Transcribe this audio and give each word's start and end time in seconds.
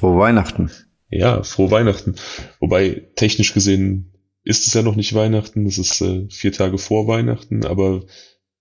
Frohe 0.00 0.18
Weihnachten. 0.18 0.70
Ja, 1.10 1.42
frohe 1.42 1.70
Weihnachten. 1.70 2.14
Wobei 2.58 3.06
technisch 3.16 3.52
gesehen 3.52 4.14
ist 4.42 4.66
es 4.66 4.72
ja 4.72 4.80
noch 4.80 4.96
nicht 4.96 5.12
Weihnachten, 5.14 5.66
es 5.66 5.76
ist 5.76 6.00
äh, 6.00 6.26
vier 6.30 6.52
Tage 6.52 6.78
vor 6.78 7.06
Weihnachten, 7.06 7.66
aber 7.66 8.06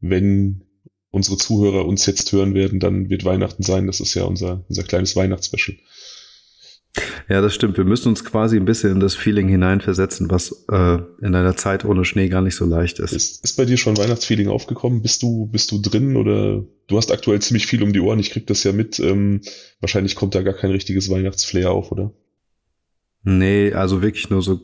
wenn 0.02 0.66
unsere 1.12 1.38
Zuhörer 1.38 1.86
uns 1.86 2.06
jetzt 2.06 2.30
hören 2.34 2.56
werden, 2.56 2.82
dann 2.82 3.10
wird 3.10 3.24
Weihnachten 3.24 3.64
sein. 3.64 3.88
Das 3.88 4.02
ist 4.02 4.16
ja 4.16 4.26
unser, 4.26 4.66
unser 4.68 4.84
kleines 4.84 5.16
Weihnachtsspecial. 5.16 5.78
Ja, 7.30 7.42
das 7.42 7.54
stimmt. 7.54 7.78
Wir 7.78 7.86
müssen 7.86 8.10
uns 8.10 8.26
quasi 8.26 8.58
ein 8.58 8.66
bisschen 8.66 8.94
in 8.94 9.00
das 9.00 9.14
Feeling 9.14 9.48
hineinversetzen, 9.48 10.32
was 10.32 10.66
äh, 10.72 10.98
in 11.22 11.36
einer 11.36 11.56
Zeit 11.56 11.86
ohne 11.86 12.04
Schnee 12.04 12.28
gar 12.28 12.42
nicht 12.42 12.56
so 12.56 12.66
leicht 12.66 12.98
ist. 12.98 13.14
ist. 13.14 13.44
Ist 13.44 13.56
bei 13.56 13.66
dir 13.66 13.78
schon 13.78 13.98
Weihnachtsfeeling 13.98 14.48
aufgekommen? 14.48 15.04
Bist 15.04 15.22
du, 15.22 15.46
bist 15.46 15.72
du 15.72 15.80
drin 15.80 16.16
oder 16.16 16.66
du 16.88 16.98
hast 16.98 17.12
aktuell 17.12 17.40
ziemlich 17.40 17.68
viel 17.68 17.84
um 17.84 17.94
die 17.94 18.00
Ohren? 18.00 18.20
Ich 18.20 18.32
krieg 18.32 18.48
das 18.48 18.64
ja 18.64 18.72
mit. 18.72 19.00
Ähm, 19.00 19.42
wahrscheinlich 19.80 20.16
kommt 20.16 20.34
da 20.34 20.42
gar 20.42 20.56
kein 20.56 20.72
richtiges 20.72 21.12
Weihnachtsflair 21.12 21.70
auf, 21.70 21.92
oder? 21.92 22.12
Nee, 23.22 23.74
also 23.74 24.02
wirklich 24.02 24.32
nur 24.32 24.42
so 24.42 24.62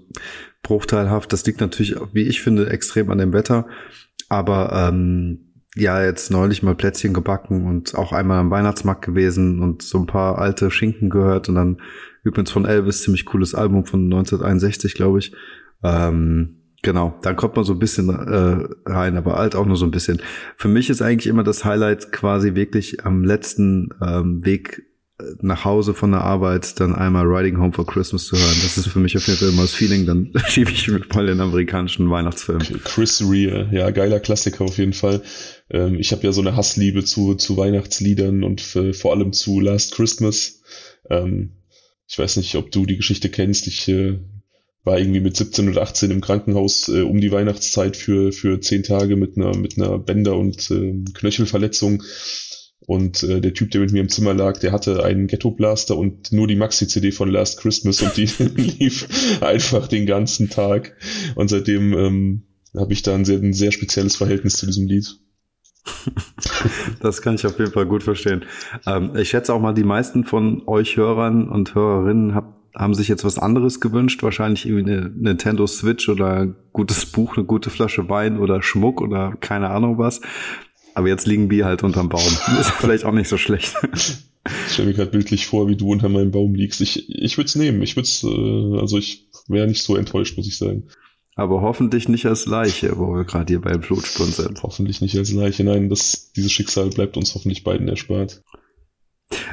bruchteilhaft. 0.63 1.31
Das 1.33 1.45
liegt 1.45 1.61
natürlich, 1.61 1.95
wie 2.13 2.23
ich 2.23 2.41
finde, 2.41 2.71
extrem 2.71 3.11
an 3.11 3.19
dem 3.19 3.31
Wetter. 3.31 3.67
Aber 4.27 4.89
ähm, 4.89 5.44
ja, 5.75 6.03
jetzt 6.03 6.31
neulich 6.31 6.63
mal 6.63 6.75
Plätzchen 6.75 7.13
gebacken 7.13 7.65
und 7.65 7.95
auch 7.95 8.13
einmal 8.13 8.39
am 8.39 8.49
Weihnachtsmarkt 8.49 9.03
gewesen 9.03 9.59
und 9.61 9.81
so 9.81 9.99
ein 9.99 10.05
paar 10.05 10.37
alte 10.37 10.71
Schinken 10.71 11.09
gehört 11.09 11.49
und 11.49 11.55
dann 11.55 11.81
übrigens 12.23 12.51
von 12.51 12.65
Elvis, 12.65 13.03
ziemlich 13.03 13.25
cooles 13.25 13.53
Album 13.53 13.85
von 13.85 14.05
1961, 14.05 14.93
glaube 14.93 15.19
ich. 15.19 15.33
Ähm, 15.83 16.61
genau, 16.81 17.19
dann 17.21 17.35
kommt 17.35 17.55
man 17.57 17.65
so 17.65 17.73
ein 17.73 17.79
bisschen 17.79 18.09
äh, 18.09 18.67
rein, 18.89 19.17
aber 19.17 19.37
alt 19.37 19.55
auch 19.55 19.65
nur 19.65 19.77
so 19.77 19.85
ein 19.85 19.91
bisschen. 19.91 20.21
Für 20.55 20.69
mich 20.69 20.89
ist 20.89 21.01
eigentlich 21.01 21.27
immer 21.27 21.43
das 21.43 21.65
Highlight 21.65 22.11
quasi 22.11 22.55
wirklich 22.55 23.05
am 23.05 23.23
letzten 23.23 23.89
ähm, 24.01 24.45
Weg 24.45 24.83
nach 25.41 25.63
Hause 25.63 25.93
von 25.93 26.11
der 26.11 26.21
Arbeit 26.21 26.79
dann 26.79 26.93
einmal 26.93 27.25
Riding 27.25 27.57
Home 27.59 27.71
for 27.71 27.85
Christmas 27.85 28.25
zu 28.25 28.35
hören. 28.35 28.55
Das 28.63 28.77
ist 28.77 28.87
für 28.87 28.99
mich 28.99 29.15
auf 29.15 29.25
jeden 29.27 29.39
Fall 29.39 29.49
immer 29.49 29.61
das 29.61 29.73
Feeling. 29.73 30.05
Dann 30.05 30.31
schiebe 30.47 30.71
ich 30.71 30.87
mir 30.89 31.01
mal 31.13 31.25
den 31.25 31.39
amerikanischen 31.39 32.09
Weihnachtsfilm. 32.09 32.59
Chris 32.83 33.23
Rea, 33.25 33.67
ja, 33.71 33.91
geiler 33.91 34.19
Klassiker 34.19 34.65
auf 34.65 34.77
jeden 34.77 34.93
Fall. 34.93 35.21
Ähm, 35.69 35.99
ich 35.99 36.11
habe 36.11 36.23
ja 36.23 36.31
so 36.31 36.41
eine 36.41 36.55
Hassliebe 36.55 37.03
zu, 37.03 37.35
zu 37.35 37.57
Weihnachtsliedern 37.57 38.43
und 38.43 38.61
für, 38.61 38.93
vor 38.93 39.13
allem 39.13 39.33
zu 39.33 39.59
Last 39.59 39.93
Christmas. 39.93 40.61
Ähm, 41.09 41.57
ich 42.07 42.17
weiß 42.17 42.37
nicht, 42.37 42.55
ob 42.55 42.71
du 42.71 42.85
die 42.85 42.97
Geschichte 42.97 43.29
kennst. 43.29 43.67
Ich 43.67 43.87
äh, 43.87 44.19
war 44.83 44.99
irgendwie 44.99 45.21
mit 45.21 45.35
17 45.35 45.69
oder 45.69 45.81
18 45.81 46.11
im 46.11 46.21
Krankenhaus 46.21 46.87
äh, 46.89 47.01
um 47.01 47.19
die 47.19 47.31
Weihnachtszeit 47.31 47.97
für, 47.97 48.31
für 48.31 48.59
zehn 48.59 48.83
Tage 48.83 49.15
mit 49.15 49.37
einer, 49.37 49.57
mit 49.57 49.77
einer 49.77 49.97
Bänder- 49.97 50.37
und 50.37 50.69
äh, 50.69 50.93
Knöchelverletzung 51.13 52.03
und 52.87 53.23
äh, 53.23 53.41
der 53.41 53.53
Typ, 53.53 53.71
der 53.71 53.81
mit 53.81 53.91
mir 53.91 54.01
im 54.01 54.09
Zimmer 54.09 54.33
lag, 54.33 54.59
der 54.59 54.71
hatte 54.71 55.03
einen 55.03 55.27
Ghetto-Blaster 55.27 55.97
und 55.97 56.31
nur 56.31 56.47
die 56.47 56.55
Maxi-CD 56.55 57.11
von 57.11 57.29
Last 57.29 57.59
Christmas 57.59 58.01
und 58.01 58.15
die 58.15 58.25
lief 58.55 59.07
einfach 59.41 59.87
den 59.87 60.05
ganzen 60.05 60.49
Tag. 60.49 60.95
Und 61.33 61.49
seitdem 61.49 61.93
ähm, 61.93 62.43
habe 62.75 62.93
ich 62.93 63.01
da 63.01 63.15
ein 63.15 63.25
sehr, 63.25 63.39
ein 63.39 63.53
sehr 63.53 63.71
spezielles 63.71 64.15
Verhältnis 64.15 64.57
zu 64.57 64.67
diesem 64.67 64.87
Lied. 64.87 65.17
Das 66.99 67.21
kann 67.21 67.35
ich 67.35 67.45
auf 67.45 67.59
jeden 67.59 67.71
Fall 67.71 67.85
gut 67.85 68.03
verstehen. 68.03 68.45
Ähm, 68.85 69.11
ich 69.15 69.29
schätze 69.29 69.53
auch 69.53 69.61
mal, 69.61 69.73
die 69.73 69.83
meisten 69.83 70.23
von 70.23 70.63
euch 70.67 70.97
Hörern 70.97 71.49
und 71.49 71.75
Hörerinnen 71.75 72.35
hab, 72.35 72.55
haben 72.75 72.93
sich 72.93 73.07
jetzt 73.07 73.23
was 73.23 73.37
anderes 73.37 73.79
gewünscht. 73.79 74.23
Wahrscheinlich 74.23 74.65
irgendwie 74.65 74.91
eine 74.91 75.09
Nintendo 75.09 75.67
Switch 75.67 76.09
oder 76.09 76.41
ein 76.41 76.55
gutes 76.73 77.05
Buch, 77.05 77.37
eine 77.37 77.45
gute 77.45 77.69
Flasche 77.69 78.09
Wein 78.09 78.39
oder 78.39 78.61
Schmuck 78.61 79.01
oder 79.01 79.35
keine 79.39 79.69
Ahnung 79.69 79.97
was. 79.97 80.21
Aber 80.93 81.07
jetzt 81.07 81.27
liegen 81.27 81.49
wir 81.49 81.65
halt 81.65 81.83
unterm 81.83 82.09
Baum. 82.09 82.21
ist 82.59 82.71
vielleicht 82.71 83.05
auch 83.05 83.11
nicht 83.11 83.29
so 83.29 83.37
schlecht. 83.37 83.75
Ich 84.67 84.73
stelle 84.73 84.89
mir 84.89 84.93
gerade 84.93 85.11
bildlich 85.11 85.47
vor, 85.47 85.67
wie 85.67 85.75
du 85.75 85.91
unter 85.91 86.09
meinem 86.09 86.31
Baum 86.31 86.55
liegst. 86.55 86.81
Ich, 86.81 87.09
ich 87.09 87.37
würde 87.37 87.47
es 87.47 87.55
nehmen. 87.55 87.81
Ich 87.81 87.95
würde 87.95 88.07
es, 88.07 88.23
äh, 88.23 88.79
also 88.79 88.97
ich 88.97 89.27
wäre 89.47 89.67
nicht 89.67 89.83
so 89.83 89.95
enttäuscht, 89.95 90.37
muss 90.37 90.47
ich 90.47 90.57
sagen. 90.57 90.87
Aber 91.35 91.61
hoffentlich 91.61 92.07
nicht 92.07 92.25
als 92.25 92.45
Leiche, 92.45 92.97
wo 92.97 93.13
wir 93.13 93.25
gerade 93.25 93.51
hier 93.51 93.61
beim 93.61 93.81
Blutsprung 93.81 94.27
sind. 94.27 94.63
Hoffentlich 94.63 95.01
nicht 95.01 95.17
als 95.17 95.33
Leiche. 95.33 95.65
Nein, 95.65 95.89
das, 95.89 96.31
dieses 96.31 96.51
Schicksal 96.51 96.89
bleibt 96.89 97.17
uns 97.17 97.35
hoffentlich 97.35 97.63
beiden 97.63 97.89
erspart. 97.89 98.41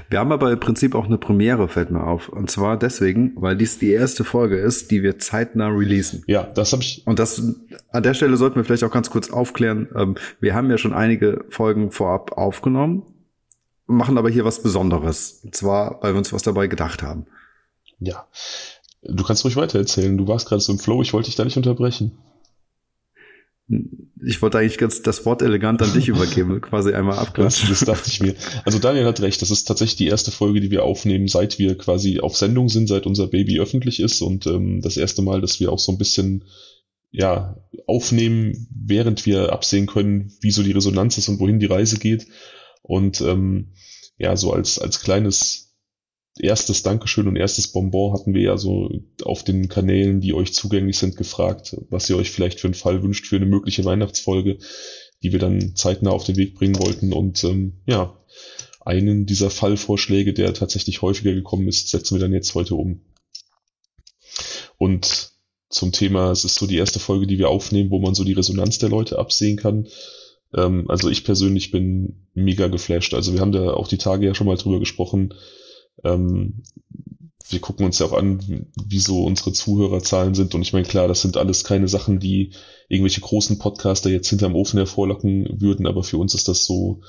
Wir 0.09 0.19
haben 0.19 0.33
aber 0.33 0.53
im 0.53 0.61
Prinzip 0.61 0.95
auch 0.95 1.07
eine 1.07 1.19
Premiere, 1.19 1.67
fällt 1.67 1.91
mir 1.91 2.05
auf. 2.05 2.29
Und 2.29 2.51
zwar 2.51 2.79
deswegen, 2.79 3.33
weil 3.37 3.57
dies 3.57 3.79
die 3.79 3.91
erste 3.91 4.23
Folge 4.23 4.59
ist, 4.59 4.91
die 4.91 5.03
wir 5.03 5.19
zeitnah 5.19 5.69
releasen. 5.69 6.23
Ja, 6.27 6.45
das 6.45 6.73
habe 6.73 6.83
ich. 6.83 7.07
Und 7.07 7.19
das 7.19 7.43
an 7.91 8.03
der 8.03 8.15
Stelle 8.15 8.37
sollten 8.37 8.57
wir 8.57 8.65
vielleicht 8.65 8.85
auch 8.85 8.93
ganz 8.93 9.11
kurz 9.11 9.31
aufklären. 9.31 9.89
Ähm, 9.97 10.17
wir 10.41 10.55
haben 10.55 10.71
ja 10.71 10.79
schon 10.79 10.93
einige 10.93 11.45
Folgen 11.49 11.91
vorab 11.91 12.33
aufgenommen, 12.33 13.05
machen 13.87 14.19
aber 14.19 14.31
hier 14.31 14.45
was 14.45 14.63
Besonderes. 14.63 15.41
Und 15.43 15.55
zwar, 15.57 16.03
weil 16.03 16.13
wir 16.13 16.19
uns 16.19 16.33
was 16.33 16.43
dabei 16.43 16.67
gedacht 16.67 17.03
haben. 17.03 17.27
Ja. 17.99 18.27
Du 19.03 19.25
kannst 19.25 19.45
ruhig 19.45 19.57
weiter 19.57 19.79
erzählen. 19.79 20.17
Du 20.17 20.29
warst 20.29 20.49
gerade 20.49 20.63
so 20.63 20.73
im 20.73 20.79
Flow, 20.79 21.03
ich 21.03 21.13
wollte 21.13 21.27
dich 21.27 21.35
da 21.35 21.45
nicht 21.45 21.57
unterbrechen. 21.57 22.13
Ich 24.25 24.43
wollte 24.43 24.59
eigentlich 24.59 24.79
ganz 24.79 25.03
das 25.03 25.25
Wort 25.25 25.43
elegant 25.43 25.83
an 25.83 25.93
dich 25.93 26.09
übergeben, 26.09 26.61
quasi 26.61 26.93
einmal 26.93 27.19
abklatschen. 27.19 27.69
Das, 27.69 27.81
das 27.81 27.87
dachte 27.87 28.11
ich 28.11 28.21
mir. 28.21 28.35
Also 28.65 28.79
Daniel 28.79 29.07
hat 29.07 29.21
recht, 29.21 29.43
das 29.43 29.51
ist 29.51 29.65
tatsächlich 29.65 29.97
die 29.97 30.07
erste 30.07 30.31
Folge, 30.31 30.61
die 30.61 30.71
wir 30.71 30.85
aufnehmen, 30.85 31.27
seit 31.27 31.59
wir 31.59 31.77
quasi 31.77 32.21
auf 32.21 32.37
Sendung 32.37 32.69
sind, 32.69 32.87
seit 32.89 33.07
unser 33.07 33.27
Baby 33.27 33.61
öffentlich 33.61 33.99
ist 34.01 34.21
und 34.21 34.47
ähm, 34.47 34.81
das 34.83 34.97
erste 34.97 35.23
Mal, 35.23 35.41
dass 35.41 35.59
wir 35.59 35.73
auch 35.73 35.79
so 35.79 35.93
ein 35.93 35.99
bisschen 35.99 36.45
ja 37.11 37.57
aufnehmen, 37.87 38.69
während 38.71 39.27
wir 39.27 39.53
absehen 39.53 39.87
können, 39.87 40.33
wie 40.41 40.51
so 40.51 40.63
die 40.63 40.73
Resonanz 40.73 41.19
ist 41.19 41.29
und 41.29 41.41
wohin 41.41 41.61
die 41.61 41.67
Reise 41.67 41.99
geht. 41.99 42.27
Und 42.83 43.21
ähm, 43.21 43.73
ja, 44.19 44.37
so 44.37 44.53
als 44.53 44.79
als 44.79 45.01
kleines 45.01 45.72
erstes 46.39 46.83
Dankeschön 46.83 47.29
und 47.29 47.37
erstes 47.37 47.69
Bonbon 47.69 48.13
hatten 48.15 48.35
wir 48.35 48.43
ja 48.43 48.57
so 48.57 48.91
auf 49.23 49.45
den 49.45 49.69
Kanälen, 49.69 50.21
die 50.21 50.35
euch 50.35 50.55
zugänglich 50.55 50.99
sind, 50.99 51.17
gefragt, 51.17 51.77
was 51.91 52.09
ihr 52.09 52.17
euch 52.17 52.31
vielleicht 52.31 52.61
für 52.61 52.69
einen 52.69 52.75
Fall 52.75 53.03
wünscht 53.03 53.27
für 53.27 53.37
eine 53.37 53.47
mögliche 53.47 53.85
Weihnachtsfolge, 53.85 54.59
die 55.23 55.33
wir 55.33 55.39
dann 55.39 55.77
zeitnah 55.77 56.11
auf 56.11 56.25
den 56.25 56.37
Weg 56.37 56.55
bringen 56.55 56.79
wollten. 56.79 57.13
Und 57.13 57.45
ähm, 57.45 57.83
ja, 57.87 58.19
einen 58.81 59.27
dieser 59.27 59.51
Fallvorschläge, 59.51 60.33
der 60.33 60.55
tatsächlich 60.55 61.03
häufiger 61.03 61.35
gekommen 61.35 61.69
ist, 61.69 61.91
setzen 61.91 62.17
wir 62.17 62.21
dann 62.21 62.33
jetzt 62.33 62.55
heute 62.55 62.75
um. 62.75 63.03
Und 64.79 65.33
zum 65.69 65.93
Thema, 65.93 66.31
es 66.31 66.45
ist 66.45 66.57
so 66.57 66.67
die 66.67 66.77
erste 66.77 66.99
Folge, 66.99 67.27
die 67.27 67.39
wir 67.39 67.49
aufnehmen, 67.49 67.91
wo 67.91 67.99
man 67.99 68.15
so 68.15 68.25
die 68.25 68.33
Resonanz 68.33 68.79
der 68.79 68.89
Leute 68.89 69.19
absehen 69.19 69.57
kann. 69.57 69.87
Ähm, 70.55 70.87
also 70.89 71.09
ich 71.09 71.25
persönlich 71.25 71.71
bin 71.71 72.27
mega 72.35 72.69
geflasht. 72.69 73.15
Also 73.15 73.33
wir 73.33 73.41
haben 73.41 73.53
da 73.53 73.73
auch 73.73 73.89
die 73.89 73.99
Tage 73.99 74.27
ja 74.27 74.35
schon 74.35 74.47
mal 74.47 74.57
drüber 74.57 74.81
gesprochen, 74.81 75.35
ähm, 76.05 76.63
wir 77.49 77.61
gucken 77.61 77.87
uns 77.87 77.99
ja 77.99 78.07
auch 78.07 78.13
an, 78.13 78.67
wie 78.85 78.99
so 78.99 79.25
unsere 79.25 79.53
Zuhörerzahlen 79.53 80.35
sind. 80.35 80.55
Und 80.55 80.63
ich 80.63 80.73
meine, 80.73 80.87
klar, 80.87 81.09
das 81.09 81.23
sind 81.23 81.37
alles 81.37 81.65
keine 81.65 81.89
Sachen, 81.89 82.19
die 82.19 82.53
irgendwelche 82.89 83.21
großen 83.21 83.59
Podcaster 83.59 84.11
jetzt 84.11 84.29
hinterm 84.29 84.55
Ofen 84.55 84.79
hervorlocken 84.79 85.61
würden, 85.61 85.87
aber 85.87 86.03
für 86.03 86.19
uns 86.19 86.35
ist 86.35 86.49
das 86.49 86.65
so, 86.65 87.03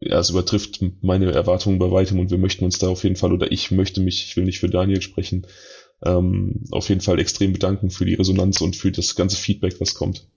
ja, 0.00 0.18
es 0.18 0.30
übertrifft 0.30 0.84
meine 1.02 1.32
Erwartungen 1.32 1.78
bei 1.78 1.90
weitem 1.90 2.18
und 2.18 2.30
wir 2.30 2.38
möchten 2.38 2.64
uns 2.64 2.78
da 2.78 2.88
auf 2.88 3.02
jeden 3.02 3.16
Fall, 3.16 3.32
oder 3.32 3.50
ich 3.50 3.70
möchte 3.70 4.00
mich, 4.00 4.24
ich 4.26 4.36
will 4.36 4.44
nicht 4.44 4.60
für 4.60 4.68
Daniel 4.68 5.00
sprechen, 5.02 5.46
ähm, 6.04 6.64
auf 6.70 6.88
jeden 6.88 7.00
Fall 7.00 7.18
extrem 7.18 7.52
bedanken 7.52 7.90
für 7.90 8.04
die 8.04 8.14
Resonanz 8.14 8.60
und 8.60 8.76
für 8.76 8.92
das 8.92 9.14
ganze 9.14 9.36
Feedback, 9.36 9.80
was 9.80 9.94
kommt. 9.94 10.28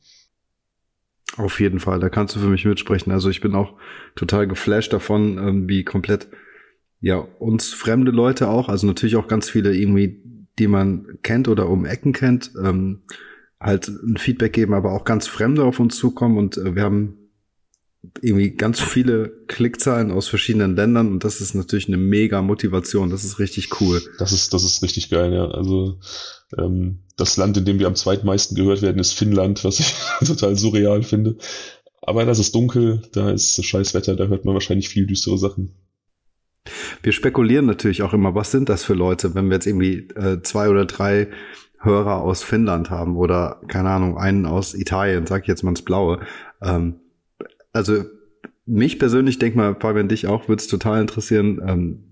Auf 1.37 1.59
jeden 1.59 1.79
Fall, 1.79 1.99
da 1.99 2.09
kannst 2.09 2.35
du 2.35 2.39
für 2.39 2.47
mich 2.47 2.65
mitsprechen. 2.65 3.11
Also 3.11 3.29
ich 3.29 3.41
bin 3.41 3.55
auch 3.55 3.73
total 4.15 4.47
geflasht 4.47 4.93
davon, 4.93 5.37
ähm, 5.37 5.69
wie 5.69 5.83
komplett 5.83 6.27
ja, 7.01 7.17
uns 7.17 7.73
fremde 7.73 8.11
Leute 8.11 8.49
auch, 8.49 8.69
also 8.69 8.85
natürlich 8.85 9.15
auch 9.15 9.27
ganz 9.27 9.49
viele 9.49 9.75
irgendwie, 9.75 10.21
die 10.57 10.67
man 10.67 11.19
kennt 11.23 11.47
oder 11.47 11.69
um 11.69 11.85
Ecken 11.85 12.13
kennt, 12.13 12.51
ähm, 12.61 13.03
halt 13.59 13.87
ein 13.87 14.17
Feedback 14.17 14.53
geben, 14.53 14.73
aber 14.73 14.93
auch 14.93 15.05
ganz 15.05 15.27
Fremde 15.27 15.63
auf 15.63 15.79
uns 15.79 15.97
zukommen 15.97 16.37
und 16.37 16.57
äh, 16.57 16.75
wir 16.75 16.83
haben 16.83 17.15
irgendwie 18.21 18.51
ganz 18.51 18.79
viele 18.79 19.29
Klickzahlen 19.47 20.11
aus 20.11 20.27
verschiedenen 20.27 20.75
Ländern 20.75 21.11
und 21.11 21.23
das 21.23 21.41
ist 21.41 21.53
natürlich 21.53 21.87
eine 21.87 21.97
mega 21.97 22.41
Motivation. 22.41 23.09
Das 23.09 23.25
ist 23.25 23.39
richtig 23.39 23.81
cool. 23.81 24.01
Das 24.19 24.31
ist, 24.31 24.53
das 24.53 24.63
ist 24.63 24.81
richtig 24.81 25.09
geil, 25.09 25.33
ja. 25.33 25.49
Also 25.49 25.99
ähm, 26.57 26.99
das 27.17 27.35
Land, 27.35 27.57
in 27.57 27.65
dem 27.65 27.79
wir 27.79 27.87
am 27.87 27.95
zweitmeisten 27.95 28.55
gehört 28.55 28.81
werden, 28.81 28.99
ist 28.99 29.13
Finnland, 29.13 29.63
was 29.65 29.79
ich 29.79 29.95
total 30.25 30.55
surreal 30.57 31.03
finde. 31.03 31.35
Aber 32.01 32.25
das 32.25 32.39
ist 32.39 32.55
dunkel, 32.55 33.01
da 33.11 33.31
ist 33.31 33.63
scheiß 33.63 33.93
Wetter, 33.93 34.15
da 34.15 34.27
hört 34.27 34.45
man 34.45 34.53
wahrscheinlich 34.53 34.87
viel 34.87 35.05
düstere 35.05 35.37
Sachen. 35.37 35.73
Wir 37.01 37.11
spekulieren 37.11 37.65
natürlich 37.65 38.03
auch 38.03 38.13
immer, 38.13 38.35
was 38.35 38.51
sind 38.51 38.69
das 38.69 38.83
für 38.83 38.93
Leute, 38.93 39.33
wenn 39.35 39.47
wir 39.47 39.55
jetzt 39.55 39.67
irgendwie 39.67 40.07
äh, 40.15 40.41
zwei 40.41 40.69
oder 40.69 40.85
drei 40.85 41.29
Hörer 41.81 42.21
aus 42.21 42.43
Finnland 42.43 42.89
haben 42.89 43.15
oder 43.15 43.61
keine 43.67 43.89
Ahnung, 43.89 44.17
einen 44.17 44.45
aus 44.45 44.73
Italien, 44.73 45.25
sag 45.25 45.43
ich 45.43 45.47
jetzt 45.47 45.63
mal 45.63 45.71
ins 45.71 45.81
Blaue. 45.81 46.19
Ähm, 46.61 46.99
also 47.71 48.03
mich 48.65 48.99
persönlich, 48.99 49.39
denk 49.39 49.55
mal, 49.55 49.75
Fabian, 49.79 50.09
dich 50.09 50.27
auch, 50.27 50.47
würde 50.47 50.61
es 50.61 50.67
total 50.67 51.01
interessieren, 51.01 51.61
ähm, 51.65 52.03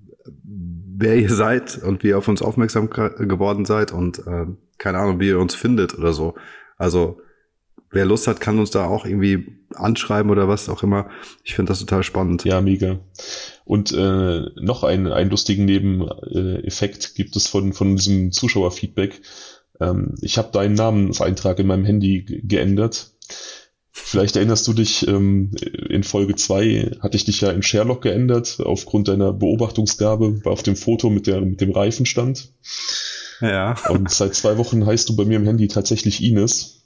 wer 0.98 1.18
ihr 1.18 1.30
seid 1.30 1.78
und 1.84 2.04
wie 2.04 2.10
ihr 2.10 2.18
auf 2.18 2.28
uns 2.28 2.42
aufmerksam 2.42 2.90
geworden 2.90 3.66
seid 3.66 3.92
und 3.92 4.20
äh, 4.26 4.46
keine 4.78 4.98
Ahnung, 5.00 5.20
wie 5.20 5.28
ihr 5.28 5.40
uns 5.40 5.54
findet 5.54 5.98
oder 5.98 6.14
so. 6.14 6.36
Also 6.78 7.22
wer 7.92 8.06
Lust 8.06 8.28
hat, 8.28 8.40
kann 8.40 8.60
uns 8.60 8.72
da 8.72 8.86
auch 8.86 9.06
irgendwie 9.06 9.60
anschreiben 9.76 10.32
oder 10.32 10.48
was 10.48 10.70
auch 10.70 10.84
immer. 10.84 11.10
Ich 11.44 11.56
finde 11.56 11.72
das 11.72 11.80
total 11.80 12.04
spannend. 12.04 12.44
Ja, 12.44 12.62
mega. 12.62 13.00
Und 13.68 13.92
äh, 13.92 14.46
noch 14.56 14.84
einen, 14.84 15.12
einen 15.12 15.30
lustigen 15.30 15.66
Nebeneffekt 15.66 17.16
gibt 17.16 17.36
es 17.36 17.48
von, 17.48 17.74
von 17.74 17.98
diesem 17.98 18.32
Zuschauerfeedback. 18.32 19.22
Ähm, 19.82 20.16
ich 20.22 20.38
habe 20.38 20.54
deinen 20.54 20.76
Namenseintrag 20.76 21.60
in 21.60 21.68
meinem 21.68 21.84
Handy 21.84 22.24
geändert. 22.24 23.12
Vielleicht 23.92 24.38
erinnerst 24.38 24.66
du 24.70 24.74
dich, 24.74 25.06
ähm, 25.10 25.52
in 25.90 26.04
Folge 26.04 26.36
2 26.36 27.00
hatte 27.02 27.18
ich 27.18 27.26
dich 27.26 27.42
ja 27.42 27.52
in 27.52 27.62
Sherlock 27.62 28.04
geändert, 28.04 28.62
aufgrund 28.64 29.10
deiner 29.10 29.34
Beobachtungsgabe, 29.34 30.40
auf 30.46 30.64
dem 30.64 30.78
Foto 30.78 31.10
mit, 31.10 31.28
der, 31.28 31.42
mit 31.42 31.60
dem 31.60 31.72
Reifenstand. 31.72 32.54
Ja. 33.42 33.76
Und 33.90 34.10
seit 34.10 34.34
zwei 34.34 34.58
Wochen 34.58 34.86
heißt 34.86 35.10
du 35.10 35.16
bei 35.18 35.26
mir 35.26 35.36
im 35.36 35.46
Handy 35.46 35.68
tatsächlich 35.68 36.24
Ines. 36.24 36.84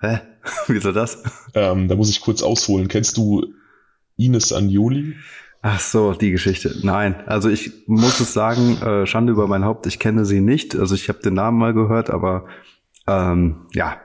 Hä? 0.00 0.20
Wieso 0.66 0.92
das? 0.92 1.22
Ähm, 1.52 1.88
da 1.88 1.94
muss 1.94 2.08
ich 2.08 2.22
kurz 2.22 2.42
ausholen. 2.42 2.88
Kennst 2.88 3.18
du 3.18 3.52
Ines 4.16 4.52
Anjoli? 4.52 5.14
Ach 5.64 5.78
so, 5.78 6.12
die 6.12 6.32
Geschichte. 6.32 6.74
Nein, 6.82 7.14
also 7.26 7.48
ich 7.48 7.70
muss 7.86 8.18
es 8.18 8.32
sagen, 8.34 8.82
äh, 8.82 9.06
Schande 9.06 9.32
über 9.32 9.46
mein 9.46 9.64
Haupt, 9.64 9.86
ich 9.86 10.00
kenne 10.00 10.24
sie 10.24 10.40
nicht. 10.40 10.74
Also 10.74 10.96
ich 10.96 11.08
habe 11.08 11.20
den 11.20 11.34
Namen 11.34 11.56
mal 11.56 11.72
gehört, 11.72 12.10
aber 12.10 12.46
ähm, 13.06 13.66
ja, 13.72 13.96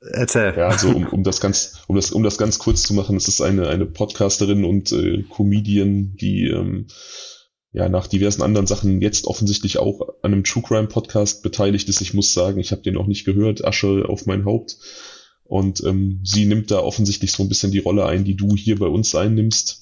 erzähl. 0.00 0.54
Ja, 0.56 0.66
also 0.66 0.88
um, 0.90 1.06
um 1.06 1.22
das 1.22 1.40
ganz, 1.40 1.84
um 1.86 1.94
das, 1.94 2.10
um 2.10 2.24
das 2.24 2.36
ganz 2.36 2.58
kurz 2.58 2.82
zu 2.82 2.94
machen, 2.94 3.16
es 3.16 3.28
ist 3.28 3.40
eine 3.40 3.68
eine 3.68 3.86
Podcasterin 3.86 4.64
und 4.64 4.90
äh, 4.90 5.22
Comedian, 5.22 6.16
die 6.16 6.48
ähm, 6.48 6.88
ja 7.72 7.88
nach 7.88 8.08
diversen 8.08 8.42
anderen 8.42 8.66
Sachen 8.66 9.00
jetzt 9.00 9.26
offensichtlich 9.26 9.78
auch 9.78 10.00
an 10.22 10.32
einem 10.32 10.42
True 10.42 10.64
Crime 10.66 10.88
Podcast 10.88 11.44
beteiligt 11.44 11.88
ist. 11.88 12.00
Ich 12.00 12.12
muss 12.12 12.34
sagen, 12.34 12.58
ich 12.58 12.72
habe 12.72 12.82
den 12.82 12.96
auch 12.96 13.06
nicht 13.06 13.24
gehört. 13.24 13.64
Asche 13.64 14.06
auf 14.08 14.26
mein 14.26 14.44
Haupt. 14.44 14.78
Und 15.44 15.84
ähm, 15.84 16.20
sie 16.24 16.44
nimmt 16.44 16.70
da 16.72 16.80
offensichtlich 16.80 17.30
so 17.30 17.42
ein 17.44 17.48
bisschen 17.48 17.70
die 17.70 17.78
Rolle 17.78 18.06
ein, 18.06 18.24
die 18.24 18.36
du 18.36 18.56
hier 18.56 18.78
bei 18.78 18.86
uns 18.86 19.14
einnimmst. 19.14 19.81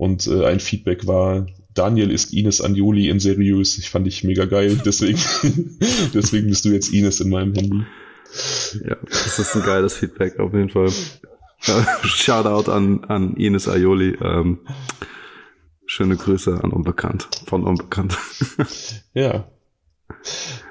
Und 0.00 0.26
äh, 0.28 0.46
ein 0.46 0.60
Feedback 0.60 1.06
war, 1.06 1.46
Daniel 1.74 2.10
ist 2.10 2.32
Ines 2.32 2.62
Anjoli 2.62 3.10
in 3.10 3.20
seriös. 3.20 3.76
Ich 3.76 3.90
fand 3.90 4.06
ich 4.06 4.24
mega 4.24 4.46
geil, 4.46 4.80
deswegen, 4.86 5.18
deswegen 6.14 6.48
bist 6.48 6.64
du 6.64 6.70
jetzt 6.70 6.90
Ines 6.90 7.20
in 7.20 7.28
meinem 7.28 7.52
Handy. 7.52 7.84
Ja, 8.82 8.96
das 9.10 9.38
ist 9.38 9.54
ein 9.54 9.62
geiles 9.62 9.98
Feedback 9.98 10.38
auf 10.38 10.54
jeden 10.54 10.70
Fall. 10.70 10.90
Shoutout 12.02 12.72
an, 12.72 13.04
an 13.08 13.36
Ines 13.36 13.68
Aioli. 13.68 14.16
Ähm, 14.22 14.60
schöne 15.84 16.16
Grüße 16.16 16.64
an 16.64 16.72
Unbekannt, 16.72 17.28
von 17.44 17.64
Unbekannt. 17.64 18.16
ja. 19.12 19.50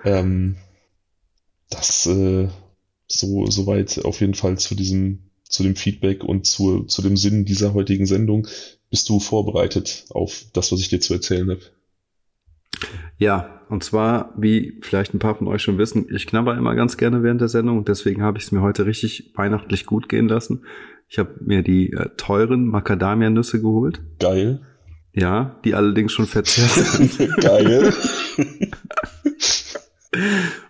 Ähm, 0.04 0.56
das 1.70 2.08
äh, 2.08 2.48
so 3.06 3.46
soweit 3.46 4.04
auf 4.04 4.22
jeden 4.22 4.34
Fall 4.34 4.58
zu 4.58 4.74
diesem 4.74 5.30
zu 5.44 5.62
dem 5.62 5.76
Feedback 5.76 6.24
und 6.24 6.48
zu, 6.48 6.84
zu 6.86 7.04
dem 7.04 7.16
Sinn 7.16 7.46
dieser 7.46 7.76
heutigen 7.76 8.08
Sendung. 8.08 8.48
Bist 8.90 9.10
du 9.10 9.20
vorbereitet 9.20 10.06
auf 10.10 10.46
das, 10.54 10.72
was 10.72 10.80
ich 10.80 10.90
dir 10.90 11.00
zu 11.00 11.14
erzählen 11.14 11.50
habe? 11.50 11.62
Ja, 13.18 13.62
und 13.70 13.84
zwar, 13.84 14.34
wie 14.38 14.80
vielleicht 14.82 15.14
ein 15.14 15.20
paar 15.20 15.36
von 15.36 15.48
euch 15.48 15.62
schon 15.62 15.78
wissen, 15.78 16.08
ich 16.14 16.26
knabber 16.26 16.58
immer 16.58 16.74
ganz 16.76 16.98
gerne 16.98 17.22
während 17.22 17.42
der 17.42 17.50
Sendung 17.50 17.78
und 17.78 17.88
deswegen 17.88 18.24
habe 18.24 18.38
ich 18.38 18.46
es 18.46 18.52
mir 18.52 18.62
heute 18.62 18.86
richtig 18.86 19.34
weihnachtlich 19.36 19.86
gut 19.86 20.10
gehen 20.10 20.28
lassen. 20.28 20.64
Ich 21.08 21.20
habe 21.20 21.36
mir 21.42 21.62
die 21.62 21.92
äh, 21.92 22.10
teuren 22.18 22.66
Macadamia-Nüsse 22.66 23.62
geholt. 23.62 24.02
Geil. 24.20 24.62
Ja, 25.14 25.60
die 25.66 25.76
allerdings 25.76 26.14
schon 26.14 26.28
verzehrt 26.28 26.70
sind. 27.18 27.38
Geil. 27.42 27.94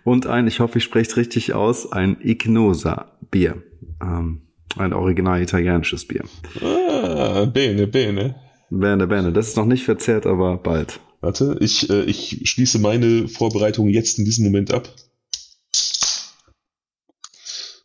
und 0.04 0.26
ein, 0.26 0.46
ich 0.46 0.60
hoffe, 0.60 0.78
ich 0.78 0.84
spreche 0.84 1.10
es 1.10 1.16
richtig 1.16 1.54
aus, 1.54 1.92
ein 1.92 2.16
Ignosa-Bier. 2.20 3.62
Ähm, 4.02 4.42
ein 4.76 4.92
original 4.92 5.42
italienisches 5.42 6.06
Bier. 6.06 6.24
Ah, 6.60 7.44
bene, 7.44 7.86
bene. 7.86 8.36
Bene, 8.70 9.06
bene. 9.06 9.32
Das 9.32 9.48
ist 9.48 9.56
noch 9.56 9.66
nicht 9.66 9.84
verzehrt, 9.84 10.26
aber 10.26 10.56
bald. 10.56 11.00
Warte, 11.20 11.58
ich, 11.60 11.90
äh, 11.90 12.04
ich 12.04 12.40
schließe 12.44 12.78
meine 12.78 13.28
Vorbereitung 13.28 13.88
jetzt 13.88 14.18
in 14.18 14.24
diesem 14.24 14.44
Moment 14.44 14.72
ab. 14.72 14.88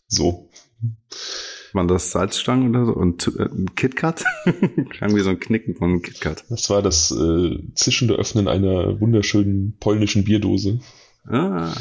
So. 0.08 0.50
Waren 1.74 1.88
das 1.90 2.12
Salzstangen 2.12 2.70
oder 2.70 2.86
so? 2.86 2.94
Und 2.94 3.28
äh, 3.38 3.50
KitKat? 3.76 4.24
Klang 4.92 5.16
wie 5.16 5.22
so 5.22 5.30
ein 5.30 5.40
Knicken 5.40 5.76
von 5.76 6.02
KitKat. 6.02 6.46
Das 6.50 6.70
war 6.70 6.82
das 6.82 7.12
äh, 7.12 7.58
zischende 7.74 8.14
Öffnen 8.14 8.48
einer 8.48 9.02
wunderschönen 9.02 9.76
polnischen 9.80 10.24
Bierdose. 10.24 10.80
Ah. 11.26 11.74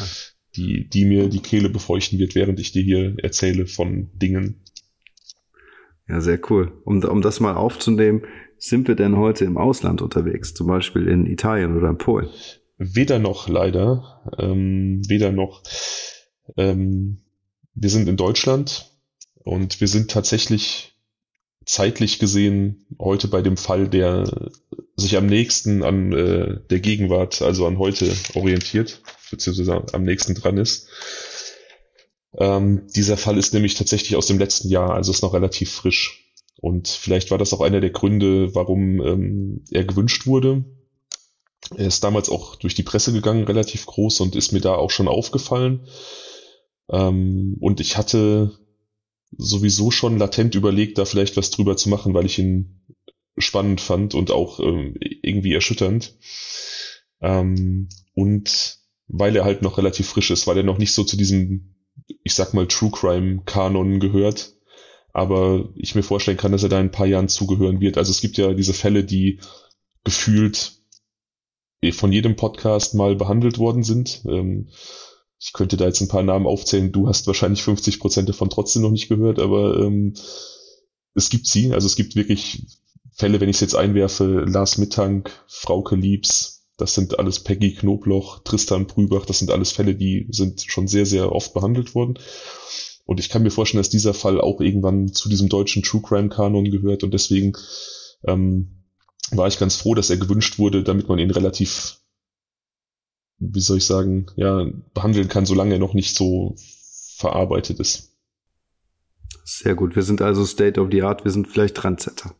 Die, 0.56 0.88
die 0.88 1.04
mir 1.04 1.28
die 1.28 1.40
Kehle 1.40 1.68
befeuchten 1.68 2.18
wird, 2.18 2.34
während 2.34 2.58
ich 2.58 2.72
dir 2.72 2.82
hier 2.82 3.14
erzähle 3.22 3.66
von 3.66 4.10
Dingen. 4.14 4.63
Ja, 6.08 6.20
sehr 6.20 6.38
cool. 6.50 6.72
Um, 6.84 7.02
um 7.02 7.22
das 7.22 7.40
mal 7.40 7.54
aufzunehmen, 7.54 8.22
sind 8.58 8.88
wir 8.88 8.94
denn 8.94 9.16
heute 9.16 9.44
im 9.44 9.56
Ausland 9.56 10.02
unterwegs, 10.02 10.54
zum 10.54 10.66
Beispiel 10.66 11.08
in 11.08 11.26
Italien 11.26 11.76
oder 11.76 11.90
in 11.90 11.98
Polen? 11.98 12.28
Weder 12.78 13.18
noch, 13.18 13.48
leider. 13.48 14.22
Ähm, 14.38 15.02
weder 15.08 15.32
noch. 15.32 15.62
Ähm, 16.56 17.22
wir 17.74 17.90
sind 17.90 18.08
in 18.08 18.16
Deutschland 18.16 18.90
und 19.34 19.80
wir 19.80 19.88
sind 19.88 20.10
tatsächlich 20.10 20.94
zeitlich 21.64 22.18
gesehen 22.18 22.86
heute 22.98 23.28
bei 23.28 23.42
dem 23.42 23.56
Fall, 23.56 23.88
der 23.88 24.50
sich 24.96 25.16
am 25.16 25.26
nächsten 25.26 25.82
an 25.82 26.12
äh, 26.12 26.60
der 26.70 26.80
Gegenwart, 26.80 27.42
also 27.42 27.66
an 27.66 27.78
heute 27.78 28.12
orientiert, 28.34 29.02
beziehungsweise 29.30 29.84
am 29.92 30.02
nächsten 30.02 30.34
dran 30.34 30.58
ist. 30.58 30.88
Ähm, 32.38 32.86
dieser 32.94 33.16
Fall 33.16 33.38
ist 33.38 33.54
nämlich 33.54 33.74
tatsächlich 33.74 34.16
aus 34.16 34.26
dem 34.26 34.38
letzten 34.38 34.68
Jahr, 34.68 34.90
also 34.90 35.12
ist 35.12 35.22
noch 35.22 35.34
relativ 35.34 35.70
frisch. 35.70 36.32
Und 36.60 36.88
vielleicht 36.88 37.30
war 37.30 37.38
das 37.38 37.52
auch 37.52 37.60
einer 37.60 37.80
der 37.80 37.90
Gründe, 37.90 38.54
warum 38.54 39.00
ähm, 39.00 39.64
er 39.70 39.84
gewünscht 39.84 40.26
wurde. 40.26 40.64
Er 41.76 41.86
ist 41.86 42.04
damals 42.04 42.28
auch 42.28 42.56
durch 42.56 42.74
die 42.74 42.82
Presse 42.82 43.12
gegangen, 43.12 43.44
relativ 43.44 43.86
groß, 43.86 44.20
und 44.20 44.36
ist 44.36 44.52
mir 44.52 44.60
da 44.60 44.74
auch 44.74 44.90
schon 44.90 45.08
aufgefallen. 45.08 45.86
Ähm, 46.90 47.56
und 47.60 47.80
ich 47.80 47.96
hatte 47.96 48.58
sowieso 49.36 49.90
schon 49.90 50.18
latent 50.18 50.54
überlegt, 50.54 50.98
da 50.98 51.04
vielleicht 51.04 51.36
was 51.36 51.50
drüber 51.50 51.76
zu 51.76 51.88
machen, 51.88 52.14
weil 52.14 52.26
ich 52.26 52.38
ihn 52.38 52.82
spannend 53.36 53.80
fand 53.80 54.14
und 54.14 54.30
auch 54.30 54.60
ähm, 54.60 54.94
irgendwie 55.00 55.54
erschütternd. 55.54 56.16
Ähm, 57.20 57.88
und 58.14 58.78
weil 59.08 59.36
er 59.36 59.44
halt 59.44 59.62
noch 59.62 59.78
relativ 59.78 60.08
frisch 60.08 60.30
ist, 60.30 60.46
weil 60.46 60.58
er 60.58 60.62
noch 60.62 60.78
nicht 60.78 60.92
so 60.92 61.04
zu 61.04 61.16
diesem 61.16 61.73
ich 62.22 62.34
sag 62.34 62.54
mal, 62.54 62.66
True 62.66 62.90
Crime 62.90 63.42
Kanon 63.44 64.00
gehört. 64.00 64.54
Aber 65.12 65.68
ich 65.76 65.94
mir 65.94 66.02
vorstellen 66.02 66.36
kann, 66.36 66.52
dass 66.52 66.64
er 66.64 66.68
da 66.68 66.80
in 66.80 66.86
ein 66.86 66.92
paar 66.92 67.06
Jahren 67.06 67.28
zugehören 67.28 67.80
wird. 67.80 67.98
Also 67.98 68.10
es 68.10 68.20
gibt 68.20 68.36
ja 68.36 68.52
diese 68.52 68.74
Fälle, 68.74 69.04
die 69.04 69.40
gefühlt 70.02 70.72
von 71.92 72.12
jedem 72.12 72.36
Podcast 72.36 72.94
mal 72.94 73.14
behandelt 73.14 73.58
worden 73.58 73.82
sind. 73.82 74.22
Ähm, 74.26 74.70
ich 75.38 75.52
könnte 75.52 75.76
da 75.76 75.84
jetzt 75.84 76.00
ein 76.00 76.08
paar 76.08 76.22
Namen 76.22 76.46
aufzählen. 76.46 76.90
Du 76.90 77.06
hast 77.06 77.26
wahrscheinlich 77.26 77.62
50 77.62 78.00
Prozent 78.00 78.28
davon 78.28 78.48
trotzdem 78.48 78.82
noch 78.82 78.90
nicht 78.90 79.08
gehört, 79.08 79.38
aber 79.38 79.78
ähm, 79.78 80.14
es 81.14 81.28
gibt 81.28 81.46
sie. 81.46 81.72
Also 81.72 81.86
es 81.86 81.96
gibt 81.96 82.16
wirklich 82.16 82.66
Fälle, 83.12 83.40
wenn 83.40 83.48
ich 83.48 83.56
es 83.56 83.60
jetzt 83.60 83.76
einwerfe, 83.76 84.44
Lars 84.48 84.78
Mittank, 84.78 85.30
Frauke 85.46 85.96
Liebs, 85.96 86.63
das 86.76 86.94
sind 86.94 87.18
alles 87.18 87.40
Peggy 87.40 87.74
Knobloch, 87.74 88.40
Tristan 88.44 88.86
Brübach, 88.86 89.26
das 89.26 89.38
sind 89.38 89.50
alles 89.50 89.72
Fälle, 89.72 89.94
die 89.94 90.26
sind 90.30 90.62
schon 90.62 90.88
sehr, 90.88 91.06
sehr 91.06 91.32
oft 91.32 91.54
behandelt 91.54 91.94
worden. 91.94 92.18
Und 93.06 93.20
ich 93.20 93.28
kann 93.28 93.42
mir 93.42 93.50
vorstellen, 93.50 93.80
dass 93.80 93.90
dieser 93.90 94.14
Fall 94.14 94.40
auch 94.40 94.60
irgendwann 94.60 95.12
zu 95.12 95.28
diesem 95.28 95.48
deutschen 95.48 95.82
True 95.82 96.02
Crime 96.02 96.30
Kanon 96.30 96.70
gehört 96.70 97.04
und 97.04 97.12
deswegen 97.12 97.52
ähm, 98.26 98.84
war 99.30 99.46
ich 99.46 99.58
ganz 99.58 99.76
froh, 99.76 99.94
dass 99.94 100.10
er 100.10 100.16
gewünscht 100.16 100.58
wurde, 100.58 100.82
damit 100.82 101.08
man 101.08 101.18
ihn 101.18 101.30
relativ, 101.30 102.00
wie 103.38 103.60
soll 103.60 103.78
ich 103.78 103.84
sagen, 103.84 104.26
ja, 104.36 104.66
behandeln 104.94 105.28
kann, 105.28 105.46
solange 105.46 105.74
er 105.74 105.80
noch 105.80 105.94
nicht 105.94 106.16
so 106.16 106.56
verarbeitet 107.16 107.78
ist. 107.78 108.10
Sehr 109.44 109.74
gut. 109.74 109.94
Wir 109.94 110.02
sind 110.02 110.22
also 110.22 110.44
State 110.46 110.80
of 110.80 110.88
the 110.90 111.02
Art, 111.02 111.24
wir 111.24 111.30
sind 111.30 111.48
vielleicht 111.48 111.76
Trendsetter. 111.76 112.34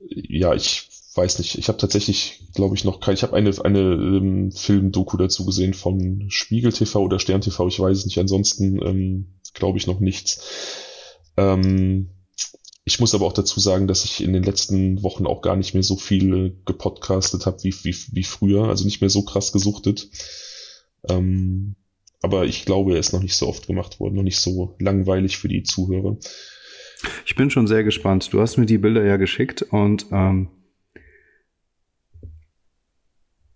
Ja, 0.00 0.54
ich 0.54 0.88
weiß 1.16 1.38
nicht. 1.38 1.58
Ich 1.58 1.68
habe 1.68 1.78
tatsächlich, 1.78 2.48
glaube 2.54 2.74
ich, 2.74 2.84
noch 2.84 3.00
kein. 3.00 3.14
Ich 3.14 3.22
habe 3.22 3.34
eine 3.36 3.50
eine 3.64 3.80
ähm, 3.80 4.52
Film-Doku 4.52 5.16
dazu 5.16 5.44
gesehen 5.44 5.74
von 5.74 6.26
Spiegel 6.28 6.72
TV 6.72 7.00
oder 7.00 7.18
Stern 7.18 7.40
TV. 7.40 7.68
Ich 7.68 7.78
weiß 7.78 7.98
es 7.98 8.04
nicht. 8.06 8.18
Ansonsten 8.18 8.80
ähm, 8.84 9.26
glaube 9.52 9.78
ich 9.78 9.86
noch 9.86 10.00
nichts. 10.00 10.40
Ähm, 11.36 12.10
ich 12.84 13.00
muss 13.00 13.14
aber 13.14 13.26
auch 13.26 13.32
dazu 13.32 13.60
sagen, 13.60 13.86
dass 13.86 14.04
ich 14.04 14.22
in 14.22 14.32
den 14.32 14.42
letzten 14.42 15.02
Wochen 15.02 15.26
auch 15.26 15.40
gar 15.40 15.56
nicht 15.56 15.72
mehr 15.72 15.82
so 15.82 15.96
viel 15.96 16.60
gepodcastet 16.66 17.46
habe 17.46 17.62
wie, 17.62 17.74
wie, 17.82 17.96
wie 18.12 18.24
früher. 18.24 18.68
Also 18.68 18.84
nicht 18.84 19.00
mehr 19.00 19.10
so 19.10 19.22
krass 19.22 19.52
gesuchtet. 19.52 20.08
Ähm, 21.08 21.76
aber 22.20 22.46
ich 22.46 22.64
glaube, 22.64 22.94
er 22.94 23.00
ist 23.00 23.12
noch 23.12 23.22
nicht 23.22 23.36
so 23.36 23.48
oft 23.48 23.66
gemacht 23.66 24.00
worden, 24.00 24.14
noch 24.14 24.22
nicht 24.22 24.38
so 24.38 24.76
langweilig 24.78 25.36
für 25.36 25.48
die 25.48 25.62
Zuhörer. 25.62 26.16
Ich 27.26 27.34
bin 27.34 27.50
schon 27.50 27.66
sehr 27.66 27.84
gespannt. 27.84 28.32
Du 28.32 28.40
hast 28.40 28.56
mir 28.56 28.66
die 28.66 28.78
Bilder 28.78 29.04
ja 29.04 29.16
geschickt 29.16 29.62
und 29.62 30.06
ähm, 30.10 30.48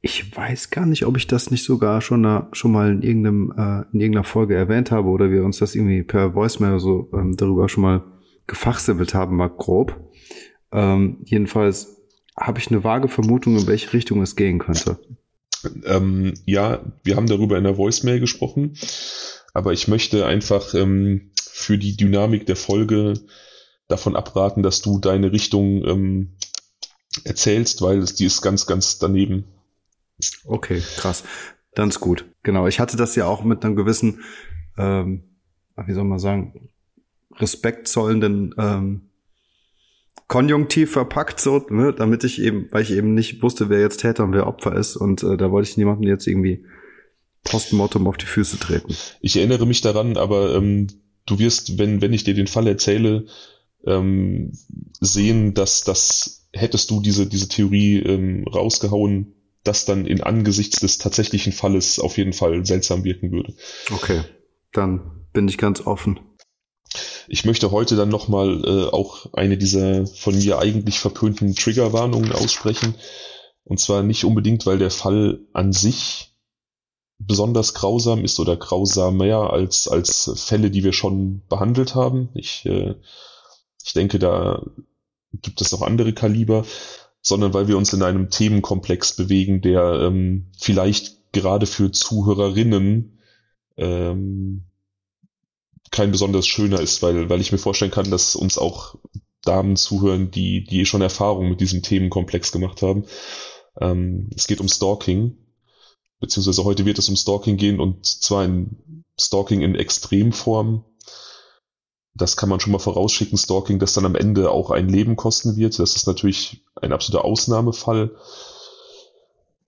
ich 0.01 0.37
weiß 0.37 0.71
gar 0.71 0.87
nicht, 0.87 1.05
ob 1.07 1.17
ich 1.17 1.27
das 1.27 1.51
nicht 1.51 1.65
sogar 1.65 2.01
schon, 2.01 2.23
da, 2.23 2.49
schon 2.53 2.73
mal 2.73 2.91
in, 2.91 3.03
irgendeinem, 3.03 3.53
äh, 3.57 3.85
in 3.93 4.01
irgendeiner 4.01 4.25
Folge 4.25 4.55
erwähnt 4.55 4.91
habe 4.91 5.09
oder 5.09 5.31
wir 5.31 5.45
uns 5.45 5.59
das 5.59 5.75
irgendwie 5.75 6.03
per 6.03 6.35
Voicemail 6.35 6.79
so 6.79 7.11
ähm, 7.13 7.37
darüber 7.37 7.69
schon 7.69 7.83
mal 7.83 8.05
gefachsimpelt 8.47 9.15
haben, 9.15 9.37
mal 9.37 9.49
grob. 9.49 9.99
Ähm, 10.73 11.19
jedenfalls 11.25 11.97
habe 12.37 12.61
ich 12.61 12.71
eine 12.71 12.85
vage 12.85 13.09
Vermutung, 13.09 13.57
in 13.57 13.67
welche 13.67 13.93
Richtung 13.93 14.23
es 14.23 14.37
gehen 14.37 14.61
könnte. 14.61 14.99
Ähm, 15.85 16.35
ja, 16.47 16.81
wir 17.03 17.17
haben 17.17 17.27
darüber 17.27 17.59
in 17.59 17.65
der 17.65 17.77
Voicemail 17.77 18.21
gesprochen, 18.21 18.77
aber 19.53 19.73
ich 19.73 19.89
möchte 19.89 20.25
einfach 20.25 20.75
ähm, 20.75 21.33
für 21.41 21.79
die 21.79 21.97
Dynamik 21.97 22.47
der 22.47 22.55
Folge 22.55 23.15
davon 23.89 24.15
abraten, 24.15 24.63
dass 24.63 24.81
du 24.83 25.01
deine 25.01 25.33
Richtung 25.33 25.85
ähm, 25.85 26.37
erzählst, 27.25 27.83
weil 27.83 27.99
es, 27.99 28.15
die 28.15 28.27
ist 28.27 28.43
ganz, 28.43 28.67
ganz 28.67 28.99
daneben. 28.99 29.45
Okay, 30.45 30.83
krass. 30.97 31.25
Dann 31.75 31.91
ist 31.91 32.01
gut. 32.01 32.25
Genau. 32.43 32.67
Ich 32.67 32.81
hatte 32.81 32.97
das 32.97 33.15
ja 33.15 33.27
auch 33.27 33.45
mit 33.45 33.65
einem 33.65 33.77
gewissen, 33.77 34.21
ähm, 34.77 35.25
wie 35.87 35.93
soll 35.93 36.05
man 36.05 36.19
sagen, 36.19 36.71
respektzollenden 37.37 38.55
ähm, 38.59 39.11
Konjunktiv 40.27 40.93
verpackt, 40.93 41.41
so, 41.41 41.65
ne, 41.71 41.95
damit 41.95 42.23
ich 42.23 42.43
eben, 42.43 42.69
weil 42.71 42.83
ich 42.83 42.91
eben 42.91 43.15
nicht 43.15 43.43
wusste, 43.43 43.71
wer 43.71 43.81
jetzt 43.81 44.01
Täter 44.01 44.25
und 44.25 44.33
wer 44.33 44.47
Opfer 44.47 44.75
ist. 44.75 44.97
Und 44.97 45.23
äh, 45.23 45.37
da 45.37 45.51
wollte 45.51 45.71
ich 45.71 45.77
niemandem 45.77 46.09
jetzt 46.09 46.27
irgendwie 46.27 46.67
postmortem 47.45 48.07
auf 48.07 48.19
die 48.19 48.27
Füße 48.27 48.59
treten. 48.59 48.95
Ich 49.21 49.37
erinnere 49.37 49.67
mich 49.67 49.81
daran, 49.81 50.17
aber 50.17 50.55
ähm, 50.55 50.89
du 51.25 51.39
wirst, 51.39 51.79
wenn, 51.79 52.03
wenn 52.03 52.13
ich 52.13 52.25
dir 52.25 52.35
den 52.35 52.47
Fall 52.47 52.67
erzähle, 52.67 53.27
ähm, 53.87 54.53
sehen, 55.01 55.55
dass 55.55 55.83
das 55.83 56.49
hättest 56.53 56.91
du 56.91 57.01
diese, 57.01 57.27
diese 57.27 57.49
Theorie 57.49 57.99
ähm, 58.01 58.45
rausgehauen, 58.47 59.35
das 59.65 59.85
dann 59.85 60.07
in 60.07 60.23
angesichts 60.23 60.81
des 60.81 60.99
tatsächlichen 60.99 61.53
Falles 61.53 61.99
auf 61.99 62.17
jeden 62.17 62.33
Fall 62.33 62.65
seltsam 62.65 63.05
wirken 63.05 63.33
würde. 63.33 63.55
Okay, 63.93 64.23
dann 64.73 65.27
bin 65.33 65.49
ich 65.49 65.59
ganz 65.59 65.81
offen. 65.81 66.21
Ich 67.29 67.45
möchte 67.45 67.71
heute 67.71 67.97
dann 67.97 68.09
nochmal 68.09 68.65
äh, 68.65 68.85
auch 68.91 69.33
eine 69.35 69.59
dieser 69.59 70.07
von 70.07 70.37
mir 70.37 70.59
eigentlich 70.59 70.99
verpönten 70.99 71.55
Triggerwarnungen 71.55 72.33
aussprechen. 72.33 72.95
Und 73.65 73.79
zwar 73.79 74.03
nicht 74.03 74.25
unbedingt, 74.25 74.65
weil 74.65 74.79
der 74.79 74.91
Fall 74.91 75.41
an 75.53 75.75
sich 75.75 76.33
besonders 77.19 77.75
grausam 77.75 78.25
ist 78.25 78.41
oder 78.41 78.57
grausamer 78.57 79.53
als, 79.53 79.89
als 79.89 80.33
Fälle, 80.37 80.71
die 80.71 80.85
wir 80.85 80.93
schon 80.93 81.43
behandelt 81.49 81.95
haben. 81.95 82.31
Ich, 82.35 82.65
äh, 82.65 82.95
ich 83.85 83.93
denke, 83.93 84.19
da 84.19 84.63
gibt 85.33 85.61
es 85.61 85.75
auch 85.75 85.83
andere 85.83 86.15
Kaliber, 86.15 86.65
sondern 87.29 87.53
weil 87.53 87.69
wir 87.69 87.77
uns 87.77 87.93
in 87.93 88.03
einem 88.03 88.31
Themenkomplex 88.31 89.15
bewegen, 89.15 89.61
der 89.61 90.01
ähm, 90.03 90.47
vielleicht 90.59 91.33
gerade 91.33 91.67
für 91.67 91.93
Zuhörerinnen 91.93 93.19
ähm, 93.77 94.65
kein 95.91 96.11
besonders 96.11 96.47
schöner 96.47 96.81
ist, 96.81 97.03
weil, 97.03 97.29
weil 97.29 97.41
ich 97.41 97.53
mir 97.53 97.59
vorstellen 97.59 97.91
kann, 97.91 98.11
dass 98.11 98.35
uns 98.35 98.57
auch 98.57 98.97
Damen 99.43 99.77
zuhören, 99.77 100.31
die, 100.31 100.65
die 100.65 100.87
schon 100.87 101.03
Erfahrung 101.03 101.51
mit 101.51 101.61
diesem 101.61 101.83
Themenkomplex 101.83 102.51
gemacht 102.51 102.81
haben. 102.81 103.05
Ähm, 103.79 104.31
es 104.35 104.47
geht 104.47 104.61
um 104.61 104.69
Stalking, 104.69 105.37
beziehungsweise 106.21 106.65
heute 106.65 106.87
wird 106.87 106.99
es 106.99 107.09
um 107.11 107.17
Stalking 107.17 107.59
gehen 107.59 107.79
und 107.79 108.07
zwar 108.07 108.45
in 108.45 109.05
Stalking 109.21 109.61
in 109.61 109.75
Extremform. 109.75 110.85
Das 112.19 112.37
kann 112.37 112.49
man 112.49 112.61
schon 112.61 112.73
mal 112.73 112.79
vorausschicken, 112.79 113.39
Stalking, 113.39 113.79
das 113.79 113.93
dann 113.95 114.05
am 114.05 114.17
Ende 114.17 114.51
auch 114.51 114.71
ein 114.71 114.89
Leben 114.89 115.17
kosten 115.17 115.57
wird. 115.57 115.79
Das 115.79 115.95
ist 115.95 116.07
natürlich 116.07 116.63
ein 116.81 116.93
absoluter 116.93 117.25
Ausnahmefall. 117.25 118.11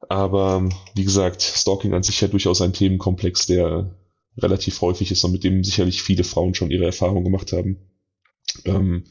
Aber 0.09 0.69
wie 0.95 1.05
gesagt, 1.05 1.43
Stalking 1.43 1.95
an 1.95 2.03
sich 2.03 2.21
ja 2.21 2.29
durchaus 2.29 2.61
ein 2.61 2.73
Themenkomplex, 2.73 3.47
der 3.47 3.95
relativ 4.37 4.81
häufig 4.81 5.11
ist 5.13 5.23
und 5.25 5.33
mit 5.33 5.45
dem 5.45 5.63
sicherlich 5.63 6.03
viele 6.03 6.25
Frauen 6.25 6.55
schon 6.55 6.71
ihre 6.71 6.87
Erfahrungen 6.87 7.25
gemacht 7.25 7.53
haben. 7.53 7.79
Ähm, 8.65 9.05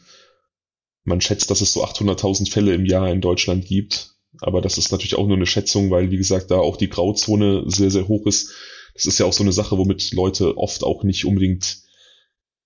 man 1.04 1.22
schätzt, 1.22 1.50
dass 1.50 1.62
es 1.62 1.72
so 1.72 1.84
800.000 1.84 2.52
Fälle 2.52 2.74
im 2.74 2.86
Jahr 2.86 3.10
in 3.10 3.22
Deutschland 3.22 3.66
gibt. 3.66 4.16
Aber 4.42 4.62
das 4.62 4.78
ist 4.78 4.92
natürlich 4.92 5.16
auch 5.16 5.28
nur 5.28 5.38
eine 5.38 5.46
Schätzung, 5.46 5.90
weil, 5.90 6.12
wie 6.12 6.18
gesagt, 6.18 6.52
da 6.52 6.58
auch 6.58 6.78
die 6.78 6.90
Grauzone 6.90 7.64
sehr, 7.68 7.90
sehr 7.90 8.08
hoch 8.08 8.26
ist. 8.26 8.52
Das 8.94 9.06
ist 9.06 9.20
ja 9.20 9.26
auch 9.26 9.34
so 9.34 9.44
eine 9.44 9.54
Sache, 9.54 9.78
womit 9.78 10.12
Leute 10.12 10.58
oft 10.58 10.84
auch 10.84 11.04
nicht 11.04 11.26
unbedingt 11.26 11.84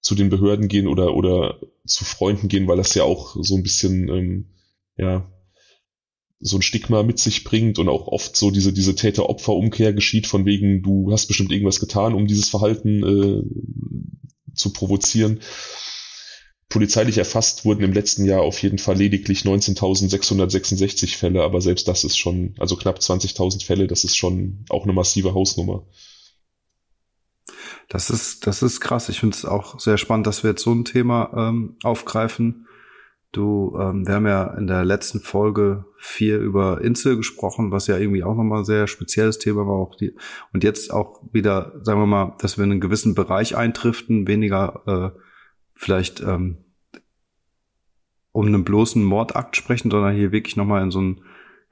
zu 0.04 0.16
den 0.16 0.30
Behörden 0.30 0.68
gehen 0.68 0.88
oder, 0.88 1.16
oder 1.16 1.60
zu 1.88 2.04
Freunden 2.06 2.50
gehen, 2.50 2.68
weil 2.68 2.78
das 2.78 2.94
ja 2.94 3.04
auch 3.04 3.38
so 3.42 3.56
ein 3.56 3.64
bisschen, 3.64 4.10
ähm, 4.10 4.46
ja, 4.98 5.30
so 6.42 6.58
ein 6.58 6.62
Stigma 6.62 7.04
mit 7.04 7.20
sich 7.20 7.46
bringt 7.46 7.80
und 7.80 7.88
auch 7.88 8.08
oft 8.08 8.36
so 8.36 8.52
diese, 8.52 8.74
diese 8.74 8.96
Täter-Opfer-Umkehr 8.96 9.94
geschieht, 9.94 10.28
von 10.28 10.46
wegen, 10.46 10.84
du 10.84 11.10
hast 11.14 11.28
bestimmt 11.28 11.54
irgendwas 11.54 11.80
getan, 11.80 12.14
um 12.14 12.28
dieses 12.28 12.50
Verhalten 12.50 13.02
äh, 13.02 14.54
zu 14.54 14.74
provozieren. 14.74 15.40
Polizeilich 16.68 17.18
erfasst 17.18 17.64
wurden 17.64 17.84
im 17.84 17.94
letzten 17.94 18.26
Jahr 18.26 18.42
auf 18.42 18.62
jeden 18.62 18.80
Fall 18.80 18.98
lediglich 18.98 19.44
19.666 19.44 21.16
Fälle, 21.16 21.44
aber 21.44 21.62
selbst 21.62 21.88
das 21.88 22.04
ist 22.04 22.18
schon, 22.18 22.56
also 22.58 22.76
knapp 22.76 23.00
20.000 23.00 23.64
Fälle, 23.64 23.88
das 23.88 24.04
ist 24.04 24.18
schon 24.18 24.66
auch 24.68 24.84
eine 24.84 24.94
massive 24.94 25.34
Hausnummer. 25.34 25.88
Das 27.90 28.10
ist, 28.10 28.48
das 28.48 28.64
ist 28.64 28.80
krass. 28.80 29.10
Ich 29.10 29.20
finde 29.20 29.36
es 29.36 29.46
auch 29.46 29.80
sehr 29.80 29.98
spannend, 29.98 30.28
dass 30.28 30.44
wir 30.44 30.52
jetzt 30.52 30.64
so 30.64 30.72
ein 30.72 30.86
Thema 30.86 31.32
ähm, 31.36 31.76
aufgreifen 31.84 32.68
Du, 33.34 33.76
ähm, 33.82 34.08
wir 34.08 34.14
haben 34.14 34.28
ja 34.28 34.44
in 34.54 34.68
der 34.68 34.86
letzten 34.86 35.20
Folge 35.20 35.86
vier 35.98 36.38
über 36.38 36.82
Insel 36.82 37.18
gesprochen, 37.18 37.72
was 37.72 37.88
ja 37.88 37.98
irgendwie 37.98 38.24
auch 38.24 38.36
nochmal 38.36 38.60
ein 38.60 38.66
sehr 38.66 38.86
spezielles 38.86 39.40
Thema 39.40 39.66
war. 39.66 39.74
Auch 39.74 39.96
die, 39.96 40.16
und 40.54 40.64
jetzt 40.64 40.94
auch 40.94 41.20
wieder, 41.32 41.74
sagen 41.82 42.00
wir 42.00 42.06
mal, 42.06 42.36
dass 42.38 42.60
wir 42.60 42.64
in 42.64 42.72
einen 42.72 42.80
gewissen 42.80 43.16
Bereich 43.16 43.58
eintriften, 43.58 44.28
weniger 44.28 44.84
äh, 45.16 45.20
vielleicht 45.74 46.22
ähm, 46.22 46.58
um 48.32 48.46
einen 48.46 48.64
bloßen 48.64 49.04
Mordakt 49.04 49.56
sprechen, 49.56 49.90
sondern 49.90 50.14
hier 50.14 50.32
wirklich 50.32 50.56
nochmal 50.56 50.84
in 50.84 50.92
so 50.92 51.02
ein 51.02 51.22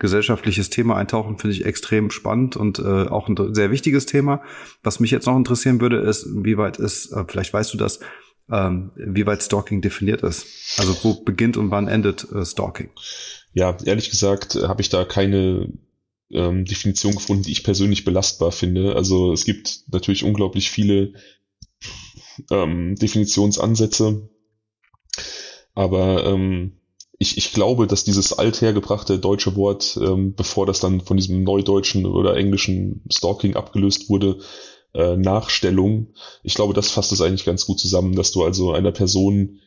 gesellschaftliches 0.01 0.71
Thema 0.71 0.97
eintauchen, 0.97 1.37
finde 1.37 1.55
ich 1.55 1.63
extrem 1.63 2.09
spannend 2.09 2.57
und 2.57 2.79
äh, 2.79 3.07
auch 3.07 3.29
ein 3.29 3.53
sehr 3.53 3.69
wichtiges 3.69 4.07
Thema. 4.07 4.41
Was 4.81 4.99
mich 4.99 5.11
jetzt 5.11 5.27
noch 5.27 5.37
interessieren 5.37 5.79
würde, 5.79 5.97
ist, 5.97 6.27
wie 6.43 6.57
weit 6.57 6.77
ist, 6.77 7.11
äh, 7.11 7.23
vielleicht 7.27 7.53
weißt 7.53 7.71
du 7.71 7.77
das, 7.77 7.99
ähm, 8.51 8.91
wie 8.95 9.27
weit 9.27 9.43
Stalking 9.43 9.81
definiert 9.81 10.23
ist. 10.23 10.79
Also 10.79 10.97
wo 11.03 11.23
beginnt 11.23 11.55
und 11.55 11.69
wann 11.69 11.87
endet 11.87 12.29
äh, 12.31 12.43
Stalking? 12.43 12.89
Ja, 13.53 13.77
ehrlich 13.85 14.09
gesagt 14.09 14.55
äh, 14.55 14.63
habe 14.63 14.81
ich 14.81 14.89
da 14.89 15.05
keine 15.05 15.71
ähm, 16.31 16.65
Definition 16.65 17.13
gefunden, 17.13 17.43
die 17.43 17.51
ich 17.51 17.63
persönlich 17.63 18.03
belastbar 18.03 18.51
finde. 18.51 18.95
Also 18.95 19.33
es 19.33 19.45
gibt 19.45 19.83
natürlich 19.91 20.23
unglaublich 20.23 20.71
viele 20.71 21.13
ähm, 22.49 22.95
Definitionsansätze, 22.95 24.29
aber 25.75 26.25
ähm, 26.25 26.80
ich, 27.21 27.37
ich 27.37 27.53
glaube, 27.53 27.85
dass 27.85 28.03
dieses 28.03 28.33
althergebrachte 28.33 29.19
deutsche 29.19 29.55
Wort, 29.55 29.95
ähm, 30.01 30.33
bevor 30.33 30.65
das 30.65 30.79
dann 30.79 31.01
von 31.01 31.17
diesem 31.17 31.43
neudeutschen 31.43 32.07
oder 32.07 32.35
englischen 32.35 33.03
Stalking 33.11 33.55
abgelöst 33.55 34.09
wurde, 34.09 34.39
äh, 34.95 35.15
Nachstellung. 35.17 36.15
Ich 36.41 36.55
glaube, 36.55 36.73
das 36.73 36.89
fasst 36.89 37.11
es 37.11 37.21
eigentlich 37.21 37.45
ganz 37.45 37.67
gut 37.67 37.79
zusammen, 37.79 38.15
dass 38.15 38.31
du 38.31 38.43
also 38.43 38.71
einer 38.71 38.91
Person 38.91 39.59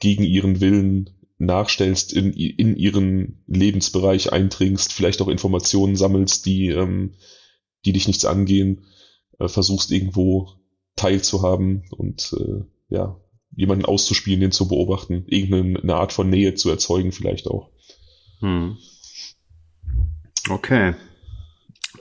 gegen 0.00 0.24
ihren 0.24 0.62
Willen 0.62 1.10
nachstellst, 1.36 2.14
in, 2.14 2.32
in 2.32 2.76
ihren 2.76 3.44
Lebensbereich 3.46 4.32
eindringst, 4.32 4.94
vielleicht 4.94 5.20
auch 5.20 5.28
Informationen 5.28 5.96
sammelst, 5.96 6.46
die, 6.46 6.68
ähm, 6.68 7.16
die 7.84 7.92
dich 7.92 8.06
nichts 8.06 8.24
angehen, 8.24 8.86
äh, 9.38 9.48
versuchst 9.48 9.90
irgendwo 9.90 10.48
teilzuhaben 10.96 11.84
und 11.90 12.34
äh, 12.40 12.64
ja, 12.88 13.21
jemanden 13.54 13.84
auszuspielen, 13.84 14.40
den 14.40 14.52
zu 14.52 14.68
beobachten, 14.68 15.24
irgendeine 15.26 15.94
Art 15.94 16.12
von 16.12 16.28
Nähe 16.30 16.54
zu 16.54 16.70
erzeugen, 16.70 17.12
vielleicht 17.12 17.48
auch. 17.48 17.70
Hm. 18.40 18.78
Okay. 20.48 20.94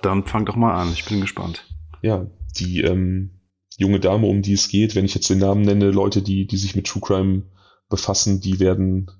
Dann 0.01 0.25
fang 0.25 0.46
doch 0.46 0.55
mal 0.55 0.74
an, 0.74 0.91
ich 0.93 1.05
bin 1.05 1.22
gespannt. 1.22 1.65
Ja, 2.01 2.27
die 2.58 2.81
ähm, 2.81 3.41
junge 3.77 4.00
Dame, 4.00 4.27
um 4.27 4.41
die 4.41 4.53
es 4.53 4.70
geht, 4.70 4.96
wenn 4.96 5.05
ich 5.05 5.13
jetzt 5.13 5.29
den 5.29 5.39
Namen 5.39 5.62
nenne, 5.62 5.91
Leute, 5.91 6.22
die, 6.22 6.48
die 6.48 6.58
sich 6.58 6.75
mit 6.75 6.88
True 6.88 7.01
Crime 7.01 7.43
befassen, 7.89 8.41
die 8.41 8.60
werden 8.60 9.12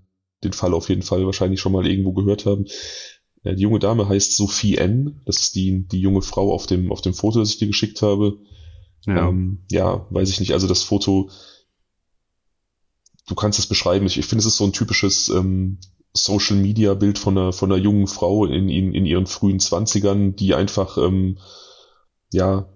den 0.44 0.54
Fall 0.54 0.74
auf 0.74 0.90
jeden 0.90 1.04
Fall 1.04 1.26
wahrscheinlich 1.26 1.60
schon 1.60 1.72
mal 1.72 1.86
irgendwo 1.86 2.14
gehört 2.14 2.46
haben. 2.46 2.66
Äh, 3.44 3.56
die 3.56 3.64
junge 3.64 3.80
Dame 3.80 4.08
heißt 4.08 4.36
Sophie 4.36 4.78
N. 4.78 5.22
Das 5.26 5.40
ist 5.40 5.56
die, 5.56 5.88
die 5.88 6.00
junge 6.00 6.22
Frau 6.22 6.52
auf 6.52 6.66
dem, 6.66 6.92
auf 6.92 7.02
dem 7.02 7.14
Foto, 7.14 7.40
das 7.40 7.52
ich 7.52 7.58
dir 7.58 7.68
geschickt 7.68 8.02
habe. 8.02 8.40
Ja. 9.06 9.30
Ähm, 9.30 9.64
ja, 9.72 10.08
weiß 10.10 10.30
ich 10.30 10.40
nicht. 10.40 10.54
Also 10.54 10.68
das 10.68 10.84
Foto, 10.84 11.30
du 13.32 13.36
kannst 13.36 13.58
es 13.58 13.66
beschreiben. 13.66 14.06
Ich, 14.06 14.20
ich 14.20 14.26
finde, 14.26 14.42
es 14.42 14.46
ist 14.46 14.58
so 14.58 14.66
ein 14.66 14.74
typisches 14.74 15.30
ähm, 15.30 15.78
Social 16.14 16.58
Media 16.58 16.94
Bild 16.94 17.18
von 17.18 17.38
einer, 17.38 17.54
von 17.54 17.72
einer 17.72 17.82
jungen 17.82 18.08
Frau 18.08 18.46
in, 18.46 18.68
in, 18.68 18.94
in 18.94 19.06
ihren 19.06 19.26
frühen 19.26 19.62
Zwanzigern, 19.62 20.36
die 20.36 20.54
einfach, 20.54 20.98
ähm, 20.98 21.38
ja, 22.34 22.68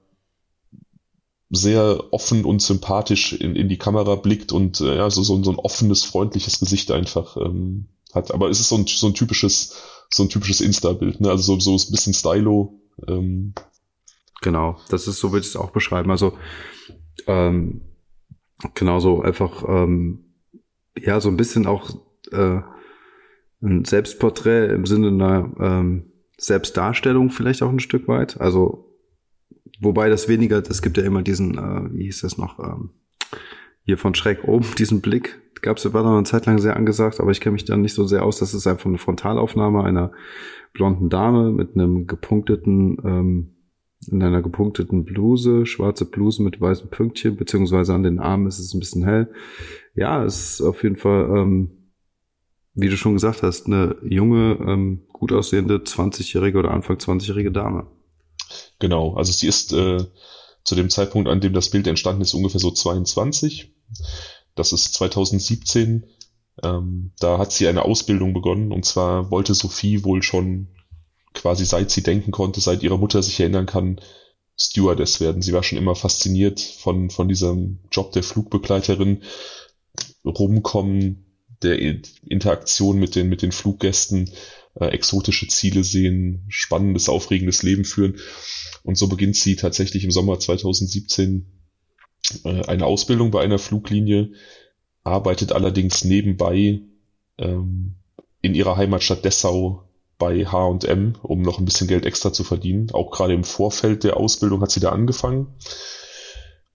sehr 1.50 2.12
offen 2.12 2.44
und 2.44 2.62
sympathisch 2.62 3.34
in, 3.34 3.56
in 3.56 3.70
die 3.70 3.78
Kamera 3.78 4.16
blickt 4.16 4.52
und 4.52 4.82
äh, 4.82 4.96
ja, 4.96 5.10
so, 5.10 5.24
so, 5.24 5.44
so 5.44 5.52
ein 5.52 5.60
offenes, 5.60 6.04
freundliches 6.04 6.60
Gesicht 6.60 6.90
einfach 6.92 7.38
ähm, 7.38 7.90
hat. 8.14 8.34
Aber 8.34 8.50
es 8.50 8.60
ist 8.60 8.70
so 8.70 8.78
ein, 8.78 8.88
so 8.88 9.08
ein 9.08 9.14
typisches, 9.14 9.76
so 10.10 10.24
ein 10.24 10.30
typisches 10.30 10.62
Insta-Bild, 10.62 11.22
ne? 11.22 11.30
Also 11.30 11.60
so, 11.60 11.60
so 11.60 11.72
ein 11.72 11.92
bisschen 11.92 12.14
Stylo. 12.14 12.80
Ähm. 13.08 13.54
Genau, 14.42 14.78
das 14.90 15.08
ist 15.08 15.20
so 15.20 15.32
würde 15.32 15.46
ich 15.46 15.50
es 15.50 15.56
auch 15.56 15.72
beschreiben. 15.72 16.12
Also 16.12 16.34
ähm, 17.28 17.82
genauso 18.74 19.22
einfach 19.22 19.64
ähm, 19.68 20.25
ja 20.98 21.20
so 21.20 21.30
ein 21.30 21.38
bisschen 21.38 21.68
auch 21.68 21.92
äh, 22.32 22.62
ein 23.62 23.86
Selbstporträt 23.86 24.74
im 24.74 24.86
Sinne 24.86 25.08
einer 25.08 25.52
ähm, 25.60 26.12
Selbstdarstellung 26.38 27.30
vielleicht 27.30 27.64
auch 27.64 27.70
ein 27.70 27.80
Stück 27.80 28.08
weit. 28.08 28.40
Also 28.40 28.94
wobei 29.80 30.10
das 30.10 30.28
weniger, 30.28 30.58
es 30.58 30.82
gibt 30.82 30.98
ja 30.98 31.04
immer 31.04 31.22
diesen, 31.22 31.58
äh, 31.58 31.94
wie 31.94 32.06
hieß 32.06 32.22
das 32.22 32.38
noch, 32.38 32.60
ähm, 32.60 32.92
hier 33.84 33.98
von 33.98 34.16
schräg 34.16 34.44
oben, 34.44 34.68
diesen 34.78 35.02
Blick. 35.02 35.42
Gab 35.62 35.78
es 35.78 35.94
war 35.94 36.04
noch 36.04 36.12
eine 36.12 36.24
Zeit 36.26 36.46
lang 36.46 36.60
sehr 36.60 36.76
angesagt, 36.76 37.20
aber 37.20 37.32
ich 37.32 37.42
kenne 37.42 37.54
mich 37.54 37.66
dann 37.66 37.82
nicht 37.82 37.94
so 37.94 38.06
sehr 38.06 38.24
aus. 38.24 38.38
Das 38.38 38.54
ist 38.54 38.68
einfach 38.68 38.86
eine 38.86 39.00
Frontalaufnahme 39.00 39.84
einer 39.84 40.12
blonden 40.74 41.10
Dame 41.10 41.52
mit 41.52 41.74
einem 41.74 42.06
gepunkteten, 42.06 42.98
ähm, 43.04 43.55
in 44.08 44.22
einer 44.24 44.42
gepunkteten 44.42 45.06
Bluse, 45.06 45.66
schwarze 45.66 46.06
Bluse 46.06 46.42
mit 46.42 46.60
weißen 46.60 46.90
Pünktchen, 46.90 47.36
beziehungsweise 47.36 47.94
an 47.94 48.04
den 48.04 48.20
Armen 48.20 48.48
ist 48.48 48.60
es 48.60 48.74
ein 48.74 48.80
bisschen 48.80 49.04
hell. 49.04 49.32
Ja, 49.96 50.24
es 50.24 50.60
ist 50.60 50.62
auf 50.62 50.84
jeden 50.84 50.96
Fall, 50.96 51.30
ähm, 51.36 51.92
wie 52.74 52.90
du 52.90 52.98
schon 52.98 53.14
gesagt 53.14 53.44
hast, 53.44 53.68
eine 53.68 53.96
junge, 54.04 54.58
ähm, 54.66 55.04
gut 55.12 55.32
aussehende 55.32 55.78
20-jährige 55.78 56.58
oder 56.58 56.72
Anfang 56.72 56.98
20-jährige 56.98 57.52
Dame. 57.52 57.88
Genau, 58.80 59.16
also 59.16 59.32
sie 59.32 59.48
ist 59.48 59.74
äh, 59.74 60.04
zu 60.64 60.76
dem 60.76 60.90
Zeitpunkt, 60.90 61.30
an 61.30 61.42
dem 61.42 61.54
das 61.54 61.70
Bild 61.70 61.88
entstanden 61.88 62.22
ist, 62.22 62.34
ungefähr 62.34 62.60
so 62.60 62.72
22. 62.72 63.74
Das 64.56 64.74
ist 64.74 64.94
2017. 64.96 66.06
Ähm, 66.64 67.12
da 67.20 67.38
hat 67.38 67.52
sie 67.52 67.68
eine 67.68 67.84
Ausbildung 67.84 68.34
begonnen 68.34 68.72
und 68.72 68.86
zwar 68.86 69.30
wollte 69.32 69.54
Sophie 69.54 70.04
wohl 70.04 70.24
schon 70.24 70.75
quasi 71.36 71.66
seit 71.66 71.92
sie 71.92 72.02
denken 72.02 72.32
konnte, 72.32 72.60
seit 72.62 72.82
ihrer 72.82 72.98
Mutter 72.98 73.22
sich 73.22 73.40
erinnern 73.40 73.68
kann, 73.68 74.02
Stewardess 74.58 75.20
werden. 75.20 75.42
Sie 75.42 75.54
war 75.54 75.64
schon 75.64 75.78
immer 75.78 75.96
fasziniert 75.96 76.60
von, 76.60 77.10
von 77.10 77.28
diesem 77.28 77.80
Job 77.92 78.14
der 78.14 78.24
Flugbegleiterin, 78.24 79.24
rumkommen, 80.26 81.26
der 81.62 81.80
Interaktion 81.80 82.98
mit 83.00 83.16
den, 83.16 83.30
mit 83.30 83.42
den 83.42 83.52
Fluggästen, 83.52 84.30
äh, 84.80 84.88
exotische 84.88 85.48
Ziele 85.48 85.84
sehen, 85.84 86.46
spannendes, 86.50 87.10
aufregendes 87.10 87.64
Leben 87.64 87.86
führen. 87.86 88.18
Und 88.84 88.98
so 88.98 89.08
beginnt 89.08 89.36
sie 89.36 89.56
tatsächlich 89.56 90.04
im 90.04 90.12
Sommer 90.12 90.40
2017 90.40 91.46
äh, 92.44 92.66
eine 92.66 92.86
Ausbildung 92.86 93.32
bei 93.32 93.42
einer 93.42 93.60
Fluglinie, 93.60 94.34
arbeitet 95.04 95.52
allerdings 95.52 96.04
nebenbei 96.04 96.82
ähm, 97.38 97.96
in 98.42 98.56
ihrer 98.56 98.78
Heimatstadt 98.78 99.24
Dessau 99.26 99.85
bei 100.18 100.46
H&M, 100.46 101.16
um 101.22 101.42
noch 101.42 101.60
ein 101.60 101.66
bisschen 101.66 101.88
Geld 101.88 102.06
extra 102.06 102.32
zu 102.32 102.44
verdienen. 102.44 102.92
Auch 102.92 103.12
gerade 103.12 103.34
im 103.34 103.44
Vorfeld 103.44 104.04
der 104.04 104.18
Ausbildung 104.18 104.62
hat 104.62 104.72
sie 104.72 104.80
da 104.80 104.90
angefangen. 104.90 105.56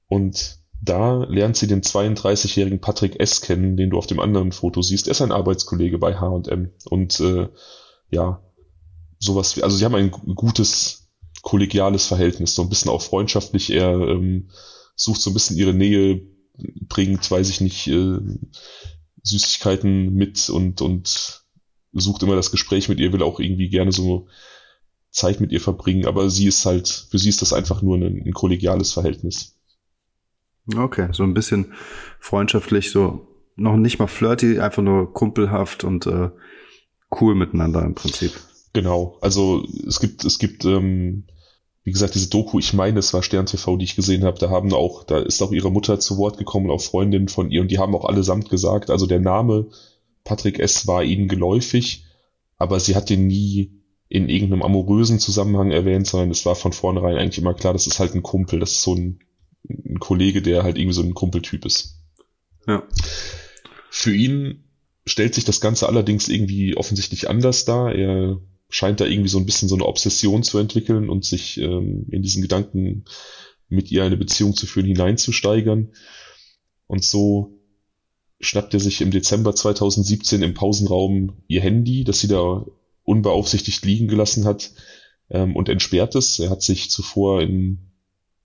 Und 0.09 0.59
da 0.83 1.25
lernt 1.25 1.57
sie 1.57 1.67
den 1.67 1.83
32-jährigen 1.83 2.81
Patrick 2.81 3.21
S. 3.21 3.41
kennen, 3.41 3.77
den 3.77 3.91
du 3.91 3.99
auf 3.99 4.07
dem 4.07 4.21
anderen 4.21 4.53
Foto 4.53 4.83
siehst. 4.83 5.07
Er 5.07 5.13
ist 5.13 5.23
ein 5.23 5.33
Arbeitskollege 5.33 5.99
bei 5.99 6.17
H&M. 6.17 6.71
Und 6.89 7.21
äh, 7.21 7.49
ja, 8.11 8.43
sowas 9.19 9.57
wie, 9.57 9.63
also 9.63 9.77
sie 9.77 9.85
haben 9.85 9.95
ein 9.95 10.11
gutes 10.11 11.09
kollegiales 11.43 12.07
Verhältnis, 12.07 12.55
so 12.55 12.63
ein 12.63 12.69
bisschen 12.69 12.91
auch 12.91 13.03
freundschaftlich. 13.03 13.71
Er 13.71 13.93
ähm, 13.93 14.51
sucht 14.97 15.21
so 15.21 15.31
ein 15.31 15.35
bisschen 15.35 15.57
ihre 15.57 15.75
Nähe, 15.75 16.23
bringt, 16.89 17.31
weiß 17.31 17.49
ich 17.49 17.61
nicht, 17.61 17.87
äh, 17.89 18.19
Süßigkeiten 19.23 20.13
mit 20.15 20.49
und, 20.51 20.81
und 20.83 21.40
sucht 21.93 22.23
immer 22.23 22.37
das 22.37 22.51
Gespräch 22.51 22.89
mit 22.89 23.01
ihr, 23.01 23.13
will 23.13 23.23
auch 23.23 23.41
irgendwie 23.41 23.69
gerne 23.69 23.93
so 23.93 24.29
Zeit 25.11 25.41
mit 25.41 25.51
ihr 25.53 25.61
verbringen, 25.61 26.07
aber 26.07 26.31
sie 26.31 26.47
ist 26.47 26.65
halt, 26.67 26.89
für 27.11 27.19
sie 27.19 27.29
ist 27.29 27.43
das 27.43 27.53
einfach 27.53 27.83
nur 27.83 27.97
ein, 27.97 28.23
ein 28.25 28.33
kollegiales 28.33 28.93
Verhältnis. 28.93 29.57
Okay, 30.77 31.09
so 31.13 31.25
ein 31.25 31.35
bisschen 31.35 31.73
freundschaftlich, 32.21 32.93
so 32.93 33.27
noch 33.57 33.77
nicht 33.77 33.99
mal 33.99 34.07
flirty, 34.07 34.61
einfach 34.61 34.83
nur 34.83 35.13
kumpelhaft 35.13 35.85
und 35.85 36.07
äh, 36.07 36.31
cool 37.21 37.35
miteinander 37.35 37.83
im 37.83 37.95
Prinzip. 37.95 38.33
Genau, 38.73 39.19
also 39.21 39.65
es 39.87 39.99
gibt, 39.99 40.25
es 40.25 40.39
gibt, 40.39 40.65
ähm, 40.65 41.25
wie 41.83 41.91
gesagt, 41.91 42.15
diese 42.15 42.31
Doku, 42.31 42.61
ich 42.61 42.73
meine, 42.73 43.01
es 43.01 43.13
war 43.13 43.23
Stern 43.23 43.47
TV, 43.47 43.77
die 43.77 43.85
ich 43.85 43.97
gesehen 43.97 44.25
habe, 44.25 44.39
da 44.39 44.49
haben 44.49 44.73
auch, 44.73 45.03
da 45.03 45.19
ist 45.19 45.43
auch 45.43 45.51
ihre 45.51 45.73
Mutter 45.73 45.99
zu 45.99 46.19
Wort 46.19 46.39
gekommen, 46.39 46.71
auch 46.71 46.81
Freundinnen 46.81 47.29
von 47.29 47.51
ihr 47.51 47.63
und 47.63 47.71
die 47.71 47.79
haben 47.79 47.95
auch 47.97 48.05
allesamt 48.05 48.49
gesagt, 48.49 48.91
also 48.91 49.07
der 49.07 49.19
Name 49.19 49.67
Patrick 50.25 50.59
S. 50.59 50.87
war 50.87 51.03
ihnen 51.03 51.29
geläufig, 51.29 52.07
aber 52.57 52.81
sie 52.81 52.95
hat 52.95 53.11
den 53.11 53.27
nie 53.27 53.81
in 54.09 54.29
irgendeinem 54.29 54.63
amorösen 54.63 55.21
Zusammenhang 55.21 55.71
erwähnt, 55.71 56.07
sondern 56.07 56.31
es 56.31 56.45
war 56.45 56.57
von 56.57 56.73
vornherein 56.73 57.17
eigentlich 57.17 57.39
immer 57.39 57.55
klar, 57.55 57.73
das 57.73 57.87
ist 57.87 58.01
halt 58.01 58.15
ein 58.15 58.23
Kumpel, 58.23 58.59
das 58.59 58.73
ist 58.73 58.83
so 58.83 58.95
ein, 58.95 59.21
ein 59.69 60.01
Kollege, 60.01 60.43
der 60.43 60.65
halt 60.65 60.77
irgendwie 60.77 60.95
so 60.95 61.03
ein 61.03 61.15
Kumpeltyp 61.15 61.65
ist. 61.65 62.01
Ja. 62.67 62.83
Für 63.89 64.15
ihn 64.15 64.65
stellt 65.07 65.35
sich 65.35 65.45
das 65.45 65.61
Ganze 65.61 65.89
allerdings 65.89 66.29
irgendwie 66.29 66.77
offensichtlich 66.77 67.31
anders 67.31 67.65
dar. 67.65 67.95
Er 67.95 68.41
scheint 68.69 69.01
da 69.01 69.07
irgendwie 69.07 69.29
so 69.29 69.39
ein 69.39 69.47
bisschen 69.47 69.69
so 69.69 69.75
eine 69.75 69.87
Obsession 69.87 70.43
zu 70.43 70.59
entwickeln 70.59 71.09
und 71.09 71.25
sich 71.25 71.59
ähm, 71.61 72.07
in 72.11 72.23
diesen 72.23 72.43
Gedanken 72.43 73.05
mit 73.69 73.91
ihr 73.91 74.05
eine 74.05 74.17
Beziehung 74.17 74.55
zu 74.55 74.67
führen 74.67 74.87
hineinzusteigern. 74.87 75.93
Und 76.87 77.05
so 77.05 77.60
schnappt 78.41 78.75
er 78.75 78.81
sich 78.81 79.01
im 79.01 79.11
Dezember 79.11 79.55
2017 79.55 80.43
im 80.43 80.55
Pausenraum 80.55 81.43
ihr 81.47 81.61
Handy, 81.61 82.05
das 82.05 82.21
sie 82.21 82.29
da 82.29 82.65
unbeaufsichtigt 83.05 83.85
liegen 83.85 84.09
gelassen 84.09 84.45
hat, 84.45 84.73
ähm, 85.31 85.55
und 85.57 85.69
entsperrt 85.69 86.15
es. 86.15 86.39
Er 86.39 86.51
hat 86.51 86.63
sich 86.63 86.91
zuvor 86.91 87.43
in 87.43 87.93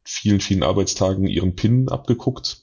vielen, 0.04 0.42
vielen 0.42 0.64
Arbeitstagen 0.64 1.28
ihren 1.28 1.56
PIN 1.56 1.90
abgeguckt 1.90 2.62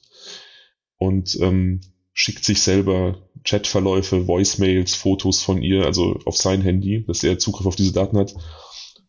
und 0.97 1.37
ähm, 1.41 1.81
schickt 2.13 2.45
sich 2.45 2.61
selber 2.61 3.27
Chatverläufe, 3.43 4.27
Voicemails, 4.27 4.95
Fotos 4.95 5.41
von 5.41 5.61
ihr, 5.61 5.85
also 5.85 6.19
auf 6.25 6.37
sein 6.37 6.61
Handy, 6.61 7.03
dass 7.05 7.23
er 7.23 7.39
Zugriff 7.39 7.65
auf 7.65 7.75
diese 7.75 7.91
Daten 7.91 8.17
hat 8.17 8.33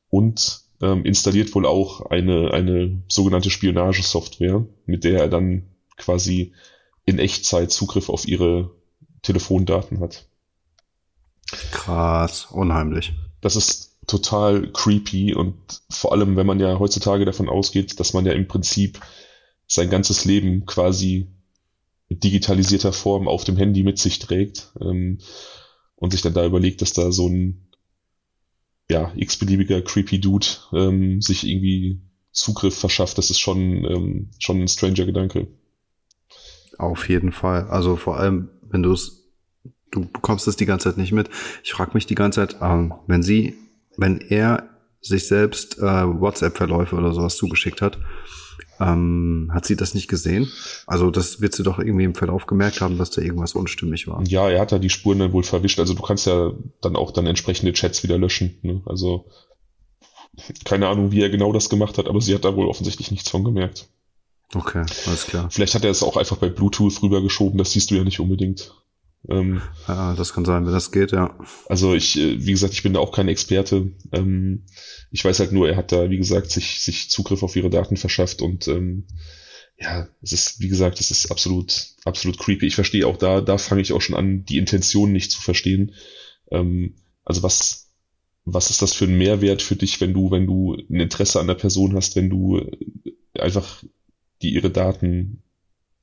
und 0.09 0.63
ähm, 0.81 1.05
installiert 1.05 1.55
wohl 1.55 1.67
auch 1.67 2.07
eine, 2.07 2.51
eine 2.53 3.03
sogenannte 3.09 3.51
Spionagesoftware, 3.51 4.67
mit 4.87 5.05
der 5.05 5.21
er 5.21 5.29
dann 5.29 5.69
quasi 5.97 6.53
in 7.05 7.19
Echtzeit 7.19 7.71
Zugriff 7.71 8.09
auf 8.09 8.27
ihre 8.27 8.71
Telefondaten 9.23 10.01
hat. 10.01 10.27
Krass, 11.71 12.47
unheimlich. 12.51 13.13
Das 13.41 13.57
ist 13.57 13.97
total 14.07 14.71
creepy 14.73 15.35
und 15.35 15.55
vor 15.89 16.13
allem, 16.13 16.37
wenn 16.37 16.47
man 16.47 16.61
ja 16.61 16.79
heutzutage 16.79 17.25
davon 17.25 17.49
ausgeht, 17.49 17.99
dass 18.01 18.13
man 18.13 18.27
ja 18.27 18.33
im 18.33 18.49
Prinzip 18.49 19.01
sein 19.67 19.91
ganzes 19.91 20.25
Leben 20.25 20.67
quasi 20.67 21.29
mit 22.09 22.23
digitalisierter 22.23 22.93
Form 22.93 23.29
auf 23.29 23.45
dem 23.45 23.57
Handy 23.57 23.83
mit 23.83 23.99
sich 23.99 24.19
trägt 24.19 24.73
ähm, 24.81 25.19
und 25.97 26.11
sich 26.11 26.23
dann 26.23 26.35
da 26.35 26.45
überlegt, 26.45 26.83
dass 26.83 26.93
da 26.93 27.13
so 27.13 27.29
ein 27.29 27.67
ja, 28.91 29.13
x-beliebiger 29.17 29.81
creepy 29.81 30.21
Dude 30.21 30.47
ähm, 30.73 31.23
sich 31.23 31.49
irgendwie 31.49 32.01
Zugriff 32.33 32.77
verschafft, 32.77 33.17
das 33.17 33.31
ist 33.31 33.39
schon, 33.39 33.85
ähm, 33.85 34.31
schon 34.39 34.61
ein 34.61 34.69
stranger 34.69 35.07
Gedanke. 35.07 35.47
Auf 36.79 37.09
jeden 37.09 37.33
Fall. 37.33 37.69
Also 37.69 37.97
vor 37.97 38.19
allem, 38.19 38.51
wenn 38.63 38.83
du 38.83 38.93
es, 38.93 39.25
du 39.91 40.07
bekommst 40.07 40.49
es 40.49 40.57
die 40.57 40.67
ganze 40.67 40.91
Zeit 40.91 40.99
nicht 40.99 41.13
mit. 41.13 41.31
Ich 41.63 41.73
frage 41.73 41.93
mich 41.95 42.07
die 42.07 42.15
ganze 42.15 42.41
Zeit, 42.41 42.57
ähm, 42.61 42.95
wenn 43.07 43.23
sie, 43.23 43.57
wenn 43.97 44.21
er 44.21 44.69
sich 45.01 45.29
selbst 45.29 45.79
äh, 45.79 45.83
WhatsApp-Verläufe 45.83 46.97
oder 46.97 47.13
sowas 47.13 47.37
zugeschickt 47.37 47.83
hat, 47.83 47.99
ähm, 48.81 49.51
hat 49.53 49.67
sie 49.67 49.77
das 49.77 49.95
nicht 49.95 50.09
gesehen? 50.09 50.51
Also 50.87 51.11
das 51.11 51.41
wird 51.41 51.55
sie 51.55 51.63
doch 51.63 51.79
irgendwie 51.79 52.05
im 52.05 52.15
Verlauf 52.15 52.47
gemerkt 52.47 52.81
haben, 52.81 52.99
dass 52.99 53.11
da 53.11 53.23
irgendwas 53.23 53.55
unstimmig 53.55 54.09
war. 54.09 54.23
Ja, 54.27 54.49
er 54.49 54.61
hat 54.61 54.73
da 54.73 54.79
die 54.79 54.91
Spuren 54.91 55.19
dann 55.19 55.33
wohl 55.33 55.45
verwischt. 55.45 55.79
Also 55.79 55.95
du 55.95 56.03
kannst 56.03 56.27
ja 56.27 56.53
dann 56.81 56.97
auch 56.97 57.13
dann 57.13 57.27
entsprechende 57.27 57.73
Chats 57.73 58.03
wieder 58.03 58.19
löschen. 58.19 58.59
Ne? 58.63 58.83
Also 58.87 59.27
keine 60.65 60.89
Ahnung, 60.89 61.13
wie 61.13 61.23
er 61.23 61.31
genau 61.31 61.53
das 61.53 61.69
gemacht 61.69 61.99
hat, 61.99 62.09
aber 62.09 62.21
sie 62.21 62.35
hat 62.35 62.45
da 62.45 62.57
wohl 62.57 62.67
offensichtlich 62.67 63.11
nichts 63.11 63.31
von 63.31 63.45
gemerkt. 63.45 63.89
Okay, 64.53 64.85
alles 65.07 65.27
klar. 65.27 65.51
Vielleicht 65.51 65.75
hat 65.75 65.85
er 65.85 65.91
es 65.91 66.03
auch 66.03 66.17
einfach 66.17 66.37
bei 66.37 66.49
Bluetooth 66.49 67.03
rübergeschoben, 67.03 67.59
das 67.59 67.73
siehst 67.73 67.91
du 67.91 67.95
ja 67.95 68.05
nicht 68.05 68.21
unbedingt. 68.21 68.73
Ähm, 69.29 69.63
ja, 69.89 70.15
das 70.15 70.35
kann 70.35 70.45
sein, 70.45 70.67
wenn 70.67 70.73
das 70.73 70.93
geht, 70.93 71.13
ja. 71.13 71.35
Also 71.67 71.95
ich, 71.95 72.19
äh, 72.19 72.45
wie 72.45 72.53
gesagt, 72.53 72.75
ich 72.75 72.83
bin 72.83 72.93
da 72.93 73.01
auch 73.01 73.13
kein 73.13 73.29
Experte. 73.29 73.93
Ähm, 74.13 74.65
ich 75.11 75.25
weiß 75.25 75.39
halt 75.41 75.53
nur, 75.53 75.69
er 75.69 75.77
hat 75.77 75.93
da, 75.93 76.11
wie 76.11 76.19
gesagt, 76.19 76.51
sich, 76.51 76.81
sich 76.81 77.11
Zugriff 77.11 77.43
auf 77.43 77.57
ihre 77.57 77.71
Daten 77.71 77.97
verschafft 77.97 78.43
und 78.43 78.69
ähm, 78.69 79.07
ja, 79.79 80.09
es 80.23 80.33
ist, 80.33 80.61
wie 80.61 80.69
gesagt, 80.69 81.01
es 81.01 81.11
ist 81.11 81.31
absolut, 81.31 81.95
absolut 82.05 82.39
creepy. 82.39 82.67
Ich 82.67 82.75
verstehe 82.75 83.07
auch 83.07 83.17
da, 83.17 83.41
da 83.41 83.59
fange 83.59 83.81
ich 83.81 83.93
auch 83.93 84.03
schon 84.03 84.17
an, 84.17 84.45
die 84.45 84.59
Intention 84.59 85.11
nicht 85.13 85.33
zu 85.33 85.41
verstehen. 85.41 85.95
Ähm, 86.51 86.95
also 87.25 87.43
was, 87.43 87.91
was 88.45 88.71
ist 88.71 88.83
das 88.83 88.93
für 88.93 89.07
ein 89.07 89.19
Mehrwert 89.19 89.63
für 89.63 89.77
dich, 89.77 90.01
wenn 90.01 90.13
du, 90.13 90.31
wenn 90.31 90.47
du 90.47 90.75
ein 90.75 91.01
Interesse 91.01 91.41
an 91.41 91.47
der 91.47 91.55
Person 91.55 91.95
hast, 91.97 92.15
wenn 92.15 92.29
du 92.29 92.61
einfach 93.39 93.83
die 94.43 94.55
ihre 94.55 94.71
Daten 94.71 95.43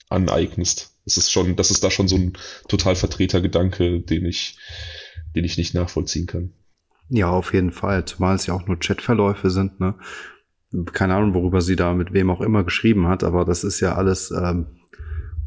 aneignest. 0.09 0.95
Das 1.05 1.17
ist 1.17 1.31
schon, 1.31 1.55
das 1.55 1.71
ist 1.71 1.83
da 1.83 1.91
schon 1.91 2.07
so 2.07 2.15
ein 2.15 2.33
total 2.67 2.95
vertreter 2.95 3.41
Gedanke, 3.41 4.01
den 4.01 4.25
ich, 4.25 4.57
den 5.35 5.45
ich 5.45 5.57
nicht 5.57 5.73
nachvollziehen 5.73 6.27
kann. 6.27 6.53
Ja, 7.09 7.29
auf 7.29 7.53
jeden 7.53 7.71
Fall. 7.71 8.05
Zumal 8.05 8.35
es 8.35 8.45
ja 8.45 8.53
auch 8.53 8.67
nur 8.67 8.79
Chatverläufe 8.79 9.49
sind, 9.49 9.79
ne? 9.79 9.95
Keine 10.93 11.15
Ahnung, 11.15 11.33
worüber 11.33 11.59
sie 11.59 11.75
da 11.75 11.93
mit 11.93 12.13
wem 12.13 12.29
auch 12.29 12.39
immer 12.39 12.63
geschrieben 12.63 13.07
hat, 13.09 13.25
aber 13.25 13.43
das 13.43 13.65
ist 13.65 13.81
ja 13.81 13.95
alles, 13.95 14.31
ähm, 14.31 14.67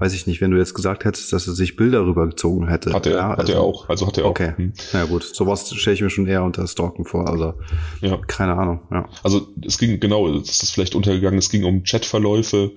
weiß 0.04 0.12
ich 0.14 0.26
nicht, 0.26 0.40
wenn 0.42 0.50
du 0.50 0.58
jetzt 0.58 0.74
gesagt 0.74 1.04
hättest, 1.06 1.32
dass 1.32 1.46
er 1.46 1.54
sich 1.54 1.76
Bilder 1.76 2.04
rübergezogen 2.04 2.68
hätte. 2.68 2.92
Hat 2.92 3.06
er, 3.06 3.12
ja, 3.16 3.28
hat 3.30 3.48
er 3.48 3.56
also- 3.56 3.58
auch. 3.58 3.88
Also 3.88 4.06
hat 4.06 4.18
er 4.18 4.26
auch. 4.26 4.30
Okay, 4.30 4.52
Hm. 4.56 4.72
na 4.92 5.04
gut, 5.06 5.22
sowas 5.22 5.72
stelle 5.74 5.94
ich 5.94 6.02
mir 6.02 6.10
schon 6.10 6.26
eher 6.26 6.42
unter 6.44 6.66
Stalken 6.66 7.04
vor, 7.06 7.26
also 7.28 7.54
Ja. 8.02 8.18
keine 8.26 8.54
Ahnung, 8.54 8.80
ja. 8.90 9.08
Also 9.22 9.48
es 9.66 9.78
ging, 9.78 9.98
genau, 10.00 10.30
das 10.38 10.62
ist 10.62 10.72
vielleicht 10.72 10.94
untergegangen, 10.94 11.38
es 11.38 11.48
ging 11.48 11.64
um 11.64 11.82
Chatverläufe, 11.84 12.72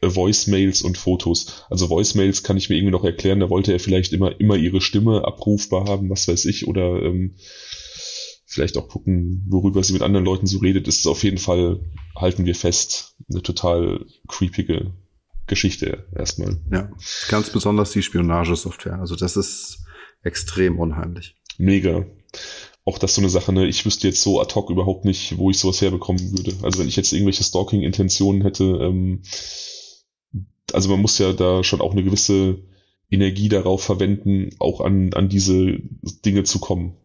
äh, 0.00 0.14
Voicemails 0.14 0.82
und 0.82 0.96
Fotos. 0.96 1.64
Also 1.70 1.90
Voicemails 1.90 2.42
kann 2.44 2.56
ich 2.56 2.70
mir 2.70 2.76
irgendwie 2.76 2.92
noch 2.92 3.04
erklären, 3.04 3.40
da 3.40 3.50
wollte 3.50 3.72
er 3.72 3.80
vielleicht 3.80 4.12
immer, 4.12 4.38
immer 4.40 4.54
ihre 4.56 4.80
Stimme 4.80 5.24
abrufbar 5.26 5.86
haben, 5.88 6.08
was 6.08 6.28
weiß 6.28 6.44
ich, 6.44 6.68
oder 6.68 7.02
ähm, 7.02 7.34
vielleicht 8.46 8.76
auch 8.78 8.88
gucken, 8.88 9.44
worüber 9.48 9.82
sie 9.82 9.92
mit 9.92 10.02
anderen 10.02 10.24
Leuten 10.24 10.46
so 10.46 10.58
redet. 10.58 10.88
Ist 10.88 11.00
es 11.00 11.06
auf 11.06 11.22
jeden 11.24 11.38
Fall, 11.38 11.80
halten 12.16 12.46
wir 12.46 12.54
fest, 12.54 13.14
eine 13.30 13.42
total 13.42 14.06
creepige 14.28 14.92
Geschichte 15.50 16.06
erstmal. 16.16 16.56
Ja, 16.72 16.90
ganz 17.28 17.50
besonders 17.50 17.90
die 17.90 18.02
Spionagesoftware. 18.02 18.98
Also 18.98 19.16
das 19.16 19.36
ist 19.36 19.84
extrem 20.22 20.78
unheimlich. 20.78 21.36
Mega. 21.58 22.06
Auch 22.84 22.98
das 22.98 23.14
so 23.14 23.20
eine 23.20 23.28
Sache, 23.28 23.52
ne? 23.52 23.66
Ich 23.66 23.84
wüsste 23.84 24.08
jetzt 24.08 24.22
so 24.22 24.40
ad 24.40 24.54
hoc 24.54 24.70
überhaupt 24.70 25.04
nicht, 25.04 25.36
wo 25.36 25.50
ich 25.50 25.58
sowas 25.58 25.82
herbekommen 25.82 26.38
würde. 26.38 26.54
Also 26.62 26.78
wenn 26.78 26.88
ich 26.88 26.96
jetzt 26.96 27.12
irgendwelche 27.12 27.44
Stalking-Intentionen 27.44 28.42
hätte, 28.42 28.64
ähm, 28.64 29.22
also 30.72 30.88
man 30.88 31.02
muss 31.02 31.18
ja 31.18 31.32
da 31.34 31.62
schon 31.62 31.82
auch 31.82 31.92
eine 31.92 32.02
gewisse 32.02 32.62
Energie 33.10 33.48
darauf 33.48 33.82
verwenden, 33.82 34.50
auch 34.58 34.80
an, 34.80 35.12
an 35.14 35.28
diese 35.28 35.80
Dinge 36.24 36.44
zu 36.44 36.60
kommen. 36.60 36.96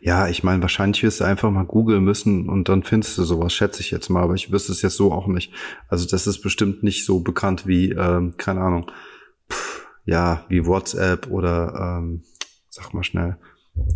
Ja, 0.00 0.28
ich 0.28 0.42
meine, 0.42 0.62
wahrscheinlich 0.62 1.02
wirst 1.02 1.20
du 1.20 1.24
einfach 1.24 1.50
mal 1.50 1.64
googeln 1.64 2.04
müssen 2.04 2.48
und 2.48 2.68
dann 2.68 2.82
findest 2.82 3.18
du 3.18 3.24
sowas, 3.24 3.52
schätze 3.52 3.80
ich 3.80 3.90
jetzt 3.90 4.08
mal, 4.08 4.22
aber 4.22 4.34
ich 4.34 4.52
wüsste 4.52 4.72
es 4.72 4.82
jetzt 4.82 4.96
so 4.96 5.12
auch 5.12 5.26
nicht. 5.26 5.52
Also 5.88 6.06
das 6.06 6.26
ist 6.26 6.40
bestimmt 6.40 6.82
nicht 6.82 7.04
so 7.04 7.20
bekannt 7.20 7.66
wie, 7.66 7.90
ähm, 7.90 8.34
keine 8.36 8.60
Ahnung, 8.60 8.90
pff, 9.50 9.86
ja, 10.04 10.44
wie 10.48 10.66
WhatsApp 10.66 11.28
oder, 11.28 11.98
ähm, 11.98 12.22
sag 12.68 12.94
mal 12.94 13.04
schnell, 13.04 13.36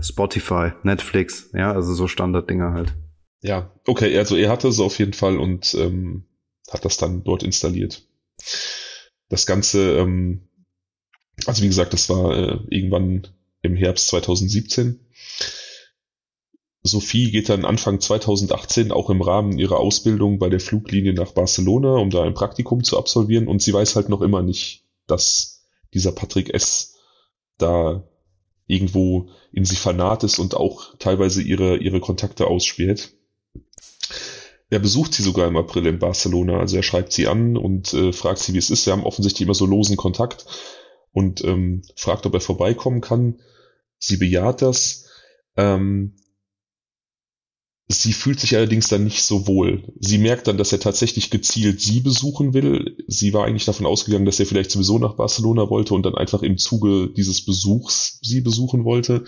Spotify, 0.00 0.72
Netflix, 0.82 1.50
ja, 1.54 1.72
also 1.72 1.94
so 1.94 2.08
Standarddinger 2.08 2.72
halt. 2.72 2.94
Ja, 3.42 3.72
okay, 3.86 4.16
also 4.18 4.36
er 4.36 4.50
hatte 4.50 4.68
es 4.68 4.80
auf 4.80 4.98
jeden 4.98 5.14
Fall 5.14 5.38
und 5.38 5.74
ähm, 5.74 6.24
hat 6.70 6.84
das 6.84 6.96
dann 6.96 7.24
dort 7.24 7.42
installiert. 7.42 8.06
Das 9.28 9.46
Ganze, 9.46 9.98
ähm, 9.98 10.48
also 11.46 11.62
wie 11.62 11.68
gesagt, 11.68 11.92
das 11.92 12.08
war 12.08 12.36
äh, 12.36 12.58
irgendwann 12.68 13.28
im 13.62 13.76
Herbst 13.76 14.08
2017. 14.08 15.00
Sophie 16.82 17.30
geht 17.30 17.50
dann 17.50 17.64
Anfang 17.64 18.00
2018 18.00 18.90
auch 18.90 19.10
im 19.10 19.20
Rahmen 19.20 19.58
ihrer 19.58 19.78
Ausbildung 19.78 20.38
bei 20.38 20.48
der 20.48 20.60
Fluglinie 20.60 21.12
nach 21.12 21.32
Barcelona, 21.32 21.96
um 21.96 22.10
da 22.10 22.22
ein 22.22 22.34
Praktikum 22.34 22.84
zu 22.84 22.96
absolvieren. 22.96 23.48
Und 23.48 23.60
sie 23.60 23.72
weiß 23.72 23.96
halt 23.96 24.08
noch 24.08 24.22
immer 24.22 24.42
nicht, 24.42 24.84
dass 25.06 25.62
dieser 25.92 26.12
Patrick 26.12 26.54
S. 26.54 26.94
da 27.58 28.04
irgendwo 28.66 29.28
in 29.52 29.64
sie 29.64 29.76
fanat 29.76 30.24
ist 30.24 30.38
und 30.38 30.56
auch 30.56 30.96
teilweise 30.98 31.42
ihre, 31.42 31.76
ihre 31.76 32.00
Kontakte 32.00 32.46
ausspäht. 32.46 33.12
Er 34.70 34.78
besucht 34.78 35.12
sie 35.12 35.24
sogar 35.24 35.48
im 35.48 35.56
April 35.56 35.86
in 35.86 35.98
Barcelona. 35.98 36.60
Also 36.60 36.76
er 36.76 36.84
schreibt 36.84 37.12
sie 37.12 37.26
an 37.26 37.56
und 37.56 37.92
äh, 37.92 38.12
fragt 38.12 38.38
sie, 38.38 38.54
wie 38.54 38.58
es 38.58 38.70
ist. 38.70 38.84
Sie 38.84 38.92
haben 38.92 39.04
offensichtlich 39.04 39.44
immer 39.44 39.54
so 39.54 39.66
losen 39.66 39.96
Kontakt 39.96 40.46
und 41.12 41.44
ähm, 41.44 41.82
fragt, 41.96 42.24
ob 42.24 42.34
er 42.34 42.40
vorbeikommen 42.40 43.00
kann. 43.00 43.40
Sie 43.98 44.16
bejaht 44.16 44.62
das. 44.62 45.08
Ähm, 45.56 46.14
sie 47.92 48.12
fühlt 48.12 48.38
sich 48.38 48.56
allerdings 48.56 48.88
dann 48.88 49.04
nicht 49.04 49.22
so 49.22 49.46
wohl. 49.48 49.82
Sie 49.98 50.18
merkt 50.18 50.46
dann, 50.46 50.56
dass 50.56 50.72
er 50.72 50.78
tatsächlich 50.78 51.30
gezielt 51.30 51.80
sie 51.80 52.00
besuchen 52.00 52.54
will. 52.54 52.96
Sie 53.08 53.32
war 53.32 53.46
eigentlich 53.46 53.64
davon 53.64 53.86
ausgegangen, 53.86 54.26
dass 54.26 54.38
er 54.38 54.46
vielleicht 54.46 54.70
sowieso 54.70 54.98
nach 54.98 55.16
Barcelona 55.16 55.68
wollte 55.70 55.94
und 55.94 56.04
dann 56.04 56.14
einfach 56.14 56.42
im 56.42 56.56
Zuge 56.56 57.10
dieses 57.16 57.44
Besuchs 57.44 58.20
sie 58.22 58.42
besuchen 58.42 58.84
wollte. 58.84 59.24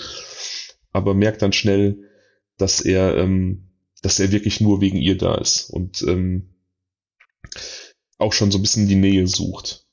Aber 0.92 1.14
merkt 1.14 1.42
dann 1.42 1.52
schnell, 1.52 2.08
dass 2.56 2.80
er, 2.80 3.16
ähm, 3.16 3.70
dass 4.00 4.20
er 4.20 4.30
wirklich 4.30 4.60
nur 4.60 4.80
wegen 4.80 4.98
ihr 4.98 5.18
da 5.18 5.34
ist 5.34 5.68
und 5.70 6.02
ähm, 6.02 6.54
auch 8.18 8.32
schon 8.32 8.52
so 8.52 8.58
ein 8.58 8.62
bisschen 8.62 8.86
die 8.86 8.94
Nähe 8.94 9.26
sucht. 9.26 9.86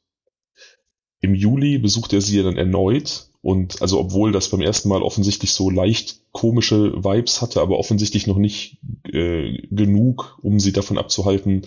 Im 1.22 1.34
Juli 1.34 1.80
besucht 1.80 2.14
er 2.14 2.22
sie 2.22 2.42
dann 2.44 2.58
erneut 2.58 3.29
und 3.42 3.82
also 3.82 4.00
obwohl 4.00 4.32
das 4.32 4.50
beim 4.50 4.62
ersten 4.62 4.90
Mal 4.90 5.02
offensichtlich 5.02 5.54
so 5.54 5.70
leicht 5.70 6.22
komische 6.32 6.94
Vibes 7.04 7.42
hatte, 7.42 7.62
aber 7.62 7.80
offensichtlich 7.80 8.28
noch 8.28 8.38
nicht 8.38 8.80
äh, 9.06 9.58
genug, 9.72 10.38
um 10.42 10.60
sie 10.60 10.74
davon 10.74 10.98
abzuhalten, 10.98 11.66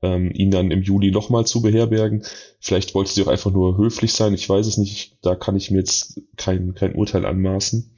ähm, 0.00 0.30
ihn 0.32 0.50
dann 0.50 0.70
im 0.70 0.82
Juli 0.82 1.10
nochmal 1.10 1.44
zu 1.44 1.60
beherbergen. 1.60 2.24
Vielleicht 2.60 2.94
wollte 2.94 3.12
sie 3.12 3.22
auch 3.22 3.28
einfach 3.28 3.50
nur 3.50 3.76
höflich 3.78 4.12
sein, 4.12 4.34
ich 4.34 4.48
weiß 4.48 4.66
es 4.66 4.76
nicht, 4.76 5.18
da 5.22 5.34
kann 5.34 5.56
ich 5.56 5.70
mir 5.70 5.78
jetzt 5.78 6.20
kein, 6.36 6.74
kein 6.74 6.94
Urteil 6.94 7.26
anmaßen. 7.26 7.96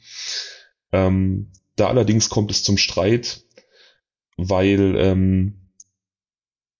Ähm, 0.93 1.51
da 1.77 1.89
allerdings 1.89 2.31
kommt 2.31 2.51
es 2.51 2.63
zum 2.63 2.79
Streit, 2.79 3.45
weil 4.37 4.95
ähm, 4.97 5.64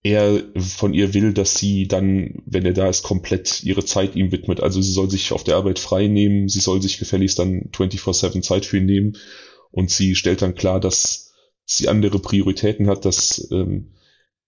er 0.05 0.43
von 0.59 0.93
ihr 0.93 1.15
will, 1.15 1.33
dass 1.33 1.57
sie 1.57 1.89
dann, 1.89 2.43
wenn 2.45 2.67
er 2.67 2.75
da 2.75 2.89
ist, 2.89 3.03
komplett 3.03 3.65
ihre 3.65 3.85
Zeit 3.87 4.15
ihm 4.15 4.31
widmet. 4.31 4.61
Also 4.61 4.83
sie 4.83 4.93
soll 4.93 5.11
sich 5.11 5.33
auf 5.33 5.45
der 5.45 5.57
Arbeit 5.57 5.79
frei 5.79 6.09
nehmen, 6.09 6.49
sie 6.49 6.61
soll 6.61 6.83
sich 6.83 6.99
gefälligst 6.99 7.39
dann 7.39 7.71
24-7 7.73 8.43
Zeit 8.43 8.67
für 8.67 8.77
ihn 8.77 8.87
nehmen 8.87 9.17
und 9.71 9.91
sie 9.91 10.15
stellt 10.15 10.43
dann 10.43 10.55
klar, 10.55 10.79
dass 10.79 11.33
sie 11.65 11.89
andere 11.89 12.19
Prioritäten 12.19 12.87
hat, 12.87 13.07
dass 13.07 13.49
ähm, 13.51 13.95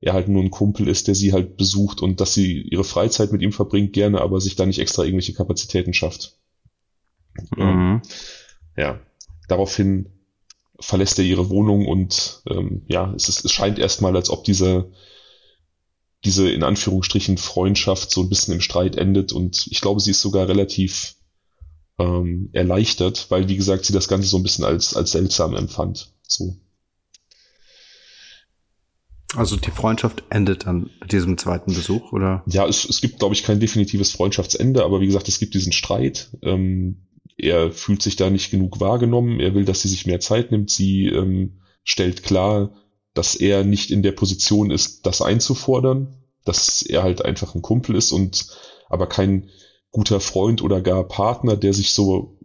er 0.02 0.12
halt 0.12 0.28
nur 0.28 0.42
ein 0.42 0.50
Kumpel 0.50 0.88
ist, 0.88 1.08
der 1.08 1.14
sie 1.14 1.32
halt 1.32 1.56
besucht 1.56 2.02
und 2.02 2.20
dass 2.20 2.34
sie 2.34 2.60
ihre 2.60 2.84
Freizeit 2.84 3.32
mit 3.32 3.40
ihm 3.40 3.52
verbringt, 3.52 3.94
gerne, 3.94 4.20
aber 4.20 4.42
sich 4.42 4.56
da 4.56 4.66
nicht 4.66 4.78
extra 4.78 5.04
irgendwelche 5.04 5.32
Kapazitäten 5.32 5.94
schafft. 5.94 6.36
Mhm. 7.56 8.02
Ja, 8.76 9.00
daraufhin 9.48 10.10
verlässt 10.78 11.18
er 11.18 11.24
ihre 11.24 11.48
Wohnung 11.48 11.86
und 11.86 12.42
ähm, 12.50 12.82
ja, 12.88 13.14
es, 13.16 13.30
ist, 13.30 13.46
es 13.46 13.52
scheint 13.52 13.78
erstmal, 13.78 14.14
als 14.14 14.28
ob 14.28 14.44
diese, 14.44 14.92
diese 16.26 16.50
in 16.50 16.62
Anführungsstrichen 16.62 17.38
Freundschaft 17.38 18.10
so 18.10 18.20
ein 18.22 18.28
bisschen 18.28 18.54
im 18.54 18.60
Streit 18.60 18.96
endet 18.96 19.32
und 19.32 19.66
ich 19.70 19.80
glaube, 19.80 20.00
sie 20.00 20.10
ist 20.10 20.20
sogar 20.20 20.48
relativ 20.48 21.14
ähm, 21.98 22.50
erleichtert, 22.52 23.26
weil 23.30 23.48
wie 23.48 23.56
gesagt, 23.56 23.84
sie 23.84 23.92
das 23.92 24.08
Ganze 24.08 24.28
so 24.28 24.36
ein 24.36 24.42
bisschen 24.42 24.64
als, 24.64 24.94
als 24.94 25.12
seltsam 25.12 25.54
empfand. 25.56 26.12
So. 26.26 26.56
Also 29.34 29.56
die 29.56 29.70
Freundschaft 29.70 30.24
endet 30.30 30.66
dann 30.66 30.90
mit 31.00 31.12
diesem 31.12 31.38
zweiten 31.38 31.72
Besuch, 31.74 32.12
oder? 32.12 32.42
Ja, 32.46 32.66
es, 32.66 32.84
es 32.84 33.00
gibt, 33.00 33.18
glaube 33.18 33.34
ich, 33.34 33.42
kein 33.42 33.60
definitives 33.60 34.10
Freundschaftsende, 34.10 34.84
aber 34.84 35.00
wie 35.00 35.06
gesagt, 35.06 35.28
es 35.28 35.38
gibt 35.38 35.54
diesen 35.54 35.72
Streit. 35.72 36.30
Ähm, 36.42 37.06
er 37.36 37.70
fühlt 37.70 38.02
sich 38.02 38.16
da 38.16 38.30
nicht 38.30 38.50
genug 38.50 38.80
wahrgenommen, 38.80 39.40
er 39.40 39.54
will, 39.54 39.64
dass 39.64 39.82
sie 39.82 39.88
sich 39.88 40.06
mehr 40.06 40.20
Zeit 40.20 40.50
nimmt. 40.50 40.70
Sie 40.70 41.06
ähm, 41.06 41.60
stellt 41.84 42.22
klar, 42.22 42.72
dass 43.16 43.34
er 43.34 43.64
nicht 43.64 43.90
in 43.90 44.02
der 44.02 44.12
Position 44.12 44.70
ist, 44.70 45.06
das 45.06 45.22
einzufordern, 45.22 46.14
dass 46.44 46.82
er 46.82 47.02
halt 47.02 47.24
einfach 47.24 47.54
ein 47.54 47.62
Kumpel 47.62 47.96
ist 47.96 48.12
und 48.12 48.46
aber 48.88 49.08
kein 49.08 49.50
guter 49.90 50.20
Freund 50.20 50.62
oder 50.62 50.80
gar 50.80 51.08
Partner, 51.08 51.56
der 51.56 51.72
sich 51.72 51.92
so, 51.92 52.38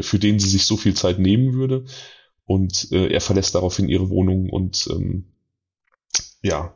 für 0.00 0.18
den 0.18 0.38
sie 0.38 0.48
sich 0.48 0.66
so 0.66 0.76
viel 0.76 0.94
Zeit 0.94 1.18
nehmen 1.18 1.52
würde. 1.52 1.84
Und 2.44 2.90
äh, 2.92 3.08
er 3.08 3.20
verlässt 3.20 3.54
daraufhin 3.54 3.88
ihre 3.88 4.08
Wohnung 4.08 4.50
und 4.50 4.88
ähm, 4.90 5.32
ja, 6.42 6.74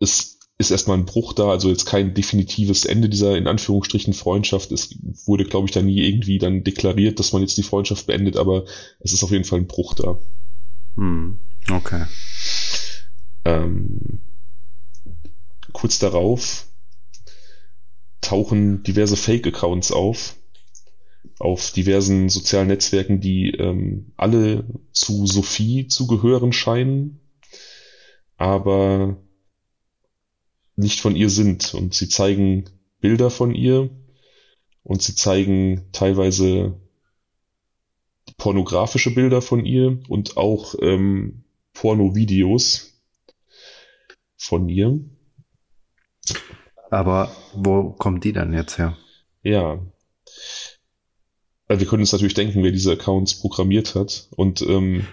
es 0.00 0.38
ist 0.58 0.70
erstmal 0.70 0.96
ein 0.96 1.06
Bruch 1.06 1.32
da, 1.32 1.50
also 1.50 1.68
jetzt 1.68 1.86
kein 1.86 2.14
definitives 2.14 2.84
Ende 2.84 3.08
dieser 3.08 3.36
in 3.36 3.48
Anführungsstrichen 3.48 4.14
Freundschaft. 4.14 4.70
Es 4.70 4.96
wurde, 5.26 5.44
glaube 5.44 5.66
ich, 5.66 5.72
da 5.72 5.82
nie 5.82 6.00
irgendwie 6.00 6.38
dann 6.38 6.62
deklariert, 6.62 7.18
dass 7.18 7.32
man 7.32 7.42
jetzt 7.42 7.56
die 7.56 7.64
Freundschaft 7.64 8.06
beendet, 8.06 8.36
aber 8.36 8.64
es 9.00 9.12
ist 9.12 9.24
auf 9.24 9.32
jeden 9.32 9.44
Fall 9.44 9.58
ein 9.58 9.66
Bruch 9.66 9.94
da. 9.94 10.18
Hm. 10.96 11.40
Okay. 11.70 12.04
Ähm, 13.44 14.20
kurz 15.72 15.98
darauf 15.98 16.66
tauchen 18.20 18.82
diverse 18.82 19.16
Fake-Accounts 19.16 19.92
auf, 19.92 20.36
auf 21.38 21.70
diversen 21.72 22.28
sozialen 22.28 22.68
Netzwerken, 22.68 23.20
die 23.20 23.50
ähm, 23.50 24.12
alle 24.16 24.64
zu 24.92 25.26
Sophie 25.26 25.88
zu 25.88 26.06
gehören 26.06 26.52
scheinen, 26.52 27.20
aber 28.36 29.16
nicht 30.76 31.00
von 31.00 31.16
ihr 31.16 31.30
sind. 31.30 31.74
Und 31.74 31.94
sie 31.94 32.08
zeigen 32.08 32.64
Bilder 33.00 33.30
von 33.30 33.54
ihr 33.54 33.90
und 34.82 35.02
sie 35.02 35.14
zeigen 35.14 35.82
teilweise 35.92 36.78
pornografische 38.38 39.14
Bilder 39.14 39.42
von 39.42 39.64
ihr 39.64 40.00
und 40.08 40.36
auch 40.36 40.74
ähm, 40.80 41.43
Porno-Videos 41.74 43.02
von 44.36 44.68
ihr. 44.68 45.00
Aber 46.90 47.30
wo 47.54 47.90
kommen 47.90 48.20
die 48.20 48.32
dann 48.32 48.52
jetzt 48.52 48.78
her? 48.78 48.96
Ja. 49.42 49.80
Wir 51.68 51.86
können 51.86 52.02
uns 52.02 52.12
natürlich 52.12 52.34
denken, 52.34 52.62
wer 52.62 52.72
diese 52.72 52.92
Accounts 52.92 53.40
programmiert 53.40 53.94
hat. 53.94 54.28
Und 54.36 54.62
ähm, 54.62 55.06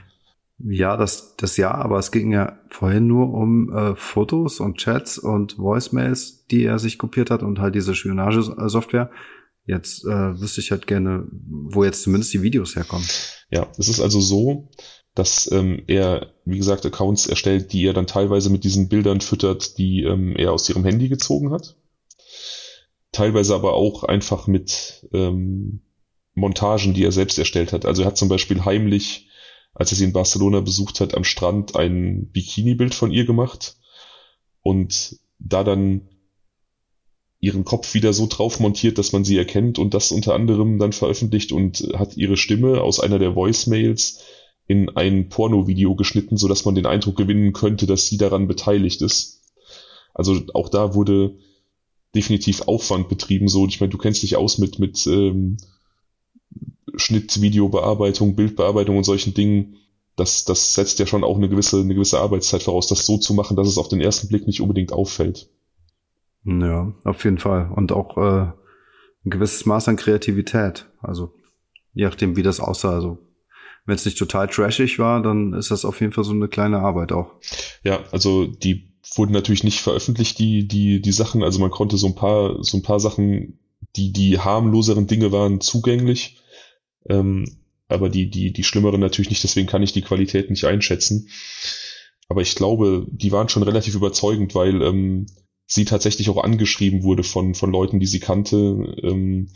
Ja, 0.60 0.96
das, 0.96 1.36
das 1.38 1.58
ja, 1.58 1.74
aber 1.74 1.98
es 1.98 2.12
ging 2.12 2.32
ja 2.32 2.60
vorhin 2.70 3.08
nur 3.08 3.34
um 3.34 3.74
äh, 3.76 3.96
Fotos 3.96 4.60
und 4.60 4.78
Chats 4.78 5.18
und 5.18 5.58
Voicemails, 5.58 6.46
die 6.48 6.64
er 6.66 6.78
sich 6.78 6.98
kopiert 6.98 7.32
hat 7.32 7.42
und 7.42 7.60
halt 7.60 7.74
diese 7.76 7.96
Spionage-Software. 7.96 9.10
Jetzt 9.66 10.06
äh, 10.06 10.40
wüsste 10.40 10.62
ich 10.62 10.72
halt 10.72 10.88
gerne, 10.88 11.28
wo 11.32 11.84
jetzt 11.84 12.04
zumindest 12.04 12.34
die 12.34 12.42
Videos 12.42 12.76
herkommen. 12.76 13.08
Ja, 13.50 13.68
es 13.78 13.88
ist 13.88 14.02
also 14.02 14.20
so, 14.20 14.70
dass 15.16 15.52
ähm, 15.52 15.84
er, 15.88 16.32
wie 16.46 16.58
gesagt, 16.58 16.86
Accounts 16.86 17.28
erstellt, 17.28 17.74
die 17.74 17.86
er 17.86 17.94
dann 17.94 18.08
teilweise 18.08 18.50
mit 18.50 18.64
diesen 18.64 18.88
Bildern 18.88 19.22
füttert, 19.22 19.78
die 19.78 20.04
ähm, 20.04 20.36
er 20.36 20.54
aus 20.54 20.70
ihrem 20.70 20.86
Handy 20.86 21.10
gezogen 21.10 21.52
hat. 21.52 21.76
Teilweise 23.12 23.54
aber 23.56 23.74
auch 23.74 24.06
einfach 24.06 24.48
mit 24.48 25.08
ähm, 25.12 25.82
Montagen, 26.34 26.94
die 26.94 27.04
er 27.04 27.12
selbst 27.12 27.38
erstellt 27.38 27.74
hat. 27.74 27.86
Also 27.86 28.04
er 28.04 28.08
hat 28.08 28.18
zum 28.18 28.30
Beispiel 28.30 28.64
heimlich, 28.64 29.28
als 29.74 29.92
er 29.92 29.98
sie 29.98 30.06
in 30.06 30.14
Barcelona 30.14 30.62
besucht 30.62 31.02
hat, 31.02 31.14
am 31.14 31.26
Strand 31.26 31.76
ein 31.76 32.30
Bikini-Bild 32.32 32.96
von 32.96 33.12
ihr 33.12 33.26
gemacht 33.26 33.76
und 34.62 35.18
da 35.40 35.66
dann 35.66 36.08
ihren 37.42 37.66
Kopf 37.66 37.96
wieder 37.96 38.14
so 38.14 38.28
drauf 38.28 38.60
montiert, 38.60 38.98
dass 38.98 39.12
man 39.12 39.26
sie 39.26 39.38
erkennt 39.38 39.80
und 39.80 39.94
das 39.94 40.12
unter 40.12 40.36
anderem 40.36 40.78
dann 40.78 40.94
veröffentlicht 40.94 41.52
und 41.52 41.92
hat 41.96 42.16
ihre 42.16 42.38
Stimme 42.38 42.82
aus 42.82 43.00
einer 43.00 43.18
der 43.20 43.36
Voicemails 43.36 44.22
in 44.68 44.90
ein 44.96 45.30
Porno-Video 45.30 45.96
geschnitten, 45.96 46.38
so 46.38 46.48
dass 46.48 46.66
man 46.66 46.76
den 46.76 46.86
Eindruck 46.86 47.18
gewinnen 47.18 47.54
könnte, 47.54 47.88
dass 47.88 48.08
sie 48.08 48.18
daran 48.18 48.48
beteiligt 48.48 49.02
ist. 49.02 49.42
Also 50.14 50.42
auch 50.54 50.70
da 50.70 50.94
wurde 50.94 51.38
definitiv 52.16 52.62
Aufwand 52.64 53.10
betrieben. 53.10 53.48
So, 53.48 53.66
ich 53.68 53.80
meine, 53.80 53.92
du 53.92 53.98
kennst 53.98 54.24
dich 54.24 54.36
aus 54.36 54.58
mit 54.58 54.80
mit 54.80 55.06
ähm, 55.08 55.58
Schnitt, 56.96 57.42
Videobearbeitung, 57.42 58.36
Bildbearbeitung 58.36 58.98
und 58.98 59.04
solchen 59.04 59.34
Dingen. 59.34 59.78
Das, 60.16 60.44
das 60.44 60.74
setzt 60.74 61.00
ja 61.00 61.08
schon 61.08 61.24
auch 61.24 61.38
eine 61.38 61.50
gewisse, 61.50 61.80
eine 61.80 61.94
gewisse 61.94 62.20
Arbeitszeit 62.20 62.64
voraus, 62.64 62.88
das 62.88 63.06
so 63.06 63.18
zu 63.18 63.34
machen, 63.34 63.56
dass 63.56 63.68
es 63.68 63.78
auf 63.78 63.88
den 63.88 64.02
ersten 64.02 64.28
Blick 64.28 64.46
nicht 64.46 64.62
unbedingt 64.62 64.92
auffällt. 64.92 65.50
Ja, 66.44 66.94
auf 67.04 67.24
jeden 67.24 67.38
Fall. 67.38 67.72
Und 67.74 67.92
auch 67.92 68.18
äh, 68.18 68.52
ein 69.26 69.30
gewisses 69.30 69.66
Maß 69.66 69.88
an 69.88 69.96
Kreativität. 69.96 70.88
Also 71.02 71.34
je 71.94 72.06
nachdem, 72.06 72.36
wie 72.36 72.44
das 72.44 72.60
aussah. 72.60 72.94
Also 72.94 73.20
wenn 73.86 73.96
es 73.96 74.06
nicht 74.06 74.18
total 74.18 74.48
trashig 74.48 75.00
war, 75.00 75.22
dann 75.22 75.54
ist 75.54 75.72
das 75.72 75.86
auf 75.86 76.00
jeden 76.02 76.14
Fall 76.14 76.24
so 76.24 76.32
eine 76.32 76.48
kleine 76.48 76.80
Arbeit 76.80 77.12
auch. 77.12 77.32
Ja, 77.84 78.04
also 78.12 78.46
die 78.46 78.92
wurden 79.16 79.34
natürlich 79.34 79.64
nicht 79.64 79.80
veröffentlicht, 79.80 80.40
die, 80.40 80.68
die, 80.68 81.02
die 81.02 81.12
Sachen. 81.12 81.44
Also 81.44 81.60
man 81.60 81.72
konnte 81.72 81.98
so 81.98 82.08
ein 82.08 82.16
paar, 82.16 82.64
so 82.64 82.78
ein 82.78 82.84
paar 82.84 83.00
Sachen, 83.00 83.60
die, 83.96 84.14
die 84.14 84.40
harmloseren 84.40 85.08
Dinge 85.08 85.32
waren 85.32 85.60
zugänglich. 85.62 86.42
Ähm, 87.10 87.58
aber 87.88 88.10
die, 88.10 88.30
die, 88.30 88.54
die 88.54 88.64
schlimmeren 88.64 89.02
natürlich 89.02 89.30
nicht, 89.30 89.44
deswegen 89.44 89.68
kann 89.68 89.84
ich 89.84 89.92
die 89.92 90.02
Qualität 90.02 90.50
nicht 90.50 90.64
einschätzen. 90.64 91.28
Aber 92.30 92.42
ich 92.42 92.56
glaube, 92.56 93.06
die 93.12 93.34
waren 93.34 93.50
schon 93.50 93.64
relativ 93.64 93.96
überzeugend, 93.96 94.56
weil 94.56 94.82
ähm, 94.82 95.26
sie 95.66 95.84
tatsächlich 95.84 96.30
auch 96.30 96.42
angeschrieben 96.42 97.04
wurde 97.04 97.24
von, 97.24 97.54
von 97.54 97.72
Leuten, 97.72 98.00
die 98.00 98.06
sie 98.06 98.22
kannte, 98.22 98.96
ähm, 99.04 99.50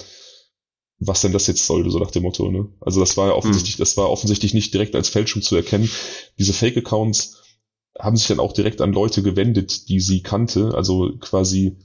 was 0.99 1.21
denn 1.21 1.33
das 1.33 1.47
jetzt 1.47 1.65
sollte, 1.65 1.91
so 1.91 1.99
nach 1.99 2.11
dem 2.11 2.23
Motto, 2.23 2.49
ne? 2.49 2.69
Also 2.79 2.99
das 2.99 3.17
war 3.17 3.27
ja 3.27 3.33
offensichtlich, 3.33 3.77
mhm. 3.77 3.81
das 3.81 3.97
war 3.97 4.09
offensichtlich 4.09 4.53
nicht 4.53 4.73
direkt 4.73 4.95
als 4.95 5.09
Fälschung 5.09 5.41
zu 5.41 5.55
erkennen. 5.55 5.89
Diese 6.39 6.53
Fake-Accounts 6.53 7.41
haben 7.99 8.17
sich 8.17 8.27
dann 8.27 8.39
auch 8.39 8.53
direkt 8.53 8.81
an 8.81 8.93
Leute 8.93 9.23
gewendet, 9.23 9.89
die 9.89 9.99
sie 9.99 10.21
kannte, 10.21 10.73
also 10.73 11.17
quasi 11.19 11.77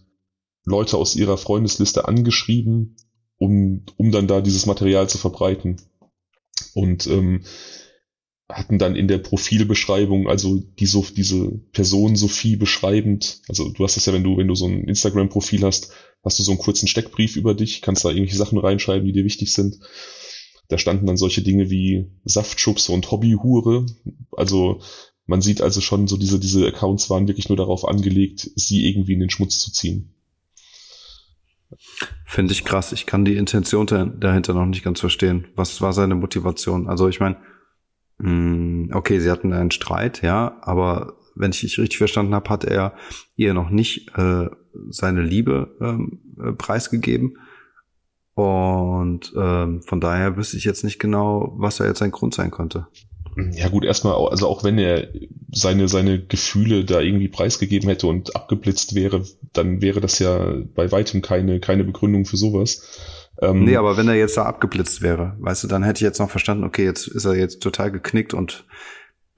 Leute 0.64 0.96
aus 0.96 1.16
ihrer 1.16 1.38
Freundesliste 1.38 2.07
angeschrieben, 2.07 2.96
um, 3.38 3.85
um 3.96 4.11
dann 4.11 4.27
da 4.27 4.40
dieses 4.40 4.66
Material 4.66 5.09
zu 5.09 5.18
verbreiten. 5.18 5.81
Und 6.75 7.07
ähm, 7.07 7.44
hatten 8.52 8.78
dann 8.78 8.96
in 8.96 9.08
der 9.08 9.18
Profilbeschreibung, 9.18 10.28
also 10.28 10.58
die 10.78 10.86
so, 10.86 11.04
diese 11.16 11.50
Person 11.72 12.16
Sophie 12.16 12.56
beschreibend, 12.56 13.42
also 13.48 13.70
du 13.70 13.84
hast 13.84 13.96
das 13.96 14.06
ja, 14.06 14.12
wenn 14.12 14.24
du, 14.24 14.36
wenn 14.36 14.48
du 14.48 14.54
so 14.54 14.66
ein 14.66 14.84
Instagram-Profil 14.84 15.64
hast, 15.64 15.92
hast 16.24 16.38
du 16.38 16.42
so 16.42 16.52
einen 16.52 16.60
kurzen 16.60 16.88
Steckbrief 16.88 17.36
über 17.36 17.54
dich, 17.54 17.82
kannst 17.82 18.04
da 18.04 18.10
irgendwelche 18.10 18.36
Sachen 18.36 18.58
reinschreiben, 18.58 19.06
die 19.06 19.12
dir 19.12 19.24
wichtig 19.24 19.52
sind. 19.52 19.78
Da 20.68 20.78
standen 20.78 21.06
dann 21.06 21.16
solche 21.16 21.42
Dinge 21.42 21.70
wie 21.70 22.06
Saftschubse 22.24 22.92
und 22.92 23.10
Hobbyhure. 23.10 23.86
Also 24.32 24.80
man 25.26 25.40
sieht 25.40 25.62
also 25.62 25.80
schon 25.80 26.06
so 26.06 26.16
diese, 26.16 26.38
diese 26.38 26.66
Accounts 26.66 27.10
waren 27.10 27.26
wirklich 27.26 27.48
nur 27.48 27.56
darauf 27.56 27.86
angelegt, 27.86 28.50
sie 28.54 28.88
irgendwie 28.88 29.14
in 29.14 29.20
den 29.20 29.30
Schmutz 29.30 29.58
zu 29.58 29.72
ziehen. 29.72 30.14
Finde 32.24 32.52
ich 32.52 32.64
krass. 32.64 32.92
Ich 32.92 33.06
kann 33.06 33.24
die 33.24 33.36
Intention 33.36 33.86
dahinter 33.86 34.54
noch 34.54 34.66
nicht 34.66 34.84
ganz 34.84 35.00
verstehen. 35.00 35.48
Was 35.56 35.80
war 35.80 35.92
seine 35.92 36.14
Motivation? 36.14 36.88
Also 36.88 37.08
ich 37.08 37.20
meine, 37.20 37.36
okay, 38.92 39.20
sie 39.20 39.30
hatten 39.30 39.52
einen 39.52 39.70
Streit, 39.70 40.22
ja, 40.22 40.59
aber 40.62 41.14
wenn 41.35 41.52
ich 41.52 41.61
dich 41.61 41.78
richtig 41.78 41.98
verstanden 41.98 42.35
habe, 42.35 42.50
hat 42.50 42.64
er 42.64 42.94
ihr 43.37 43.54
noch 43.54 43.70
nicht 43.70 44.16
äh, 44.16 44.46
seine 44.88 45.22
Liebe 45.22 45.76
ähm, 45.80 46.20
äh, 46.42 46.52
preisgegeben. 46.52 47.38
Und 48.35 49.33
ähm, 49.37 49.83
von 49.83 50.00
daher 50.00 50.37
wüsste 50.37 50.56
ich 50.56 50.64
jetzt 50.64 50.85
nicht 50.85 50.98
genau, 50.98 51.52
was 51.56 51.76
da 51.76 51.85
jetzt 51.85 51.98
sein 51.98 52.11
Grund 52.11 52.35
sein 52.35 52.50
könnte. 52.50 52.87
Ja 53.52 53.68
gut, 53.68 53.85
erstmal, 53.85 54.14
also 54.28 54.48
auch 54.48 54.64
wenn 54.64 54.78
er 54.78 55.09
seine, 55.52 55.88
seine 55.88 56.20
Gefühle 56.20 56.85
da 56.85 57.00
irgendwie 57.00 57.28
preisgegeben 57.28 57.88
hätte 57.88 58.06
und 58.06 58.35
abgeblitzt 58.35 58.94
wäre, 58.94 59.24
dann 59.52 59.80
wäre 59.80 60.00
das 60.00 60.18
ja 60.18 60.54
bei 60.74 60.90
weitem 60.90 61.22
keine, 61.22 61.61
keine 61.61 61.85
Begründung 61.85 62.24
für 62.24 62.37
sowas. 62.37 63.19
Ähm, 63.40 63.64
nee, 63.64 63.76
aber 63.76 63.96
wenn 63.96 64.09
er 64.09 64.14
jetzt 64.14 64.37
da 64.37 64.44
abgeblitzt 64.44 65.03
wäre, 65.03 65.37
weißt 65.38 65.64
du, 65.64 65.68
dann 65.68 65.83
hätte 65.83 65.98
ich 65.98 66.03
jetzt 66.03 66.18
noch 66.18 66.31
verstanden, 66.31 66.64
okay, 66.64 66.85
jetzt 66.85 67.09
ist 67.09 67.24
er 67.24 67.35
jetzt 67.35 67.62
total 67.62 67.90
geknickt 67.90 68.35
und 68.35 68.66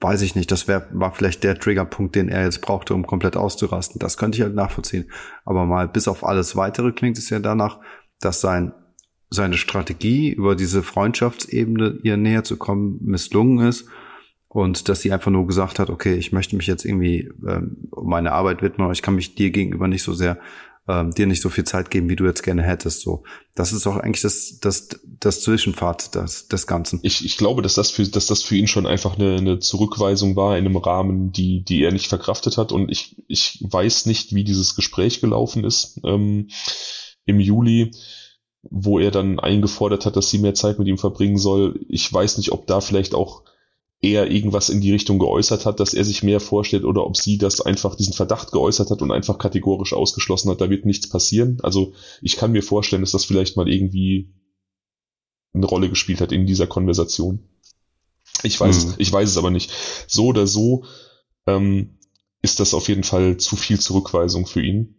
weiß 0.01 0.21
ich 0.21 0.35
nicht, 0.35 0.51
das 0.51 0.67
wär, 0.67 0.87
war 0.91 1.13
vielleicht 1.13 1.43
der 1.43 1.57
Triggerpunkt, 1.57 2.15
den 2.15 2.27
er 2.27 2.43
jetzt 2.43 2.61
brauchte, 2.61 2.93
um 2.93 3.07
komplett 3.07 3.37
auszurasten. 3.37 3.99
Das 3.99 4.17
könnte 4.17 4.37
ich 4.37 4.43
halt 4.43 4.53
nachvollziehen. 4.53 5.09
Aber 5.45 5.65
mal 5.65 5.87
bis 5.87 6.09
auf 6.09 6.25
alles 6.25 6.57
weitere 6.57 6.91
klingt 6.91 7.17
es 7.17 7.29
ja 7.29 7.39
danach, 7.39 7.79
dass 8.19 8.41
sein, 8.41 8.73
seine 9.29 9.57
Strategie 9.57 10.33
über 10.33 10.55
diese 10.55 10.83
Freundschaftsebene 10.83 11.99
ihr 12.03 12.17
näher 12.17 12.43
zu 12.43 12.57
kommen 12.57 12.99
misslungen 13.01 13.65
ist 13.65 13.87
und 14.49 14.89
dass 14.89 15.01
sie 15.01 15.13
einfach 15.13 15.31
nur 15.31 15.47
gesagt 15.47 15.79
hat, 15.79 15.89
okay, 15.89 16.15
ich 16.15 16.33
möchte 16.33 16.57
mich 16.57 16.67
jetzt 16.67 16.83
irgendwie 16.85 17.31
ähm, 17.47 17.87
meine 17.95 18.33
Arbeit 18.33 18.61
widmen, 18.61 18.83
aber 18.83 18.93
ich 18.93 19.01
kann 19.01 19.15
mich 19.15 19.35
dir 19.35 19.51
gegenüber 19.51 19.87
nicht 19.87 20.03
so 20.03 20.13
sehr 20.13 20.37
ähm, 20.87 21.11
dir 21.11 21.27
nicht 21.27 21.41
so 21.41 21.49
viel 21.49 21.63
Zeit 21.63 21.91
geben, 21.91 22.09
wie 22.09 22.15
du 22.15 22.25
jetzt 22.25 22.43
gerne 22.43 22.63
hättest. 22.63 23.01
So, 23.01 23.23
das 23.55 23.71
ist 23.71 23.87
auch 23.87 23.97
eigentlich 23.97 24.21
das 24.21 24.59
das 24.59 24.89
das 25.03 25.41
Zwischenfahrt 25.41 26.15
des, 26.15 26.47
des 26.47 26.67
Ganzen. 26.67 26.99
Ich, 27.03 27.23
ich 27.23 27.37
glaube, 27.37 27.61
dass 27.61 27.75
das 27.75 27.91
für 27.91 28.03
dass 28.07 28.25
das 28.27 28.43
für 28.43 28.55
ihn 28.55 28.67
schon 28.67 28.85
einfach 28.85 29.17
eine, 29.17 29.37
eine 29.37 29.59
Zurückweisung 29.59 30.35
war 30.35 30.57
in 30.57 30.65
einem 30.65 30.77
Rahmen, 30.77 31.31
die 31.31 31.63
die 31.63 31.83
er 31.83 31.91
nicht 31.91 32.07
verkraftet 32.07 32.57
hat. 32.57 32.71
Und 32.71 32.89
ich 32.89 33.15
ich 33.27 33.63
weiß 33.69 34.05
nicht, 34.05 34.33
wie 34.33 34.43
dieses 34.43 34.75
Gespräch 34.75 35.21
gelaufen 35.21 35.63
ist 35.63 35.99
ähm, 36.03 36.49
im 37.25 37.39
Juli 37.39 37.91
wo 38.69 38.97
er 38.97 39.11
dann 39.11 39.39
eingefordert 39.39 40.05
hat, 40.05 40.15
dass 40.15 40.29
sie 40.29 40.37
mehr 40.37 40.53
Zeit 40.53 40.79
mit 40.79 40.87
ihm 40.87 40.97
verbringen 40.97 41.37
soll. 41.37 41.81
Ich 41.89 42.11
weiß 42.11 42.37
nicht, 42.37 42.53
ob 42.53 42.65
da 42.65 42.79
vielleicht 42.79 43.13
auch 43.13 43.43
er 44.03 44.29
irgendwas 44.29 44.67
in 44.67 44.81
die 44.81 44.91
Richtung 44.91 45.17
geäußert 45.17 45.65
hat, 45.65 45.79
dass 45.79 45.93
er 45.93 46.03
sich 46.03 46.23
mehr 46.23 46.41
vorstellt 46.41 46.83
oder 46.83 47.05
ob 47.05 47.15
sie 47.15 47.37
das 47.37 47.61
einfach 47.61 47.95
diesen 47.95 48.13
Verdacht 48.13 48.51
geäußert 48.51 48.91
hat 48.91 49.01
und 49.01 49.11
einfach 49.11 49.37
kategorisch 49.37 49.93
ausgeschlossen 49.93 50.51
hat, 50.51 50.59
da 50.59 50.69
wird 50.69 50.85
nichts 50.85 51.07
passieren. 51.07 51.59
Also 51.63 51.93
ich 52.21 52.35
kann 52.35 52.51
mir 52.51 52.63
vorstellen, 52.63 53.01
dass 53.01 53.13
das 53.13 53.23
vielleicht 53.23 53.55
mal 53.55 53.69
irgendwie 53.69 54.33
eine 55.53 55.65
Rolle 55.65 55.87
gespielt 55.87 56.19
hat 56.19 56.33
in 56.33 56.45
dieser 56.45 56.67
Konversation. 56.67 57.47
Ich 58.43 58.59
weiß, 58.59 58.85
mhm. 58.87 58.93
ich 58.97 59.11
weiß 59.11 59.29
es 59.29 59.37
aber 59.37 59.51
nicht. 59.51 59.71
So 60.07 60.27
oder 60.27 60.47
so 60.47 60.83
ähm, 61.47 61.97
ist 62.41 62.59
das 62.59 62.73
auf 62.73 62.89
jeden 62.89 63.03
Fall 63.03 63.37
zu 63.37 63.55
viel 63.55 63.79
Zurückweisung 63.79 64.45
für 64.45 64.61
ihn. 64.61 64.95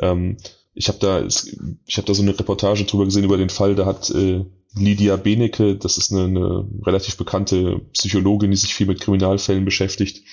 Ähm, 0.00 0.36
ich 0.74 0.88
habe 0.88 0.98
da, 0.98 1.24
ich 1.24 1.96
habe 1.96 2.06
da 2.06 2.14
so 2.14 2.22
eine 2.22 2.36
Reportage 2.36 2.86
drüber 2.86 3.04
gesehen 3.04 3.24
über 3.24 3.36
den 3.36 3.50
Fall, 3.50 3.76
da 3.76 3.86
hat 3.86 4.10
äh, 4.10 4.44
Lydia 4.74 5.16
Benecke, 5.16 5.76
das 5.76 5.98
ist 5.98 6.12
eine, 6.12 6.24
eine 6.24 6.68
relativ 6.86 7.16
bekannte 7.16 7.80
Psychologin, 7.92 8.50
die 8.50 8.56
sich 8.56 8.74
viel 8.74 8.86
mit 8.86 9.00
Kriminalfällen 9.00 9.64
beschäftigt, 9.64 10.24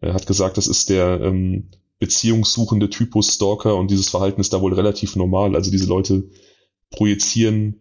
äh, 0.00 0.12
hat 0.12 0.26
gesagt, 0.26 0.56
das 0.56 0.66
ist 0.66 0.88
der 0.88 1.20
ähm, 1.20 1.70
beziehungssuchende 1.98 2.90
Typus 2.90 3.34
Stalker 3.34 3.76
und 3.76 3.90
dieses 3.90 4.08
Verhalten 4.08 4.40
ist 4.40 4.52
da 4.52 4.60
wohl 4.60 4.72
relativ 4.72 5.16
normal. 5.16 5.54
Also 5.54 5.70
diese 5.70 5.86
Leute 5.86 6.30
projizieren 6.90 7.80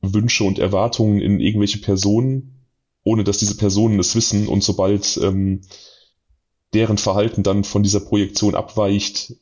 Wünsche 0.00 0.44
und 0.44 0.58
Erwartungen 0.58 1.20
in 1.20 1.40
irgendwelche 1.40 1.78
Personen, 1.78 2.66
ohne 3.04 3.22
dass 3.22 3.38
diese 3.38 3.56
Personen 3.56 3.98
es 4.00 4.16
wissen 4.16 4.48
und 4.48 4.64
sobald 4.64 5.18
ähm, 5.22 5.60
deren 6.72 6.98
Verhalten 6.98 7.42
dann 7.42 7.64
von 7.64 7.82
dieser 7.82 8.00
Projektion 8.00 8.54
abweicht, 8.54 9.34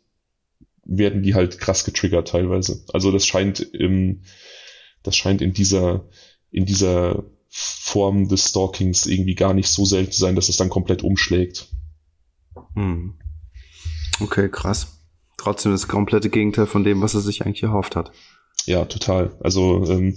werden 0.85 1.23
die 1.23 1.35
halt 1.35 1.59
krass 1.59 1.85
getriggert 1.85 2.29
teilweise. 2.29 2.85
Also 2.93 3.13
das 3.13 3.25
scheint 3.25 3.61
im 3.61 4.23
das 5.03 5.17
scheint 5.17 5.43
in 5.43 5.53
dieser, 5.53 6.09
in 6.51 6.65
dieser 6.67 7.25
Form 7.49 8.29
des 8.29 8.49
Stalkings 8.51 9.07
irgendwie 9.07 9.35
gar 9.35 9.55
nicht 9.55 9.69
so 9.69 9.85
selten 9.85 10.13
zu 10.13 10.21
sein, 10.21 10.37
dass 10.37 10.49
es 10.49 10.57
dann 10.57 10.69
komplett 10.69 11.03
umschlägt. 11.03 11.69
Hm. 12.75 13.15
Okay, 14.21 14.49
krass. 14.49 14.99
Trotzdem 15.37 15.73
das 15.73 15.89
komplette 15.89 16.31
Gegenteil 16.31 16.67
von 16.67 16.85
dem, 16.85 17.01
was 17.01 17.15
er 17.15 17.21
sich 17.21 17.43
eigentlich 17.45 17.63
erhofft 17.63 17.97
hat. 17.97 18.13
Ja, 18.67 18.85
total. 18.85 19.37
Also 19.41 19.85
ähm, 19.87 20.17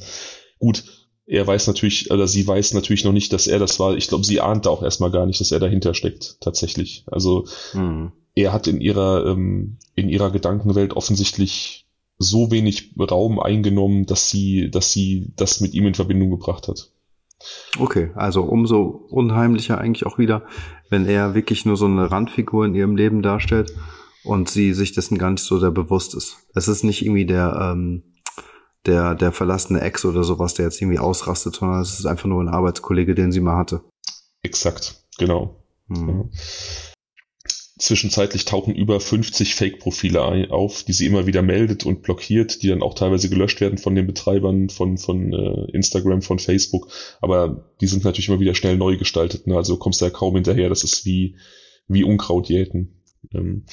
gut, 0.60 0.84
er 1.26 1.48
weiß 1.48 1.68
natürlich, 1.68 2.12
oder 2.12 2.28
sie 2.28 2.46
weiß 2.46 2.74
natürlich 2.74 3.06
noch 3.06 3.14
nicht, 3.14 3.32
dass 3.32 3.48
er 3.48 3.60
das 3.60 3.80
war. 3.80 3.96
Ich 3.96 4.10
glaube, 4.10 4.26
sie 4.26 4.42
ahnte 4.42 4.70
auch 4.70 4.84
erstmal 4.84 5.12
gar 5.12 5.26
nicht, 5.26 5.40
dass 5.40 5.52
er 5.52 5.60
dahinter 5.60 5.94
steckt, 5.94 6.38
tatsächlich. 6.42 7.06
Also 7.08 7.48
mhm. 7.74 8.12
er 8.36 8.52
hat 8.52 8.68
in 8.68 8.82
ihrer, 8.82 9.26
ähm, 9.26 9.78
in 9.96 10.10
ihrer 10.10 10.32
Gedankenwelt 10.32 10.94
offensichtlich 10.94 11.83
so 12.24 12.52
wenig 12.52 12.94
Raum 13.00 13.40
eingenommen, 13.40 14.06
dass 14.06 14.30
sie, 14.30 14.72
dass 14.72 14.92
sie 14.92 15.32
das 15.36 15.62
mit 15.62 15.74
ihm 15.74 15.88
in 15.88 15.94
Verbindung 15.94 16.32
gebracht 16.32 16.68
hat. 16.68 16.90
Okay, 17.78 18.12
also 18.16 18.44
umso 18.44 19.06
unheimlicher 19.10 19.78
eigentlich 19.78 20.06
auch 20.06 20.18
wieder, 20.18 20.44
wenn 20.90 21.06
er 21.06 21.36
wirklich 21.36 21.66
nur 21.66 21.76
so 21.76 21.86
eine 21.86 22.10
Randfigur 22.10 22.66
in 22.66 22.76
ihrem 22.76 22.96
Leben 22.96 23.22
darstellt 23.22 23.74
und 24.24 24.50
sie 24.50 24.74
sich 24.74 24.94
dessen 24.94 25.18
gar 25.18 25.32
nicht 25.32 25.44
so 25.44 25.60
sehr 25.60 25.72
bewusst 25.72 26.16
ist. 26.16 26.38
Es 26.56 26.68
ist 26.68 26.84
nicht 26.84 27.02
irgendwie 27.02 27.26
der, 27.26 27.72
ähm, 27.74 28.04
der, 28.86 29.16
der 29.16 29.32
verlassene 29.32 29.82
Ex 29.82 30.06
oder 30.06 30.24
sowas, 30.24 30.54
der 30.54 30.66
jetzt 30.66 30.82
irgendwie 30.82 31.00
ausrastet, 31.00 31.56
sondern 31.56 31.82
es 31.82 32.00
ist 32.00 32.06
einfach 32.06 32.26
nur 32.26 32.42
ein 32.42 32.50
Arbeitskollege, 32.50 33.16
den 33.16 33.32
sie 33.32 33.42
mal 33.42 33.58
hatte. 33.58 33.82
Exakt, 34.42 35.04
genau. 35.18 35.56
Mhm. 35.88 36.30
Zwischenzeitlich 37.84 38.46
tauchen 38.46 38.74
über 38.74 39.02
50 39.02 39.56
Fake-Profile 39.56 40.50
auf, 40.52 40.84
die 40.84 40.94
sie 40.94 41.06
immer 41.06 41.28
wieder 41.28 41.42
meldet 41.42 41.86
und 41.86 42.02
blockiert, 42.02 42.64
die 42.64 42.70
dann 42.70 42.82
auch 42.82 42.94
teilweise 42.94 43.30
gelöscht 43.30 43.60
werden 43.60 43.78
von 43.78 43.94
den 43.94 44.08
Betreibern 44.08 44.70
von, 44.70 44.98
von 44.98 45.34
äh, 45.34 45.70
Instagram, 45.74 46.22
von 46.22 46.40
Facebook. 46.40 46.88
Aber 47.20 47.74
die 47.82 47.88
sind 47.88 48.06
natürlich 48.06 48.30
immer 48.30 48.40
wieder 48.40 48.56
schnell 48.56 48.78
neu 48.78 48.96
gestaltet. 48.96 49.48
Ne? 49.48 49.58
Also 49.58 49.76
kommst 49.76 50.00
du 50.00 50.06
ja 50.06 50.12
kaum 50.12 50.36
hinterher. 50.36 50.70
Das 50.70 50.86
ist 50.86 51.04
wie, 51.04 51.36
wie 51.90 52.06
Unkraut 52.06 52.48
jäten. 52.48 53.04
Ähm, 53.34 53.66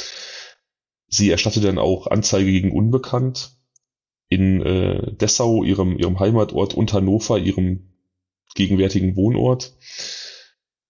sie 1.06 1.30
erstattet 1.30 1.62
dann 1.62 1.78
auch 1.78 2.08
Anzeige 2.08 2.50
gegen 2.50 2.72
Unbekannt 2.72 3.52
in 4.28 4.60
äh, 4.60 5.14
Dessau, 5.14 5.62
ihrem, 5.62 5.96
ihrem 5.96 6.18
Heimatort, 6.18 6.74
und 6.74 6.92
Hannover, 6.92 7.38
ihrem 7.38 7.92
gegenwärtigen 8.56 9.14
Wohnort. 9.14 9.72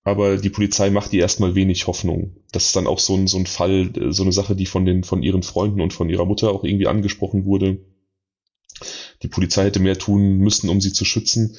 Aber 0.03 0.39
die 0.39 0.51
Polizei 0.51 0.91
macht 0.91 1.13
ihr 1.13 1.21
erstmal 1.21 1.55
wenig 1.55 1.87
Hoffnung. 1.87 2.37
Das 2.53 2.67
ist 2.67 2.77
dann 2.77 2.87
auch 2.87 2.99
so 2.99 3.15
ein, 3.15 3.27
so 3.27 3.37
ein 3.39 3.47
Fall, 3.47 3.91
äh, 3.97 4.13
so 4.13 4.23
eine 4.23 4.33
Sache, 4.33 4.57
die 4.57 4.67
von, 4.67 4.85
den, 4.85 5.05
von 5.05 5.23
ihren 5.23 5.43
Freunden 5.43 5.81
und 5.81 5.93
von 5.93 6.09
ihrer 6.09 6.25
Mutter 6.25 6.51
auch 6.51 6.65
irgendwie 6.65 6.87
angesprochen 6.87 7.45
wurde. 7.45 7.85
Die 9.23 9.29
Polizei 9.29 9.65
hätte 9.65 9.81
mehr 9.81 9.99
tun 9.99 10.39
müssen, 10.39 10.71
um 10.71 10.81
sie 10.81 10.93
zu 10.93 11.05
schützen. 11.05 11.57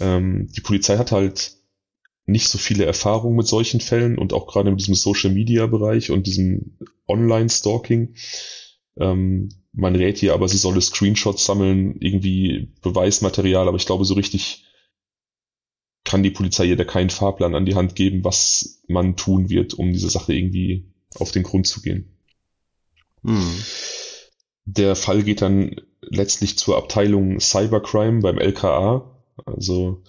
Ähm, 0.00 0.48
die 0.54 0.60
Polizei 0.60 0.98
hat 0.98 1.12
halt 1.12 1.56
nicht 2.26 2.48
so 2.48 2.58
viele 2.58 2.84
Erfahrungen 2.84 3.36
mit 3.36 3.46
solchen 3.46 3.80
Fällen 3.80 4.18
und 4.18 4.32
auch 4.32 4.46
gerade 4.46 4.70
in 4.70 4.76
diesem 4.76 4.94
Social 4.94 5.30
Media 5.30 5.66
Bereich 5.66 6.10
und 6.10 6.26
diesem 6.26 6.78
Online 7.08 7.48
Stalking. 7.48 8.14
Ähm, 8.96 9.48
man 9.72 9.96
rät 9.96 10.22
ihr 10.22 10.34
aber, 10.34 10.48
sie 10.48 10.58
solle 10.58 10.82
Screenshots 10.82 11.46
sammeln, 11.46 11.96
irgendwie 12.00 12.74
Beweismaterial, 12.82 13.66
aber 13.66 13.78
ich 13.78 13.86
glaube, 13.86 14.04
so 14.04 14.14
richtig 14.14 14.64
kann 16.04 16.22
die 16.22 16.30
Polizei 16.30 16.66
ihr 16.66 16.76
da 16.76 16.84
keinen 16.84 17.10
Fahrplan 17.10 17.54
an 17.54 17.66
die 17.66 17.74
Hand 17.74 17.94
geben, 17.94 18.24
was 18.24 18.82
man 18.88 19.16
tun 19.16 19.48
wird, 19.48 19.74
um 19.74 19.92
diese 19.92 20.10
Sache 20.10 20.34
irgendwie 20.34 20.84
auf 21.18 21.30
den 21.30 21.42
Grund 21.42 21.66
zu 21.66 21.80
gehen. 21.80 22.16
Hm. 23.24 23.62
Der 24.64 24.96
Fall 24.96 25.22
geht 25.22 25.42
dann 25.42 25.76
letztlich 26.00 26.58
zur 26.58 26.76
Abteilung 26.76 27.40
Cybercrime 27.40 28.20
beim 28.20 28.38
LKA. 28.38 29.10
Also 29.44 30.02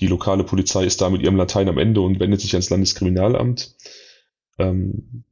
die 0.00 0.06
lokale 0.06 0.44
Polizei 0.44 0.84
ist 0.84 1.00
da 1.00 1.10
mit 1.10 1.22
ihrem 1.22 1.36
Latein 1.36 1.68
am 1.68 1.78
Ende 1.78 2.00
und 2.00 2.20
wendet 2.20 2.40
sich 2.40 2.52
ans 2.54 2.70
Landeskriminalamt. 2.70 3.76
Ähm, 4.58 5.24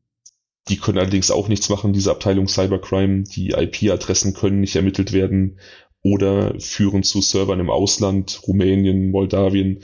die 0.69 0.77
können 0.77 0.99
allerdings 0.99 1.31
auch 1.31 1.49
nichts 1.49 1.69
machen, 1.69 1.93
diese 1.93 2.13
Abteilung 2.13 2.47
Cybercrime. 2.47 3.25
Die 3.25 3.51
IP-Adressen 3.51 4.35
können 4.35 4.61
nicht 4.61 4.77
ermittelt 4.77 5.13
werden 5.13 5.59
oder 6.03 6.59
führen 6.59 7.03
zu 7.03 7.21
Servern 7.21 7.61
im 7.61 7.71
Ausland, 7.71 8.43
Rumänien, 8.47 9.11
Moldawien. 9.11 9.83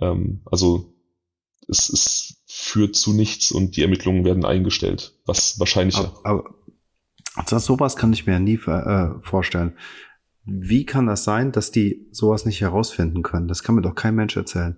Ähm, 0.00 0.42
also 0.46 0.94
es, 1.68 1.88
es 1.88 2.42
führt 2.46 2.96
zu 2.96 3.12
nichts 3.12 3.52
und 3.52 3.76
die 3.76 3.82
Ermittlungen 3.82 4.24
werden 4.24 4.44
eingestellt, 4.44 5.18
was 5.26 5.58
wahrscheinlich. 5.58 5.96
Aber, 5.96 6.20
aber 6.24 6.54
also 7.34 7.58
sowas 7.58 7.96
kann 7.96 8.12
ich 8.12 8.26
mir 8.26 8.38
nie 8.38 8.58
äh, 8.66 9.10
vorstellen. 9.22 9.74
Wie 10.44 10.84
kann 10.84 11.06
das 11.06 11.24
sein, 11.24 11.52
dass 11.52 11.70
die 11.70 12.08
sowas 12.10 12.44
nicht 12.44 12.60
herausfinden 12.60 13.22
können? 13.22 13.48
Das 13.48 13.62
kann 13.62 13.74
mir 13.74 13.82
doch 13.82 13.94
kein 13.94 14.14
Mensch 14.14 14.36
erzählen. 14.36 14.76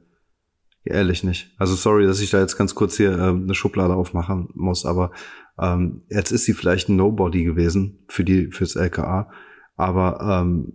Ehrlich 0.84 1.24
nicht. 1.24 1.50
Also 1.56 1.74
sorry, 1.74 2.06
dass 2.06 2.20
ich 2.20 2.30
da 2.30 2.40
jetzt 2.40 2.58
ganz 2.58 2.74
kurz 2.74 2.96
hier 2.96 3.12
äh, 3.12 3.28
eine 3.28 3.54
Schublade 3.54 3.94
aufmachen 3.94 4.50
muss, 4.54 4.84
aber 4.84 5.12
ähm, 5.58 6.02
jetzt 6.10 6.30
ist 6.30 6.44
sie 6.44 6.52
vielleicht 6.52 6.90
ein 6.90 6.96
Nobody 6.96 7.44
gewesen 7.44 8.04
für 8.08 8.22
die 8.22 8.50
fürs 8.50 8.76
LKA, 8.76 9.30
aber 9.76 10.42
ähm, 10.42 10.72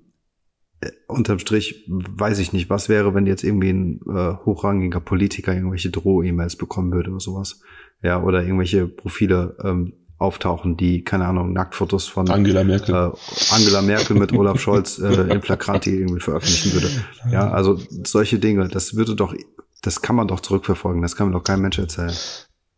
äh, 0.81 0.91
unterm 1.07 1.39
Strich 1.39 1.85
weiß 1.87 2.39
ich 2.39 2.53
nicht, 2.53 2.69
was 2.69 2.89
wäre, 2.89 3.13
wenn 3.13 3.27
jetzt 3.27 3.43
irgendwie 3.43 3.69
ein 3.69 4.01
äh, 4.09 4.35
hochrangiger 4.45 4.99
Politiker 4.99 5.53
irgendwelche 5.53 5.89
Droh-E-Mails 5.89 6.55
bekommen 6.55 6.91
würde 6.91 7.11
oder 7.11 7.19
sowas. 7.19 7.61
Ja, 8.01 8.23
oder 8.23 8.43
irgendwelche 8.43 8.87
Profile 8.87 9.57
ähm, 9.63 9.93
auftauchen, 10.17 10.77
die, 10.77 11.03
keine 11.03 11.25
Ahnung, 11.25 11.53
Nacktfotos 11.53 12.07
von 12.07 12.29
Angela 12.29 12.63
Merkel, 12.63 12.95
äh, 12.95 13.11
Angela 13.51 13.81
Merkel 13.81 14.17
mit 14.17 14.33
Olaf 14.33 14.59
Scholz 14.59 14.99
äh, 14.99 15.13
in 15.33 15.41
Flagranti 15.41 15.97
irgendwie 15.97 16.21
veröffentlichen 16.21 16.73
würde. 16.73 16.89
Ja, 17.31 17.51
also 17.51 17.79
solche 18.03 18.39
Dinge, 18.39 18.67
das 18.67 18.95
würde 18.95 19.15
doch 19.15 19.33
das 19.81 20.01
kann 20.01 20.15
man 20.15 20.27
doch 20.27 20.39
zurückverfolgen, 20.39 21.01
das 21.01 21.15
kann 21.15 21.27
man 21.27 21.33
doch 21.33 21.43
kein 21.43 21.61
Mensch 21.61 21.79
erzählen. 21.79 22.13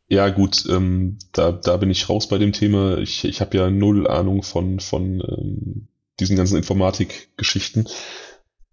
Ja, 0.08 0.30
gut, 0.30 0.66
ähm, 0.70 1.18
da, 1.32 1.52
da 1.52 1.78
bin 1.78 1.90
ich 1.90 2.10
raus 2.10 2.28
bei 2.28 2.38
dem 2.38 2.52
Thema. 2.52 2.98
Ich, 2.98 3.24
ich 3.24 3.40
habe 3.42 3.58
ja 3.58 3.70
null 3.70 4.08
Ahnung 4.08 4.44
von, 4.44 4.80
von 4.80 5.22
ähm, 5.22 5.88
diesen 6.22 6.38
ganzen 6.38 6.58
Informatik-Geschichten. 6.58 7.86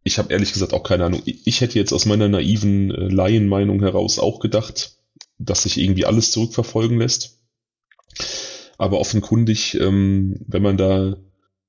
Ich 0.05 0.19
habe 0.19 0.33
ehrlich 0.33 0.53
gesagt 0.53 0.73
auch 0.73 0.85
keine 0.85 1.05
Ahnung. 1.05 1.23
Ich 1.25 1.61
hätte 1.61 1.79
jetzt 1.79 1.93
aus 1.93 2.07
meiner 2.07 2.29
naiven 2.29 2.91
äh, 2.91 3.09
Laienmeinung 3.09 3.81
heraus 3.81 4.19
auch 4.19 4.39
gedacht, 4.39 4.99
dass 5.39 5.65
sich 5.65 5.79
irgendwie 5.79 6.05
alles 6.05 6.31
zurückverfolgen 6.31 6.99
lässt. 6.99 7.41
Aber 8.79 9.01
offenkundig, 9.01 9.75
ähm, 9.81 10.37
wenn 10.47 10.63
man 10.63 10.77
da 10.77 11.17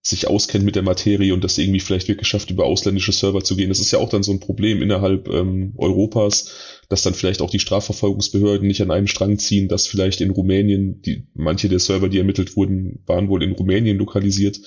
sich 0.02 0.28
auskennt 0.28 0.64
mit 0.64 0.76
der 0.76 0.84
Materie 0.84 1.34
und 1.34 1.44
das 1.44 1.58
irgendwie 1.58 1.82
vielleicht 1.82 2.08
wirklich 2.08 2.28
schafft, 2.28 2.50
über 2.50 2.66
ausländische 2.66 3.12
Server 3.12 3.44
zu 3.44 3.58
gehen. 3.58 3.70
Das 3.70 3.80
ist 3.80 3.92
ja 3.92 4.00
auch 4.00 4.10
dann 4.10 4.24
so 4.24 4.32
ein 4.32 4.40
Problem 4.40 4.82
innerhalb 4.82 5.28
ähm, 5.28 5.74
Europas, 5.78 6.52
dass 6.88 7.02
dann 7.02 7.14
vielleicht 7.14 7.42
auch 7.42 7.50
die 7.50 7.60
Strafverfolgungsbehörden 7.60 8.68
nicht 8.68 8.82
an 8.82 8.92
einen 8.92 9.08
Strang 9.08 9.38
ziehen, 9.38 9.68
dass 9.68 9.88
vielleicht 9.88 10.22
in 10.22 10.32
Rumänien, 10.32 11.02
die, 11.02 11.28
manche 11.34 11.68
der 11.68 11.80
Server, 11.80 12.08
die 12.08 12.18
ermittelt 12.18 12.56
wurden, 12.56 13.04
waren 13.06 13.28
wohl 13.28 13.44
in 13.44 13.52
Rumänien 13.52 13.98
lokalisiert, 13.98 14.60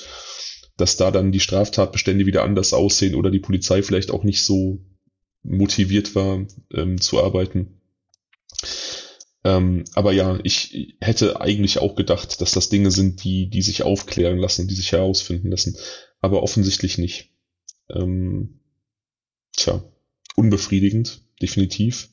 dass 0.76 0.96
da 0.96 1.10
dann 1.10 1.32
die 1.32 1.40
Straftatbestände 1.40 2.26
wieder 2.26 2.44
anders 2.44 2.72
aussehen 2.72 3.14
oder 3.14 3.30
die 3.30 3.40
Polizei 3.40 3.82
vielleicht 3.82 4.10
auch 4.10 4.24
nicht 4.24 4.42
so 4.42 4.80
motiviert 5.42 6.14
war 6.14 6.46
ähm, 6.72 7.00
zu 7.00 7.22
arbeiten. 7.22 7.80
Ähm, 9.44 9.84
aber 9.94 10.12
ja, 10.12 10.38
ich 10.44 10.96
hätte 11.00 11.40
eigentlich 11.40 11.78
auch 11.78 11.96
gedacht, 11.96 12.40
dass 12.40 12.52
das 12.52 12.68
Dinge 12.68 12.90
sind, 12.90 13.24
die, 13.24 13.50
die 13.50 13.62
sich 13.62 13.82
aufklären 13.82 14.38
lassen, 14.38 14.68
die 14.68 14.74
sich 14.74 14.92
herausfinden 14.92 15.50
lassen. 15.50 15.76
Aber 16.20 16.42
offensichtlich 16.42 16.98
nicht. 16.98 17.30
Ähm, 17.90 18.60
tja, 19.56 19.82
unbefriedigend, 20.36 21.22
definitiv. 21.40 22.10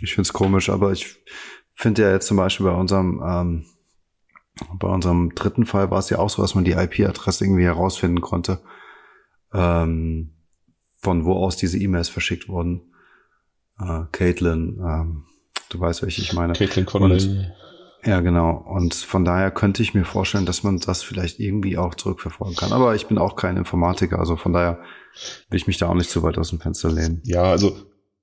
Ich 0.00 0.14
find's 0.14 0.32
komisch, 0.32 0.68
aber 0.68 0.92
ich 0.92 1.06
finde 1.74 2.02
ja 2.02 2.12
jetzt 2.12 2.28
zum 2.28 2.36
Beispiel 2.36 2.66
bei 2.66 2.74
unserem, 2.74 3.20
ähm, 3.26 3.66
bei 4.78 4.88
unserem 4.88 5.34
dritten 5.34 5.66
Fall 5.66 5.90
war 5.90 5.98
es 5.98 6.10
ja 6.10 6.18
auch 6.18 6.30
so, 6.30 6.42
dass 6.42 6.54
man 6.54 6.64
die 6.64 6.72
IP-Adresse 6.72 7.44
irgendwie 7.44 7.64
herausfinden 7.64 8.20
konnte, 8.20 8.60
ähm, 9.52 10.34
von 11.00 11.24
wo 11.24 11.34
aus 11.34 11.56
diese 11.56 11.78
E-Mails 11.78 12.08
verschickt 12.08 12.48
wurden. 12.48 12.82
Äh, 13.78 14.02
Caitlin, 14.12 14.80
ähm, 14.84 15.24
Du 15.74 15.80
weißt, 15.80 16.02
welche 16.02 16.22
ich 16.22 16.32
meine. 16.32 16.52
Caitlin 16.52 16.86
Connolly. 16.86 17.48
Ja, 18.04 18.20
genau. 18.20 18.50
Und 18.50 18.94
von 18.94 19.24
daher 19.24 19.50
könnte 19.50 19.82
ich 19.82 19.92
mir 19.92 20.04
vorstellen, 20.04 20.46
dass 20.46 20.62
man 20.62 20.78
das 20.78 21.02
vielleicht 21.02 21.40
irgendwie 21.40 21.78
auch 21.78 21.94
zurückverfolgen 21.94 22.54
kann. 22.54 22.72
Aber 22.72 22.94
ich 22.94 23.06
bin 23.06 23.18
auch 23.18 23.34
kein 23.34 23.56
Informatiker, 23.56 24.18
also 24.18 24.36
von 24.36 24.52
daher 24.52 24.78
will 25.48 25.56
ich 25.56 25.66
mich 25.66 25.78
da 25.78 25.88
auch 25.88 25.94
nicht 25.94 26.10
zu 26.10 26.22
weit 26.22 26.38
aus 26.38 26.50
dem 26.50 26.60
Fenster 26.60 26.92
lehnen. 26.92 27.22
Ja, 27.24 27.42
also 27.42 27.74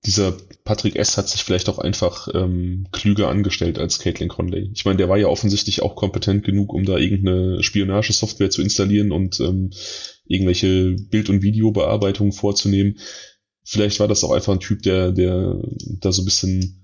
dieser 0.06 0.36
Patrick 0.64 0.96
S. 0.96 1.18
hat 1.18 1.30
sich 1.30 1.44
vielleicht 1.44 1.70
auch 1.70 1.78
einfach 1.78 2.28
ähm, 2.34 2.88
klüger 2.91 3.30
angestellt 3.30 3.78
als 3.78 3.99
Caitlin 3.99 4.30
Conley. 4.30 4.72
Ich 4.74 4.84
meine, 4.84 4.97
der 4.97 5.10
war 5.10 5.18
ja 5.18 5.28
offensichtlich 5.28 5.84
auch 5.84 5.95
kompetent 5.95 6.43
genug, 6.43 6.74
um 6.74 6.86
da 6.86 6.97
irgendeine 6.97 7.62
Spionagesoftware 7.62 8.49
zu 8.49 8.64
installieren 8.64 9.12
und 9.12 9.39
ähm, 9.39 9.72
irgendwelche 10.26 10.95
Bild- 10.95 11.30
und 11.30 11.43
Videobearbeitungen 11.43 12.34
vorzunehmen. 12.34 12.97
Vielleicht 13.64 13.99
war 13.99 14.08
das 14.08 14.24
auch 14.24 14.32
einfach 14.32 14.54
ein 14.54 14.60
Typ, 14.60 14.82
der, 14.82 15.12
der 15.12 15.62
da 15.99 16.12
so 16.12 16.24
ein 16.24 16.26
bisschen 16.26 16.82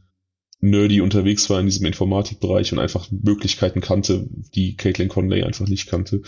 nerdy 0.59 1.01
unterwegs 1.01 1.49
war 1.49 1.59
in 1.59 1.65
diesem 1.65 1.85
Informatikbereich 1.85 2.71
und 2.71 2.79
einfach 2.79 3.09
Möglichkeiten 3.11 3.81
kannte, 3.81 4.27
die 4.53 4.75
Caitlin 4.75 5.09
Conley 5.09 5.43
einfach 5.43 5.67
nicht 5.67 5.87
kannte. 5.87 6.21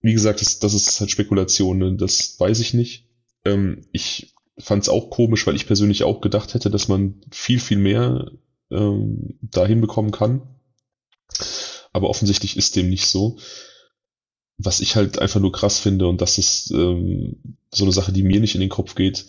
Wie 0.00 0.12
gesagt, 0.12 0.40
das, 0.42 0.58
das 0.58 0.74
ist 0.74 1.00
halt 1.00 1.10
Spekulation, 1.10 1.78
ne? 1.78 1.96
das 1.96 2.38
weiß 2.38 2.60
ich 2.60 2.74
nicht. 2.74 3.08
Ähm, 3.44 3.86
ich 3.92 4.34
fand 4.58 4.82
es 4.82 4.88
auch 4.88 5.10
komisch, 5.10 5.46
weil 5.46 5.56
ich 5.56 5.66
persönlich 5.66 6.04
auch 6.04 6.20
gedacht 6.20 6.54
hätte, 6.54 6.70
dass 6.70 6.88
man 6.88 7.20
viel, 7.30 7.58
viel 7.58 7.78
mehr 7.78 8.30
ähm, 8.70 9.38
da 9.40 9.66
hinbekommen 9.66 10.10
kann. 10.12 10.42
Aber 11.92 12.08
offensichtlich 12.08 12.56
ist 12.56 12.76
dem 12.76 12.88
nicht 12.88 13.06
so. 13.06 13.38
was 14.58 14.80
ich 14.80 14.96
halt 14.96 15.18
einfach 15.18 15.40
nur 15.40 15.52
krass 15.52 15.78
finde 15.78 16.06
und 16.06 16.20
das 16.20 16.38
ist 16.38 16.70
ähm, 16.72 17.36
so 17.72 17.84
eine 17.84 17.92
Sache, 17.92 18.12
die 18.12 18.22
mir 18.22 18.40
nicht 18.40 18.54
in 18.54 18.60
den 18.60 18.70
Kopf 18.70 18.94
geht. 18.94 19.26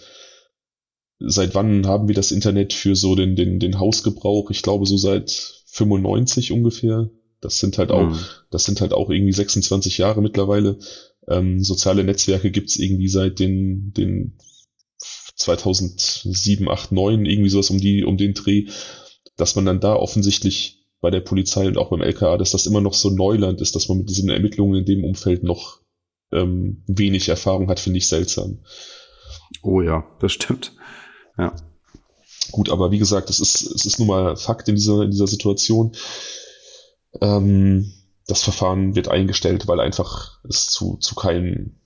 Seit 1.20 1.56
wann 1.56 1.88
haben 1.88 2.08
wir 2.08 2.16
das 2.16 2.32
Internet 2.32 2.74
für 2.74 2.96
so 2.96 3.16
den, 3.16 3.36
den, 3.36 3.60
den 3.60 3.80
Hausgebrauch? 3.80 4.52
Ich 4.52 4.62
glaube 4.62 4.86
so 4.86 4.98
seit 4.98 5.32
95 5.68 6.52
ungefähr. 6.52 7.10
Das 7.40 7.60
sind 7.60 7.78
halt 7.78 7.92
auch, 7.92 8.10
mhm. 8.10 8.20
das 8.52 8.66
sind 8.66 8.82
halt 8.82 8.94
auch 8.94 9.10
irgendwie 9.10 9.34
26 9.34 9.98
Jahre 9.98 10.22
mittlerweile. 10.22 10.78
Ähm, 11.28 11.64
soziale 11.64 12.04
Netzwerke 12.04 12.52
gibt's 12.52 12.78
irgendwie 12.78 13.08
seit 13.08 13.40
den, 13.40 13.94
den 13.94 14.38
2007, 15.36 16.68
8, 16.70 16.92
9, 16.92 17.26
irgendwie 17.26 17.50
sowas 17.50 17.70
um 17.70 17.80
die, 17.80 18.04
um 18.04 18.18
den 18.18 18.34
Dreh, 18.34 18.68
dass 19.36 19.56
man 19.56 19.66
dann 19.66 19.80
da 19.80 19.96
offensichtlich 19.96 20.86
bei 21.02 21.10
der 21.10 21.22
Polizei 21.22 21.68
und 21.68 21.78
auch 21.78 21.90
beim 21.90 22.02
LKA, 22.02 22.38
dass 22.38 22.52
das 22.52 22.66
immer 22.66 22.82
noch 22.82 22.94
so 22.94 23.10
Neuland 23.10 23.62
ist, 23.62 23.76
dass 23.76 23.90
man 23.90 23.98
mit 23.98 24.10
diesen 24.10 24.30
Ermittlungen 24.30 24.80
in 24.80 24.86
dem 24.86 25.04
Umfeld 25.04 25.44
noch 25.44 25.80
ähm, 26.32 26.84
wenig 26.88 27.28
Erfahrung 27.30 27.70
hat, 27.70 27.80
finde 27.80 27.98
ich 27.98 28.08
seltsam. 28.08 28.60
Oh 29.62 29.82
ja, 29.82 30.06
das 30.20 30.32
stimmt. 30.32 30.74
Ja. 31.38 31.56
Gut, 32.52 32.70
aber 32.70 32.92
wie 32.92 33.00
gesagt, 33.00 33.30
es 33.30 33.40
ist, 33.40 33.64
es 33.64 33.86
ist 33.86 34.00
nun 34.00 34.08
mal 34.08 34.36
Fakt 34.36 34.68
in 34.68 34.76
dieser, 34.76 35.02
in 35.02 35.12
dieser 35.12 35.28
Situation. 35.28 35.94
Ähm, 37.22 37.92
das 38.28 38.44
Verfahren 38.44 38.96
wird 38.96 39.08
eingestellt, 39.08 39.68
weil 39.68 39.80
einfach 39.80 40.40
es 40.48 40.68
zu, 40.68 40.98
zu 40.98 41.16
keinen 41.16 41.80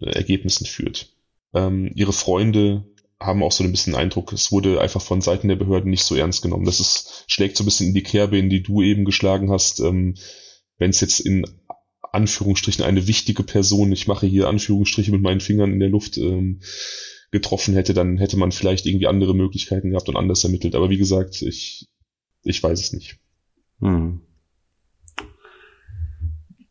äh, 0.00 0.10
Ergebnissen 0.10 0.66
führt. 0.66 1.08
Ähm, 1.54 1.90
ihre 1.94 2.12
Freunde 2.12 2.84
haben 3.18 3.42
auch 3.42 3.52
so 3.52 3.62
ein 3.64 3.70
bisschen 3.70 3.94
Eindruck, 3.94 4.32
es 4.32 4.50
wurde 4.50 4.80
einfach 4.80 5.02
von 5.02 5.20
Seiten 5.20 5.48
der 5.48 5.56
Behörden 5.56 5.90
nicht 5.90 6.04
so 6.04 6.14
ernst 6.14 6.42
genommen. 6.42 6.64
Das 6.64 6.80
ist, 6.80 7.24
schlägt 7.26 7.56
so 7.56 7.62
ein 7.62 7.66
bisschen 7.66 7.88
in 7.88 7.94
die 7.94 8.02
Kerbe, 8.02 8.38
in 8.38 8.48
die 8.48 8.62
du 8.62 8.80
eben 8.82 9.04
geschlagen 9.04 9.50
hast. 9.50 9.80
Ähm, 9.80 10.14
Wenn 10.78 10.90
es 10.90 11.00
jetzt 11.00 11.20
in 11.20 11.44
Anführungsstrichen 12.12 12.84
eine 12.84 13.06
wichtige 13.06 13.42
Person, 13.42 13.92
ich 13.92 14.06
mache 14.06 14.26
hier 14.26 14.48
Anführungsstriche 14.48 15.12
mit 15.12 15.22
meinen 15.22 15.40
Fingern 15.40 15.72
in 15.72 15.80
der 15.80 15.90
Luft, 15.90 16.16
ähm, 16.16 16.60
getroffen 17.30 17.74
hätte, 17.74 17.94
dann 17.94 18.18
hätte 18.18 18.36
man 18.36 18.52
vielleicht 18.52 18.86
irgendwie 18.86 19.06
andere 19.06 19.34
Möglichkeiten 19.34 19.90
gehabt 19.90 20.08
und 20.08 20.16
anders 20.16 20.42
ermittelt. 20.44 20.74
Aber 20.74 20.90
wie 20.90 20.98
gesagt, 20.98 21.42
ich, 21.42 21.88
ich 22.42 22.62
weiß 22.62 22.80
es 22.80 22.92
nicht. 22.92 23.18
Hm. 23.80 24.22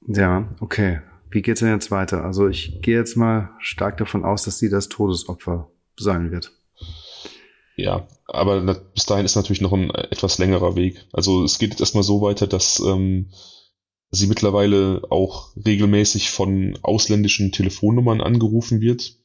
Ja, 0.07 0.53
okay. 0.59 0.99
Wie 1.32 1.41
geht's 1.41 1.59
denn 1.59 1.69
jetzt 1.69 1.91
weiter? 1.91 2.23
Also 2.23 2.47
ich 2.47 2.82
gehe 2.82 2.97
jetzt 2.97 3.15
mal 3.15 3.51
stark 3.59 3.97
davon 3.97 4.25
aus, 4.25 4.43
dass 4.43 4.57
sie 4.59 4.69
das 4.69 4.89
Todesopfer 4.89 5.69
sein 5.97 6.32
wird. 6.32 6.51
Ja, 7.75 8.07
aber 8.25 8.61
bis 8.93 9.05
dahin 9.05 9.25
ist 9.25 9.36
natürlich 9.36 9.61
noch 9.61 9.73
ein 9.73 9.89
etwas 9.91 10.38
längerer 10.38 10.75
Weg. 10.75 11.05
Also 11.13 11.43
es 11.43 11.59
geht 11.59 11.71
jetzt 11.71 11.80
erstmal 11.80 12.03
so 12.03 12.21
weiter, 12.21 12.45
dass 12.45 12.80
ähm, 12.80 13.30
sie 14.11 14.27
mittlerweile 14.27 15.03
auch 15.09 15.55
regelmäßig 15.55 16.30
von 16.30 16.77
ausländischen 16.82 17.51
Telefonnummern 17.51 18.21
angerufen 18.21 18.82
wird. 18.82 19.15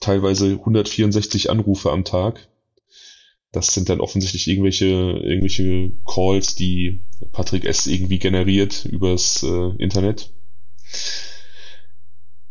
Teilweise 0.00 0.50
164 0.50 1.50
Anrufe 1.50 1.90
am 1.90 2.04
Tag. 2.04 2.48
Das 3.52 3.72
sind 3.72 3.88
dann 3.88 4.00
offensichtlich 4.00 4.46
irgendwelche, 4.48 4.84
irgendwelche 4.84 5.92
Calls, 6.04 6.54
die 6.54 7.06
Patrick 7.32 7.64
S. 7.64 7.86
irgendwie 7.86 8.18
generiert 8.18 8.84
übers 8.84 9.42
äh, 9.42 9.70
Internet. 9.82 10.34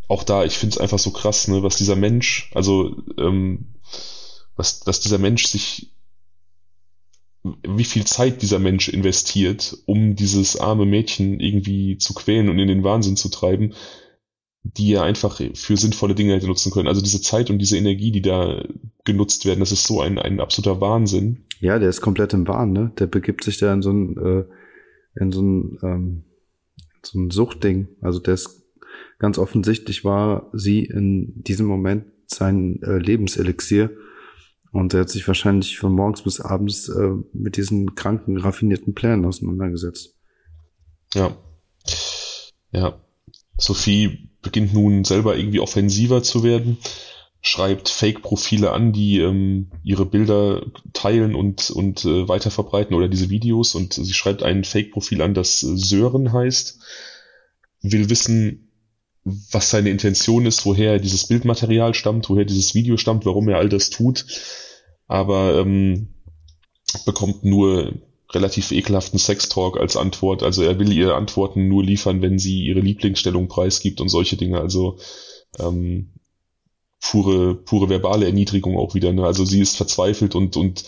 Auch 0.07 0.23
da, 0.23 0.45
ich 0.45 0.57
finde 0.57 0.75
es 0.75 0.79
einfach 0.79 0.99
so 0.99 1.11
krass, 1.11 1.47
ne, 1.47 1.63
was 1.63 1.75
dieser 1.75 1.95
Mensch, 1.95 2.49
also 2.53 2.95
ähm, 3.17 3.75
was, 4.55 4.79
dass 4.79 4.99
dieser 5.01 5.17
Mensch 5.17 5.45
sich, 5.45 5.91
wie 7.43 7.83
viel 7.83 8.05
Zeit 8.05 8.41
dieser 8.41 8.59
Mensch 8.59 8.89
investiert, 8.89 9.77
um 9.85 10.15
dieses 10.15 10.57
arme 10.57 10.85
Mädchen 10.85 11.39
irgendwie 11.39 11.97
zu 11.97 12.13
quälen 12.13 12.49
und 12.49 12.59
in 12.59 12.67
den 12.67 12.83
Wahnsinn 12.83 13.17
zu 13.17 13.29
treiben, 13.29 13.73
die 14.63 14.93
er 14.93 15.03
einfach 15.03 15.41
für 15.53 15.77
sinnvolle 15.77 16.15
Dinge 16.15 16.33
hätte 16.33 16.47
nutzen 16.47 16.71
können. 16.71 16.87
Also 16.87 17.01
diese 17.01 17.21
Zeit 17.21 17.49
und 17.49 17.59
diese 17.59 17.77
Energie, 17.77 18.11
die 18.11 18.21
da 18.21 18.63
genutzt 19.05 19.45
werden, 19.45 19.59
das 19.59 19.71
ist 19.71 19.85
so 19.85 20.01
ein, 20.01 20.19
ein 20.19 20.39
absoluter 20.39 20.81
Wahnsinn. 20.81 21.45
Ja, 21.59 21.79
der 21.79 21.89
ist 21.89 22.01
komplett 22.01 22.33
im 22.33 22.47
Wahn, 22.47 22.71
ne? 22.71 22.91
Der 22.99 23.07
begibt 23.07 23.43
sich 23.43 23.57
da 23.57 23.73
in 23.73 23.81
so 23.81 23.91
ein, 23.91 24.17
äh, 24.17 24.43
in 25.19 25.31
so 25.31 25.41
ein, 25.41 25.79
ähm, 25.83 26.23
so 27.07 27.19
ein 27.19 27.31
Suchtding. 27.31 27.87
Also 28.01 28.19
ist 28.19 28.63
ganz 29.19 29.37
offensichtlich 29.37 30.03
war 30.03 30.49
sie 30.53 30.85
in 30.85 31.43
diesem 31.43 31.65
Moment 31.65 32.05
sein 32.27 32.81
äh, 32.83 32.97
Lebenselixier. 32.97 33.91
Und 34.71 34.93
er 34.93 35.01
hat 35.01 35.09
sich 35.09 35.27
wahrscheinlich 35.27 35.79
von 35.79 35.93
morgens 35.93 36.21
bis 36.21 36.41
abends 36.41 36.89
äh, 36.89 37.11
mit 37.33 37.57
diesen 37.57 37.95
kranken, 37.95 38.37
raffinierten 38.37 38.93
Plänen 38.93 39.25
auseinandergesetzt. 39.25 40.15
Ja. 41.13 41.35
Ja. 42.71 43.01
Sophie 43.57 44.29
beginnt 44.41 44.73
nun 44.73 45.03
selber 45.03 45.37
irgendwie 45.37 45.59
offensiver 45.59 46.21
zu 46.21 46.43
werden, 46.43 46.77
schreibt 47.47 47.89
Fake-Profile 47.89 48.71
an, 48.71 48.91
die 48.91 49.19
ähm, 49.19 49.71
ihre 49.83 50.05
Bilder 50.05 50.65
teilen 50.93 51.33
und, 51.33 51.69
und 51.69 52.03
äh, 52.05 52.27
weiterverbreiten 52.27 52.95
oder 52.95 53.07
diese 53.07 53.29
Videos 53.29 53.73
und 53.75 53.93
sie 53.93 54.13
schreibt 54.13 54.43
ein 54.43 54.63
Fake-Profil 54.63 55.21
an, 55.21 55.33
das 55.33 55.59
Sören 55.61 56.33
heißt, 56.33 56.79
will 57.81 58.09
wissen, 58.09 58.69
was 59.23 59.69
seine 59.69 59.89
Intention 59.89 60.45
ist, 60.45 60.65
woher 60.65 60.99
dieses 60.99 61.27
Bildmaterial 61.27 61.93
stammt, 61.93 62.29
woher 62.29 62.45
dieses 62.45 62.75
Video 62.75 62.97
stammt, 62.97 63.25
warum 63.25 63.49
er 63.49 63.57
all 63.57 63.69
das 63.69 63.89
tut, 63.89 64.25
aber 65.07 65.59
ähm, 65.59 66.09
bekommt 67.05 67.43
nur 67.43 67.93
relativ 68.31 68.71
ekelhaften 68.71 69.19
Sextalk 69.19 69.77
als 69.77 69.95
Antwort. 69.95 70.43
Also 70.43 70.63
er 70.63 70.79
will 70.79 70.91
ihr 70.91 71.15
Antworten 71.15 71.67
nur 71.67 71.83
liefern, 71.83 72.21
wenn 72.21 72.39
sie 72.39 72.65
ihre 72.65 72.81
Lieblingsstellung 72.81 73.47
preisgibt 73.47 74.01
und 74.01 74.09
solche 74.09 74.35
Dinge. 74.35 74.59
Also 74.59 74.97
ähm, 75.59 76.11
pure, 77.11 77.55
pure 77.55 77.89
verbale 77.89 78.25
Erniedrigung 78.25 78.77
auch 78.77 78.95
wieder. 78.95 79.13
Ne? 79.13 79.25
Also 79.25 79.45
sie 79.45 79.61
ist 79.61 79.77
verzweifelt 79.77 80.35
und, 80.35 80.57
und 80.57 80.83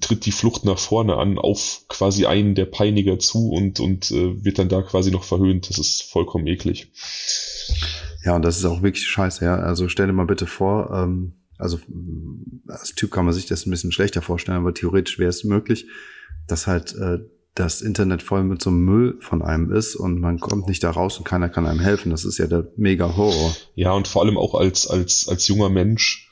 tritt 0.00 0.24
die 0.24 0.32
Flucht 0.32 0.64
nach 0.64 0.78
vorne 0.78 1.16
an, 1.16 1.38
auf 1.38 1.82
quasi 1.88 2.26
einen 2.26 2.54
der 2.54 2.64
Peiniger 2.64 3.18
zu 3.18 3.50
und, 3.50 3.78
und 3.78 4.10
äh, 4.10 4.42
wird 4.44 4.58
dann 4.58 4.68
da 4.68 4.82
quasi 4.82 5.10
noch 5.10 5.24
verhöhnt. 5.24 5.68
Das 5.68 5.78
ist 5.78 6.02
vollkommen 6.02 6.46
eklig. 6.46 6.92
Ja, 8.24 8.36
und 8.36 8.42
das 8.42 8.58
ist 8.58 8.64
auch 8.64 8.82
wirklich 8.82 9.06
scheiße, 9.06 9.44
ja. 9.44 9.56
Also 9.56 9.88
stell 9.88 10.06
dir 10.06 10.12
mal 10.12 10.26
bitte 10.26 10.46
vor, 10.46 10.90
ähm, 10.92 11.34
also 11.58 11.78
als 12.68 12.94
Typ 12.94 13.10
kann 13.10 13.24
man 13.24 13.34
sich 13.34 13.46
das 13.46 13.66
ein 13.66 13.70
bisschen 13.70 13.92
schlechter 13.92 14.22
vorstellen, 14.22 14.58
aber 14.58 14.74
theoretisch 14.74 15.18
wäre 15.18 15.30
es 15.30 15.44
möglich, 15.44 15.86
dass 16.48 16.66
halt 16.66 16.94
äh, 16.94 17.18
das 17.54 17.82
Internet 17.82 18.22
voll 18.22 18.44
mit 18.44 18.62
so 18.62 18.70
einem 18.70 18.84
Müll 18.84 19.18
von 19.20 19.42
einem 19.42 19.72
ist 19.72 19.94
und 19.94 20.20
man 20.20 20.40
kommt 20.40 20.68
nicht 20.68 20.82
da 20.82 20.90
raus 20.90 21.18
und 21.18 21.24
keiner 21.24 21.50
kann 21.50 21.66
einem 21.66 21.80
helfen. 21.80 22.10
Das 22.10 22.24
ist 22.24 22.38
ja 22.38 22.46
der 22.46 22.68
mega 22.76 23.16
Horror. 23.16 23.54
Ja, 23.74 23.92
und 23.92 24.08
vor 24.08 24.22
allem 24.22 24.38
auch 24.38 24.54
als, 24.54 24.86
als, 24.86 25.28
als 25.28 25.48
junger 25.48 25.68
Mensch, 25.68 26.30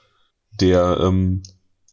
der 0.61 0.99
ähm, 1.03 1.43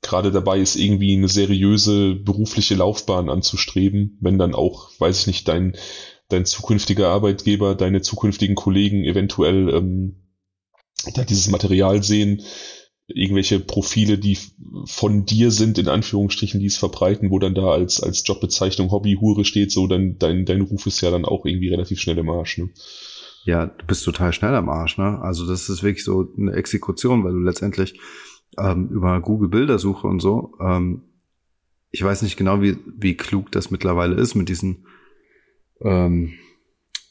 gerade 0.02 0.32
dabei 0.32 0.60
ist, 0.60 0.78
irgendwie 0.78 1.16
eine 1.16 1.28
seriöse 1.28 2.16
berufliche 2.16 2.76
Laufbahn 2.76 3.30
anzustreben, 3.30 4.18
wenn 4.22 4.38
dann 4.38 4.56
auch, 4.56 4.92
weiß 5.00 5.22
ich 5.22 5.28
nicht, 5.28 5.48
dein, 5.50 5.76
dein 6.30 6.46
zukünftiger 6.46 7.10
Arbeitgeber, 7.10 7.76
deine 7.76 8.02
zukünftigen 8.02 8.56
Kollegen 8.56 9.04
eventuell 9.04 9.70
ähm, 9.70 10.24
da 11.14 11.24
dieses 11.24 11.50
Material 11.50 12.02
sehen, 12.02 12.42
irgendwelche 13.08 13.60
Profile, 13.60 14.18
die 14.18 14.38
von 14.86 15.26
dir 15.26 15.52
sind, 15.52 15.78
in 15.78 15.88
Anführungsstrichen, 15.88 16.60
die 16.60 16.66
es 16.66 16.78
verbreiten, 16.78 17.32
wo 17.32 17.40
dann 17.40 17.56
da 17.56 17.72
als, 17.72 18.04
als 18.04 18.24
Jobbezeichnung 18.26 18.92
Hobbyhure 18.92 19.46
steht, 19.46 19.72
so 19.72 19.88
dann 19.88 20.18
dein, 20.20 20.46
dein 20.46 20.62
Ruf 20.62 20.86
ist 20.86 21.02
ja 21.02 21.10
dann 21.10 21.26
auch 21.26 21.46
irgendwie 21.46 21.70
relativ 21.70 22.02
schnell 22.02 22.18
im 22.18 22.30
Arsch, 22.30 22.58
ne? 22.58 22.70
Ja, 23.46 23.68
du 23.68 23.86
bist 23.86 24.04
total 24.04 24.34
schnell 24.34 24.54
am 24.56 24.68
Arsch, 24.68 24.98
ne? 24.98 25.22
Also 25.22 25.48
das 25.48 25.70
ist 25.70 25.84
wirklich 25.84 26.04
so 26.04 26.28
eine 26.38 26.52
Exekution, 26.52 27.24
weil 27.24 27.32
du 27.32 27.40
letztendlich 27.40 27.98
ähm, 28.58 28.90
über 28.90 29.22
Google 29.22 29.48
Bildersuche 29.48 30.06
und 30.06 30.20
so, 30.20 30.54
ähm, 30.60 31.04
ich 31.92 32.04
weiß 32.04 32.22
nicht 32.24 32.36
genau, 32.36 32.62
wie, 32.62 32.78
wie 32.98 33.16
klug 33.16 33.52
das 33.54 33.72
mittlerweile 33.72 34.16
ist 34.16 34.36
mit 34.36 34.50
diesen 34.50 34.86
ähm, 35.82 36.34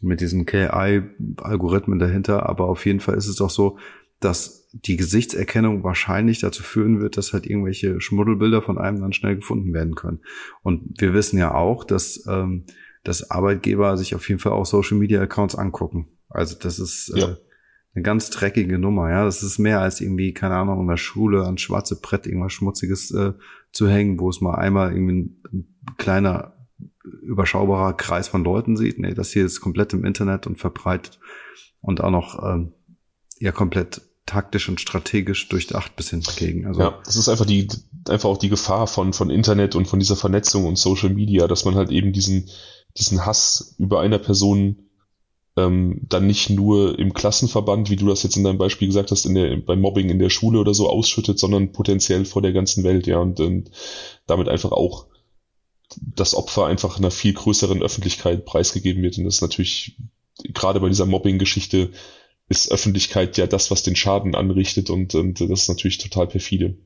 mit 0.03 0.21
diesen 0.21 0.45
KI-Algorithmen 0.45 1.99
dahinter, 1.99 2.47
aber 2.47 2.69
auf 2.69 2.85
jeden 2.85 3.01
Fall 3.01 3.17
ist 3.17 3.29
es 3.29 3.37
doch 3.37 3.49
so, 3.49 3.79
dass 4.21 4.69
die 4.73 4.97
Gesichtserkennung 4.97 5.85
wahrscheinlich 5.85 6.41
dazu 6.41 6.63
führen 6.63 7.01
wird, 7.01 7.17
dass 7.17 7.33
halt 7.33 7.47
irgendwelche 7.47 8.01
Schmuddelbilder 8.01 8.63
von 8.63 8.79
einem 8.79 9.01
dann 9.01 9.13
schnell 9.13 9.37
gefunden 9.37 9.73
werden 9.73 9.95
können. 9.95 10.21
Und 10.63 11.01
wir 11.01 11.15
wissen 11.15 11.39
ja 11.39 11.55
auch, 11.55 11.85
dass, 11.85 12.27
ähm, 12.29 12.65
dass 13.05 13.31
Arbeitgeber 13.31 13.97
sich 13.97 14.15
auf 14.15 14.29
jeden 14.29 14.41
Fall 14.41 14.53
auch 14.53 14.67
Social 14.67 14.99
Media 14.99 15.21
Accounts 15.21 15.55
angucken. 15.55 16.09
Also 16.29 16.57
das 16.59 16.79
ist 16.79 17.13
äh, 17.15 17.21
ja. 17.21 17.37
eine 17.95 18.03
ganz 18.03 18.31
dreckige 18.31 18.79
Nummer, 18.79 19.11
ja. 19.11 19.25
Das 19.25 19.43
ist 19.43 19.59
mehr 19.59 19.81
als 19.81 20.01
irgendwie, 20.01 20.35
keine 20.35 20.57
Ahnung, 20.57 20.81
in 20.81 20.89
der 20.89 20.97
Schule 20.97 21.45
an 21.45 21.59
schwarze 21.59 22.01
Brett 22.01 22.27
irgendwas 22.27 22.53
Schmutziges 22.53 23.11
äh, 23.13 23.33
zu 23.73 23.89
hängen, 23.89 24.19
wo 24.21 24.29
es 24.29 24.41
mal 24.41 24.57
einmal 24.57 24.93
irgendwie 24.93 25.15
ein, 25.15 25.43
ein 25.53 25.97
kleiner 25.97 26.57
überschaubarer 27.23 27.95
Kreis 27.95 28.29
von 28.29 28.45
Leuten 28.45 28.77
sieht. 28.77 28.99
Nee, 28.99 29.15
das 29.15 29.31
hier 29.31 29.45
ist 29.45 29.61
komplett 29.61 29.93
im 29.93 30.05
Internet 30.05 30.47
und 30.47 30.57
verbreitet 30.59 31.19
und 31.81 32.01
auch 32.01 32.11
noch 32.11 32.43
ähm, 32.43 32.73
ja 33.39 33.53
komplett 33.53 34.03
taktisch 34.27 34.69
und 34.69 34.81
strategisch 34.81 35.49
durchdacht 35.49 35.97
bis 35.97 36.11
hin 36.11 36.21
dagegen. 36.21 36.67
Also 36.67 36.81
ja, 36.81 37.01
das 37.05 37.17
ist 37.17 37.29
einfach 37.29 37.47
die 37.47 37.69
einfach 38.09 38.29
auch 38.29 38.39
die 38.39 38.49
Gefahr 38.49 38.87
von 38.87 39.13
von 39.13 39.31
Internet 39.31 39.75
und 39.75 39.87
von 39.87 39.99
dieser 39.99 40.17
Vernetzung 40.17 40.67
und 40.67 40.77
Social 40.77 41.11
Media, 41.11 41.47
dass 41.47 41.65
man 41.65 41.77
halt 41.77 41.91
eben 41.91 42.13
diesen 42.13 42.51
diesen 42.99 43.25
Hass 43.25 43.75
über 43.79 44.01
einer 44.01 44.19
Person 44.19 44.87
ähm, 45.57 46.01
dann 46.09 46.27
nicht 46.27 46.51
nur 46.51 46.99
im 46.99 47.15
Klassenverband, 47.15 47.89
wie 47.89 47.97
du 47.97 48.07
das 48.07 48.23
jetzt 48.23 48.37
in 48.37 48.45
deinem 48.45 48.59
Beispiel 48.59 48.89
gesagt 48.89 49.11
hast, 49.11 49.25
in 49.25 49.35
der, 49.35 49.57
beim 49.57 49.81
Mobbing 49.81 50.11
in 50.11 50.19
der 50.19 50.29
Schule 50.29 50.59
oder 50.59 50.75
so 50.75 50.89
ausschüttet, 50.89 51.39
sondern 51.39 51.73
potenziell 51.73 52.25
vor 52.25 52.43
der 52.43 52.53
ganzen 52.53 52.85
Welt, 52.85 53.07
ja, 53.07 53.19
und, 53.19 53.41
und 53.41 53.71
damit 54.27 54.49
einfach 54.49 54.73
auch 54.73 55.07
das 55.99 56.35
Opfer 56.35 56.67
einfach 56.67 56.99
einer 56.99 57.11
viel 57.11 57.33
größeren 57.33 57.83
Öffentlichkeit 57.83 58.45
preisgegeben 58.45 59.03
wird. 59.03 59.17
Und 59.17 59.25
das 59.25 59.37
ist 59.37 59.43
natürlich 59.43 59.97
gerade 60.53 60.81
bei 60.81 60.89
dieser 60.89 61.07
Mobbing-Geschichte 61.07 61.91
ist 62.49 62.71
Öffentlichkeit 62.71 63.37
ja 63.39 63.47
das, 63.47 63.71
was 63.71 63.83
den 63.83 63.97
Schaden 63.97 64.35
anrichtet 64.35 64.91
und, 64.91 65.15
und 65.15 65.41
das 65.41 65.63
ist 65.63 65.69
natürlich 65.69 65.99
total 65.99 66.29
perfide. 66.29 66.77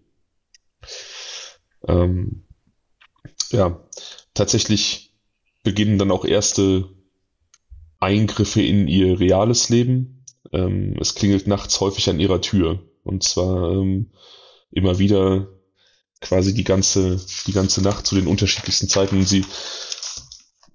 Ähm, 1.86 2.44
ja, 3.50 3.84
tatsächlich 4.34 5.14
beginnen 5.62 5.98
dann 5.98 6.10
auch 6.10 6.24
erste 6.24 6.88
Eingriffe 7.98 8.62
in 8.62 8.88
ihr 8.88 9.20
reales 9.20 9.68
Leben. 9.68 10.24
Ähm, 10.52 10.96
es 10.98 11.14
klingelt 11.14 11.46
nachts 11.46 11.80
häufig 11.80 12.08
an 12.08 12.20
ihrer 12.20 12.40
Tür. 12.40 12.82
Und 13.04 13.22
zwar 13.22 13.72
ähm, 13.72 14.12
immer 14.70 14.98
wieder 14.98 15.48
quasi 16.20 16.54
die 16.54 16.64
ganze, 16.64 17.20
die 17.46 17.52
ganze 17.52 17.82
Nacht 17.82 18.06
zu 18.06 18.14
den 18.14 18.26
unterschiedlichsten 18.26 18.88
Zeiten. 18.88 19.18
Und 19.18 19.28
sie 19.28 19.44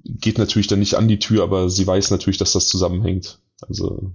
geht 0.03 0.38
natürlich 0.38 0.67
dann 0.67 0.79
nicht 0.79 0.95
an 0.95 1.07
die 1.07 1.19
Tür, 1.19 1.43
aber 1.43 1.69
sie 1.69 1.86
weiß 1.86 2.11
natürlich, 2.11 2.38
dass 2.38 2.53
das 2.53 2.67
zusammenhängt. 2.67 3.39
Also 3.61 4.13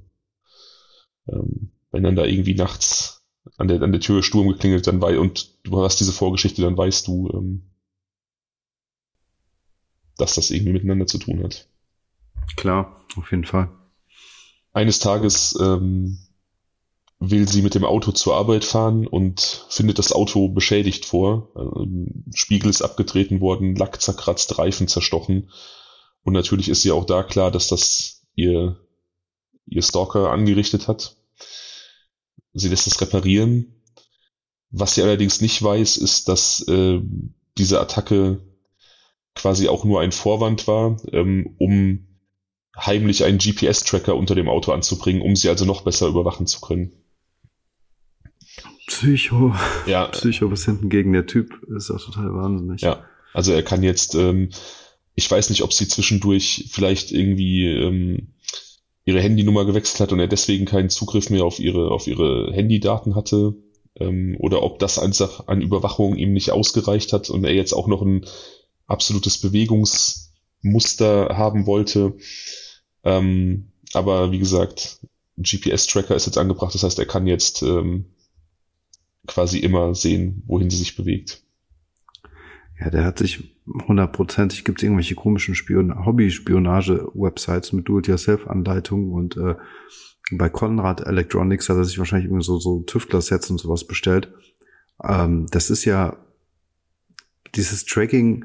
ähm, 1.32 1.70
wenn 1.90 2.02
dann 2.02 2.16
da 2.16 2.24
irgendwie 2.24 2.54
nachts 2.54 3.22
an 3.56 3.68
der, 3.68 3.82
an 3.82 3.92
der 3.92 4.00
Tür 4.00 4.22
Sturm 4.22 4.48
geklingelt, 4.48 4.86
dann 4.86 5.00
weiß, 5.00 5.18
und 5.18 5.64
du 5.64 5.82
hast 5.82 6.00
diese 6.00 6.12
Vorgeschichte, 6.12 6.62
dann 6.62 6.76
weißt 6.76 7.06
du, 7.06 7.30
ähm, 7.32 7.70
dass 10.16 10.34
das 10.34 10.50
irgendwie 10.50 10.72
miteinander 10.72 11.06
zu 11.06 11.18
tun 11.18 11.42
hat. 11.42 11.66
Klar, 12.56 13.04
auf 13.16 13.30
jeden 13.30 13.44
Fall. 13.44 13.70
Eines 14.72 14.98
Tages 14.98 15.58
ähm, 15.60 16.18
will 17.18 17.48
sie 17.48 17.62
mit 17.62 17.74
dem 17.74 17.84
Auto 17.84 18.12
zur 18.12 18.34
Arbeit 18.34 18.64
fahren 18.64 19.06
und 19.06 19.66
findet 19.68 19.98
das 19.98 20.12
Auto 20.12 20.48
beschädigt 20.48 21.04
vor. 21.04 21.50
Ähm, 21.56 22.24
Spiegel 22.34 22.70
ist 22.70 22.82
abgetreten 22.82 23.40
worden, 23.40 23.74
Lack 23.76 24.00
zerkratzt, 24.00 24.58
Reifen 24.58 24.88
zerstochen. 24.88 25.50
Und 26.22 26.32
natürlich 26.32 26.68
ist 26.68 26.84
ihr 26.84 26.94
auch 26.94 27.04
da 27.04 27.22
klar, 27.22 27.50
dass 27.50 27.68
das 27.68 28.26
ihr, 28.34 28.78
ihr 29.66 29.82
Stalker 29.82 30.30
angerichtet 30.30 30.88
hat. 30.88 31.16
Sie 32.52 32.68
lässt 32.68 32.86
es 32.86 33.00
reparieren. 33.00 33.82
Was 34.70 34.94
sie 34.94 35.02
allerdings 35.02 35.40
nicht 35.40 35.62
weiß, 35.62 35.96
ist, 35.96 36.28
dass 36.28 36.66
äh, 36.68 37.00
diese 37.58 37.80
Attacke 37.80 38.40
quasi 39.34 39.68
auch 39.68 39.84
nur 39.84 40.00
ein 40.00 40.12
Vorwand 40.12 40.66
war, 40.66 40.96
ähm, 41.12 41.54
um 41.58 42.06
heimlich 42.76 43.24
einen 43.24 43.38
GPS-Tracker 43.38 44.14
unter 44.14 44.34
dem 44.34 44.48
Auto 44.48 44.72
anzubringen, 44.72 45.22
um 45.22 45.36
sie 45.36 45.48
also 45.48 45.64
noch 45.64 45.82
besser 45.82 46.08
überwachen 46.08 46.46
zu 46.46 46.60
können. 46.60 46.92
Psycho. 48.86 49.54
Ja. 49.86 50.06
Psycho 50.12 50.50
was 50.50 50.64
hinten 50.64 50.88
gegen 50.88 51.12
der 51.12 51.26
Typ 51.26 51.62
ist 51.76 51.90
auch 51.90 52.00
total 52.04 52.32
wahnsinnig. 52.34 52.80
Ja. 52.82 53.04
Also 53.32 53.52
er 53.52 53.62
kann 53.62 53.82
jetzt, 53.82 54.14
ähm, 54.14 54.50
ich 55.14 55.30
weiß 55.30 55.50
nicht, 55.50 55.62
ob 55.62 55.72
sie 55.72 55.86
zwischendurch 55.86 56.68
vielleicht 56.70 57.12
irgendwie 57.12 57.66
ähm, 57.66 58.34
ihre 59.10 59.20
Handynummer 59.20 59.64
gewechselt 59.64 60.00
hat 60.00 60.12
und 60.12 60.20
er 60.20 60.28
deswegen 60.28 60.64
keinen 60.64 60.88
Zugriff 60.88 61.30
mehr 61.30 61.44
auf 61.44 61.58
ihre, 61.58 61.90
auf 61.90 62.06
ihre 62.06 62.52
Handydaten 62.52 63.14
hatte. 63.14 63.54
Ähm, 63.98 64.36
oder 64.38 64.62
ob 64.62 64.78
das 64.78 64.98
einfach 64.98 65.48
an 65.48 65.60
Überwachung 65.60 66.16
ihm 66.16 66.32
nicht 66.32 66.52
ausgereicht 66.52 67.12
hat 67.12 67.28
und 67.28 67.44
er 67.44 67.52
jetzt 67.52 67.72
auch 67.72 67.88
noch 67.88 68.02
ein 68.02 68.24
absolutes 68.86 69.38
Bewegungsmuster 69.38 71.36
haben 71.36 71.66
wollte. 71.66 72.16
Ähm, 73.04 73.72
aber 73.92 74.30
wie 74.30 74.38
gesagt, 74.38 75.00
GPS-Tracker 75.36 76.14
ist 76.14 76.26
jetzt 76.26 76.38
angebracht, 76.38 76.74
das 76.74 76.84
heißt, 76.84 76.98
er 76.98 77.06
kann 77.06 77.26
jetzt 77.26 77.62
ähm, 77.62 78.06
quasi 79.26 79.58
immer 79.58 79.94
sehen, 79.94 80.42
wohin 80.46 80.70
sie 80.70 80.76
sich 80.76 80.96
bewegt. 80.96 81.42
Ja, 82.78 82.90
der 82.90 83.04
hat 83.04 83.18
sich 83.18 83.44
hundertprozentig, 83.86 84.64
gibt 84.64 84.78
es 84.78 84.84
irgendwelche 84.84 85.14
komischen 85.14 85.54
Spion 85.54 86.04
Hobby-Spionage-Websites 86.04 87.72
mit 87.72 87.88
Do-it-yourself-Anleitungen 87.88 89.12
und 89.12 89.36
äh, 89.36 89.54
bei 90.32 90.48
Conrad 90.48 91.00
Electronics 91.00 91.68
hat 91.68 91.76
er 91.76 91.84
sich 91.84 91.98
wahrscheinlich 91.98 92.26
irgendwie 92.26 92.44
so, 92.44 92.58
so 92.58 92.82
Tüftler-Sets 92.82 93.50
und 93.50 93.58
sowas 93.58 93.86
bestellt. 93.86 94.32
Ähm, 95.02 95.46
das 95.50 95.70
ist 95.70 95.84
ja 95.84 96.16
dieses 97.54 97.84
Tracking, 97.84 98.44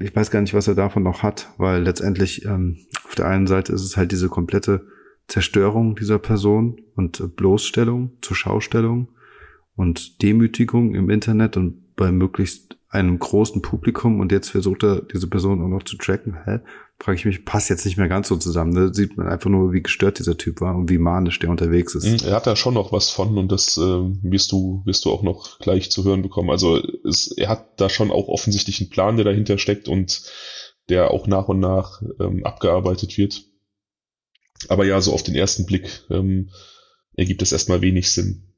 ich 0.00 0.14
weiß 0.14 0.30
gar 0.30 0.40
nicht, 0.40 0.54
was 0.54 0.68
er 0.68 0.74
davon 0.74 1.02
noch 1.02 1.22
hat, 1.22 1.48
weil 1.56 1.82
letztendlich 1.82 2.44
ähm, 2.44 2.78
auf 3.04 3.14
der 3.14 3.26
einen 3.26 3.46
Seite 3.46 3.72
ist 3.72 3.82
es 3.82 3.96
halt 3.96 4.12
diese 4.12 4.28
komplette 4.28 4.86
Zerstörung 5.28 5.96
dieser 5.96 6.18
Person 6.18 6.80
und 6.94 7.36
Bloßstellung 7.36 8.12
zur 8.20 8.36
Schaustellung 8.36 9.08
und 9.74 10.22
Demütigung 10.22 10.94
im 10.94 11.10
Internet 11.10 11.56
und 11.56 11.96
bei 11.96 12.12
möglichst 12.12 12.75
einem 12.96 13.18
großen 13.18 13.62
Publikum 13.62 14.20
und 14.20 14.32
jetzt 14.32 14.50
versucht 14.50 14.82
er, 14.82 15.02
diese 15.02 15.28
Person 15.28 15.62
auch 15.62 15.68
noch 15.68 15.82
zu 15.82 15.96
tracken. 15.96 16.36
Hä? 16.44 16.60
Frage 16.98 17.18
ich 17.18 17.24
mich, 17.26 17.44
passt 17.44 17.68
jetzt 17.68 17.84
nicht 17.84 17.98
mehr 17.98 18.08
ganz 18.08 18.28
so 18.28 18.36
zusammen. 18.36 18.74
Da 18.74 18.92
sieht 18.92 19.16
man 19.16 19.28
einfach 19.28 19.50
nur, 19.50 19.72
wie 19.72 19.82
gestört 19.82 20.18
dieser 20.18 20.38
Typ 20.38 20.62
war 20.62 20.74
und 20.74 20.88
wie 20.88 20.98
manisch 20.98 21.38
der 21.38 21.50
unterwegs 21.50 21.94
ist. 21.94 22.06
Mhm, 22.06 22.28
er 22.28 22.36
hat 22.36 22.46
da 22.46 22.56
schon 22.56 22.74
noch 22.74 22.90
was 22.90 23.10
von 23.10 23.36
und 23.36 23.52
das 23.52 23.76
äh, 23.76 23.80
wirst 23.80 24.50
du 24.52 24.82
wirst 24.86 25.04
du 25.04 25.12
auch 25.12 25.22
noch 25.22 25.58
gleich 25.58 25.90
zu 25.90 26.04
hören 26.04 26.22
bekommen. 26.22 26.50
Also 26.50 26.82
es, 27.06 27.30
er 27.30 27.48
hat 27.48 27.80
da 27.80 27.88
schon 27.90 28.10
auch 28.10 28.28
offensichtlich 28.28 28.80
einen 28.80 28.90
Plan, 28.90 29.16
der 29.16 29.26
dahinter 29.26 29.58
steckt 29.58 29.88
und 29.88 30.22
der 30.88 31.10
auch 31.10 31.26
nach 31.26 31.48
und 31.48 31.60
nach 31.60 32.02
ähm, 32.18 32.44
abgearbeitet 32.44 33.18
wird. 33.18 33.44
Aber 34.68 34.86
ja, 34.86 35.00
so 35.00 35.12
auf 35.12 35.22
den 35.22 35.34
ersten 35.34 35.66
Blick 35.66 36.04
ähm, 36.10 36.50
ergibt 37.14 37.42
es 37.42 37.52
erstmal 37.52 37.82
wenig 37.82 38.10
Sinn. 38.10 38.54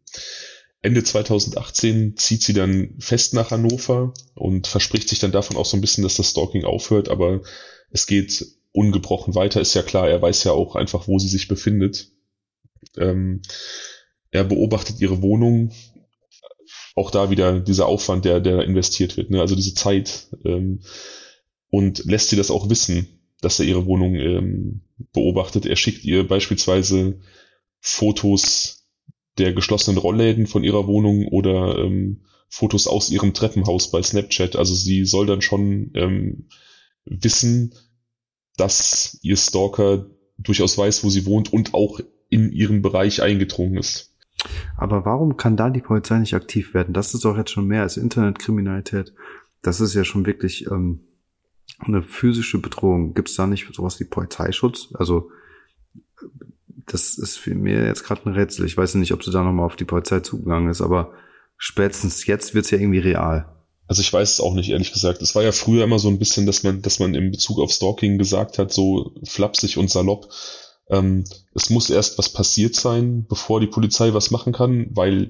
Ende 0.80 1.02
2018 1.02 2.16
zieht 2.16 2.42
sie 2.42 2.52
dann 2.52 2.94
fest 3.00 3.34
nach 3.34 3.50
Hannover 3.50 4.14
und 4.34 4.66
verspricht 4.66 5.08
sich 5.08 5.18
dann 5.18 5.32
davon 5.32 5.56
auch 5.56 5.66
so 5.66 5.76
ein 5.76 5.80
bisschen, 5.80 6.04
dass 6.04 6.14
das 6.14 6.30
Stalking 6.30 6.64
aufhört, 6.64 7.08
aber 7.08 7.42
es 7.90 8.06
geht 8.06 8.46
ungebrochen 8.72 9.34
weiter, 9.34 9.60
ist 9.60 9.74
ja 9.74 9.82
klar, 9.82 10.08
er 10.08 10.22
weiß 10.22 10.44
ja 10.44 10.52
auch 10.52 10.76
einfach, 10.76 11.08
wo 11.08 11.18
sie 11.18 11.28
sich 11.28 11.48
befindet. 11.48 12.12
Ähm, 12.96 13.42
er 14.30 14.44
beobachtet 14.44 15.00
ihre 15.00 15.20
Wohnung, 15.20 15.72
auch 16.94 17.10
da 17.10 17.30
wieder 17.30 17.60
dieser 17.60 17.86
Aufwand, 17.86 18.24
der, 18.24 18.40
der 18.40 18.62
investiert 18.62 19.16
wird, 19.16 19.30
ne? 19.30 19.40
also 19.40 19.56
diese 19.56 19.74
Zeit, 19.74 20.28
ähm, 20.44 20.80
und 21.70 22.04
lässt 22.04 22.30
sie 22.30 22.36
das 22.36 22.50
auch 22.50 22.70
wissen, 22.70 23.20
dass 23.40 23.58
er 23.58 23.66
ihre 23.66 23.86
Wohnung 23.86 24.14
ähm, 24.14 24.80
beobachtet. 25.12 25.66
Er 25.66 25.76
schickt 25.76 26.04
ihr 26.04 26.26
beispielsweise 26.26 27.20
Fotos 27.80 28.77
der 29.38 29.52
geschlossenen 29.52 29.98
Rollläden 29.98 30.46
von 30.46 30.64
ihrer 30.64 30.86
Wohnung 30.86 31.26
oder 31.26 31.78
ähm, 31.78 32.22
Fotos 32.48 32.86
aus 32.86 33.10
ihrem 33.10 33.34
Treppenhaus 33.34 33.90
bei 33.90 34.02
Snapchat. 34.02 34.56
Also 34.56 34.74
sie 34.74 35.04
soll 35.04 35.26
dann 35.26 35.42
schon 35.42 35.90
ähm, 35.94 36.48
wissen, 37.04 37.74
dass 38.56 39.18
ihr 39.22 39.36
Stalker 39.36 40.06
durchaus 40.38 40.76
weiß, 40.78 41.04
wo 41.04 41.10
sie 41.10 41.26
wohnt 41.26 41.52
und 41.52 41.74
auch 41.74 42.00
in 42.28 42.52
ihren 42.52 42.82
Bereich 42.82 43.22
eingedrungen 43.22 43.76
ist. 43.76 44.14
Aber 44.76 45.04
warum 45.04 45.36
kann 45.36 45.56
da 45.56 45.70
die 45.70 45.80
Polizei 45.80 46.18
nicht 46.18 46.34
aktiv 46.34 46.74
werden? 46.74 46.94
Das 46.94 47.14
ist 47.14 47.24
doch 47.24 47.36
jetzt 47.36 47.50
schon 47.50 47.66
mehr 47.66 47.82
als 47.82 47.96
Internetkriminalität. 47.96 49.12
Das 49.62 49.80
ist 49.80 49.94
ja 49.94 50.04
schon 50.04 50.26
wirklich 50.26 50.66
ähm, 50.70 51.00
eine 51.78 52.02
physische 52.02 52.60
Bedrohung. 52.60 53.14
Gibt 53.14 53.28
es 53.28 53.36
da 53.36 53.46
nicht 53.46 53.66
sowas 53.72 53.98
wie 53.98 54.04
Polizeischutz? 54.04 54.90
Also 54.94 55.30
das 56.88 57.18
ist 57.18 57.38
für 57.38 57.54
mir 57.54 57.86
jetzt 57.86 58.04
gerade 58.04 58.24
ein 58.26 58.34
Rätsel. 58.34 58.66
Ich 58.66 58.76
weiß 58.76 58.94
nicht, 58.94 59.12
ob 59.12 59.22
sie 59.22 59.30
da 59.30 59.42
nochmal 59.42 59.66
auf 59.66 59.76
die 59.76 59.84
Polizei 59.84 60.20
zugegangen 60.20 60.70
ist, 60.70 60.80
aber 60.80 61.12
spätestens 61.56 62.26
jetzt 62.26 62.54
wird's 62.54 62.70
ja 62.70 62.78
irgendwie 62.78 62.98
real. 62.98 63.46
Also 63.86 64.02
ich 64.02 64.12
weiß 64.12 64.32
es 64.32 64.40
auch 64.40 64.54
nicht, 64.54 64.70
ehrlich 64.70 64.92
gesagt. 64.92 65.22
Es 65.22 65.34
war 65.34 65.42
ja 65.42 65.52
früher 65.52 65.84
immer 65.84 65.98
so 65.98 66.08
ein 66.08 66.18
bisschen, 66.18 66.44
dass 66.44 66.62
man, 66.62 66.82
dass 66.82 66.98
man 66.98 67.14
in 67.14 67.30
Bezug 67.30 67.58
auf 67.58 67.72
Stalking 67.72 68.18
gesagt 68.18 68.58
hat, 68.58 68.72
so 68.72 69.12
flapsig 69.24 69.78
und 69.78 69.90
salopp, 69.90 70.28
ähm, 70.90 71.24
es 71.54 71.70
muss 71.70 71.90
erst 71.90 72.18
was 72.18 72.28
passiert 72.30 72.74
sein, 72.74 73.26
bevor 73.28 73.60
die 73.60 73.66
Polizei 73.66 74.12
was 74.14 74.30
machen 74.30 74.52
kann, 74.52 74.88
weil 74.90 75.28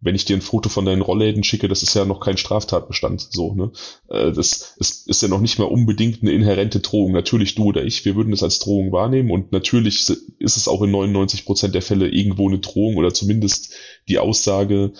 wenn 0.00 0.14
ich 0.14 0.24
dir 0.24 0.36
ein 0.36 0.42
Foto 0.42 0.68
von 0.68 0.84
deinen 0.84 1.02
Rollläden 1.02 1.42
schicke, 1.42 1.66
das 1.66 1.82
ist 1.82 1.94
ja 1.94 2.04
noch 2.04 2.20
kein 2.20 2.36
Straftatbestand, 2.36 3.20
so, 3.30 3.54
ne? 3.54 3.72
Äh, 4.08 4.32
das 4.32 4.74
ist, 4.78 5.22
ja 5.22 5.28
noch 5.28 5.40
nicht 5.40 5.58
mal 5.58 5.64
unbedingt 5.64 6.22
eine 6.22 6.32
inhärente 6.32 6.80
Drohung. 6.80 7.12
Natürlich 7.12 7.56
du 7.56 7.64
oder 7.64 7.84
ich, 7.84 8.04
wir 8.04 8.14
würden 8.14 8.30
das 8.30 8.44
als 8.44 8.60
Drohung 8.60 8.92
wahrnehmen 8.92 9.30
und 9.30 9.50
natürlich 9.50 10.08
ist 10.38 10.56
es 10.56 10.68
auch 10.68 10.82
in 10.82 10.92
99 10.92 11.44
Prozent 11.44 11.74
der 11.74 11.82
Fälle 11.82 12.08
irgendwo 12.08 12.48
eine 12.48 12.60
Drohung 12.60 12.96
oder 12.96 13.12
zumindest 13.12 13.74
die 14.08 14.18
Aussage, 14.18 14.92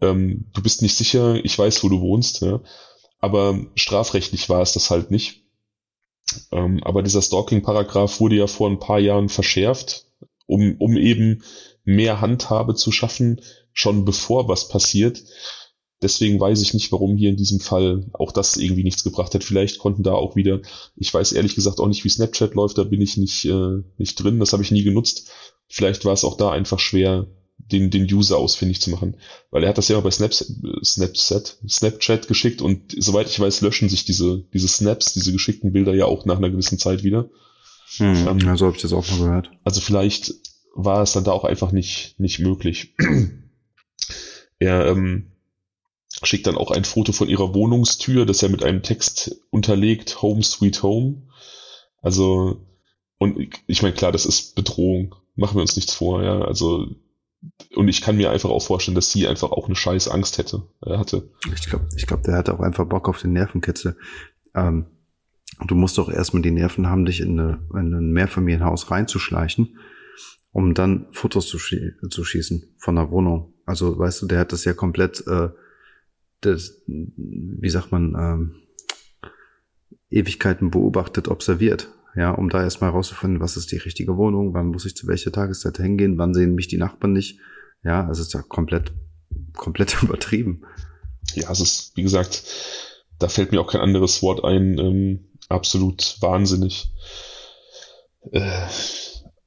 ähm, 0.00 0.46
du 0.54 0.62
bist 0.62 0.82
nicht 0.82 0.96
sicher, 0.96 1.44
ich 1.44 1.58
weiß, 1.58 1.82
wo 1.82 1.88
du 1.88 2.00
wohnst, 2.00 2.42
ja? 2.42 2.60
aber 3.18 3.58
strafrechtlich 3.74 4.48
war 4.48 4.62
es 4.62 4.72
das 4.72 4.90
halt 4.90 5.10
nicht. 5.10 5.42
Ähm, 6.52 6.82
aber 6.84 7.02
dieser 7.02 7.22
Stalking-Paragraph 7.22 8.20
wurde 8.20 8.36
ja 8.36 8.46
vor 8.46 8.70
ein 8.70 8.78
paar 8.78 9.00
Jahren 9.00 9.28
verschärft, 9.28 10.06
um, 10.46 10.76
um 10.78 10.96
eben 10.96 11.42
mehr 11.88 12.20
Handhabe 12.20 12.74
zu 12.74 12.92
schaffen, 12.92 13.40
schon 13.72 14.04
bevor 14.04 14.46
was 14.46 14.68
passiert. 14.68 15.24
Deswegen 16.02 16.38
weiß 16.38 16.60
ich 16.60 16.74
nicht, 16.74 16.92
warum 16.92 17.16
hier 17.16 17.30
in 17.30 17.36
diesem 17.36 17.60
Fall 17.60 18.06
auch 18.12 18.30
das 18.30 18.56
irgendwie 18.56 18.84
nichts 18.84 19.02
gebracht 19.02 19.34
hat. 19.34 19.42
Vielleicht 19.42 19.78
konnten 19.78 20.02
da 20.02 20.12
auch 20.12 20.36
wieder, 20.36 20.60
ich 20.96 21.12
weiß 21.12 21.32
ehrlich 21.32 21.54
gesagt 21.54 21.80
auch 21.80 21.88
nicht, 21.88 22.04
wie 22.04 22.10
Snapchat 22.10 22.54
läuft, 22.54 22.76
da 22.76 22.84
bin 22.84 23.00
ich 23.00 23.16
nicht, 23.16 23.46
äh, 23.46 23.82
nicht 23.96 24.22
drin, 24.22 24.38
das 24.38 24.52
habe 24.52 24.62
ich 24.62 24.70
nie 24.70 24.84
genutzt. 24.84 25.30
Vielleicht 25.66 26.04
war 26.04 26.12
es 26.12 26.24
auch 26.24 26.36
da 26.36 26.50
einfach 26.50 26.78
schwer, 26.78 27.26
den, 27.56 27.90
den 27.90 28.04
User 28.04 28.36
ausfindig 28.36 28.82
zu 28.82 28.90
machen. 28.90 29.16
Weil 29.50 29.64
er 29.64 29.70
hat 29.70 29.78
das 29.78 29.88
ja 29.88 29.96
auch 29.96 30.02
bei 30.02 30.10
Snaps, 30.10 30.44
Snapchat, 30.84 31.56
Snapchat 31.66 32.28
geschickt 32.28 32.60
und 32.60 32.94
soweit 32.98 33.28
ich 33.28 33.40
weiß, 33.40 33.62
löschen 33.62 33.88
sich 33.88 34.04
diese, 34.04 34.44
diese 34.52 34.68
Snaps, 34.68 35.14
diese 35.14 35.32
geschickten 35.32 35.72
Bilder 35.72 35.94
ja 35.94 36.04
auch 36.04 36.26
nach 36.26 36.36
einer 36.36 36.50
gewissen 36.50 36.78
Zeit 36.78 37.02
wieder. 37.02 37.30
Hm, 37.96 38.28
ähm, 38.28 38.48
also 38.48 38.66
habe 38.66 38.76
ich 38.76 38.82
das 38.82 38.92
auch 38.92 39.10
mal 39.10 39.18
gehört. 39.18 39.50
Also 39.64 39.80
vielleicht 39.80 40.34
war 40.78 41.02
es 41.02 41.12
dann 41.12 41.24
da 41.24 41.32
auch 41.32 41.44
einfach 41.44 41.72
nicht, 41.72 42.14
nicht 42.18 42.38
möglich. 42.38 42.94
er 44.60 44.86
ähm, 44.86 45.32
schickt 46.22 46.46
dann 46.46 46.56
auch 46.56 46.70
ein 46.70 46.84
Foto 46.84 47.10
von 47.12 47.28
ihrer 47.28 47.52
Wohnungstür, 47.52 48.24
das 48.24 48.42
er 48.44 48.48
mit 48.48 48.62
einem 48.62 48.82
Text 48.82 49.40
unterlegt, 49.50 50.22
Home 50.22 50.42
Sweet 50.42 50.84
Home. 50.84 51.22
Also, 52.00 52.64
und 53.18 53.50
ich 53.66 53.82
meine, 53.82 53.94
klar, 53.94 54.12
das 54.12 54.24
ist 54.24 54.54
Bedrohung. 54.54 55.16
Machen 55.34 55.56
wir 55.56 55.62
uns 55.62 55.74
nichts 55.74 55.94
vor, 55.94 56.22
ja. 56.22 56.42
Also, 56.42 56.86
und 57.74 57.88
ich 57.88 58.00
kann 58.00 58.16
mir 58.16 58.30
einfach 58.30 58.50
auch 58.50 58.62
vorstellen, 58.62 58.94
dass 58.94 59.10
sie 59.10 59.26
einfach 59.26 59.50
auch 59.50 59.66
eine 59.66 59.76
scheiß 59.76 60.06
Angst 60.06 60.38
hätte, 60.38 60.62
äh, 60.86 60.96
hatte. 60.96 61.28
Ich 61.56 61.68
glaube, 61.68 61.88
ich 61.96 62.06
glaub, 62.06 62.22
der 62.22 62.36
hat 62.36 62.50
auch 62.50 62.60
einfach 62.60 62.86
Bock 62.86 63.08
auf 63.08 63.20
den 63.20 63.32
Nervenkitzel. 63.32 63.96
Ähm, 64.54 64.86
du 65.66 65.74
musst 65.74 65.98
doch 65.98 66.08
erstmal 66.08 66.42
die 66.42 66.52
Nerven 66.52 66.86
haben, 66.86 67.04
dich 67.04 67.20
in, 67.20 67.38
eine, 67.38 67.58
in 67.74 67.92
ein 67.92 68.12
Mehrfamilienhaus 68.12 68.92
reinzuschleichen, 68.92 69.76
um 70.58 70.74
dann 70.74 71.06
Fotos 71.12 71.46
zu, 71.46 71.56
schie 71.56 71.92
zu 72.10 72.24
schießen 72.24 72.74
von 72.78 72.96
der 72.96 73.12
Wohnung. 73.12 73.54
Also, 73.64 73.96
weißt 73.96 74.22
du, 74.22 74.26
der 74.26 74.40
hat 74.40 74.52
das 74.52 74.64
ja 74.64 74.72
komplett 74.72 75.24
äh, 75.28 75.50
das, 76.40 76.82
wie 76.86 77.70
sagt 77.70 77.92
man, 77.92 78.16
ähm, 78.18 78.54
Ewigkeiten 80.10 80.72
beobachtet, 80.72 81.28
observiert. 81.28 81.88
Ja, 82.16 82.32
um 82.32 82.48
da 82.48 82.64
erstmal 82.64 82.90
herauszufinden, 82.90 83.38
was 83.38 83.56
ist 83.56 83.70
die 83.70 83.76
richtige 83.76 84.16
Wohnung, 84.16 84.52
wann 84.52 84.66
muss 84.66 84.84
ich 84.84 84.96
zu 84.96 85.06
welcher 85.06 85.30
Tageszeit 85.30 85.76
hingehen, 85.76 86.18
wann 86.18 86.34
sehen 86.34 86.56
mich 86.56 86.66
die 86.66 86.78
Nachbarn 86.78 87.12
nicht. 87.12 87.38
Ja, 87.84 88.10
es 88.10 88.18
ist 88.18 88.34
ja 88.34 88.42
komplett, 88.42 88.92
komplett 89.56 89.96
übertrieben. 90.02 90.62
Ja, 91.34 91.52
es 91.52 91.60
ist, 91.60 91.96
wie 91.96 92.02
gesagt, 92.02 92.42
da 93.20 93.28
fällt 93.28 93.52
mir 93.52 93.60
auch 93.60 93.70
kein 93.70 93.80
anderes 93.80 94.22
Wort 94.22 94.42
ein, 94.42 94.76
ähm, 94.78 95.28
absolut 95.48 96.16
wahnsinnig. 96.20 96.90
Äh, 98.32 98.66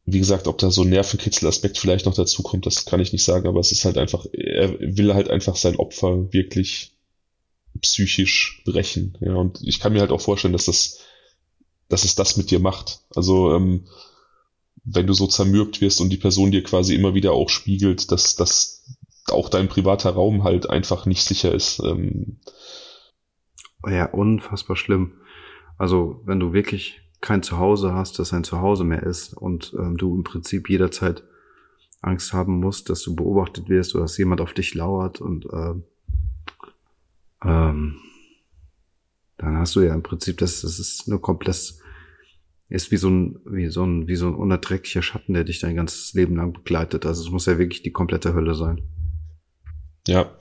wie 0.05 0.19
gesagt, 0.19 0.47
ob 0.47 0.57
da 0.57 0.71
so 0.71 0.81
ein 0.81 0.89
Nervenkitzelaspekt 0.89 1.77
vielleicht 1.77 2.05
noch 2.05 2.15
dazu 2.15 2.41
kommt, 2.43 2.65
das 2.65 2.85
kann 2.85 2.99
ich 2.99 3.13
nicht 3.13 3.23
sagen, 3.23 3.47
aber 3.47 3.59
es 3.59 3.71
ist 3.71 3.85
halt 3.85 3.97
einfach, 3.97 4.25
er 4.33 4.79
will 4.79 5.13
halt 5.13 5.29
einfach 5.29 5.55
sein 5.55 5.75
Opfer 5.75 6.33
wirklich 6.33 6.97
psychisch 7.81 8.63
brechen. 8.65 9.17
Ja, 9.21 9.35
und 9.35 9.59
ich 9.61 9.79
kann 9.79 9.93
mir 9.93 10.01
halt 10.01 10.11
auch 10.11 10.21
vorstellen, 10.21 10.53
dass 10.53 10.65
das, 10.65 10.99
dass 11.87 12.03
es 12.03 12.15
das 12.15 12.35
mit 12.37 12.51
dir 12.51 12.59
macht. 12.59 13.01
Also, 13.15 13.53
ähm, 13.53 13.87
wenn 14.83 15.05
du 15.05 15.13
so 15.13 15.27
zermürbt 15.27 15.79
wirst 15.81 16.01
und 16.01 16.09
die 16.09 16.17
Person 16.17 16.51
dir 16.51 16.63
quasi 16.63 16.95
immer 16.95 17.13
wieder 17.13 17.33
auch 17.33 17.49
spiegelt, 17.49 18.11
dass, 18.11 18.35
dass 18.35 18.83
auch 19.27 19.49
dein 19.49 19.67
privater 19.67 20.09
Raum 20.09 20.43
halt 20.43 20.69
einfach 20.69 21.05
nicht 21.05 21.23
sicher 21.23 21.53
ist. 21.53 21.79
Ähm, 21.79 22.39
ja, 23.85 24.05
unfassbar 24.05 24.75
schlimm. 24.75 25.13
Also, 25.77 26.21
wenn 26.25 26.39
du 26.39 26.53
wirklich 26.53 27.00
kein 27.21 27.43
Zuhause 27.43 27.93
hast, 27.93 28.19
das 28.19 28.33
ein 28.33 28.43
Zuhause 28.43 28.83
mehr 28.83 29.03
ist 29.03 29.33
und 29.33 29.73
ähm, 29.77 29.95
du 29.97 30.15
im 30.15 30.23
Prinzip 30.23 30.69
jederzeit 30.69 31.23
Angst 32.01 32.33
haben 32.33 32.59
musst, 32.59 32.89
dass 32.89 33.03
du 33.03 33.15
beobachtet 33.15 33.69
wirst 33.69 33.93
oder 33.93 34.05
dass 34.05 34.17
jemand 34.17 34.41
auf 34.41 34.53
dich 34.53 34.73
lauert 34.73 35.21
und 35.21 35.45
äh, 35.45 35.75
ähm, 37.43 37.97
dann 39.37 39.57
hast 39.57 39.75
du 39.75 39.81
ja 39.81 39.93
im 39.93 40.03
Prinzip 40.03 40.37
das, 40.39 40.61
das 40.61 40.79
ist 40.79 41.07
nur 41.07 41.21
komplett, 41.21 41.75
ist 42.69 42.91
wie 42.91 42.97
so 42.97 43.09
ein, 43.09 43.39
wie 43.45 43.67
so 43.69 43.83
ein, 43.83 44.07
wie 44.07 44.15
so 44.15 44.27
ein 44.27 44.35
unerträglicher 44.35 45.01
Schatten, 45.01 45.33
der 45.33 45.43
dich 45.43 45.59
dein 45.59 45.75
ganzes 45.75 46.13
Leben 46.13 46.35
lang 46.35 46.53
begleitet. 46.53 47.05
Also 47.05 47.23
es 47.23 47.31
muss 47.31 47.47
ja 47.47 47.57
wirklich 47.57 47.83
die 47.83 47.91
komplette 47.91 48.33
Hölle 48.33 48.55
sein. 48.55 48.81
Ja. 50.07 50.31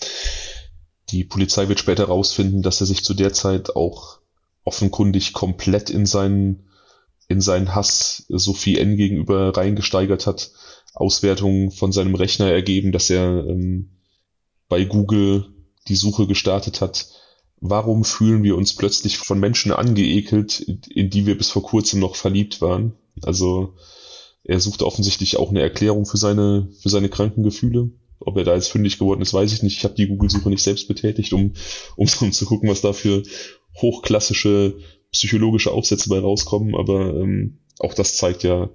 Die 1.10 1.24
Polizei 1.24 1.68
wird 1.68 1.80
später 1.80 2.04
rausfinden, 2.04 2.62
dass 2.62 2.80
er 2.80 2.86
sich 2.86 3.02
zu 3.02 3.14
der 3.14 3.32
Zeit 3.32 3.74
auch 3.74 4.20
offenkundig 4.64 5.32
komplett 5.32 5.90
in 5.90 6.06
seinen 6.06 6.69
in 7.30 7.40
seinen 7.40 7.76
Hass 7.76 8.24
Sophie 8.28 8.76
N 8.76 8.96
gegenüber 8.96 9.56
reingesteigert 9.56 10.26
hat. 10.26 10.50
Auswertungen 10.92 11.70
von 11.70 11.92
seinem 11.92 12.16
Rechner 12.16 12.50
ergeben, 12.50 12.90
dass 12.90 13.08
er 13.08 13.46
ähm, 13.46 13.90
bei 14.68 14.84
Google 14.84 15.46
die 15.86 15.94
Suche 15.94 16.26
gestartet 16.26 16.80
hat. 16.80 17.06
Warum 17.60 18.04
fühlen 18.04 18.42
wir 18.42 18.56
uns 18.56 18.74
plötzlich 18.74 19.18
von 19.18 19.38
Menschen 19.38 19.70
angeekelt, 19.70 20.58
in 20.58 21.10
die 21.10 21.26
wir 21.26 21.38
bis 21.38 21.50
vor 21.50 21.62
kurzem 21.62 22.00
noch 22.00 22.16
verliebt 22.16 22.60
waren? 22.60 22.94
Also 23.22 23.74
er 24.42 24.58
sucht 24.58 24.82
offensichtlich 24.82 25.36
auch 25.36 25.50
eine 25.50 25.60
Erklärung 25.60 26.06
für 26.06 26.16
seine 26.16 26.68
für 26.80 26.88
seine 26.88 27.08
kranken 27.08 27.44
Gefühle. 27.44 27.92
Ob 28.18 28.36
er 28.38 28.44
da 28.44 28.56
jetzt 28.56 28.72
fündig 28.72 28.98
geworden 28.98 29.22
ist, 29.22 29.32
weiß 29.32 29.52
ich 29.52 29.62
nicht. 29.62 29.76
Ich 29.76 29.84
habe 29.84 29.94
die 29.94 30.08
Google-Suche 30.08 30.50
nicht 30.50 30.64
selbst 30.64 30.88
betätigt, 30.88 31.32
um, 31.32 31.52
um, 31.94 32.08
um 32.20 32.32
zu 32.32 32.44
gucken, 32.44 32.68
was 32.68 32.80
da 32.80 32.92
für 32.92 33.22
hochklassische 33.80 34.78
psychologische 35.12 35.72
Aufsätze 35.72 36.08
bei 36.08 36.18
rauskommen, 36.18 36.74
aber 36.74 37.14
ähm, 37.16 37.58
auch 37.78 37.94
das 37.94 38.16
zeigt 38.16 38.42
ja, 38.42 38.70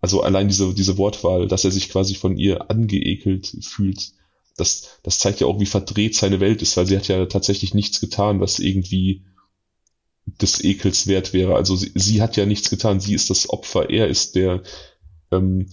also 0.00 0.22
allein 0.22 0.48
diese, 0.48 0.74
diese 0.74 0.98
Wortwahl, 0.98 1.46
dass 1.46 1.64
er 1.64 1.70
sich 1.70 1.88
quasi 1.88 2.14
von 2.14 2.36
ihr 2.36 2.70
angeekelt 2.70 3.56
fühlt, 3.60 4.12
das, 4.56 4.98
das 5.02 5.18
zeigt 5.18 5.40
ja 5.40 5.46
auch, 5.46 5.60
wie 5.60 5.66
verdreht 5.66 6.14
seine 6.14 6.40
Welt 6.40 6.62
ist, 6.62 6.76
weil 6.76 6.86
sie 6.86 6.96
hat 6.96 7.08
ja 7.08 7.24
tatsächlich 7.26 7.74
nichts 7.74 8.00
getan, 8.00 8.40
was 8.40 8.58
irgendwie 8.58 9.24
des 10.26 10.62
Ekels 10.62 11.06
wert 11.06 11.32
wäre. 11.32 11.54
Also 11.54 11.76
sie, 11.76 11.92
sie 11.94 12.22
hat 12.22 12.36
ja 12.36 12.46
nichts 12.46 12.70
getan, 12.70 13.00
sie 13.00 13.14
ist 13.14 13.30
das 13.30 13.48
Opfer, 13.48 13.90
er 13.90 14.08
ist 14.08 14.34
der, 14.34 14.62
ähm, 15.30 15.70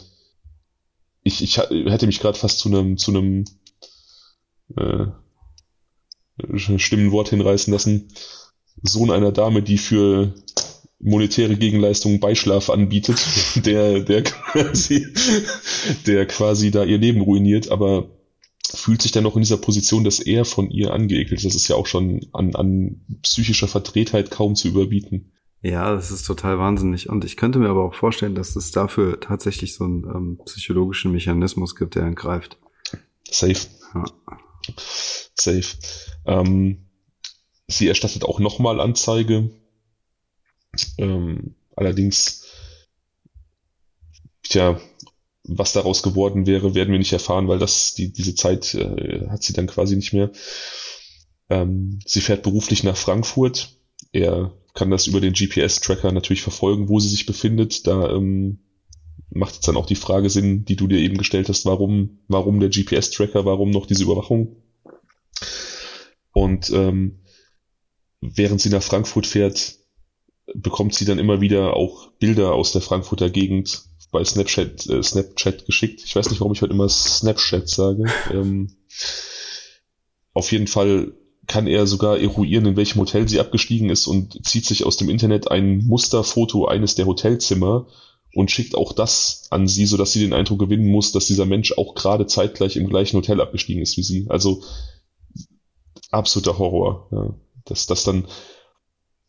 ich, 1.23 1.43
ich 1.43 1.57
hätte 1.57 2.07
mich 2.07 2.19
gerade 2.19 2.37
fast 2.37 2.59
zu 2.59 2.69
einem, 2.69 2.97
zu 2.97 3.11
einem 3.11 3.45
äh, 4.77 5.07
stimmen 6.77 7.11
Wort 7.11 7.29
hinreißen 7.29 7.71
lassen, 7.73 8.07
Sohn 8.83 9.11
einer 9.11 9.31
Dame, 9.31 9.61
die 9.61 9.77
für 9.77 10.33
monetäre 10.99 11.55
Gegenleistungen 11.55 12.19
Beischlaf 12.19 12.69
anbietet, 12.69 13.25
der, 13.65 14.01
der 14.01 14.23
quasi, 14.23 15.07
der 16.05 16.25
quasi 16.25 16.71
da 16.71 16.83
ihr 16.83 16.97
Leben 16.97 17.21
ruiniert, 17.21 17.71
aber 17.71 18.09
fühlt 18.71 19.01
sich 19.01 19.11
dann 19.11 19.23
noch 19.23 19.35
in 19.35 19.41
dieser 19.41 19.57
Position, 19.57 20.03
dass 20.03 20.19
er 20.19 20.45
von 20.45 20.69
ihr 20.69 20.93
angeekelt 20.93 21.39
ist. 21.39 21.45
Das 21.45 21.55
ist 21.55 21.67
ja 21.67 21.75
auch 21.75 21.87
schon 21.87 22.27
an, 22.33 22.55
an 22.55 23.01
psychischer 23.23 23.67
Verdrehtheit 23.67 24.29
kaum 24.29 24.55
zu 24.55 24.67
überbieten. 24.67 25.31
Ja, 25.61 25.93
das 25.93 26.11
ist 26.11 26.23
total 26.23 26.59
wahnsinnig. 26.59 27.09
Und 27.09 27.25
ich 27.25 27.35
könnte 27.35 27.59
mir 27.59 27.69
aber 27.69 27.83
auch 27.83 27.95
vorstellen, 27.95 28.35
dass 28.35 28.55
es 28.55 28.71
dafür 28.71 29.19
tatsächlich 29.19 29.73
so 29.73 29.85
einen 29.85 30.03
ähm, 30.03 30.39
psychologischen 30.45 31.11
Mechanismus 31.11 31.75
gibt, 31.75 31.95
der 31.95 32.11
greift. 32.11 32.57
Safe. 33.29 33.67
Ja. 33.93 34.05
Safe. 35.35 35.65
Ähm, 36.25 36.88
Sie 37.69 37.87
erstattet 37.87 38.23
auch 38.23 38.39
nochmal 38.39 38.79
Anzeige. 38.79 39.51
Ähm, 40.97 41.55
allerdings, 41.75 42.45
tja, 44.43 44.79
was 45.43 45.73
daraus 45.73 46.03
geworden 46.03 46.47
wäre, 46.47 46.75
werden 46.75 46.91
wir 46.91 46.99
nicht 46.99 47.13
erfahren, 47.13 47.47
weil 47.47 47.59
das 47.59 47.93
die, 47.93 48.11
diese 48.11 48.35
Zeit 48.35 48.73
äh, 48.73 49.27
hat 49.29 49.43
sie 49.43 49.53
dann 49.53 49.67
quasi 49.67 49.95
nicht 49.95 50.13
mehr. 50.13 50.31
Ähm, 51.49 51.99
sie 52.05 52.21
fährt 52.21 52.43
beruflich 52.43 52.83
nach 52.83 52.97
Frankfurt. 52.97 53.75
Er 54.11 54.51
kann 54.73 54.89
das 54.89 55.07
über 55.07 55.21
den 55.21 55.33
GPS-Tracker 55.33 56.11
natürlich 56.11 56.41
verfolgen, 56.41 56.89
wo 56.89 56.99
sie 56.99 57.09
sich 57.09 57.25
befindet. 57.25 57.85
Da 57.85 58.09
ähm, 58.09 58.59
macht 59.29 59.55
jetzt 59.55 59.67
dann 59.67 59.77
auch 59.77 59.85
die 59.85 59.95
Frage 59.95 60.29
Sinn, 60.29 60.65
die 60.65 60.75
du 60.75 60.87
dir 60.87 60.99
eben 60.99 61.17
gestellt 61.17 61.49
hast, 61.49 61.65
warum, 61.65 62.19
warum 62.27 62.59
der 62.59 62.69
GPS-Tracker, 62.69 63.45
warum 63.45 63.69
noch 63.69 63.85
diese 63.85 64.03
Überwachung? 64.03 64.55
Und 66.31 66.69
ähm, 66.71 67.19
während 68.21 68.61
sie 68.61 68.69
nach 68.69 68.83
Frankfurt 68.83 69.27
fährt, 69.27 69.79
bekommt 70.53 70.95
sie 70.95 71.05
dann 71.05 71.19
immer 71.19 71.41
wieder 71.41 71.75
auch 71.75 72.11
Bilder 72.19 72.53
aus 72.53 72.71
der 72.71 72.81
Frankfurter 72.81 73.29
Gegend 73.29 73.83
bei 74.11 74.23
Snapchat, 74.23 74.87
äh, 74.87 75.03
Snapchat 75.03 75.65
geschickt. 75.65 76.01
Ich 76.03 76.15
weiß 76.15 76.29
nicht, 76.29 76.39
warum 76.39 76.53
ich 76.53 76.61
heute 76.61 76.73
immer 76.73 76.89
Snapchat 76.89 77.67
sage. 77.69 78.05
Ähm, 78.31 78.75
auf 80.33 80.51
jeden 80.51 80.67
Fall 80.67 81.13
kann 81.47 81.67
er 81.67 81.87
sogar 81.87 82.19
eruieren, 82.19 82.65
in 82.67 82.77
welchem 82.77 82.99
Hotel 82.99 83.27
sie 83.27 83.39
abgestiegen 83.39 83.89
ist 83.89 84.05
und 84.07 84.45
zieht 84.45 84.65
sich 84.65 84.85
aus 84.85 84.97
dem 84.97 85.09
Internet 85.09 85.49
ein 85.49 85.85
Musterfoto 85.87 86.65
eines 86.65 86.95
der 86.95 87.07
Hotelzimmer 87.07 87.87
und 88.33 88.51
schickt 88.51 88.75
auch 88.75 88.93
das 88.93 89.47
an 89.49 89.67
sie, 89.67 89.87
sodass 89.87 90.11
sie 90.13 90.19
den 90.19 90.33
Eindruck 90.33 90.59
gewinnen 90.59 90.91
muss, 90.91 91.11
dass 91.11 91.25
dieser 91.25 91.47
Mensch 91.47 91.71
auch 91.71 91.95
gerade 91.95 92.27
zeitgleich 92.27 92.75
im 92.77 92.87
gleichen 92.87 93.17
Hotel 93.17 93.41
abgestiegen 93.41 93.81
ist 93.81 93.97
wie 93.97 94.03
sie. 94.03 94.27
Also 94.29 94.61
absoluter 96.11 96.59
Horror. 96.59 97.07
Ja 97.11 97.35
dass 97.65 97.87
das 97.87 98.03
dann, 98.03 98.25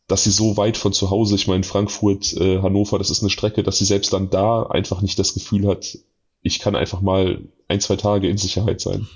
dass 0.07 0.23
sie 0.23 0.31
so 0.31 0.57
weit 0.57 0.77
von 0.77 0.93
zu 0.93 1.09
Hause, 1.09 1.35
ich 1.35 1.47
meine 1.47 1.63
Frankfurt, 1.63 2.33
äh, 2.33 2.61
Hannover, 2.61 2.97
das 2.97 3.09
ist 3.09 3.21
eine 3.21 3.29
Strecke, 3.29 3.63
dass 3.63 3.77
sie 3.77 3.85
selbst 3.85 4.13
dann 4.13 4.29
da 4.29 4.63
einfach 4.63 5.01
nicht 5.01 5.17
das 5.19 5.33
Gefühl 5.33 5.67
hat, 5.67 5.97
ich 6.41 6.59
kann 6.59 6.75
einfach 6.75 7.01
mal 7.01 7.47
ein, 7.67 7.81
zwei 7.81 7.95
Tage 7.95 8.27
in 8.27 8.37
Sicherheit 8.37 8.81
sein. 8.81 9.07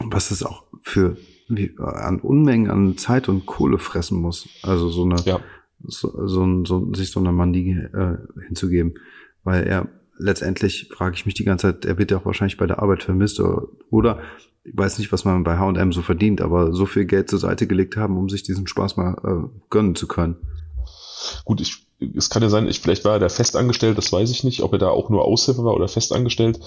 Was 0.00 0.30
es 0.30 0.42
auch 0.42 0.64
für 0.82 1.16
wie, 1.48 1.74
an 1.78 2.20
Unmengen 2.20 2.70
an 2.70 2.96
Zeit 2.96 3.28
und 3.28 3.46
Kohle 3.46 3.78
fressen 3.78 4.20
muss. 4.20 4.48
Also 4.62 4.90
so 4.90 5.04
eine, 5.04 5.16
ja. 5.24 5.40
so, 5.82 6.26
so, 6.26 6.64
so, 6.64 6.94
sich 6.94 7.10
so 7.10 7.20
eine 7.20 7.32
Manie 7.32 7.72
äh, 7.72 8.16
hinzugeben. 8.46 8.94
Weil 9.44 9.64
er 9.66 9.88
letztendlich 10.18 10.88
frage 10.92 11.14
ich 11.14 11.26
mich 11.26 11.34
die 11.34 11.44
ganze 11.44 11.68
Zeit, 11.68 11.84
er 11.84 11.98
wird 11.98 12.10
ja 12.10 12.18
auch 12.18 12.26
wahrscheinlich 12.26 12.56
bei 12.56 12.66
der 12.66 12.82
Arbeit 12.82 13.02
vermisst 13.02 13.40
oder, 13.40 13.68
oder 13.90 14.20
ich 14.64 14.76
weiß 14.76 14.98
nicht, 14.98 15.12
was 15.12 15.24
man 15.24 15.44
bei 15.44 15.56
H&M 15.56 15.92
so 15.92 16.02
verdient, 16.02 16.40
aber 16.40 16.74
so 16.74 16.84
viel 16.84 17.06
Geld 17.06 17.30
zur 17.30 17.38
Seite 17.38 17.66
gelegt 17.66 17.96
haben, 17.96 18.18
um 18.18 18.28
sich 18.28 18.42
diesen 18.42 18.66
Spaß 18.66 18.96
mal 18.96 19.16
äh, 19.24 19.48
gönnen 19.70 19.94
zu 19.94 20.06
können. 20.06 20.36
Gut, 21.44 21.60
ich, 21.60 21.86
es 22.16 22.28
kann 22.28 22.42
ja 22.42 22.48
sein, 22.48 22.68
ich, 22.68 22.80
vielleicht 22.80 23.04
war 23.04 23.14
er 23.14 23.18
da 23.18 23.28
festangestellt, 23.28 23.96
das 23.96 24.12
weiß 24.12 24.30
ich 24.30 24.44
nicht, 24.44 24.62
ob 24.62 24.72
er 24.72 24.78
da 24.78 24.88
auch 24.88 25.08
nur 25.08 25.24
Aushilfe 25.24 25.64
war 25.64 25.74
oder 25.74 25.88
festangestellt, 25.88 26.60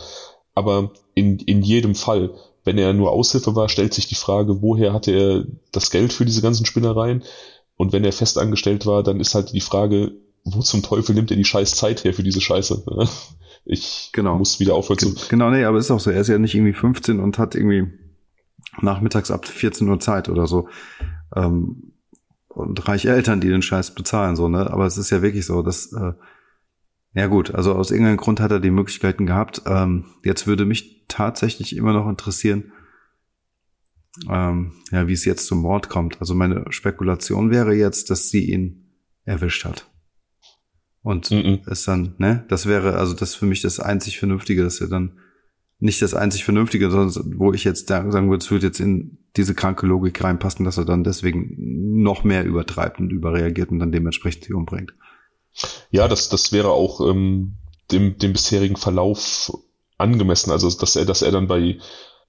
aber 0.55 0.91
in, 1.13 1.39
in 1.39 1.61
jedem 1.61 1.95
Fall, 1.95 2.31
wenn 2.63 2.77
er 2.77 2.93
nur 2.93 3.11
Aushilfe 3.11 3.55
war, 3.55 3.69
stellt 3.69 3.93
sich 3.93 4.07
die 4.07 4.15
Frage, 4.15 4.61
woher 4.61 4.93
hatte 4.93 5.11
er 5.11 5.45
das 5.71 5.91
Geld 5.91 6.13
für 6.13 6.25
diese 6.25 6.41
ganzen 6.41 6.65
Spinnereien? 6.65 7.23
Und 7.75 7.93
wenn 7.93 8.03
er 8.03 8.13
festangestellt 8.13 8.85
war, 8.85 9.01
dann 9.01 9.19
ist 9.19 9.33
halt 9.33 9.53
die 9.53 9.61
Frage, 9.61 10.11
wo 10.43 10.61
zum 10.61 10.83
Teufel 10.83 11.15
nimmt 11.15 11.31
er 11.31 11.37
die 11.37 11.45
scheiß 11.45 11.71
Zeit 11.75 12.03
her 12.03 12.13
für 12.13 12.23
diese 12.23 12.41
Scheiße? 12.41 12.83
Ich 13.63 14.09
genau. 14.11 14.39
muss 14.39 14.59
wieder 14.59 14.73
aufhören 14.73 14.97
zu. 14.97 15.13
Genau, 15.29 15.51
nee, 15.51 15.63
aber 15.65 15.77
ist 15.77 15.91
auch 15.91 15.99
so. 15.99 16.09
Er 16.09 16.21
ist 16.21 16.29
ja 16.29 16.39
nicht 16.39 16.55
irgendwie 16.55 16.73
15 16.73 17.19
und 17.19 17.37
hat 17.37 17.53
irgendwie 17.53 17.93
nachmittags 18.81 19.29
ab 19.29 19.47
14 19.47 19.87
Uhr 19.87 19.99
Zeit 19.99 20.29
oder 20.29 20.47
so. 20.47 20.67
Ähm, 21.35 21.93
und 22.47 22.87
reiche 22.87 23.11
Eltern, 23.11 23.39
die 23.39 23.49
den 23.49 23.61
Scheiß 23.61 23.93
bezahlen, 23.93 24.35
so, 24.35 24.47
ne? 24.47 24.71
Aber 24.71 24.85
es 24.85 24.97
ist 24.97 25.09
ja 25.09 25.21
wirklich 25.21 25.45
so, 25.45 25.61
dass, 25.61 25.93
äh, 25.93 26.13
ja 27.13 27.27
gut, 27.27 27.53
also 27.53 27.75
aus 27.75 27.91
irgendeinem 27.91 28.17
Grund 28.17 28.39
hat 28.39 28.51
er 28.51 28.59
die 28.59 28.71
Möglichkeiten 28.71 29.25
gehabt. 29.25 29.61
Ähm, 29.65 30.05
jetzt 30.23 30.47
würde 30.47 30.65
mich 30.65 31.05
tatsächlich 31.07 31.75
immer 31.75 31.93
noch 31.93 32.09
interessieren, 32.09 32.71
ähm, 34.29 34.73
ja, 34.91 35.07
wie 35.07 35.13
es 35.13 35.25
jetzt 35.25 35.47
zum 35.47 35.59
Mord 35.59 35.89
kommt. 35.89 36.19
Also 36.19 36.35
meine 36.35 36.65
Spekulation 36.69 37.51
wäre 37.51 37.73
jetzt, 37.73 38.09
dass 38.09 38.29
sie 38.29 38.51
ihn 38.51 38.91
erwischt 39.23 39.65
hat. 39.65 39.90
Und 41.03 41.31
mhm. 41.31 41.61
es 41.65 41.83
dann, 41.83 42.15
ne, 42.17 42.45
das 42.47 42.65
wäre 42.65 42.97
also 42.97 43.13
das 43.13 43.35
für 43.35 43.45
mich 43.45 43.61
das 43.61 43.79
einzig 43.79 44.19
Vernünftige, 44.19 44.63
dass 44.63 44.81
er 44.81 44.87
dann 44.87 45.19
nicht 45.79 46.01
das 46.01 46.13
einzig 46.13 46.43
Vernünftige, 46.43 46.91
sondern 46.91 47.39
wo 47.39 47.53
ich 47.53 47.63
jetzt 47.63 47.87
sagen 47.87 48.29
würde, 48.29 48.43
es 48.43 48.51
würde 48.51 48.67
jetzt 48.67 48.79
in 48.79 49.17
diese 49.35 49.55
kranke 49.55 49.87
Logik 49.87 50.23
reinpassen, 50.23 50.63
dass 50.63 50.77
er 50.77 50.85
dann 50.85 51.03
deswegen 51.03 52.01
noch 52.03 52.23
mehr 52.23 52.45
übertreibt 52.45 52.99
und 52.99 53.09
überreagiert 53.11 53.71
und 53.71 53.79
dann 53.79 53.91
dementsprechend 53.91 54.43
sie 54.43 54.53
umbringt. 54.53 54.93
Ja, 55.89 56.07
das, 56.07 56.29
das 56.29 56.51
wäre 56.51 56.69
auch 56.69 57.01
ähm, 57.01 57.57
dem, 57.91 58.17
dem 58.19 58.33
bisherigen 58.33 58.75
Verlauf 58.75 59.51
angemessen. 59.97 60.51
Also 60.51 60.69
dass 60.69 60.95
er, 60.95 61.05
dass 61.05 61.23
er 61.23 61.31
dann 61.31 61.47
bei, 61.47 61.79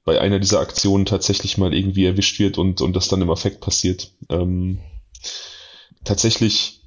bei 0.04 0.18
einer 0.18 0.38
dieser 0.38 0.60
Aktionen 0.60 1.04
tatsächlich 1.04 1.58
mal 1.58 1.74
irgendwie 1.74 2.06
erwischt 2.06 2.38
wird 2.38 2.56
und, 2.56 2.80
und 2.80 2.96
das 2.96 3.08
dann 3.08 3.20
im 3.20 3.30
Affekt 3.30 3.60
passiert. 3.60 4.12
Ähm, 4.30 4.80
tatsächlich 6.04 6.81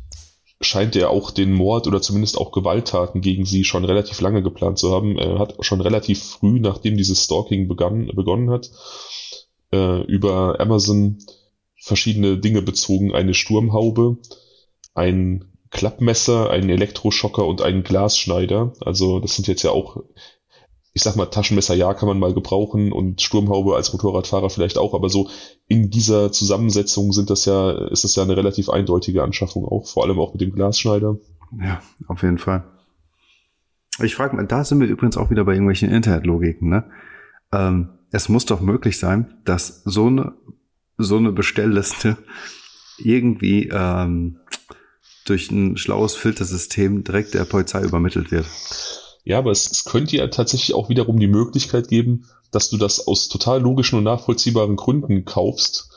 scheint 0.61 0.95
er 0.95 1.09
auch 1.09 1.31
den 1.31 1.53
Mord 1.53 1.87
oder 1.87 2.01
zumindest 2.01 2.37
auch 2.37 2.51
Gewalttaten 2.51 3.21
gegen 3.21 3.45
sie 3.45 3.63
schon 3.63 3.85
relativ 3.85 4.21
lange 4.21 4.41
geplant 4.41 4.79
zu 4.79 4.91
haben. 4.91 5.17
Er 5.17 5.39
hat 5.39 5.55
schon 5.59 5.81
relativ 5.81 6.23
früh, 6.23 6.59
nachdem 6.59 6.97
dieses 6.97 7.23
Stalking 7.23 7.67
begann, 7.67 8.07
begonnen 8.15 8.49
hat, 8.49 8.71
äh, 9.73 10.01
über 10.03 10.59
Amazon 10.59 11.19
verschiedene 11.75 12.37
Dinge 12.37 12.61
bezogen. 12.61 13.13
Eine 13.13 13.33
Sturmhaube, 13.33 14.17
ein 14.93 15.51
Klappmesser, 15.71 16.49
einen 16.49 16.69
Elektroschocker 16.69 17.45
und 17.45 17.61
einen 17.61 17.83
Glasschneider. 17.83 18.73
Also 18.79 19.19
das 19.19 19.35
sind 19.35 19.47
jetzt 19.47 19.63
ja 19.63 19.71
auch 19.71 20.03
ich 20.95 21.03
sag 21.03 21.17
mal, 21.17 21.25
Taschenmesser 21.25 21.75
ja 21.75 21.93
kann 21.93 22.07
man 22.07 22.19
mal 22.19 22.33
gebrauchen 22.33 22.93
und 22.93 23.21
Sturmhaube 23.21 23.75
als 23.75 23.91
Motorradfahrer 23.91 24.49
vielleicht 24.49 24.77
auch, 24.77 24.93
aber 24.93 25.09
so 25.09 25.29
in 25.67 25.89
dieser 25.89 26.31
Zusammensetzung 26.31 27.11
sind 27.11 27.29
das 27.29 27.43
ja, 27.43 27.71
ist 27.89 28.05
das 28.05 28.15
ja 28.15 28.23
eine 28.23 28.37
relativ 28.37 28.69
eindeutige 28.69 29.21
Anschaffung 29.21 29.65
auch, 29.65 29.87
vor 29.87 30.05
allem 30.05 30.17
auch 30.19 30.31
mit 30.31 30.39
dem 30.39 30.53
Glasschneider. 30.53 31.17
Ja, 31.61 31.81
auf 32.07 32.23
jeden 32.23 32.37
Fall. 32.37 32.63
Ich 34.01 34.15
frage 34.15 34.37
mal, 34.37 34.47
da 34.47 34.63
sind 34.63 34.79
wir 34.79 34.87
übrigens 34.87 35.17
auch 35.17 35.29
wieder 35.29 35.43
bei 35.43 35.51
irgendwelchen 35.51 35.89
Internetlogiken, 35.89 36.69
ne? 36.69 36.85
Ähm, 37.51 37.89
es 38.11 38.29
muss 38.29 38.45
doch 38.45 38.61
möglich 38.61 38.97
sein, 38.97 39.35
dass 39.43 39.83
so 39.83 40.07
eine, 40.07 40.31
so 40.97 41.17
eine 41.17 41.33
Bestellliste 41.33 42.17
irgendwie 42.97 43.67
ähm, 43.67 44.39
durch 45.25 45.51
ein 45.51 45.75
schlaues 45.75 46.15
Filtersystem 46.15 47.03
direkt 47.03 47.33
der 47.33 47.43
Polizei 47.43 47.83
übermittelt 47.83 48.31
wird. 48.31 48.45
Ja, 49.25 49.39
aber 49.39 49.51
es, 49.51 49.69
es 49.69 49.83
könnte 49.83 50.15
ja 50.15 50.27
tatsächlich 50.27 50.75
auch 50.75 50.87
wiederum 50.87 51.19
die 51.19 51.27
Möglichkeit 51.27 51.87
geben, 51.89 52.25
dass 52.51 52.69
du 52.69 52.77
das 52.77 53.05
aus 53.05 53.27
total 53.27 53.61
logischen 53.61 53.97
und 53.97 54.05
nachvollziehbaren 54.05 54.77
Gründen 54.77 55.25
kaufst 55.25 55.89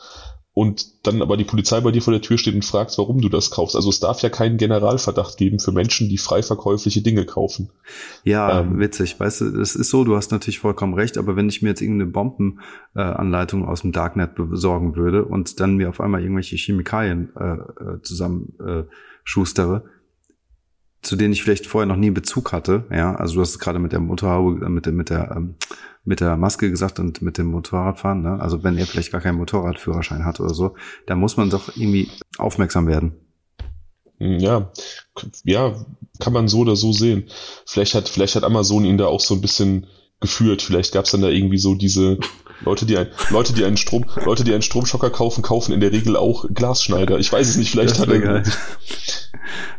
und 0.59 1.07
dann 1.07 1.21
aber 1.21 1.37
die 1.37 1.45
Polizei 1.45 1.79
bei 1.79 1.91
dir 1.91 2.01
vor 2.01 2.11
der 2.11 2.21
Tür 2.21 2.37
steht 2.37 2.55
und 2.55 2.65
fragt, 2.65 2.97
warum 2.97 3.21
du 3.21 3.29
das 3.29 3.49
kaufst. 3.49 3.77
Also 3.77 3.89
es 3.89 4.01
darf 4.01 4.21
ja 4.21 4.29
keinen 4.29 4.57
Generalverdacht 4.57 5.37
geben 5.37 5.59
für 5.59 5.71
Menschen, 5.71 6.09
die 6.09 6.17
frei 6.17 6.41
verkäufliche 6.41 7.01
Dinge 7.01 7.25
kaufen. 7.25 7.69
Ja, 8.25 8.59
ähm, 8.59 8.77
witzig. 8.77 9.17
Weißt 9.19 9.39
du, 9.39 9.61
es 9.61 9.75
ist 9.75 9.89
so, 9.89 10.03
du 10.03 10.17
hast 10.17 10.31
natürlich 10.31 10.59
vollkommen 10.59 10.95
recht, 10.95 11.17
aber 11.17 11.37
wenn 11.37 11.47
ich 11.47 11.61
mir 11.61 11.69
jetzt 11.69 11.81
irgendeine 11.81 12.11
Bombenanleitung 12.11 13.63
äh, 13.63 13.67
aus 13.67 13.83
dem 13.83 13.93
Darknet 13.93 14.35
besorgen 14.35 14.97
würde 14.97 15.23
und 15.23 15.61
dann 15.61 15.77
mir 15.77 15.87
auf 15.87 16.01
einmal 16.01 16.21
irgendwelche 16.21 16.57
Chemikalien 16.57 17.29
äh, 17.39 17.53
äh 17.53 18.01
zusammen 18.01 18.53
äh, 18.59 18.83
zu 21.01 21.15
denen 21.15 21.33
ich 21.33 21.43
vielleicht 21.43 21.65
vorher 21.65 21.87
noch 21.87 21.95
nie 21.95 22.11
Bezug 22.11 22.51
hatte. 22.51 22.85
Ja, 22.91 23.15
also 23.15 23.35
du 23.35 23.41
hast 23.41 23.51
es 23.51 23.59
gerade 23.59 23.79
mit 23.79 23.91
der 23.91 23.99
Motorhaube, 23.99 24.65
äh, 24.65 24.69
mit 24.69 24.85
der, 24.85 24.93
mit 24.93 25.09
der, 25.09 25.33
ähm, 25.35 25.55
mit 26.03 26.19
der 26.19 26.37
Maske 26.37 26.69
gesagt 26.69 26.99
und 26.99 27.21
mit 27.21 27.37
dem 27.37 27.47
Motorradfahren. 27.47 28.21
Ne? 28.21 28.39
Also 28.39 28.63
wenn 28.63 28.77
er 28.77 28.85
vielleicht 28.85 29.11
gar 29.11 29.21
keinen 29.21 29.37
Motorradführerschein 29.37 30.25
hat 30.25 30.39
oder 30.39 30.53
so, 30.53 30.75
dann 31.05 31.19
muss 31.19 31.37
man 31.37 31.49
doch 31.49 31.75
irgendwie 31.75 32.09
aufmerksam 32.37 32.87
werden. 32.87 33.13
Hm, 34.19 34.39
ja, 34.39 34.71
ja, 35.43 35.85
kann 36.19 36.33
man 36.33 36.47
so 36.47 36.59
oder 36.59 36.75
so 36.75 36.91
sehen. 36.91 37.25
Vielleicht 37.65 37.95
hat, 37.95 38.09
vielleicht 38.09 38.35
hat 38.35 38.43
Amazon 38.43 38.85
ihn 38.85 38.97
da 38.97 39.05
auch 39.05 39.21
so 39.21 39.35
ein 39.35 39.41
bisschen 39.41 39.87
geführt. 40.19 40.61
Vielleicht 40.61 40.93
gab 40.93 41.05
es 41.05 41.11
dann 41.11 41.21
da 41.21 41.29
irgendwie 41.29 41.57
so 41.57 41.75
diese 41.75 42.19
Leute, 42.61 42.85
die 42.85 42.97
ein, 42.97 43.07
Leute, 43.29 43.53
die 43.53 43.63
einen 43.63 43.77
Strom, 43.77 44.05
Leute, 44.25 44.43
die 44.43 44.53
einen 44.53 44.61
Stromschocker 44.61 45.09
kaufen, 45.09 45.41
kaufen 45.41 45.71
in 45.71 45.79
der 45.79 45.93
Regel 45.93 46.17
auch 46.17 46.45
Glasschneider. 46.53 47.19
Ich 47.19 47.31
weiß 47.31 47.47
es 47.47 47.55
nicht, 47.55 47.71
vielleicht 47.71 47.99
hat 47.99 48.09
er. 48.09 48.43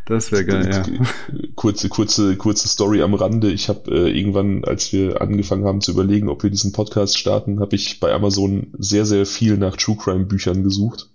Das 0.06 0.32
wäre 0.32 0.44
geil, 0.44 0.70
ja. 0.70 1.06
Kurze, 1.54 1.88
kurze, 1.88 2.36
kurze 2.36 2.68
Story 2.68 3.02
am 3.02 3.14
Rande. 3.14 3.50
Ich 3.50 3.68
habe 3.68 3.90
äh, 3.90 4.10
irgendwann, 4.10 4.64
als 4.64 4.92
wir 4.92 5.20
angefangen 5.20 5.64
haben 5.64 5.80
zu 5.80 5.92
überlegen, 5.92 6.28
ob 6.28 6.42
wir 6.42 6.50
diesen 6.50 6.72
Podcast 6.72 7.18
starten, 7.18 7.60
habe 7.60 7.76
ich 7.76 8.00
bei 8.00 8.12
Amazon 8.12 8.72
sehr, 8.78 9.06
sehr 9.06 9.26
viel 9.26 9.56
nach 9.56 9.76
True 9.76 9.96
Crime 9.96 10.24
Büchern 10.24 10.62
gesucht 10.64 11.10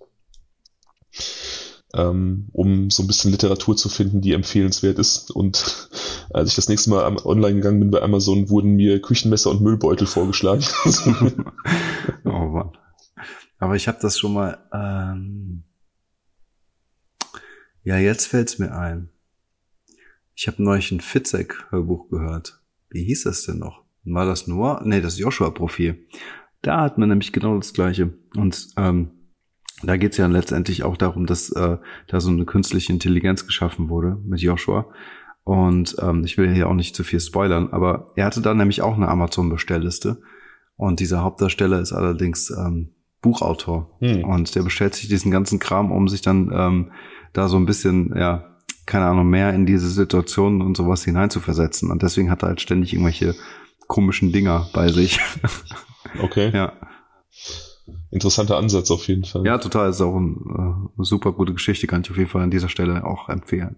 ähm, 1.96 2.50
um 2.52 2.90
so 2.90 3.04
ein 3.04 3.08
bisschen 3.08 3.32
Literatur 3.32 3.78
zu 3.78 3.90
finden, 3.90 4.22
die 4.22 4.34
empfehlenswert 4.34 5.00
ist. 5.00 5.32
Und 5.32 5.90
als 6.34 6.50
ich 6.50 6.56
das 6.56 6.70
nächste 6.70 6.90
Mal 6.90 7.18
online 7.24 7.56
gegangen 7.56 7.80
bin 7.80 7.92
bei 7.92 8.02
Amazon, 8.02 8.50
wurden 8.50 8.76
mir 8.76 9.02
Küchenmesser 9.02 9.50
und 9.50 9.62
Müllbeutel 9.62 10.06
vorgeschlagen. 10.06 10.64
oh 12.26 12.30
Mann. 12.30 12.72
Aber 13.60 13.76
ich 13.76 13.88
habe 13.88 13.98
das 14.02 14.20
schon 14.20 14.34
mal. 14.34 14.58
Ähm 14.74 15.64
ja, 17.86 17.98
jetzt 17.98 18.26
fällt's 18.26 18.60
mir 18.60 18.76
ein. 18.76 19.10
Ich 20.34 20.48
habe 20.48 20.62
neulich 20.62 20.92
ein 20.92 21.00
Fitzek-Hörbuch 21.00 22.10
gehört. 22.10 22.60
Wie 22.90 23.04
hieß 23.04 23.24
das 23.24 23.44
denn 23.44 23.60
noch? 23.60 23.84
War 24.04 24.26
das 24.26 24.48
Noah? 24.48 24.82
Nee, 24.84 25.02
das 25.02 25.20
Joshua-Profil. 25.20 26.06
Da 26.62 26.82
hat 26.82 26.98
man 26.98 27.10
nämlich 27.10 27.32
genau 27.32 27.56
das 27.58 27.74
Gleiche. 27.74 28.14
Und 28.36 28.70
ähm, 28.76 29.12
da 29.84 29.98
geht 29.98 30.14
es 30.14 30.18
ja 30.18 30.26
letztendlich 30.26 30.84
auch 30.84 30.98
darum, 30.98 31.28
dass 31.28 31.52
äh, 31.52 31.78
da 32.08 32.20
so 32.20 32.32
eine 32.32 32.46
künstliche 32.46 32.92
Intelligenz 32.92 33.46
geschaffen 33.46 33.88
wurde 33.88 34.18
mit 34.24 34.42
Joshua. 34.42 34.92
Und 35.44 35.96
ähm, 36.02 36.24
ich 36.26 36.40
will 36.40 36.52
hier 36.52 36.68
auch 36.68 36.74
nicht 36.74 36.96
zu 36.96 37.04
viel 37.04 37.20
spoilern, 37.20 37.70
aber 37.72 38.12
er 38.16 38.26
hatte 38.26 38.42
da 38.42 38.56
nämlich 38.56 38.82
auch 38.82 38.96
eine 38.96 39.10
Amazon-Bestellliste. 39.10 40.22
Und 40.76 41.00
dieser 41.00 41.22
Hauptdarsteller 41.22 41.80
ist 41.80 41.94
allerdings 41.94 42.50
ähm, 42.50 42.96
Buchautor. 43.22 43.96
Hm. 44.00 44.24
Und 44.24 44.56
der 44.56 44.64
bestellt 44.64 44.96
sich 44.96 45.08
diesen 45.08 45.30
ganzen 45.30 45.60
Kram, 45.60 45.92
um 45.92 46.08
sich 46.08 46.24
dann 46.24 46.52
ähm, 46.52 46.92
da 47.38 47.48
so 47.48 47.58
ein 47.58 47.66
bisschen, 47.66 48.14
ja, 48.16 48.56
keine 48.86 49.06
Ahnung, 49.06 49.30
mehr 49.30 49.54
in 49.54 49.66
diese 49.66 49.90
Situation 49.90 50.62
und 50.62 50.78
sowas 50.78 51.04
hineinzuversetzen. 51.04 51.92
Und 51.92 52.04
deswegen 52.04 52.30
hat 52.30 52.44
er 52.44 52.50
halt 52.50 52.62
ständig 52.62 52.94
irgendwelche 52.94 53.36
komischen 53.88 54.32
Dinger 54.32 54.70
bei 54.74 54.90
sich. 54.90 55.20
Okay. 56.22 56.50
ja. 56.54 56.72
Interessanter 58.10 58.58
Ansatz 58.58 58.90
auf 58.90 59.08
jeden 59.08 59.26
Fall. 59.26 59.46
Ja, 59.46 59.58
total. 59.58 59.90
Ist 59.90 60.00
auch 60.02 60.16
äh, 60.16 60.18
eine 60.18 60.88
super 61.00 61.34
gute 61.34 61.54
Geschichte, 61.54 61.88
kann 61.88 62.02
ich 62.02 62.12
auf 62.12 62.18
jeden 62.18 62.30
Fall 62.30 62.42
an 62.42 62.52
dieser 62.52 62.70
Stelle 62.70 63.04
auch 63.04 63.28
empfehlen. 63.28 63.76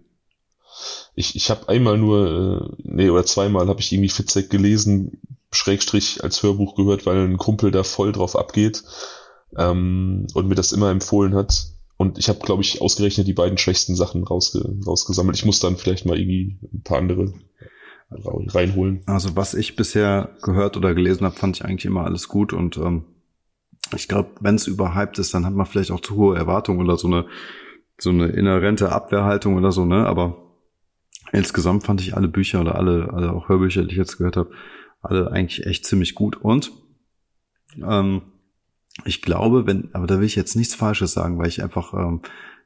Ich, 1.16 1.36
ich 1.36 1.50
habe 1.50 1.68
einmal 1.70 1.98
nur, 1.98 2.72
äh, 2.78 2.84
nee, 2.84 3.10
oder 3.10 3.26
zweimal 3.26 3.68
habe 3.68 3.80
ich 3.80 3.92
irgendwie 3.92 4.10
Fitzek 4.10 4.50
gelesen, 4.52 5.20
Schrägstrich 5.52 6.24
als 6.24 6.44
Hörbuch 6.44 6.76
gehört, 6.76 7.06
weil 7.06 7.26
ein 7.26 7.38
Kumpel 7.38 7.72
da 7.72 7.84
voll 7.84 8.12
drauf 8.12 8.36
abgeht 8.36 8.84
ähm, 9.58 10.28
und 10.34 10.48
mir 10.48 10.56
das 10.56 10.74
immer 10.74 10.92
empfohlen 10.92 11.34
hat. 11.34 11.68
Und 11.98 12.18
ich 12.20 12.30
habe, 12.30 12.40
glaube 12.40 12.62
ich, 12.62 12.82
ausgerechnet 12.82 13.28
die 13.28 13.34
beiden 13.34 13.58
schwächsten 13.58 13.96
Sachen 13.96 14.24
rausge 14.24 14.64
rausgesammelt. 14.86 15.38
Ich 15.38 15.46
muss 15.46 15.60
dann 15.60 15.78
vielleicht 15.78 16.06
mal 16.06 16.18
irgendwie 16.18 16.60
ein 16.74 16.84
paar 16.84 17.00
andere 17.00 17.34
reinholen. 18.10 19.02
Also 19.06 19.36
was 19.36 19.54
ich 19.54 19.76
bisher 19.76 20.38
gehört 20.42 20.78
oder 20.78 20.94
gelesen 20.94 21.26
habe, 21.26 21.36
fand 21.36 21.58
ich 21.58 21.66
eigentlich 21.66 21.86
immer 21.86 22.06
alles 22.06 22.28
gut 22.28 22.54
und 22.54 22.78
ähm, 22.78 23.04
Ich 23.96 24.08
glaube, 24.08 24.32
wenn 24.42 24.56
es 24.56 24.68
überhyped 24.68 25.18
ist, 25.20 25.34
dann 25.34 25.46
hat 25.46 25.54
man 25.54 25.66
vielleicht 25.66 25.92
auch 25.92 26.02
zu 26.02 26.16
hohe 26.16 26.38
Erwartungen 26.38 26.82
oder 26.82 26.98
so 26.98 27.08
eine 27.08 27.26
so 28.00 28.10
eine 28.12 28.28
inhärente 28.28 28.92
Abwehrhaltung 28.92 29.56
oder 29.56 29.72
so, 29.72 29.86
ne? 29.86 30.06
Aber 30.06 30.54
insgesamt 31.32 31.84
fand 31.86 32.02
ich 32.02 32.16
alle 32.16 32.28
Bücher 32.28 32.62
oder 32.62 32.76
alle, 32.76 33.12
alle 33.12 33.34
auch 33.34 33.50
Hörbücher, 33.50 33.84
die 33.84 33.92
ich 33.92 33.98
jetzt 33.98 34.18
gehört 34.18 34.38
habe, 34.38 34.52
alle 35.02 35.32
eigentlich 35.32 35.66
echt 35.66 35.86
ziemlich 35.86 36.14
gut. 36.14 36.38
Und 36.38 36.72
ähm, 37.78 38.22
ich 39.06 39.22
glaube, 39.22 39.66
wenn, 39.68 39.94
aber 39.94 40.08
da 40.08 40.20
will 40.20 40.26
ich 40.26 40.36
jetzt 40.36 40.56
nichts 40.56 40.76
Falsches 40.76 41.14
sagen, 41.14 41.38
weil 41.38 41.48
ich 41.48 41.62
einfach 41.62 41.94
ähm, 41.94 42.22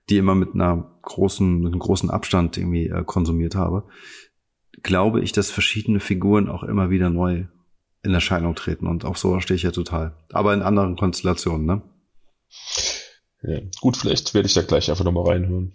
die 0.09 0.17
immer 0.17 0.35
mit 0.35 0.53
einer 0.53 0.99
großen, 1.03 1.59
mit 1.59 1.71
einem 1.71 1.79
großen 1.79 2.09
Abstand 2.09 2.57
irgendwie 2.57 2.87
äh, 2.87 3.03
konsumiert 3.03 3.55
habe, 3.55 3.85
glaube 4.83 5.21
ich, 5.21 5.31
dass 5.31 5.51
verschiedene 5.51 5.99
Figuren 5.99 6.49
auch 6.49 6.63
immer 6.63 6.89
wieder 6.89 7.09
neu 7.09 7.45
in 8.03 8.13
Erscheinung 8.13 8.55
treten 8.55 8.87
und 8.87 9.05
auf 9.05 9.17
sowas 9.17 9.43
stehe 9.43 9.55
ich 9.55 9.63
ja 9.63 9.71
total. 9.71 10.17
Aber 10.31 10.53
in 10.53 10.63
anderen 10.63 10.95
Konstellationen, 10.95 11.65
ne? 11.65 11.81
Ja, 13.43 13.59
gut, 13.79 13.97
vielleicht 13.97 14.33
werde 14.33 14.47
ich 14.47 14.53
da 14.53 14.61
gleich 14.61 14.89
einfach 14.89 15.05
nochmal 15.05 15.27
reinhören. 15.27 15.73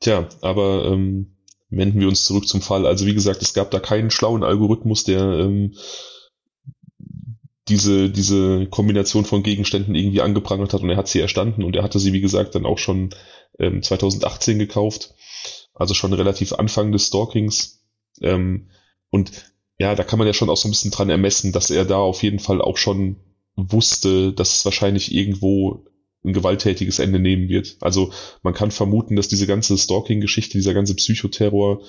Tja, 0.00 0.28
aber 0.40 0.86
ähm, 0.86 1.36
wenden 1.68 2.00
wir 2.00 2.08
uns 2.08 2.24
zurück 2.24 2.46
zum 2.48 2.60
Fall. 2.60 2.86
Also 2.86 3.06
wie 3.06 3.14
gesagt, 3.14 3.42
es 3.42 3.54
gab 3.54 3.70
da 3.70 3.80
keinen 3.80 4.10
schlauen 4.10 4.42
Algorithmus, 4.42 5.04
der 5.04 5.20
ähm, 5.20 5.74
diese, 7.70 8.10
diese 8.10 8.66
Kombination 8.66 9.24
von 9.24 9.42
Gegenständen 9.42 9.94
irgendwie 9.94 10.20
angeprangert 10.20 10.74
hat 10.74 10.82
und 10.82 10.90
er 10.90 10.96
hat 10.96 11.08
sie 11.08 11.20
erstanden 11.20 11.62
und 11.62 11.76
er 11.76 11.82
hatte 11.82 11.98
sie, 11.98 12.12
wie 12.12 12.20
gesagt, 12.20 12.54
dann 12.54 12.66
auch 12.66 12.78
schon 12.78 13.10
ähm, 13.58 13.82
2018 13.82 14.58
gekauft. 14.58 15.14
Also 15.74 15.94
schon 15.94 16.12
relativ 16.12 16.52
Anfang 16.52 16.92
des 16.92 17.06
Stalkings. 17.06 17.84
Ähm, 18.20 18.70
und 19.08 19.30
ja, 19.78 19.94
da 19.94 20.04
kann 20.04 20.18
man 20.18 20.26
ja 20.26 20.34
schon 20.34 20.50
auch 20.50 20.56
so 20.56 20.68
ein 20.68 20.72
bisschen 20.72 20.90
dran 20.90 21.08
ermessen, 21.08 21.52
dass 21.52 21.70
er 21.70 21.84
da 21.84 21.96
auf 21.96 22.22
jeden 22.22 22.40
Fall 22.40 22.60
auch 22.60 22.76
schon 22.76 23.16
wusste, 23.56 24.32
dass 24.32 24.58
es 24.58 24.64
wahrscheinlich 24.64 25.14
irgendwo 25.14 25.86
ein 26.24 26.32
gewalttätiges 26.32 26.98
Ende 26.98 27.18
nehmen 27.18 27.48
wird. 27.48 27.76
Also 27.80 28.12
man 28.42 28.52
kann 28.52 28.70
vermuten, 28.70 29.16
dass 29.16 29.28
diese 29.28 29.46
ganze 29.46 29.78
Stalking-Geschichte, 29.78 30.58
dieser 30.58 30.74
ganze 30.74 30.94
Psychoterror 30.94 31.82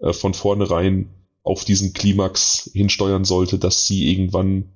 äh, 0.00 0.12
von 0.12 0.34
vornherein 0.34 1.08
auf 1.42 1.64
diesen 1.64 1.92
Klimax 1.92 2.70
hinsteuern 2.72 3.24
sollte, 3.24 3.58
dass 3.58 3.86
sie 3.86 4.10
irgendwann 4.10 4.74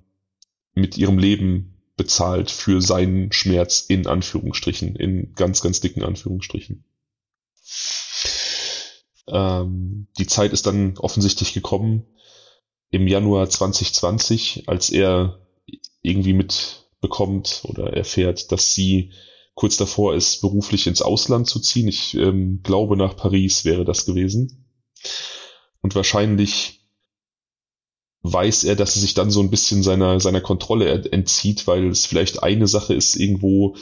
mit 0.78 0.96
ihrem 0.96 1.18
Leben 1.18 1.74
bezahlt 1.96 2.50
für 2.50 2.80
seinen 2.80 3.32
Schmerz 3.32 3.84
in 3.88 4.06
Anführungsstrichen, 4.06 4.96
in 4.96 5.34
ganz, 5.34 5.60
ganz 5.60 5.80
dicken 5.80 6.02
Anführungsstrichen. 6.04 6.84
Ähm, 9.26 10.06
die 10.16 10.26
Zeit 10.26 10.52
ist 10.52 10.66
dann 10.66 10.96
offensichtlich 10.98 11.52
gekommen 11.52 12.06
im 12.90 13.06
Januar 13.06 13.50
2020, 13.50 14.64
als 14.68 14.90
er 14.90 15.46
irgendwie 16.00 16.32
mitbekommt 16.32 17.62
oder 17.64 17.92
erfährt, 17.92 18.50
dass 18.52 18.74
sie 18.74 19.12
kurz 19.54 19.76
davor 19.76 20.14
ist, 20.14 20.40
beruflich 20.40 20.86
ins 20.86 21.02
Ausland 21.02 21.48
zu 21.48 21.58
ziehen. 21.58 21.88
Ich 21.88 22.14
ähm, 22.14 22.60
glaube, 22.62 22.96
nach 22.96 23.16
Paris 23.16 23.64
wäre 23.64 23.84
das 23.84 24.06
gewesen. 24.06 24.64
Und 25.80 25.94
wahrscheinlich 25.94 26.77
weiß 28.32 28.64
er, 28.64 28.76
dass 28.76 28.96
er 28.96 29.00
sich 29.00 29.14
dann 29.14 29.30
so 29.30 29.40
ein 29.40 29.50
bisschen 29.50 29.82
seiner, 29.82 30.20
seiner 30.20 30.40
Kontrolle 30.40 31.10
entzieht, 31.10 31.66
weil 31.66 31.88
es 31.88 32.06
vielleicht 32.06 32.42
eine 32.42 32.66
Sache 32.66 32.94
ist, 32.94 33.16
irgendwo 33.16 33.76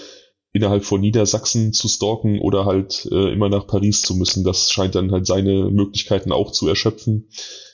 innerhalb 0.53 0.85
von 0.85 1.01
Niedersachsen 1.01 1.73
zu 1.73 1.89
stalken 1.89 2.41
oder 2.41 2.65
halt 2.65 3.09
äh, 3.13 3.33
immer 3.33 3.49
nach 3.49 3.67
Paris 3.67 4.03
zu 4.03 4.15
müssen. 4.15 4.45
Das 4.45 4.71
scheint 4.71 4.95
dann 4.95 5.13
halt 5.13 5.27
seine 5.27 5.71
Möglichkeiten 5.71 6.33
auch 6.33 6.51
zu 6.51 6.67
erschöpfen. 6.67 7.29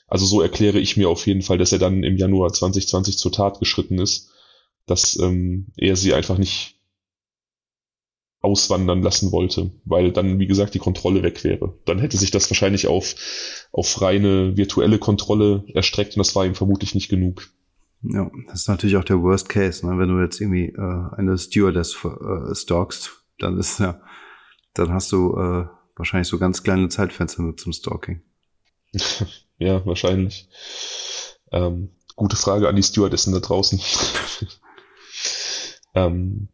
Also 0.08 0.26
so 0.26 0.40
erkläre 0.40 0.78
ich 0.78 0.96
mir 0.96 1.08
auf 1.08 1.26
jeden 1.26 1.42
Fall, 1.42 1.58
dass 1.58 1.72
er 1.72 1.78
dann 1.78 2.02
im 2.02 2.16
Januar 2.16 2.52
2020 2.52 3.18
zur 3.18 3.32
Tat 3.32 3.60
geschritten 3.60 3.98
ist 3.98 4.32
dass 4.86 5.18
ähm, 5.18 5.68
er 5.76 5.96
sie 5.96 6.14
einfach 6.14 6.38
nicht 6.38 6.76
auswandern 8.40 9.02
lassen 9.02 9.30
wollte, 9.30 9.70
weil 9.84 10.10
dann, 10.10 10.40
wie 10.40 10.48
gesagt, 10.48 10.74
die 10.74 10.80
Kontrolle 10.80 11.22
weg 11.22 11.44
wäre. 11.44 11.78
Dann 11.84 12.00
hätte 12.00 12.18
sich 12.18 12.32
das 12.32 12.50
wahrscheinlich 12.50 12.88
auf, 12.88 13.14
auf 13.72 14.00
reine 14.02 14.56
virtuelle 14.56 14.98
Kontrolle 14.98 15.64
erstreckt 15.74 16.16
und 16.16 16.20
das 16.20 16.36
war 16.36 16.44
ihm 16.44 16.54
vermutlich 16.54 16.94
nicht 16.94 17.08
genug. 17.08 17.48
Ja, 18.02 18.30
das 18.48 18.62
ist 18.62 18.68
natürlich 18.68 18.96
auch 18.96 19.04
der 19.04 19.22
Worst 19.22 19.48
Case, 19.48 19.86
ne? 19.86 19.98
wenn 19.98 20.08
du 20.08 20.20
jetzt 20.20 20.40
irgendwie 20.40 20.66
äh, 20.66 21.16
eine 21.16 21.38
Stewardess 21.38 21.96
äh, 22.04 22.54
stalkst, 22.54 23.10
dann 23.38 23.58
ist 23.58 23.78
ja, 23.80 24.00
dann 24.74 24.92
hast 24.92 25.12
du 25.12 25.36
äh, 25.36 25.66
wahrscheinlich 25.96 26.28
so 26.28 26.38
ganz 26.38 26.62
kleine 26.62 26.88
Zeitfenster 26.88 27.42
mit 27.42 27.60
zum 27.60 27.72
Stalking. 27.72 28.22
ja, 29.58 29.84
wahrscheinlich. 29.86 30.48
Ähm, 31.52 31.90
gute 32.16 32.36
Frage 32.36 32.68
an 32.68 32.76
die 32.76 32.82
Stewardessen 32.82 33.32
da 33.32 33.40
draußen. 33.40 33.80
ähm, 35.94 36.48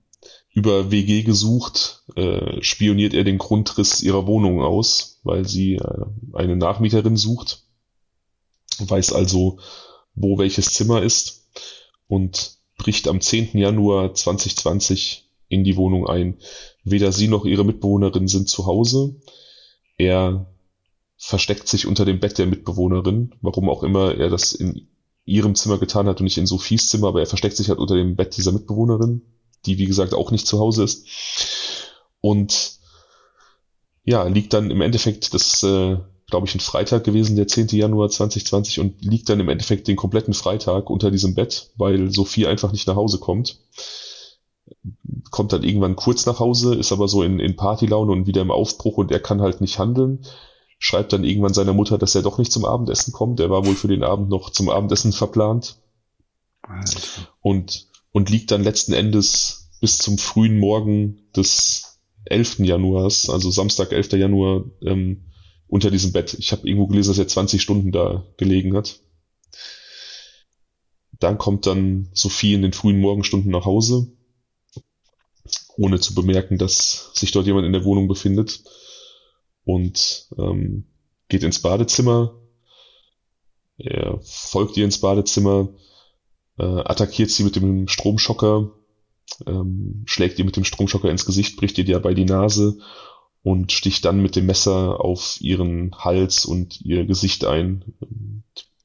über 0.53 0.91
WG 0.91 1.23
gesucht, 1.23 2.03
äh, 2.16 2.62
spioniert 2.62 3.14
er 3.14 3.25
den 3.25 3.39
Grundriss 3.39 4.03
ihrer 4.03 4.27
Wohnung 4.27 4.61
aus, 4.61 5.18
weil 5.29 5.47
sie 5.47 5.74
äh, 5.74 6.05
eine 6.33 6.57
Nachmieterin 6.57 7.16
sucht, 7.16 7.62
weiß 8.79 9.12
also, 9.12 9.59
wo 10.14 10.39
welches 10.39 10.72
Zimmer 10.72 11.03
ist 11.03 11.47
und 12.09 12.57
bricht 12.76 13.07
am 13.07 13.20
10. 13.20 13.57
Januar 13.57 14.14
2020 14.14 15.29
in 15.49 15.64
die 15.64 15.76
Wohnung 15.76 16.09
ein. 16.09 16.39
Weder 16.85 17.12
sie 17.12 17.29
noch 17.29 17.45
ihre 17.45 17.64
Mitbewohnerin 17.64 18.29
sind 18.29 18.49
zu 18.49 18.66
Hause. 18.66 19.16
Er 19.99 20.47
versteckt 21.16 21.68
sich 21.68 21.87
unter 21.87 22.05
dem 22.05 22.20
Bett 22.20 22.39
der 22.39 22.47
Mitbewohnerin, 22.47 23.35
warum 23.43 23.68
auch 23.68 23.83
immer 23.83 24.14
er 24.14 24.31
das 24.31 24.53
in 24.53 24.89
ihrem 25.24 25.55
Zimmer 25.55 25.79
getan 25.79 26.07
hat 26.07 26.20
und 26.20 26.24
nicht 26.24 26.39
in 26.39 26.47
Sophies 26.47 26.89
Zimmer, 26.89 27.09
aber 27.09 27.20
er 27.20 27.26
versteckt 27.26 27.57
sich 27.57 27.68
halt 27.68 27.79
unter 27.79 27.97
dem 27.97 28.16
Bett 28.16 28.37
dieser 28.37 28.53
Mitbewohnerin, 28.53 29.22
die 29.66 29.76
wie 29.79 29.87
gesagt 29.87 30.14
auch 30.14 30.31
nicht 30.31 30.47
zu 30.47 30.59
Hause 30.59 30.85
ist. 30.85 31.07
Und 32.20 32.78
ja, 34.09 34.24
liegt 34.24 34.54
dann 34.54 34.70
im 34.70 34.80
Endeffekt, 34.80 35.34
das 35.34 35.62
äh, 35.62 35.98
glaube 36.30 36.46
ich 36.46 36.54
ein 36.54 36.61
Freitag 36.61 37.04
gewesen, 37.04 37.36
der 37.36 37.46
10. 37.46 37.68
Januar 37.68 38.09
2020 38.09 38.80
und 38.80 39.04
liegt 39.04 39.28
dann 39.28 39.38
im 39.38 39.50
Endeffekt 39.50 39.86
den 39.86 39.96
kompletten 39.96 40.32
Freitag 40.32 40.88
unter 40.88 41.11
diesem 41.11 41.34
Bett, 41.34 41.70
weil 41.76 42.11
Sophie 42.11 42.46
einfach 42.46 42.72
nicht 42.72 42.86
nach 42.86 42.96
Hause 42.96 43.18
kommt. 43.18 43.59
Kommt 45.30 45.52
dann 45.52 45.62
irgendwann 45.62 45.96
kurz 45.96 46.24
nach 46.24 46.40
Hause, 46.40 46.74
ist 46.74 46.90
aber 46.90 47.06
so 47.06 47.22
in, 47.22 47.38
in 47.38 47.56
Partylaune 47.56 48.11
und 48.12 48.26
wieder 48.26 48.40
im 48.40 48.50
Aufbruch 48.50 48.96
und 48.96 49.12
er 49.12 49.20
kann 49.20 49.42
halt 49.42 49.61
nicht 49.61 49.78
handeln 49.78 50.24
schreibt 50.80 51.12
dann 51.12 51.24
irgendwann 51.24 51.54
seiner 51.54 51.72
Mutter, 51.72 51.98
dass 51.98 52.14
er 52.14 52.22
doch 52.22 52.38
nicht 52.38 52.52
zum 52.52 52.64
Abendessen 52.64 53.12
kommt. 53.12 53.40
Er 53.40 53.50
war 53.50 53.66
wohl 53.66 53.74
für 53.74 53.88
den 53.88 54.04
Abend 54.04 54.28
noch 54.28 54.50
zum 54.50 54.68
Abendessen 54.68 55.12
verplant. 55.12 55.76
Und, 57.40 57.88
und 58.12 58.30
liegt 58.30 58.52
dann 58.52 58.62
letzten 58.62 58.92
Endes 58.92 59.70
bis 59.80 59.98
zum 59.98 60.18
frühen 60.18 60.56
Morgen 60.56 61.28
des 61.34 61.88
11. 62.31 62.61
Januars, 62.61 63.29
also 63.31 63.51
Samstag, 63.51 63.93
11. 63.93 64.12
Januar, 64.12 64.64
ähm, 64.83 65.24
unter 65.66 65.91
diesem 65.91 66.12
Bett. 66.12 66.35
Ich 66.35 66.53
habe 66.53 66.66
irgendwo 66.66 66.87
gelesen, 66.87 67.11
dass 67.11 67.18
er 67.18 67.29
20 67.29 67.61
Stunden 67.61 67.93
da 67.93 68.24
gelegen 68.37 68.74
hat. 68.74 69.01
Dann 71.20 71.37
kommt 71.37 71.66
dann 71.66 72.09
Sophie 72.12 72.55
in 72.55 72.62
den 72.62 72.72
frühen 72.72 73.01
Morgenstunden 73.01 73.51
nach 73.51 73.64
Hause, 73.64 74.12
ohne 75.76 76.01
zu 76.01 76.14
bemerken, 76.14 76.59
dass 76.59 77.11
sich 77.14 77.33
dort 77.33 77.47
jemand 77.47 77.66
in 77.66 77.72
der 77.72 77.85
Wohnung 77.85 78.09
befindet 78.09 78.62
und 79.64 80.29
ähm, 80.39 80.87
geht 81.29 81.43
ins 81.43 81.61
Badezimmer. 81.61 82.41
Er 83.76 84.20
folgt 84.22 84.76
ihr 84.76 84.85
ins 84.85 85.01
Badezimmer, 85.01 85.68
äh, 86.59 86.64
attackiert 86.64 87.31
sie 87.31 87.45
mit 87.45 87.57
dem 87.57 87.89
Stromschocker, 87.89 88.72
ähm, 89.47 90.03
schlägt 90.07 90.39
ihr 90.39 90.45
mit 90.45 90.57
dem 90.57 90.64
Stromschocker 90.64 91.11
ins 91.11 91.26
Gesicht, 91.26 91.57
bricht 91.57 91.79
ihr 91.79 91.85
dabei 91.85 92.14
die 92.14 92.24
Nase 92.24 92.79
und 93.43 93.72
sticht 93.72 94.05
dann 94.05 94.20
mit 94.20 94.37
dem 94.37 94.47
Messer 94.47 95.01
auf 95.05 95.39
ihren 95.41 95.95
Hals 95.97 96.45
und 96.45 96.81
ihr 96.81 97.07
Gesicht 97.07 97.45
ein, 97.45 97.95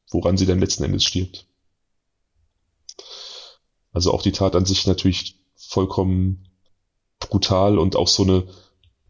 woran 0.09 0.37
sie 0.37 0.45
dann 0.45 0.59
letzten 0.59 0.83
Endes 0.83 1.03
stirbt. 1.03 1.47
Also 3.91 4.11
auch 4.11 4.21
die 4.21 4.31
Tat 4.31 4.55
an 4.55 4.65
sich 4.65 4.87
natürlich 4.87 5.39
vollkommen 5.55 6.47
brutal 7.19 7.77
und 7.77 7.95
auch 7.95 8.07
so 8.07 8.23
eine, 8.23 8.47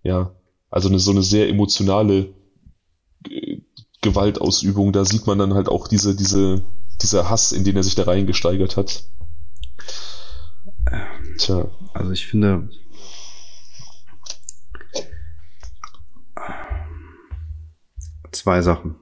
ja, 0.03 0.35
also 0.69 0.89
eine, 0.89 0.99
so 0.99 1.11
eine 1.11 1.23
sehr 1.23 1.49
emotionale 1.49 2.33
äh, 3.29 3.57
Gewaltausübung. 4.01 4.91
Da 4.91 5.05
sieht 5.05 5.25
man 5.25 5.39
dann 5.39 5.53
halt 5.53 5.69
auch 5.69 5.87
diese, 5.87 6.15
diese, 6.15 6.63
dieser 7.01 7.29
Hass, 7.29 7.51
in 7.51 7.63
den 7.63 7.75
er 7.75 7.83
sich 7.83 7.95
da 7.95 8.03
reingesteigert 8.03 8.77
hat. 8.77 9.03
Tja. 11.37 11.69
Also 11.93 12.11
ich 12.11 12.27
finde, 12.27 12.69
zwei 18.31 18.61
Sachen. 18.61 18.95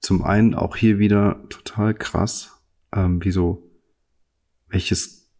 Zum 0.00 0.22
einen 0.22 0.54
auch 0.54 0.76
hier 0.76 0.98
wieder 0.98 1.42
total 1.48 1.94
krass, 1.94 2.60
ähm, 2.94 3.24
wie 3.24 3.30
so, 3.30 3.70
welches 4.68 5.30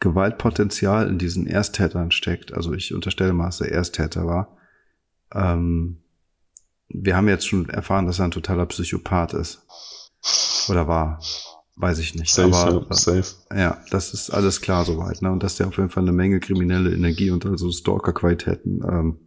Gewaltpotenzial 0.00 1.08
in 1.08 1.18
diesen 1.18 1.46
Ersttätern 1.46 2.10
steckt. 2.10 2.52
Also 2.52 2.74
ich 2.74 2.92
unterstelle 2.92 3.32
mal, 3.32 3.46
dass 3.46 3.60
er 3.60 3.72
Ersttäter 3.72 4.26
war. 4.26 4.56
Ähm, 5.32 6.02
wir 6.88 7.16
haben 7.16 7.28
jetzt 7.28 7.46
schon 7.46 7.68
erfahren, 7.68 8.06
dass 8.06 8.18
er 8.18 8.26
ein 8.26 8.32
totaler 8.32 8.66
Psychopath 8.66 9.34
ist. 9.34 9.66
Oder 10.68 10.86
war. 10.88 11.20
Weiß 11.76 11.98
ich 11.98 12.14
nicht. 12.14 12.32
Safe, 12.32 12.54
aber 12.54 12.86
ja, 12.88 12.96
safe. 12.96 13.34
ja, 13.54 13.82
das 13.90 14.14
ist 14.14 14.30
alles 14.30 14.60
klar 14.60 14.84
soweit, 14.84 15.22
ne? 15.22 15.30
Und 15.30 15.42
dass 15.42 15.56
der 15.56 15.68
auf 15.68 15.76
jeden 15.76 15.90
Fall 15.90 16.02
eine 16.02 16.12
Menge 16.12 16.40
kriminelle 16.40 16.92
Energie 16.94 17.30
und 17.30 17.46
also 17.46 17.70
Stalker-Qualitäten 17.70 18.82
ähm, 18.88 19.18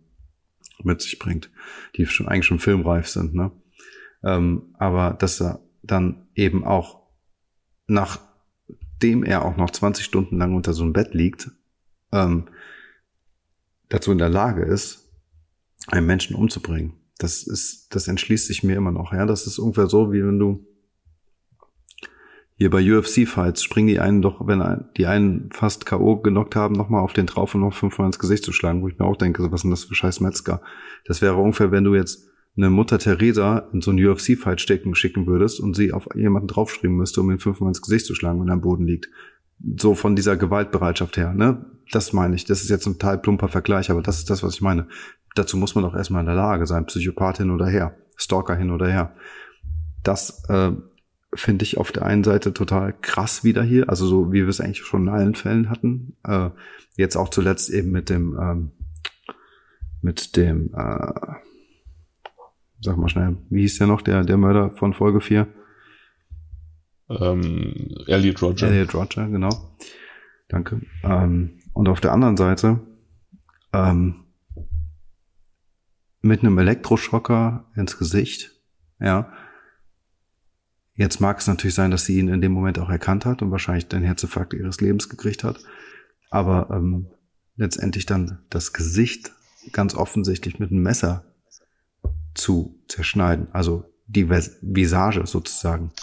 mit 0.83 1.01
sich 1.01 1.19
bringt, 1.19 1.49
die 1.95 2.05
schon 2.05 2.27
eigentlich 2.27 2.45
schon 2.45 2.59
filmreif 2.59 3.07
sind, 3.07 3.33
ne? 3.35 3.51
Ähm, 4.23 4.73
aber 4.77 5.13
dass 5.13 5.39
er 5.39 5.61
dann 5.83 6.27
eben 6.35 6.63
auch 6.65 6.99
nachdem 7.89 9.23
er 9.23 9.43
auch 9.43 9.57
noch 9.57 9.71
20 9.71 10.05
Stunden 10.05 10.37
lang 10.37 10.55
unter 10.55 10.73
so 10.73 10.83
einem 10.83 10.93
Bett 10.93 11.13
liegt, 11.13 11.51
ähm, 12.11 12.47
dazu 13.89 14.11
in 14.11 14.19
der 14.19 14.29
Lage 14.29 14.63
ist, 14.63 15.09
einen 15.87 16.05
Menschen 16.05 16.35
umzubringen. 16.35 16.93
Das 17.17 17.43
ist, 17.43 17.93
das 17.93 18.07
entschließt 18.07 18.47
sich 18.47 18.63
mir 18.63 18.77
immer 18.77 18.91
noch. 18.91 19.11
Ja, 19.11 19.25
das 19.25 19.47
ist 19.47 19.59
ungefähr 19.59 19.87
so, 19.87 20.13
wie 20.13 20.23
wenn 20.23 20.39
du 20.39 20.65
hier 22.59 22.69
bei 22.69 22.81
UFC-Fights 22.81 23.63
springen 23.63 23.87
die 23.87 24.01
einen 24.01 24.21
doch, 24.21 24.45
wenn 24.45 24.83
die 24.97 25.07
einen 25.07 25.49
fast 25.53 25.85
K.O. 25.85 26.17
genockt 26.17 26.57
haben, 26.57 26.75
nochmal 26.75 27.01
auf 27.01 27.13
den 27.13 27.25
drauf 27.25 27.55
und 27.55 27.61
noch 27.61 27.73
fünfmal 27.73 28.07
ins 28.07 28.19
Gesicht 28.19 28.43
zu 28.43 28.51
schlagen, 28.51 28.81
wo 28.81 28.89
ich 28.89 28.99
mir 28.99 29.05
auch 29.05 29.15
denke, 29.15 29.49
was 29.49 29.61
sind 29.61 29.71
das 29.71 29.85
für 29.85 29.95
scheiß 29.95 30.19
Metzger? 30.19 30.61
Das 31.05 31.21
wäre 31.21 31.37
ungefähr, 31.37 31.71
wenn 31.71 31.85
du 31.85 31.95
jetzt 31.95 32.27
eine 32.57 32.69
Mutter 32.69 32.99
Teresa 32.99 33.69
in 33.71 33.79
so 33.79 33.91
einen 33.91 34.05
UFC-Fight 34.05 34.59
stecken, 34.59 34.93
schicken 34.93 35.25
würdest 35.25 35.61
und 35.61 35.73
sie 35.73 35.93
auf 35.93 36.09
jemanden 36.15 36.49
draufspringen 36.49 36.97
müsste, 36.97 37.21
um 37.21 37.31
ihn 37.31 37.39
fünfmal 37.39 37.69
ins 37.69 37.81
Gesicht 37.81 38.05
zu 38.05 38.13
schlagen, 38.13 38.41
wenn 38.41 38.49
er 38.49 38.55
am 38.55 38.61
Boden 38.61 38.85
liegt. 38.85 39.07
So 39.77 39.95
von 39.95 40.17
dieser 40.17 40.35
Gewaltbereitschaft 40.35 41.15
her, 41.15 41.33
ne? 41.33 41.65
Das 41.93 42.11
meine 42.11 42.35
ich. 42.35 42.43
Das 42.43 42.61
ist 42.61 42.69
jetzt 42.69 42.85
ein 42.87 42.99
Teil 42.99 43.19
plumper 43.19 43.47
Vergleich, 43.47 43.89
aber 43.89 44.01
das 44.01 44.17
ist 44.17 44.29
das, 44.29 44.43
was 44.43 44.55
ich 44.55 44.61
meine. 44.61 44.85
Dazu 45.33 45.55
muss 45.55 45.75
man 45.75 45.85
doch 45.85 45.95
erstmal 45.95 46.19
in 46.19 46.25
der 46.25 46.35
Lage 46.35 46.65
sein, 46.65 46.85
Psychopath 46.87 47.37
hin 47.37 47.51
oder 47.51 47.67
her, 47.67 47.95
Stalker 48.17 48.57
hin 48.57 48.69
oder 48.69 48.87
her. 48.87 49.15
Das 50.03 50.43
äh, 50.49 50.73
finde 51.33 51.63
ich 51.63 51.77
auf 51.77 51.91
der 51.91 52.05
einen 52.05 52.23
Seite 52.23 52.53
total 52.53 52.93
krass 53.01 53.43
wieder 53.43 53.63
hier, 53.63 53.89
also 53.89 54.07
so 54.07 54.31
wie 54.31 54.41
wir 54.41 54.49
es 54.49 54.61
eigentlich 54.61 54.79
schon 54.79 55.03
in 55.03 55.09
allen 55.09 55.35
Fällen 55.35 55.69
hatten. 55.69 56.15
Äh, 56.23 56.49
jetzt 56.97 57.15
auch 57.15 57.29
zuletzt 57.29 57.69
eben 57.69 57.91
mit 57.91 58.09
dem 58.09 58.37
ähm, 58.39 58.71
mit 60.01 60.35
dem 60.37 60.73
äh, 60.73 61.11
sag 62.81 62.97
mal 62.97 63.09
schnell, 63.09 63.37
wie 63.49 63.61
hieß 63.61 63.77
der 63.79 63.87
noch, 63.87 64.01
der, 64.01 64.23
der 64.23 64.37
Mörder 64.37 64.71
von 64.71 64.93
Folge 64.93 65.21
4? 65.21 65.47
Ähm, 67.09 67.89
Elliot 68.07 68.41
Roger. 68.41 68.67
Elliot 68.67 68.93
Roger, 68.93 69.27
genau. 69.27 69.49
Danke. 70.47 70.81
Ähm, 71.03 71.59
und 71.73 71.89
auf 71.89 72.01
der 72.01 72.11
anderen 72.13 72.37
Seite 72.37 72.79
ähm, 73.73 74.25
mit 76.21 76.41
einem 76.41 76.57
Elektroschocker 76.57 77.65
ins 77.75 77.97
Gesicht, 77.97 78.51
ja, 78.99 79.31
Jetzt 80.99 81.21
mag 81.21 81.39
es 81.39 81.47
natürlich 81.47 81.75
sein, 81.75 81.91
dass 81.91 82.03
sie 82.03 82.19
ihn 82.19 82.27
in 82.27 82.41
dem 82.41 82.51
Moment 82.51 82.77
auch 82.77 82.89
erkannt 82.89 83.25
hat 83.25 83.41
und 83.41 83.51
wahrscheinlich 83.51 83.87
den 83.87 84.03
Herzinfarkt 84.03 84.53
ihres 84.53 84.81
Lebens 84.81 85.07
gekriegt 85.07 85.45
hat. 85.45 85.57
Aber 86.29 86.67
ähm, 86.73 87.07
letztendlich 87.55 88.05
dann 88.05 88.39
das 88.49 88.73
Gesicht 88.73 89.31
ganz 89.71 89.95
offensichtlich 89.95 90.59
mit 90.59 90.71
einem 90.71 90.83
Messer 90.83 91.23
zu 92.35 92.81
zerschneiden. 92.89 93.47
Also 93.53 93.85
die 94.07 94.29
Visage 94.29 95.25
sozusagen 95.25 95.93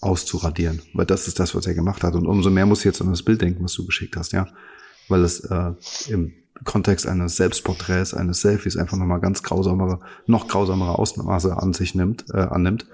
auszuradieren. 0.00 0.80
Weil 0.94 1.04
das 1.04 1.28
ist 1.28 1.38
das, 1.38 1.54
was 1.54 1.66
er 1.66 1.74
gemacht 1.74 2.02
hat. 2.02 2.14
Und 2.14 2.24
umso 2.24 2.48
mehr 2.48 2.64
muss 2.64 2.78
ich 2.78 2.86
jetzt 2.86 3.02
an 3.02 3.10
das 3.10 3.22
Bild 3.22 3.42
denken, 3.42 3.62
was 3.62 3.74
du 3.74 3.84
geschickt 3.84 4.16
hast, 4.16 4.32
ja. 4.32 4.48
Weil 5.08 5.22
es 5.22 5.40
äh, 5.40 5.72
im 6.08 6.32
Kontext 6.64 7.06
eines 7.06 7.36
Selbstporträts, 7.36 8.14
eines 8.14 8.40
Selfies 8.40 8.78
einfach 8.78 8.96
nochmal 8.96 9.20
ganz 9.20 9.42
grausamere, 9.42 10.00
noch 10.24 10.48
grausamere 10.48 10.98
Ausmaße 10.98 11.58
an 11.58 11.74
sich 11.74 11.94
nimmt, 11.94 12.24
äh, 12.32 12.38
annimmt. 12.38 12.86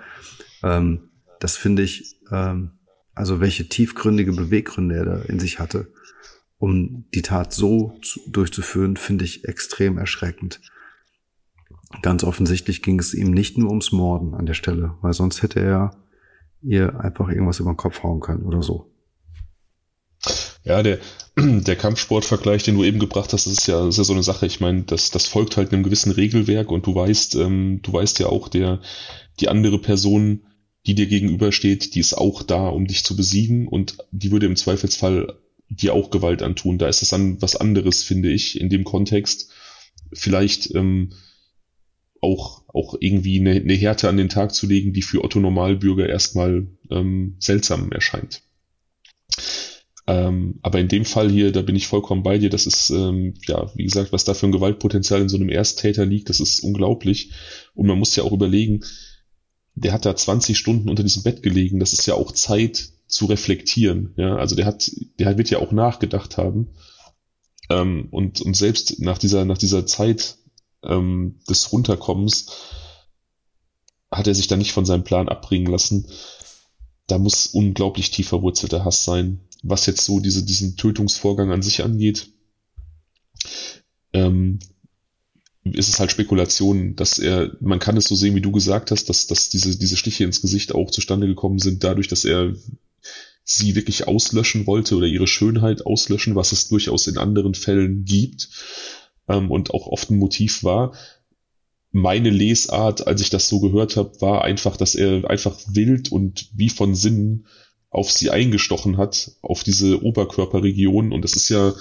Ähm, 0.64 1.05
das 1.40 1.56
finde 1.56 1.82
ich, 1.82 2.16
ähm, 2.30 2.78
also 3.14 3.40
welche 3.40 3.68
tiefgründige 3.68 4.32
Beweggründe 4.32 4.96
er 4.96 5.04
da 5.04 5.16
in 5.22 5.38
sich 5.38 5.58
hatte, 5.58 5.92
um 6.58 7.06
die 7.14 7.22
Tat 7.22 7.52
so 7.52 7.98
zu, 8.02 8.20
durchzuführen, 8.28 8.96
finde 8.96 9.24
ich 9.24 9.44
extrem 9.44 9.98
erschreckend. 9.98 10.60
Ganz 12.02 12.24
offensichtlich 12.24 12.82
ging 12.82 12.98
es 12.98 13.14
ihm 13.14 13.30
nicht 13.30 13.58
nur 13.58 13.70
ums 13.70 13.92
Morden 13.92 14.34
an 14.34 14.46
der 14.46 14.54
Stelle, 14.54 14.94
weil 15.02 15.12
sonst 15.12 15.42
hätte 15.42 15.60
er 15.60 15.96
ihr 16.62 16.98
einfach 17.00 17.28
irgendwas 17.28 17.60
über 17.60 17.72
den 17.72 17.76
Kopf 17.76 18.02
hauen 18.02 18.20
können 18.20 18.42
oder 18.42 18.62
so. 18.62 18.90
Ja, 20.64 20.82
der, 20.82 20.98
der 21.36 21.76
Kampfsportvergleich, 21.76 22.64
den 22.64 22.74
du 22.74 22.84
eben 22.84 22.98
gebracht 22.98 23.32
hast, 23.32 23.46
das 23.46 23.52
ist 23.52 23.66
ja, 23.68 23.78
das 23.78 23.94
ist 23.94 23.98
ja 23.98 24.04
so 24.04 24.12
eine 24.12 24.22
Sache. 24.22 24.46
Ich 24.46 24.60
meine, 24.60 24.82
das, 24.82 25.10
das 25.10 25.26
folgt 25.26 25.56
halt 25.56 25.72
einem 25.72 25.84
gewissen 25.84 26.12
Regelwerk 26.12 26.70
und 26.70 26.86
du 26.86 26.94
weißt, 26.94 27.36
ähm, 27.36 27.80
du 27.82 27.92
weißt 27.92 28.18
ja 28.18 28.26
auch, 28.26 28.48
der, 28.48 28.80
die 29.38 29.48
andere 29.48 29.78
Person 29.78 30.42
die 30.86 30.94
dir 30.94 31.06
gegenübersteht, 31.06 31.94
die 31.94 32.00
ist 32.00 32.14
auch 32.14 32.42
da, 32.42 32.68
um 32.68 32.86
dich 32.86 33.04
zu 33.04 33.16
besiegen 33.16 33.66
und 33.66 33.98
die 34.12 34.30
würde 34.30 34.46
im 34.46 34.56
Zweifelsfall 34.56 35.36
dir 35.68 35.94
auch 35.94 36.10
Gewalt 36.10 36.42
antun. 36.42 36.78
Da 36.78 36.88
ist 36.88 37.02
es 37.02 37.08
dann 37.08 37.42
was 37.42 37.56
anderes, 37.56 38.02
finde 38.02 38.30
ich, 38.30 38.60
in 38.60 38.68
dem 38.68 38.84
Kontext. 38.84 39.50
Vielleicht 40.12 40.74
ähm, 40.74 41.12
auch, 42.20 42.62
auch 42.68 42.96
irgendwie 43.00 43.40
eine, 43.40 43.52
eine 43.52 43.74
Härte 43.74 44.08
an 44.08 44.16
den 44.16 44.28
Tag 44.28 44.54
zu 44.54 44.66
legen, 44.66 44.92
die 44.92 45.02
für 45.02 45.24
Otto 45.24 45.40
Normalbürger 45.40 46.08
erstmal 46.08 46.68
ähm, 46.90 47.36
seltsam 47.40 47.90
erscheint. 47.90 48.42
Ähm, 50.06 50.60
aber 50.62 50.78
in 50.78 50.86
dem 50.86 51.04
Fall 51.04 51.28
hier, 51.28 51.50
da 51.50 51.62
bin 51.62 51.74
ich 51.74 51.88
vollkommen 51.88 52.22
bei 52.22 52.38
dir. 52.38 52.48
Das 52.48 52.66
ist, 52.66 52.90
ähm, 52.90 53.34
ja, 53.48 53.72
wie 53.74 53.84
gesagt, 53.84 54.12
was 54.12 54.24
da 54.24 54.34
für 54.34 54.46
ein 54.46 54.52
Gewaltpotenzial 54.52 55.20
in 55.20 55.28
so 55.28 55.36
einem 55.36 55.48
Ersttäter 55.48 56.06
liegt, 56.06 56.28
das 56.28 56.38
ist 56.38 56.60
unglaublich. 56.60 57.32
Und 57.74 57.88
man 57.88 57.98
muss 57.98 58.14
ja 58.14 58.22
auch 58.22 58.32
überlegen, 58.32 58.84
der 59.76 59.92
hat 59.92 60.06
da 60.06 60.16
20 60.16 60.58
Stunden 60.58 60.88
unter 60.88 61.02
diesem 61.02 61.22
Bett 61.22 61.42
gelegen. 61.42 61.78
Das 61.78 61.92
ist 61.92 62.06
ja 62.06 62.14
auch 62.14 62.32
Zeit 62.32 62.88
zu 63.06 63.26
reflektieren. 63.26 64.14
Ja, 64.16 64.36
also 64.36 64.56
der 64.56 64.64
hat, 64.64 64.90
der 65.18 65.38
wird 65.38 65.50
ja 65.50 65.58
auch 65.58 65.70
nachgedacht 65.70 66.38
haben. 66.38 66.68
Ähm, 67.68 68.08
und, 68.10 68.40
und 68.40 68.56
selbst 68.56 69.00
nach 69.00 69.18
dieser, 69.18 69.44
nach 69.44 69.58
dieser 69.58 69.86
Zeit 69.86 70.36
ähm, 70.82 71.38
des 71.48 71.72
Runterkommens 71.72 72.46
hat 74.10 74.26
er 74.26 74.34
sich 74.34 74.46
da 74.46 74.56
nicht 74.56 74.72
von 74.72 74.86
seinem 74.86 75.04
Plan 75.04 75.28
abbringen 75.28 75.70
lassen. 75.70 76.06
Da 77.06 77.18
muss 77.18 77.48
unglaublich 77.48 78.10
tief 78.10 78.28
verwurzelter 78.28 78.84
Hass 78.84 79.04
sein, 79.04 79.40
was 79.62 79.86
jetzt 79.86 80.04
so 80.04 80.20
diese, 80.20 80.44
diesen 80.44 80.76
Tötungsvorgang 80.76 81.52
an 81.52 81.62
sich 81.62 81.84
angeht. 81.84 82.30
Ähm, 84.12 84.58
ist 85.72 85.88
es 85.88 85.98
halt 85.98 86.10
Spekulation, 86.10 86.96
dass 86.96 87.18
er, 87.18 87.52
man 87.60 87.78
kann 87.78 87.96
es 87.96 88.06
so 88.06 88.14
sehen, 88.14 88.34
wie 88.34 88.40
du 88.40 88.52
gesagt 88.52 88.90
hast, 88.90 89.08
dass, 89.08 89.26
dass 89.26 89.48
diese, 89.48 89.78
diese 89.78 89.96
Stiche 89.96 90.24
ins 90.24 90.40
Gesicht 90.40 90.74
auch 90.74 90.90
zustande 90.90 91.26
gekommen 91.26 91.58
sind, 91.58 91.82
dadurch, 91.84 92.08
dass 92.08 92.24
er 92.24 92.54
sie 93.44 93.74
wirklich 93.74 94.08
auslöschen 94.08 94.66
wollte 94.66 94.96
oder 94.96 95.06
ihre 95.06 95.28
Schönheit 95.28 95.86
auslöschen, 95.86 96.34
was 96.34 96.52
es 96.52 96.68
durchaus 96.68 97.06
in 97.06 97.16
anderen 97.16 97.54
Fällen 97.54 98.04
gibt 98.04 98.48
ähm, 99.28 99.50
und 99.50 99.72
auch 99.72 99.86
oft 99.86 100.10
ein 100.10 100.18
Motiv 100.18 100.64
war. 100.64 100.94
Meine 101.92 102.30
Lesart, 102.30 103.06
als 103.06 103.20
ich 103.20 103.30
das 103.30 103.48
so 103.48 103.60
gehört 103.60 103.96
habe, 103.96 104.20
war 104.20 104.44
einfach, 104.44 104.76
dass 104.76 104.94
er 104.94 105.30
einfach 105.30 105.58
wild 105.68 106.10
und 106.10 106.50
wie 106.54 106.68
von 106.68 106.94
Sinnen 106.94 107.46
auf 107.88 108.10
sie 108.10 108.30
eingestochen 108.30 108.98
hat, 108.98 109.30
auf 109.42 109.62
diese 109.62 110.02
Oberkörperregion. 110.02 111.12
Und 111.12 111.22
das 111.22 111.36
ist 111.36 111.48
ja 111.48 111.72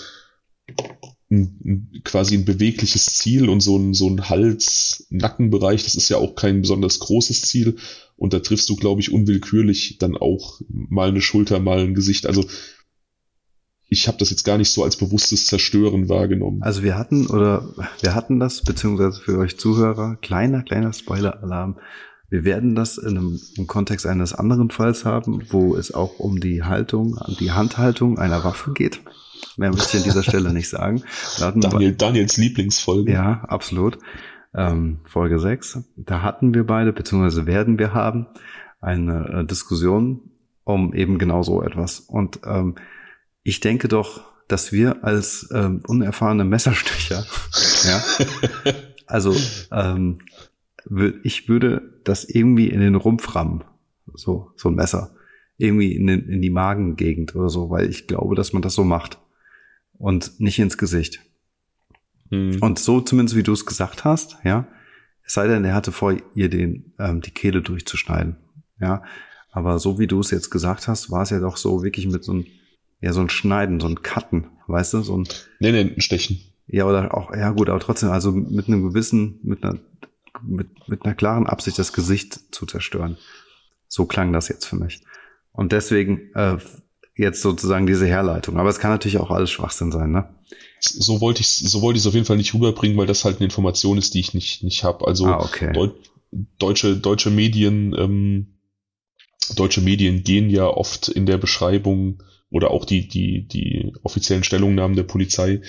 ein, 1.36 2.02
quasi 2.04 2.36
ein 2.36 2.46
bewegliches 2.46 3.06
Ziel 3.06 3.50
und 3.50 3.62
so 3.62 3.78
ein, 3.78 3.94
so 3.94 4.10
ein 4.10 4.30
Hals-Nackenbereich, 4.30 5.84
das 5.84 5.96
ist 5.96 6.10
ja 6.10 6.18
auch 6.18 6.36
kein 6.36 6.62
besonders 6.62 7.00
großes 7.00 7.42
Ziel. 7.44 7.76
Und 8.18 8.34
da 8.34 8.40
triffst 8.40 8.70
du, 8.70 8.76
glaube 8.76 9.02
ich, 9.02 9.12
unwillkürlich 9.12 9.98
dann 9.98 10.16
auch 10.16 10.62
mal 10.70 11.10
eine 11.10 11.22
Schulter, 11.22 11.60
mal 11.60 11.80
ein 11.80 11.94
Gesicht. 11.94 12.26
Also 12.26 12.46
ich 13.88 14.08
habe 14.08 14.18
das 14.18 14.30
jetzt 14.30 14.44
gar 14.44 14.58
nicht 14.58 14.72
so 14.72 14.84
als 14.84 14.98
bewusstes 14.98 15.46
Zerstören 15.46 16.10
wahrgenommen. 16.10 16.62
Also 16.64 16.82
wir 16.82 16.98
hatten 16.98 17.28
oder 17.28 17.70
wir 18.02 18.16
hatten 18.16 18.40
das, 18.40 18.62
beziehungsweise 18.62 19.22
für 19.22 19.38
euch 19.38 19.58
Zuhörer, 19.58 20.18
kleiner, 20.22 20.64
kleiner 20.64 20.94
Spoiler-Alarm. 20.94 21.78
Wir 22.30 22.44
werden 22.44 22.74
das 22.76 22.98
in 22.98 23.18
einem, 23.18 23.40
im 23.56 23.68
Kontext 23.68 24.06
eines 24.06 24.34
anderen 24.34 24.72
Falls 24.72 25.06
haben, 25.06 25.44
wo 25.52 25.76
es 25.76 25.94
auch 25.94 26.20
um 26.20 26.40
die 26.40 26.64
Haltung, 26.64 27.20
die 27.40 27.52
Handhaltung 27.52 28.18
einer 28.18 28.44
Waffe 28.44 28.74
geht. 28.74 29.02
Mehr 29.58 29.72
möchte 29.72 29.98
ich 29.98 30.04
an 30.04 30.10
dieser 30.10 30.24
Stelle 30.24 30.54
nicht 30.54 30.70
sagen. 30.70 31.04
Daniel, 31.40 31.96
Daniels 31.96 32.38
Lieblingsfolge. 32.38 33.12
Ja, 33.12 33.44
absolut. 33.48 33.98
Ähm, 34.54 35.00
Folge 35.06 35.40
6. 35.40 35.80
Da 35.98 36.22
hatten 36.22 36.54
wir 36.54 36.66
beide, 36.66 36.94
beziehungsweise 36.94 37.46
werden 37.46 37.78
wir 37.78 37.94
haben, 37.94 38.28
eine 38.80 39.42
äh, 39.42 39.46
Diskussion 39.46 40.32
um 40.66 40.94
eben 40.94 41.18
genau 41.18 41.44
so 41.44 41.62
etwas. 41.62 42.02
Und 42.02 42.42
ähm, 42.46 42.76
ich 43.44 43.62
denke 43.62 43.88
doch, 43.88 44.26
dass 44.48 44.72
wir 44.72 45.04
als 45.04 45.50
ähm, 45.54 45.82
unerfahrene 45.88 46.44
Messerstecher, 46.44 47.26
ja, 47.86 48.04
also 49.08 49.36
ähm, 49.72 50.20
ich 51.24 51.48
würde 51.48 52.00
das 52.04 52.26
irgendwie 52.26 52.68
in 52.68 52.80
den 52.80 52.96
Rumpf 52.96 53.36
rammen, 53.36 53.64
so 54.14 54.52
so 54.56 54.70
ein 54.70 54.76
Messer, 54.76 55.16
irgendwie 55.58 55.96
in, 55.96 56.08
den, 56.08 56.28
in 56.28 56.42
die 56.42 56.50
Magengegend 56.50 57.36
oder 57.36 57.50
so, 57.50 57.70
weil 57.70 57.90
ich 57.90 58.08
glaube, 58.08 58.36
dass 58.36 58.54
man 58.54 58.62
das 58.62 58.76
so 58.76 58.84
macht 58.84 59.20
und 59.98 60.40
nicht 60.40 60.60
ins 60.60 60.78
Gesicht. 60.78 61.22
Mhm. 62.30 62.58
Und 62.62 62.80
so 62.80 63.02
zumindest 63.02 63.36
wie 63.36 63.44
du 63.44 63.54
es 63.54 63.66
gesagt 63.66 64.04
hast, 64.04 64.38
ja, 64.44 64.68
es 65.24 65.34
sei 65.34 65.48
denn, 65.48 65.66
er 65.66 65.74
hatte 65.74 65.92
vor, 65.92 66.16
ihr 66.36 66.50
den 66.50 66.94
ähm, 67.00 67.22
die 67.22 67.32
Kehle 67.32 67.62
durchzuschneiden, 67.62 68.38
ja. 68.80 69.04
Aber 69.52 69.80
so 69.80 69.98
wie 70.00 70.08
du 70.08 70.20
es 70.20 70.32
jetzt 70.32 70.50
gesagt 70.50 70.88
hast, 70.88 71.12
war 71.12 71.22
es 71.24 71.30
ja 71.30 71.40
doch 71.40 71.56
so 71.56 71.82
wirklich 71.82 72.08
mit 72.08 72.24
so 72.24 72.34
einem, 72.34 72.46
ja, 73.00 73.14
so 73.14 73.22
ein 73.22 73.30
Schneiden, 73.30 73.80
so 73.80 73.88
ein 73.88 74.02
Cutten, 74.02 74.48
weißt 74.68 74.96
du, 74.96 75.02
so 75.02 75.18
ein. 75.18 75.28
Nee, 75.60 75.72
nee, 75.72 75.94
ein 75.96 76.02
Stechen. 76.02 76.42
Ja, 76.68 76.86
oder 76.86 77.16
auch, 77.16 77.34
ja 77.34 77.52
gut, 77.52 77.70
aber 77.70 77.80
trotzdem, 77.80 78.10
also 78.10 78.32
mit 78.32 78.68
einem 78.68 78.84
gewissen, 78.84 79.40
mit 79.44 79.64
einer, 79.64 79.80
mit, 80.42 80.68
mit 80.88 81.06
einer 81.06 81.16
klaren 81.16 81.48
Absicht, 81.48 81.80
das 81.80 81.94
Gesicht 81.94 82.54
zu 82.54 82.66
zerstören. 82.66 83.18
So 83.88 84.06
klang 84.06 84.34
das 84.34 84.50
jetzt 84.50 84.66
für 84.66 84.76
mich. 84.76 85.04
Und 85.52 85.72
deswegen 85.72 86.34
äh, 86.34 86.58
jetzt 87.16 87.42
sozusagen 87.42 87.88
diese 87.88 88.08
Herleitung. 88.08 88.58
Aber 88.58 88.70
es 88.70 88.80
kann 88.80 88.92
natürlich 88.92 89.18
auch 89.18 89.32
alles 89.32 89.52
Schwachsinn 89.52 89.92
sein, 89.92 90.12
ne? 90.12 90.30
So 90.80 91.22
wollte 91.22 91.42
ich 91.42 91.50
so 91.50 91.82
wollte 91.82 91.98
ich 91.98 92.04
es 92.04 92.08
auf 92.08 92.14
jeden 92.14 92.26
Fall 92.26 92.38
nicht 92.38 92.54
rüberbringen, 92.54 92.98
weil 92.98 93.08
das 93.08 93.24
halt 93.26 93.38
eine 93.38 93.46
Information 93.46 93.98
ist, 93.98 94.14
die 94.14 94.20
ich 94.20 94.34
nicht 94.34 94.64
nicht 94.64 94.84
habe. 94.84 95.08
Also 95.08 95.26
ah, 95.26 95.40
okay. 95.40 95.72
Deu 95.74 95.90
deutsche 96.60 96.98
deutsche 96.98 97.32
Medien 97.32 97.96
ähm, 97.98 98.60
deutsche 99.56 99.82
Medien 99.82 100.24
gehen 100.24 100.50
ja 100.50 100.68
oft 100.68 101.08
in 101.08 101.26
der 101.26 101.38
Beschreibung 101.38 102.22
oder 102.50 102.72
auch 102.72 102.86
die 102.86 103.08
die 103.08 103.48
die 103.48 103.94
offiziellen 104.04 104.44
Stellungnahmen 104.44 104.98
der 104.98 105.04
Polizei 105.04 105.62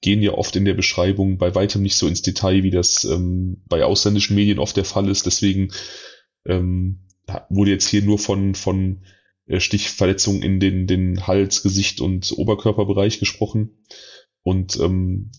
gehen 0.00 0.22
ja 0.22 0.32
oft 0.32 0.56
in 0.56 0.64
der 0.64 0.74
Beschreibung 0.74 1.38
bei 1.38 1.54
weitem 1.54 1.82
nicht 1.82 1.96
so 1.96 2.06
ins 2.06 2.22
Detail, 2.22 2.62
wie 2.62 2.70
das 2.70 3.04
ähm, 3.04 3.62
bei 3.68 3.84
ausländischen 3.84 4.36
Medien 4.36 4.60
oft 4.60 4.76
der 4.76 4.84
Fall 4.84 5.08
ist. 5.08 5.26
Deswegen 5.26 5.72
ähm, 6.46 7.00
wurde 7.50 7.72
jetzt 7.72 7.88
hier 7.88 8.02
nur 8.02 8.18
von 8.18 8.54
von 8.54 9.02
Stichverletzungen 9.56 10.42
in 10.42 10.60
den, 10.60 10.86
den 10.86 11.26
Hals, 11.26 11.62
Gesicht 11.62 12.00
und 12.00 12.32
Oberkörperbereich 12.36 13.18
gesprochen. 13.18 13.84
Und 14.42 14.78
ähm, 14.80 15.30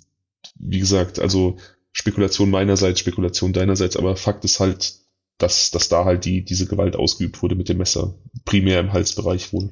wie 0.56 0.80
gesagt, 0.80 1.20
also 1.20 1.58
Spekulation 1.92 2.50
meinerseits, 2.50 3.00
Spekulation 3.00 3.54
deinerseits, 3.54 3.98
aber 3.98 4.16
Fakt 4.16 4.46
ist 4.46 4.60
halt, 4.60 4.96
dass, 5.38 5.72
dass 5.72 5.90
da 5.90 6.06
halt 6.06 6.26
die, 6.26 6.44
diese 6.44 6.66
Gewalt 6.66 6.96
ausgeübt 6.96 7.42
wurde 7.42 7.56
mit 7.56 7.70
dem 7.70 7.78
Messer. 7.78 8.16
Primär 8.46 8.80
im 8.80 8.94
Halsbereich 8.94 9.54
wohl. 9.54 9.72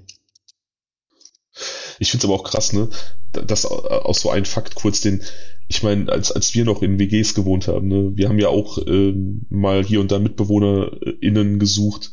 Ich 1.99 2.11
finde 2.11 2.25
es 2.25 2.29
aber 2.29 2.39
auch 2.39 2.43
krass, 2.43 2.73
ne? 2.73 2.89
Das 3.31 3.65
auch 3.65 4.15
so 4.15 4.29
ein 4.29 4.45
Fakt 4.45 4.75
kurz, 4.75 5.01
den, 5.01 5.21
ich 5.67 5.83
meine, 5.83 6.11
als, 6.11 6.31
als 6.31 6.53
wir 6.55 6.63
noch 6.63 6.81
in 6.81 6.99
WGs 6.99 7.33
gewohnt 7.33 7.67
haben, 7.67 7.87
ne, 7.87 8.11
wir 8.15 8.29
haben 8.29 8.39
ja 8.39 8.47
auch 8.47 8.77
ähm, 8.87 9.45
mal 9.49 9.83
hier 9.83 9.99
und 9.99 10.11
da 10.11 10.19
MitbewohnerInnen 10.19 11.59
gesucht 11.59 12.11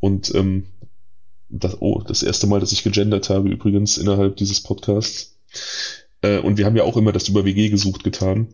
und 0.00 0.34
ähm, 0.34 0.66
das, 1.48 1.80
oh, 1.80 2.02
das 2.06 2.22
erste 2.22 2.46
Mal, 2.46 2.60
dass 2.60 2.72
ich 2.72 2.82
gegendert 2.82 3.30
habe, 3.30 3.48
übrigens 3.48 3.98
innerhalb 3.98 4.36
dieses 4.36 4.62
Podcasts. 4.62 5.38
Äh, 6.22 6.38
und 6.38 6.58
wir 6.58 6.66
haben 6.66 6.76
ja 6.76 6.84
auch 6.84 6.96
immer 6.96 7.12
das 7.12 7.28
über 7.28 7.44
WG 7.44 7.68
gesucht 7.68 8.04
getan. 8.04 8.48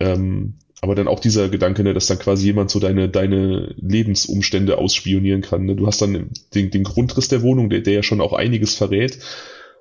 Ähm, 0.00 0.54
aber 0.80 0.94
dann 0.94 1.08
auch 1.08 1.20
dieser 1.20 1.48
Gedanke, 1.48 1.82
ne, 1.82 1.94
dass 1.94 2.06
dann 2.06 2.18
quasi 2.18 2.46
jemand 2.46 2.70
so 2.70 2.78
deine, 2.78 3.08
deine 3.08 3.74
Lebensumstände 3.76 4.78
ausspionieren 4.78 5.40
kann. 5.40 5.64
Ne? 5.64 5.74
Du 5.74 5.86
hast 5.86 6.02
dann 6.02 6.30
den, 6.54 6.70
den 6.70 6.84
Grundriss 6.84 7.28
der 7.28 7.42
Wohnung, 7.42 7.70
der, 7.70 7.80
der 7.80 7.94
ja 7.94 8.02
schon 8.02 8.20
auch 8.20 8.32
einiges 8.32 8.74
verrät. 8.74 9.18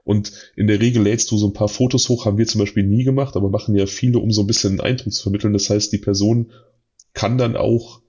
Und 0.04 0.32
in 0.56 0.68
der 0.68 0.80
Regel 0.80 1.04
lädst 1.04 1.32
du 1.32 1.38
so 1.38 1.48
ein 1.48 1.54
paar 1.54 1.68
Fotos 1.68 2.08
hoch, 2.10 2.26
haben 2.26 2.38
wir 2.38 2.46
zum 2.46 2.60
Beispiel 2.60 2.84
nie 2.84 3.04
gemacht, 3.04 3.36
aber 3.36 3.50
machen 3.50 3.76
ja 3.76 3.88
viele, 3.88 4.20
um 4.20 4.32
so 4.32 4.42
ein 4.42 4.48
bisschen 4.48 4.72
einen 4.72 4.82
Eindruck 4.82 5.14
zu 5.14 5.24
vermitteln. 5.24 5.54
Das 5.54 5.70
heißt, 5.70 5.92
die 5.92 5.98
Person 5.98 6.52
kann 7.14 7.38
dann 7.38 7.58
auch 7.58 8.02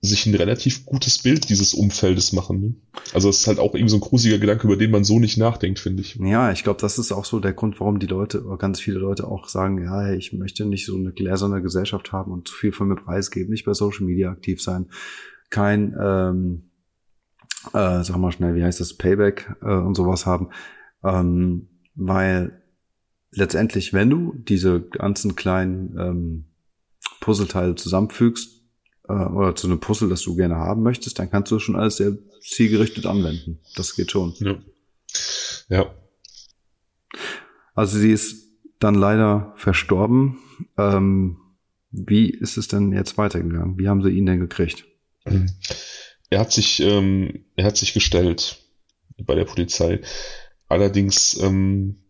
sich 0.00 0.26
ein 0.26 0.34
relativ 0.34 0.86
gutes 0.86 1.18
Bild 1.18 1.48
dieses 1.48 1.74
Umfeldes 1.74 2.32
machen. 2.32 2.60
Ne? 2.60 2.74
Also 3.14 3.28
es 3.28 3.40
ist 3.40 3.46
halt 3.48 3.58
auch 3.58 3.74
irgendwie 3.74 3.90
so 3.90 3.96
ein 3.96 4.00
grusiger 4.00 4.38
Gedanke, 4.38 4.66
über 4.66 4.76
den 4.76 4.92
man 4.92 5.02
so 5.02 5.18
nicht 5.18 5.38
nachdenkt, 5.38 5.80
finde 5.80 6.02
ich. 6.02 6.14
Ja, 6.16 6.52
ich 6.52 6.62
glaube, 6.62 6.80
das 6.80 6.98
ist 6.98 7.10
auch 7.10 7.24
so 7.24 7.40
der 7.40 7.52
Grund, 7.52 7.80
warum 7.80 7.98
die 7.98 8.06
Leute, 8.06 8.44
ganz 8.58 8.80
viele 8.80 8.98
Leute 8.98 9.26
auch 9.26 9.48
sagen, 9.48 9.82
ja, 9.82 10.12
ich 10.12 10.32
möchte 10.32 10.66
nicht 10.66 10.86
so 10.86 10.96
eine 10.96 11.12
gläserne 11.12 11.62
Gesellschaft 11.62 12.12
haben 12.12 12.30
und 12.30 12.46
zu 12.46 12.54
viel 12.54 12.72
von 12.72 12.88
mir 12.88 12.94
preisgeben, 12.94 13.50
nicht 13.50 13.64
bei 13.64 13.74
Social 13.74 14.06
Media 14.06 14.30
aktiv 14.30 14.62
sein, 14.62 14.86
kein, 15.50 15.96
ähm, 16.00 16.70
äh, 17.72 18.04
sag 18.04 18.16
mal 18.18 18.30
schnell, 18.30 18.54
wie 18.54 18.62
heißt 18.62 18.78
das, 18.78 18.94
Payback 18.94 19.56
äh, 19.62 19.74
und 19.74 19.96
sowas 19.96 20.26
haben, 20.26 20.50
ähm, 21.02 21.68
weil 21.96 22.62
letztendlich, 23.32 23.92
wenn 23.92 24.10
du 24.10 24.34
diese 24.36 24.80
ganzen 24.80 25.34
kleinen 25.34 25.96
ähm, 25.98 26.44
Puzzleteile 27.20 27.74
zusammenfügst, 27.74 28.57
äh, 29.08 29.12
oder 29.12 29.54
zu 29.56 29.66
einem 29.66 29.80
Puzzle, 29.80 30.08
das 30.08 30.22
du 30.22 30.36
gerne 30.36 30.56
haben 30.56 30.82
möchtest, 30.82 31.18
dann 31.18 31.30
kannst 31.30 31.50
du 31.52 31.58
schon 31.58 31.76
alles 31.76 31.96
sehr 31.96 32.16
zielgerichtet 32.42 33.06
anwenden. 33.06 33.60
Das 33.76 33.94
geht 33.94 34.10
schon. 34.10 34.34
Ja. 34.38 34.58
ja. 35.68 35.94
Also 37.74 37.98
sie 37.98 38.12
ist 38.12 38.48
dann 38.78 38.94
leider 38.94 39.52
verstorben. 39.56 40.38
Ähm, 40.76 41.38
wie 41.90 42.30
ist 42.30 42.56
es 42.56 42.68
denn 42.68 42.92
jetzt 42.92 43.18
weitergegangen? 43.18 43.78
Wie 43.78 43.88
haben 43.88 44.02
sie 44.02 44.10
ihn 44.10 44.26
denn 44.26 44.40
gekriegt? 44.40 44.84
Er 46.30 46.40
hat 46.40 46.52
sich, 46.52 46.80
ähm, 46.80 47.44
er 47.56 47.64
hat 47.64 47.76
sich 47.76 47.94
gestellt 47.94 48.62
bei 49.18 49.34
der 49.34 49.44
Polizei. 49.44 50.00
Allerdings, 50.68 51.38
ähm, 51.40 52.02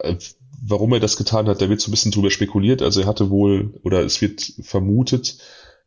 äh, 0.00 0.16
warum 0.62 0.92
er 0.92 1.00
das 1.00 1.16
getan 1.16 1.46
hat, 1.46 1.60
da 1.60 1.68
wird 1.68 1.80
so 1.80 1.88
ein 1.88 1.92
bisschen 1.92 2.12
drüber 2.12 2.30
spekuliert. 2.30 2.82
Also 2.82 3.00
er 3.00 3.06
hatte 3.06 3.30
wohl, 3.30 3.78
oder 3.84 4.04
es 4.04 4.20
wird 4.20 4.54
vermutet, 4.62 5.38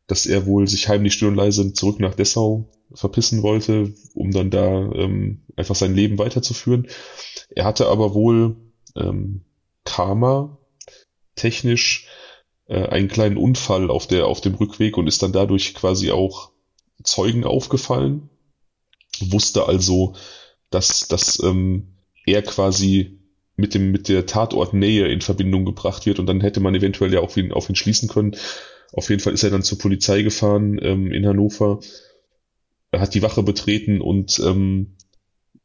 dass 0.09 0.25
er 0.25 0.45
wohl 0.47 0.67
sich 0.67 0.89
heimlich 0.89 1.13
still 1.13 1.29
und 1.29 1.35
leise 1.35 1.71
zurück 1.71 1.99
nach 1.99 2.15
Dessau 2.15 2.67
verpissen 2.93 3.43
wollte, 3.43 3.93
um 4.15 4.31
dann 4.31 4.49
da 4.49 4.91
ähm, 4.91 5.43
einfach 5.55 5.75
sein 5.75 5.93
Leben 5.95 6.17
weiterzuführen. 6.17 6.87
Er 7.51 7.65
hatte 7.65 7.87
aber 7.87 8.15
wohl 8.15 8.55
ähm, 8.95 9.41
Karma 9.85 10.57
technisch 11.35 12.07
äh, 12.67 12.87
einen 12.87 13.07
kleinen 13.07 13.37
Unfall 13.37 13.91
auf 13.91 14.07
der 14.07 14.25
auf 14.25 14.41
dem 14.41 14.55
Rückweg 14.55 14.97
und 14.97 15.07
ist 15.07 15.21
dann 15.21 15.31
dadurch 15.31 15.75
quasi 15.75 16.11
auch 16.11 16.51
Zeugen 17.03 17.45
aufgefallen, 17.45 18.29
wusste 19.19 19.67
also, 19.67 20.15
dass 20.71 21.07
dass 21.07 21.41
ähm, 21.43 21.93
er 22.25 22.41
quasi 22.41 23.19
mit 23.55 23.75
dem 23.75 23.91
mit 23.91 24.09
der 24.09 24.25
Tatortnähe 24.25 25.07
in 25.07 25.21
Verbindung 25.21 25.65
gebracht 25.65 26.07
wird 26.07 26.17
und 26.17 26.25
dann 26.25 26.41
hätte 26.41 26.61
man 26.61 26.73
eventuell 26.73 27.13
ja 27.13 27.19
auf 27.19 27.37
ihn 27.37 27.53
auf 27.53 27.69
ihn 27.69 27.75
schließen 27.75 28.09
können. 28.09 28.35
Auf 28.93 29.09
jeden 29.09 29.21
Fall 29.21 29.33
ist 29.33 29.43
er 29.43 29.51
dann 29.51 29.63
zur 29.63 29.77
Polizei 29.77 30.23
gefahren 30.23 30.79
ähm, 30.81 31.11
in 31.11 31.25
Hannover, 31.25 31.79
er 32.91 33.01
hat 33.01 33.13
die 33.13 33.21
Wache 33.21 33.43
betreten 33.43 34.01
und 34.01 34.39
ähm, 34.39 34.95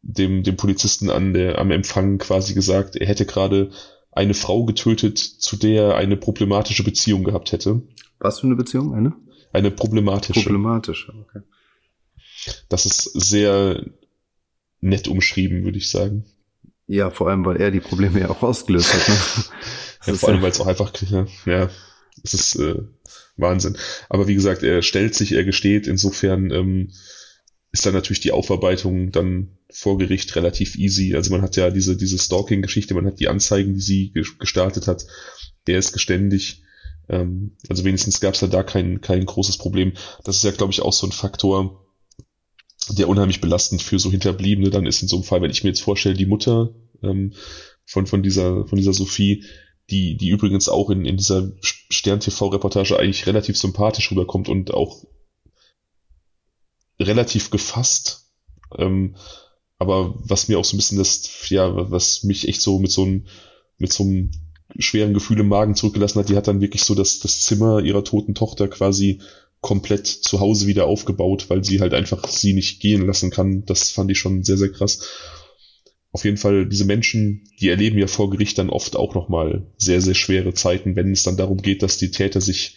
dem, 0.03 0.43
dem 0.43 0.57
Polizisten 0.57 1.09
an 1.09 1.33
der, 1.33 1.59
am 1.59 1.71
Empfang 1.71 2.19
quasi 2.19 2.53
gesagt, 2.55 2.97
er 2.97 3.07
hätte 3.07 3.25
gerade 3.25 3.71
eine 4.13 4.35
Frau 4.35 4.65
getötet, 4.65 5.19
zu 5.19 5.57
der 5.57 5.85
er 5.85 5.97
eine 5.97 6.17
problematische 6.17 6.85
Beziehung 6.85 7.25
gehabt 7.25 7.53
hätte. 7.53 7.83
Was 8.19 8.41
für 8.41 8.47
eine 8.47 8.57
Beziehung? 8.57 8.95
Eine? 8.95 9.15
Eine 9.53 9.71
problematische. 9.71 10.41
Problematische, 10.41 11.15
okay. 11.15 11.41
Das 12.69 12.85
ist 12.85 13.03
sehr 13.05 13.85
nett 14.81 15.09
umschrieben, 15.09 15.65
würde 15.65 15.79
ich 15.79 15.89
sagen. 15.89 16.27
Ja, 16.87 17.11
vor 17.11 17.31
allem, 17.31 17.47
weil 17.47 17.57
er 17.57 17.71
die 17.71 17.81
Probleme 17.81 18.21
ja 18.21 18.29
auch 18.29 18.43
ausgelöst 18.43 18.93
hat. 18.93 19.09
Ne? 19.09 19.15
ja, 20.07 20.15
vor 20.15 20.29
allem, 20.29 20.43
weil 20.43 20.51
es 20.51 20.61
auch 20.61 20.67
einfach, 20.67 20.93
ja, 21.03 21.27
ja 21.47 21.71
es 22.23 22.35
ist 22.35 22.57
äh, 22.57 22.83
Wahnsinn. 23.37 23.77
Aber 24.09 24.29
wie 24.29 24.35
gesagt, 24.35 24.63
er 24.63 24.83
stellt 24.83 25.15
sich, 25.15 25.33
er 25.33 25.45
gesteht. 25.45 25.87
Insofern 25.87 26.51
ähm, 26.51 26.91
ist 27.73 27.85
dann 27.85 27.95
natürlich 27.95 28.21
die 28.21 28.33
Aufarbeitung 28.33 29.11
dann 29.11 29.59
vor 29.71 29.99
Gericht 29.99 30.37
relativ 30.37 30.77
easy. 30.77 31.15
Also 31.15 31.33
man 31.33 31.43
hat 31.43 31.57
ja 31.57 31.71
diese, 31.71 31.97
diese 31.97 32.19
Stalking-Geschichte, 32.19 32.95
man 32.95 33.07
hat 33.07 33.19
die 33.19 33.29
Anzeigen, 33.29 33.75
die 33.75 33.81
sie 33.81 34.13
gestartet 34.39 34.87
hat. 34.87 35.07
Der 35.67 35.79
ist 35.79 35.93
geständig. 35.93 36.63
Ähm, 37.09 37.57
also 37.69 37.85
wenigstens 37.85 38.21
gab 38.21 38.35
es 38.35 38.41
da, 38.41 38.47
da 38.47 38.63
kein, 38.63 39.01
kein 39.01 39.27
großes 39.27 39.59
Problem. 39.59 39.95
Das 40.25 40.37
ist 40.37 40.45
ja, 40.45 40.53
glaube 40.53 40.73
ich, 40.73 40.83
auch 40.83 40.93
so 40.93 41.07
ein 41.07 41.13
Faktor, 41.13 41.85
der 42.91 43.09
unheimlich 43.09 43.41
belastend 43.41 43.83
für 43.83 43.99
so 43.99 44.11
Hinterbliebene 44.11 44.71
dann 44.71 44.87
ist 44.87 45.03
in 45.03 45.09
so 45.09 45.17
einem 45.17 45.25
Fall, 45.25 45.43
wenn 45.43 45.51
ich 45.51 45.65
mir 45.65 45.71
jetzt 45.71 45.83
vorstelle, 45.83 46.15
die 46.15 46.27
Mutter 46.27 46.75
ähm, 47.03 47.33
von, 47.87 48.07
von 48.07 48.23
dieser, 48.23 48.67
von 48.67 48.77
dieser 48.77 48.93
Sophie, 48.93 49.45
die, 49.91 50.17
die 50.17 50.29
übrigens 50.29 50.69
auch 50.69 50.91
in, 50.91 51.05
in 51.05 51.17
dieser 51.17 51.53
Stern-TV-Reportage 51.61 52.99
eigentlich 52.99 53.27
relativ 53.27 53.59
sympathisch 53.59 54.11
rüberkommt 54.11 54.49
und 54.49 54.73
auch 54.73 55.05
relativ 56.99 57.51
gefasst. 57.51 58.31
Ähm, 58.79 59.17
aber 59.79 60.15
was 60.19 60.49
mir 60.49 60.59
auch 60.59 60.65
so 60.65 60.75
ein 60.75 60.79
bisschen 60.79 60.99
das, 60.99 61.51
ja, 61.51 61.91
was 61.91 62.23
mich 62.23 62.49
echt 62.49 62.63
so 62.63 62.79
mit 62.79 62.91
so 62.91 63.03
einem, 63.03 63.27
mit 63.77 63.93
so 63.93 64.05
einem 64.05 64.31
schweren 64.79 65.13
Gefühl 65.13 65.41
im 65.41 65.49
Magen 65.49 65.75
zurückgelassen 65.75 66.19
hat, 66.21 66.29
die 66.29 66.37
hat 66.37 66.49
dann 66.49 66.61
wirklich 66.61 66.85
so 66.85 66.95
das, 66.95 67.21
das 67.21 67.41
Zimmer 67.41 67.81
ihrer 67.81 68.05
toten 68.05 68.35
Tochter 68.35 68.69
quasi 68.69 69.21
komplett 69.61 70.07
zu 70.07 70.41
Hause 70.41 70.67
wieder 70.67 70.87
aufgebaut, 70.87 71.47
weil 71.49 71.65
sie 71.65 71.81
halt 71.81 71.95
einfach 71.95 72.27
sie 72.29 72.55
nicht 72.55 72.81
gehen 72.81 73.07
lassen 73.07 73.31
kann. 73.31 73.65
Das 73.67 73.91
fand 73.91 74.11
ich 74.11 74.19
schon 74.19 74.43
sehr, 74.43 74.57
sehr 74.57 74.71
krass 74.71 75.09
auf 76.15 76.25
jeden 76.25 76.37
Fall 76.37 76.65
diese 76.65 76.85
Menschen, 76.85 77.43
die 77.61 77.69
erleben 77.69 77.99
ja 77.99 78.07
vor 78.07 78.31
Gericht 78.31 78.57
dann 78.59 78.71
oft 78.71 78.95
auch 78.95 79.17
nochmal 79.17 79.67
sehr, 79.79 80.01
sehr 80.01 80.15
schwere 80.15 80.55
Zeiten, 80.55 80.95
wenn 80.95 81.11
es 81.11 81.25
dann 81.25 81.37
darum 81.37 81.61
geht, 81.61 81.83
dass 81.83 81.97
die 81.97 82.13
Täter 82.13 82.41
sich 82.41 82.77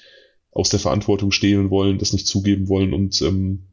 aus 0.50 0.70
der 0.70 0.80
Verantwortung 0.80 1.32
stehlen 1.32 1.70
wollen, 1.70 2.00
das 2.00 2.14
nicht 2.14 2.26
zugeben 2.26 2.68
wollen 2.68 2.96
und 2.96 3.22
ähm, 3.22 3.68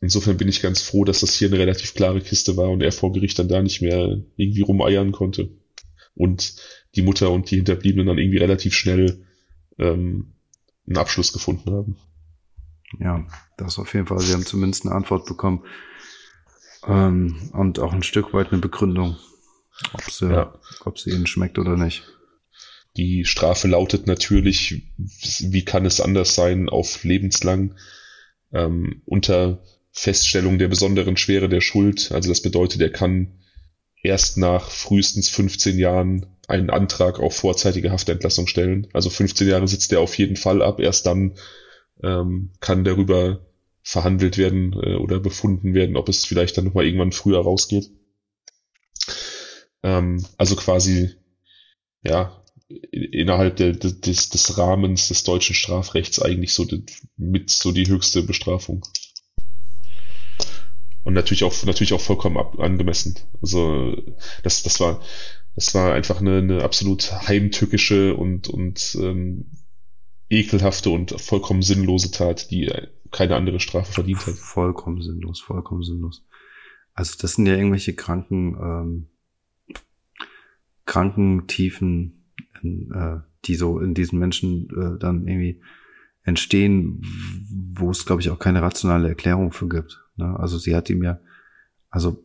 insofern 0.00 0.36
bin 0.36 0.46
ich 0.46 0.62
ganz 0.62 0.80
froh, 0.80 1.04
dass 1.04 1.20
das 1.20 1.34
hier 1.34 1.48
eine 1.48 1.58
relativ 1.58 1.94
klare 1.94 2.20
Kiste 2.20 2.56
war 2.56 2.70
und 2.70 2.82
er 2.82 2.92
vor 2.92 3.12
Gericht 3.12 3.36
dann 3.40 3.48
da 3.48 3.60
nicht 3.60 3.82
mehr 3.82 4.22
irgendwie 4.36 4.62
rumeiern 4.62 5.10
konnte 5.10 5.50
und 6.14 6.54
die 6.94 7.02
Mutter 7.02 7.32
und 7.32 7.50
die 7.50 7.56
Hinterbliebenen 7.56 8.06
dann 8.06 8.18
irgendwie 8.18 8.38
relativ 8.38 8.74
schnell 8.74 9.24
ähm, 9.76 10.34
einen 10.86 10.98
Abschluss 10.98 11.32
gefunden 11.32 11.72
haben. 11.72 11.96
Ja, 13.00 13.26
das 13.56 13.80
auf 13.80 13.92
jeden 13.92 14.06
Fall. 14.06 14.20
Sie 14.20 14.34
haben 14.34 14.46
zumindest 14.46 14.86
eine 14.86 14.94
Antwort 14.94 15.26
bekommen. 15.26 15.64
Ähm, 16.86 17.50
und 17.52 17.78
auch 17.78 17.92
ein 17.92 18.02
Stück 18.02 18.32
weit 18.34 18.52
eine 18.52 18.60
Begründung, 18.60 19.16
ob 19.92 20.10
sie, 20.10 20.30
ja. 20.30 20.54
ob 20.84 20.98
sie 20.98 21.10
ihnen 21.10 21.26
schmeckt 21.26 21.58
oder 21.58 21.76
nicht. 21.76 22.04
Die 22.96 23.24
Strafe 23.24 23.66
lautet 23.66 24.06
natürlich, 24.06 24.84
wie 24.96 25.64
kann 25.64 25.84
es 25.84 26.00
anders 26.00 26.34
sein, 26.34 26.68
auf 26.68 27.02
lebenslang 27.02 27.74
ähm, 28.52 29.02
unter 29.04 29.62
Feststellung 29.90 30.58
der 30.58 30.68
besonderen 30.68 31.16
Schwere 31.16 31.48
der 31.48 31.60
Schuld. 31.60 32.12
Also 32.12 32.28
das 32.28 32.40
bedeutet, 32.40 32.80
er 32.80 32.90
kann 32.90 33.40
erst 34.02 34.38
nach 34.38 34.70
frühestens 34.70 35.28
15 35.28 35.78
Jahren 35.78 36.26
einen 36.46 36.70
Antrag 36.70 37.18
auf 37.18 37.36
vorzeitige 37.36 37.90
Haftentlassung 37.90 38.46
stellen. 38.46 38.86
Also 38.92 39.10
15 39.10 39.48
Jahre 39.48 39.66
sitzt 39.66 39.92
er 39.92 40.00
auf 40.00 40.16
jeden 40.18 40.36
Fall 40.36 40.62
ab. 40.62 40.78
Erst 40.78 41.06
dann 41.06 41.34
ähm, 42.02 42.50
kann 42.60 42.84
darüber 42.84 43.40
verhandelt 43.84 44.38
werden 44.38 44.72
äh, 44.72 44.94
oder 44.94 45.20
befunden 45.20 45.74
werden, 45.74 45.96
ob 45.96 46.08
es 46.08 46.24
vielleicht 46.24 46.56
dann 46.56 46.64
nochmal 46.64 46.86
irgendwann 46.86 47.12
früher 47.12 47.40
rausgeht. 47.40 47.90
Ähm, 49.82 50.24
also 50.38 50.56
quasi, 50.56 51.10
ja, 52.02 52.42
innerhalb 52.90 53.56
der, 53.56 53.74
des, 53.74 54.30
des 54.30 54.58
Rahmens 54.58 55.08
des 55.08 55.22
deutschen 55.22 55.54
Strafrechts 55.54 56.20
eigentlich 56.20 56.54
so 56.54 56.64
die, 56.64 56.84
mit 57.18 57.50
so 57.50 57.72
die 57.72 57.86
höchste 57.86 58.22
Bestrafung. 58.22 58.86
Und 61.04 61.12
natürlich 61.12 61.44
auch, 61.44 61.54
natürlich 61.64 61.92
auch 61.92 62.00
vollkommen 62.00 62.38
ab, 62.38 62.58
angemessen. 62.58 63.18
Also, 63.42 63.94
das, 64.42 64.62
das 64.62 64.80
war, 64.80 65.02
das 65.54 65.74
war 65.74 65.92
einfach 65.92 66.22
eine, 66.22 66.38
eine 66.38 66.62
absolut 66.62 67.12
heimtückische 67.28 68.14
und, 68.14 68.48
und 68.48 68.96
ähm, 68.98 69.50
ekelhafte 70.30 70.88
und 70.88 71.20
vollkommen 71.20 71.60
sinnlose 71.60 72.10
Tat, 72.10 72.50
die 72.50 72.72
keine 73.14 73.36
andere 73.36 73.60
Strafe 73.60 73.92
verdient 73.92 74.26
hat. 74.26 74.34
Vollkommen 74.34 75.00
sinnlos, 75.00 75.40
vollkommen 75.40 75.82
sinnlos. 75.82 76.26
Also 76.94 77.16
das 77.20 77.34
sind 77.34 77.46
ja 77.46 77.54
irgendwelche 77.54 77.94
kranken, 77.94 78.56
ähm, 78.60 79.06
kranken 80.84 81.46
Tiefen, 81.46 82.24
in, 82.62 82.90
äh, 82.92 83.20
die 83.44 83.54
so 83.54 83.78
in 83.78 83.94
diesen 83.94 84.18
Menschen 84.18 84.68
äh, 84.70 84.98
dann 84.98 85.26
irgendwie 85.26 85.60
entstehen, 86.24 87.02
wo 87.74 87.90
es, 87.90 88.04
glaube 88.04 88.22
ich, 88.22 88.30
auch 88.30 88.38
keine 88.38 88.62
rationale 88.62 89.08
Erklärung 89.08 89.52
für 89.52 89.68
gibt. 89.68 90.02
Ne? 90.16 90.38
Also 90.38 90.58
sie 90.58 90.74
hat 90.74 90.90
ihm 90.90 91.02
ja, 91.02 91.20
also 91.90 92.24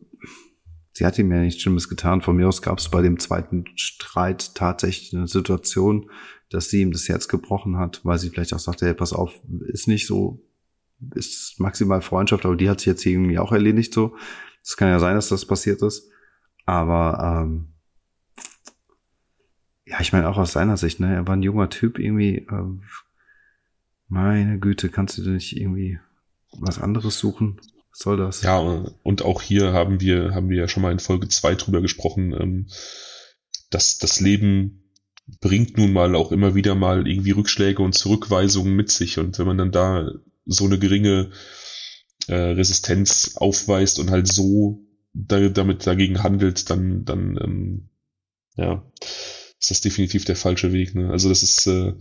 sie 0.93 1.05
hat 1.05 1.19
ihm 1.19 1.31
ja 1.31 1.41
nichts 1.41 1.61
Schlimmes 1.61 1.89
getan. 1.89 2.21
Von 2.21 2.35
mir 2.35 2.47
aus 2.47 2.61
gab 2.61 2.79
es 2.79 2.89
bei 2.89 3.01
dem 3.01 3.19
zweiten 3.19 3.65
Streit 3.75 4.55
tatsächlich 4.55 5.15
eine 5.15 5.27
Situation, 5.27 6.09
dass 6.49 6.69
sie 6.69 6.81
ihm 6.81 6.91
das 6.91 7.07
Herz 7.09 7.27
gebrochen 7.27 7.77
hat, 7.77 8.01
weil 8.03 8.17
sie 8.17 8.29
vielleicht 8.29 8.53
auch 8.53 8.59
sagte, 8.59 8.85
hey, 8.85 8.93
pass 8.95 9.13
auf, 9.13 9.33
ist 9.67 9.87
nicht 9.87 10.07
so, 10.07 10.41
ist 11.15 11.59
maximal 11.59 12.01
Freundschaft, 12.01 12.45
aber 12.45 12.55
die 12.55 12.69
hat 12.69 12.79
sich 12.79 12.87
jetzt 12.87 13.05
irgendwie 13.05 13.39
auch 13.39 13.51
erledigt 13.51 13.93
so. 13.93 14.15
Es 14.63 14.77
kann 14.77 14.89
ja 14.89 14.99
sein, 14.99 15.15
dass 15.15 15.29
das 15.29 15.45
passiert 15.45 15.81
ist. 15.81 16.09
Aber 16.65 17.43
ähm, 17.43 17.73
ja, 19.85 19.99
ich 20.01 20.13
meine 20.13 20.29
auch 20.29 20.37
aus 20.37 20.51
seiner 20.51 20.77
Sicht, 20.77 20.99
ne? 20.99 21.13
Er 21.13 21.27
war 21.27 21.35
ein 21.35 21.43
junger 21.43 21.69
Typ 21.69 21.97
irgendwie. 21.97 22.47
Äh, 22.49 22.63
meine 24.07 24.59
Güte, 24.59 24.89
kannst 24.89 25.17
du 25.17 25.29
nicht 25.29 25.55
irgendwie 25.55 25.99
was 26.51 26.79
anderes 26.79 27.17
suchen? 27.19 27.59
Was 27.91 27.99
soll 27.99 28.17
das? 28.17 28.41
Ja, 28.41 28.59
und 28.59 29.21
auch 29.23 29.41
hier 29.41 29.73
haben 29.73 29.99
wir, 30.01 30.33
haben 30.33 30.49
wir 30.49 30.57
ja 30.57 30.67
schon 30.67 30.83
mal 30.83 30.91
in 30.91 30.99
Folge 30.99 31.27
zwei 31.27 31.55
drüber 31.55 31.81
gesprochen, 31.81 32.33
ähm, 32.33 32.67
dass 33.69 33.97
das 33.97 34.19
Leben 34.19 34.91
bringt 35.41 35.77
nun 35.77 35.93
mal 35.93 36.15
auch 36.15 36.31
immer 36.31 36.55
wieder 36.55 36.75
mal 36.75 37.07
irgendwie 37.07 37.31
Rückschläge 37.31 37.81
und 37.81 37.93
Zurückweisungen 37.93 38.75
mit 38.75 38.89
sich. 38.89 39.19
Und 39.19 39.37
wenn 39.37 39.47
man 39.47 39.57
dann 39.57 39.71
da 39.71 40.11
so 40.49 40.65
eine 40.65 40.79
geringe 40.79 41.31
äh, 42.27 42.33
Resistenz 42.33 43.35
aufweist 43.35 43.99
und 43.99 44.11
halt 44.11 44.27
so 44.27 44.85
da, 45.13 45.49
damit 45.49 45.87
dagegen 45.87 46.23
handelt, 46.23 46.69
dann, 46.69 47.05
dann 47.05 47.37
ähm, 47.41 47.89
ja, 48.55 48.83
ist 49.59 49.71
das 49.71 49.81
definitiv 49.81 50.25
der 50.25 50.35
falsche 50.35 50.73
Weg. 50.73 50.95
Ne? 50.95 51.09
Also 51.09 51.29
das 51.29 51.43
ist 51.43 51.67
äh, 51.67 51.93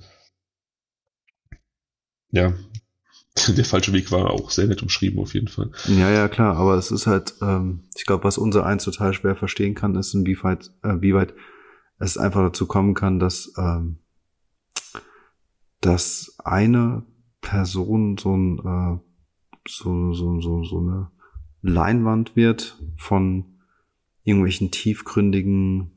ja 2.31 2.55
der 3.57 3.65
falsche 3.65 3.93
Weg 3.93 4.11
war 4.11 4.31
auch 4.31 4.51
sehr 4.51 4.67
nett 4.67 4.83
umschrieben 4.83 5.21
auf 5.21 5.35
jeden 5.35 5.49
Fall. 5.49 5.71
Ja, 5.87 6.11
ja, 6.11 6.29
klar, 6.29 6.57
aber 6.57 6.75
es 6.77 6.91
ist 6.91 7.07
halt, 7.07 7.35
ähm, 7.41 7.85
ich 7.97 8.05
glaube, 8.05 8.25
was 8.25 8.39
unser 8.39 8.67
eins 8.67 8.85
total 8.85 9.15
schwer 9.15 9.37
verstehen 9.37 9.75
kann, 9.75 9.95
ist, 9.95 10.15
inwieweit, 10.15 10.71
äh, 10.83 10.97
wie 11.01 11.15
weit 11.15 11.35
es 11.99 12.17
einfach 12.17 12.43
dazu 12.43 12.67
kommen 12.67 12.95
kann, 12.95 13.19
dass, 13.19 13.53
ähm, 13.57 13.99
dass 15.81 16.37
eine 16.45 17.05
Person 17.49 18.19
so 18.19 18.37
ein, 18.37 18.59
äh, 18.59 18.99
so, 19.67 20.13
so, 20.13 20.41
so, 20.41 20.65
so 20.65 20.79
eine 20.81 21.11
Leinwand 21.63 22.37
wird 22.37 22.79
von 22.97 23.45
irgendwelchen 24.23 24.71
tiefgründigen 24.71 25.91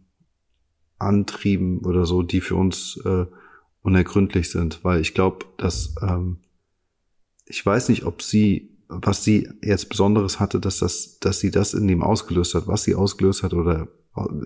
Antrieben 0.97 1.79
oder 1.79 2.05
so, 2.05 2.23
die 2.23 2.39
für 2.39 2.55
uns 2.55 2.97
äh, 3.03 3.25
unergründlich 3.81 4.49
sind, 4.49 4.83
weil 4.83 5.01
ich 5.01 5.13
glaube, 5.13 5.45
dass 5.57 5.95
ähm, 6.01 6.37
ich 7.45 7.65
weiß 7.65 7.89
nicht, 7.89 8.05
ob 8.05 8.21
sie, 8.21 8.77
was 8.87 9.25
sie 9.25 9.49
jetzt 9.61 9.89
Besonderes 9.89 10.39
hatte, 10.39 10.61
dass 10.61 10.79
das, 10.79 11.19
dass 11.19 11.41
sie 11.41 11.51
das 11.51 11.73
in 11.73 11.89
ihm 11.89 12.01
ausgelöst 12.01 12.55
hat, 12.55 12.67
was 12.67 12.83
sie 12.83 12.95
ausgelöst 12.95 13.43
hat 13.43 13.53
oder 13.53 13.89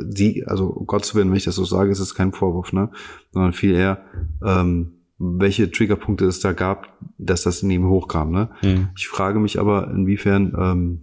sie, 0.10 0.44
also 0.48 0.70
Gott 0.88 1.06
zu 1.06 1.16
Willen, 1.16 1.30
wenn 1.30 1.38
ich 1.38 1.44
das 1.44 1.56
so 1.56 1.66
sage, 1.66 1.92
ist 1.92 2.00
es 2.00 2.16
kein 2.16 2.32
Vorwurf, 2.32 2.74
ne, 2.74 2.90
sondern 3.32 3.54
viel 3.54 3.76
eher, 3.76 4.06
ähm, 4.44 4.94
welche 5.18 5.72
Triggerpunkte 5.72 6.26
es 6.26 6.40
da 6.40 6.52
gab, 6.52 6.98
dass 7.18 7.44
das 7.44 7.64
in 7.64 7.72
ihm 7.72 7.88
hochkam, 7.88 8.32
ne. 8.32 8.50
Mhm. 8.62 8.90
Ich 8.98 9.08
frage 9.08 9.40
mich 9.40 9.60
aber, 9.60 9.90
inwiefern 9.92 10.54
ähm, 10.58 11.02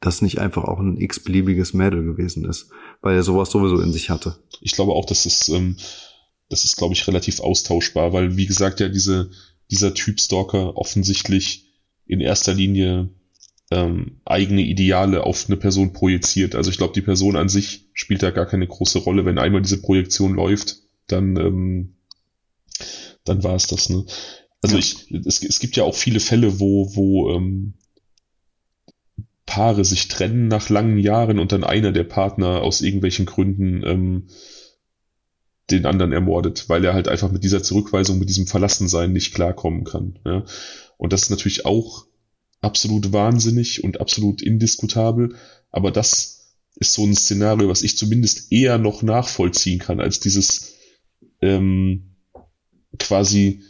das 0.00 0.22
nicht 0.22 0.38
einfach 0.38 0.64
auch 0.64 0.78
ein 0.78 0.96
x-beliebiges 0.96 1.74
Mädel 1.74 2.04
gewesen 2.04 2.44
ist, 2.44 2.70
weil 3.00 3.16
er 3.16 3.22
sowas 3.22 3.50
sowieso 3.50 3.80
in 3.80 3.92
sich 3.92 4.10
hatte. 4.10 4.36
Ich 4.60 4.72
glaube 4.72 4.92
auch, 4.92 5.04
dass 5.04 5.26
es, 5.26 5.48
ähm, 5.48 5.76
das 6.48 6.64
ist, 6.64 6.76
glaube 6.76 6.94
ich, 6.94 7.06
relativ 7.06 7.40
austauschbar, 7.40 8.12
weil, 8.12 8.36
wie 8.36 8.46
gesagt, 8.46 8.80
ja, 8.80 8.88
diese, 8.88 9.30
dieser 9.70 9.94
Typ 9.94 10.20
Stalker 10.20 10.76
offensichtlich 10.76 11.66
in 12.06 12.20
erster 12.20 12.54
Linie 12.54 13.10
ähm, 13.70 14.20
eigene 14.24 14.62
Ideale 14.62 15.24
auf 15.24 15.46
eine 15.46 15.56
Person 15.56 15.92
projiziert. 15.92 16.54
Also 16.54 16.70
ich 16.70 16.78
glaube, 16.78 16.94
die 16.94 17.02
Person 17.02 17.36
an 17.36 17.48
sich 17.48 17.90
spielt 17.92 18.22
da 18.22 18.30
gar 18.30 18.46
keine 18.46 18.66
große 18.66 18.98
Rolle. 19.00 19.24
Wenn 19.24 19.38
einmal 19.38 19.62
diese 19.62 19.82
Projektion 19.82 20.34
läuft, 20.34 20.78
dann, 21.06 21.36
ähm, 21.36 21.94
dann 23.24 23.42
war 23.42 23.54
es 23.54 23.66
das. 23.66 23.88
Ne? 23.88 24.04
Also 24.62 24.76
ja. 24.76 24.80
ich, 24.80 25.10
es, 25.26 25.42
es 25.42 25.60
gibt 25.60 25.76
ja 25.76 25.84
auch 25.84 25.94
viele 25.94 26.20
Fälle, 26.20 26.60
wo, 26.60 26.94
wo 26.94 27.34
ähm, 27.34 27.74
Paare 29.46 29.84
sich 29.84 30.08
trennen 30.08 30.48
nach 30.48 30.68
langen 30.68 30.98
Jahren 30.98 31.38
und 31.38 31.52
dann 31.52 31.64
einer 31.64 31.92
der 31.92 32.04
Partner 32.04 32.62
aus 32.62 32.80
irgendwelchen 32.80 33.26
Gründen 33.26 33.82
ähm, 33.84 34.28
den 35.70 35.86
anderen 35.86 36.12
ermordet, 36.12 36.68
weil 36.68 36.84
er 36.84 36.94
halt 36.94 37.08
einfach 37.08 37.30
mit 37.30 37.44
dieser 37.44 37.62
Zurückweisung, 37.62 38.18
mit 38.18 38.28
diesem 38.28 38.46
Verlassensein 38.46 39.12
nicht 39.12 39.34
klarkommen 39.34 39.84
kann. 39.84 40.18
Ja? 40.24 40.44
Und 40.96 41.12
das 41.12 41.24
ist 41.24 41.30
natürlich 41.30 41.66
auch 41.66 42.06
absolut 42.60 43.12
wahnsinnig 43.12 43.84
und 43.84 44.00
absolut 44.00 44.42
indiskutabel, 44.42 45.36
aber 45.70 45.90
das 45.90 46.56
ist 46.76 46.92
so 46.92 47.04
ein 47.04 47.14
Szenario, 47.14 47.68
was 47.68 47.82
ich 47.82 47.96
zumindest 47.96 48.52
eher 48.52 48.78
noch 48.78 49.02
nachvollziehen 49.02 49.78
kann, 49.78 50.00
als 50.00 50.20
dieses 50.20 50.74
ähm, 51.40 52.16
quasi 52.98 53.62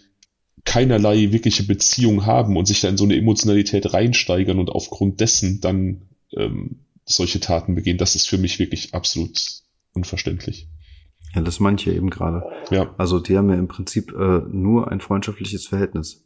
keinerlei 0.65 1.33
wirkliche 1.33 1.63
Beziehung 1.63 2.27
haben 2.27 2.57
und 2.57 2.67
sich 2.67 2.81
da 2.81 2.89
in 2.89 2.99
so 2.99 3.05
eine 3.05 3.17
Emotionalität 3.17 3.95
reinsteigern 3.95 4.59
und 4.59 4.71
aufgrund 4.71 5.21
dessen 5.21 5.61
dann 5.61 6.09
ähm, 6.37 6.85
solche 7.05 7.41
Taten 7.41 7.75
begehen. 7.75 7.97
Das 7.97 8.15
ist 8.15 8.29
für 8.29 8.39
mich 8.39 8.59
wirklich 8.59 8.95
absolut 8.95 9.41
unverständlich. 9.95 10.69
Ja, 11.35 11.43
das 11.43 11.61
manche 11.61 11.93
eben 11.93 12.11
gerade. 12.11 12.43
Ja. 12.71 12.95
Also 12.99 13.19
die 13.19 13.37
haben 13.37 13.49
ja 13.49 13.57
im 13.57 13.69
Prinzip 13.69 14.13
äh, 14.13 14.41
nur 14.51 14.91
ein 14.91 15.01
freundschaftliches 15.01 15.67
Verhältnis. 15.67 16.23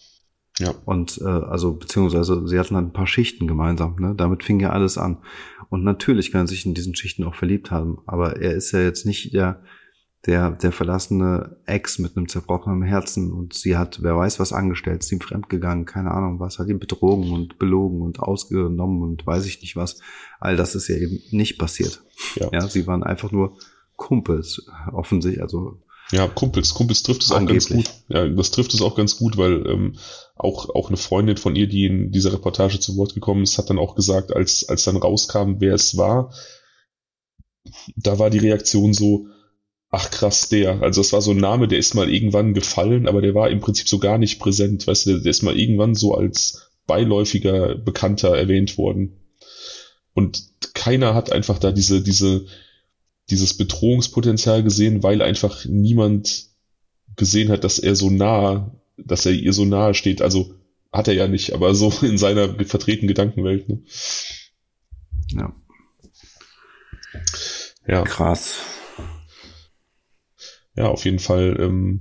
Ja. 0.59 0.75
Und 0.85 1.19
äh, 1.23 1.25
also 1.25 1.75
beziehungsweise 1.75 2.47
sie 2.47 2.59
hatten 2.59 2.77
halt 2.77 2.87
ein 2.87 2.93
paar 2.93 3.07
Schichten 3.07 3.47
gemeinsam. 3.47 3.97
Ne? 3.99 4.15
Damit 4.17 4.45
fing 4.45 4.61
ja 4.61 4.71
alles 4.71 4.99
an. 4.99 5.19
Und 5.71 5.85
natürlich 5.85 6.31
kann 6.31 6.43
er 6.43 6.49
sich 6.49 6.67
in 6.67 6.75
diesen 6.75 6.95
Schichten 6.95 7.25
auch 7.25 7.35
verliebt 7.35 7.71
haben. 7.71 7.99
Aber 8.07 8.41
er 8.41 8.55
ist 8.55 8.73
ja 8.73 8.81
jetzt 8.81 9.07
nicht 9.07 9.33
der 9.33 9.63
der 10.27 10.53
der 10.53 10.71
verlassene 10.71 11.57
Ex 11.67 11.99
mit 11.99 12.17
einem 12.17 12.29
zerbrochenen 12.29 12.83
Herzen 12.83 13.33
und 13.33 13.55
sie 13.55 13.77
hat 13.77 14.03
wer 14.03 14.17
weiß 14.17 14.39
was 14.39 14.53
angestellt, 14.53 15.03
ist 15.03 15.11
ihm 15.11 15.21
fremdgegangen, 15.21 15.85
keine 15.85 16.13
Ahnung 16.13 16.39
was, 16.39 16.59
hat 16.59 16.69
ihn 16.69 16.79
betrogen 16.79 17.33
und 17.33 17.59
belogen 17.59 18.03
und 18.03 18.21
ausgenommen 18.21 19.03
und 19.03 19.27
weiß 19.27 19.47
ich 19.47 19.61
nicht 19.61 19.75
was. 19.75 20.01
All 20.39 20.57
das 20.57 20.75
ist 20.75 20.89
ja 20.89 20.97
eben 20.97 21.21
nicht 21.31 21.59
passiert. 21.59 22.03
Ja, 22.37 22.51
ja 22.53 22.69
sie 22.69 22.87
waren 22.87 23.03
einfach 23.03 23.33
nur 23.33 23.59
Kumpels, 23.97 24.67
offensichtlich, 24.93 25.43
also. 25.43 25.79
Ja, 26.11 26.27
Kumpels, 26.27 26.75
Kumpels 26.75 27.03
trifft 27.03 27.23
es 27.23 27.31
auch 27.31 27.47
ganz 27.47 27.69
gut. 27.69 27.89
Ja, 28.09 28.29
das 28.29 28.51
trifft 28.51 28.75
es 28.75 28.83
auch 28.83 28.97
ganz 28.97 29.17
gut, 29.17 29.39
weil 29.39 29.67
ähm, 29.67 29.97
auch, 30.35 30.69
auch 30.75 30.89
eine 30.89 30.97
Freundin 30.97 31.37
von 31.37 31.57
ihr, 31.57 31.69
die 31.69 31.87
in 31.87 32.11
dieser 32.11 32.33
Reportage 32.33 32.81
zu 32.81 32.97
Wort 32.97 33.15
gekommen 33.15 33.45
ist, 33.45 33.57
hat 33.57 33.71
dann 33.71 33.79
auch 33.79 33.95
gesagt, 33.95 34.35
als, 34.35 34.69
als 34.69 34.85
dann 34.85 34.97
rauskam, 34.97 35.55
wer 35.61 35.75
es 35.75 35.97
war, 35.97 36.35
da 37.97 38.19
war 38.19 38.29
die 38.29 38.39
Reaktion 38.39 38.93
so, 38.93 39.29
ach 39.93 40.11
krass, 40.11 40.49
der. 40.49 40.83
Also 40.83 41.01
das 41.01 41.13
war 41.13 41.23
so 41.23 41.31
ein 41.31 41.37
Name, 41.37 41.69
der 41.69 41.79
ist 41.79 41.95
mal 41.95 42.13
irgendwann 42.13 42.55
gefallen, 42.55 43.07
aber 43.07 43.23
der 43.23 43.35
war 43.35 43.51
im 43.51 43.61
Prinzip 43.61 43.89
so 43.89 43.99
gar 43.99 44.19
nicht 44.19 44.41
präsent. 44.41 44.87
Weißt 44.87 45.07
du, 45.07 45.11
der, 45.11 45.21
der 45.21 45.31
ist 45.31 45.43
mal 45.43 45.57
irgendwann 45.57 45.95
so 45.95 46.15
als 46.15 46.73
beiläufiger 46.87 47.77
Bekannter 47.77 48.37
erwähnt 48.37 48.77
worden. 48.79 49.21
Und 50.15 50.43
keiner 50.75 51.15
hat 51.15 51.31
einfach 51.31 51.59
da 51.59 51.71
diese, 51.73 52.03
diese, 52.03 52.47
dieses 53.31 53.57
Bedrohungspotenzial 53.57 54.63
gesehen, 54.63 55.03
weil 55.03 55.23
einfach 55.23 55.65
niemand 55.67 56.47
gesehen 57.17 57.51
hat, 57.51 57.63
dass 57.63 57.79
er 57.79 57.95
so 57.95 58.11
nah, 58.11 58.75
dass 58.97 59.27
er 59.27 59.33
ihr 59.33 59.53
so 59.53 59.65
nahe 59.65 59.95
steht. 59.95 60.23
Also 60.23 60.55
hat 60.91 61.07
er 61.09 61.15
ja 61.15 61.29
nicht, 61.29 61.53
aber 61.53 61.75
so 61.75 61.93
in 62.03 62.17
seiner 62.17 62.49
vertretenen 62.65 63.09
Gedankenwelt. 63.09 63.69
Ne? 63.69 63.83
Ja. 65.29 65.55
Ja. 67.87 68.03
Krass. 68.05 68.72
Ja, 70.77 70.89
auf 70.89 71.05
jeden 71.05 71.19
Fall, 71.19 71.57
ähm, 71.61 72.01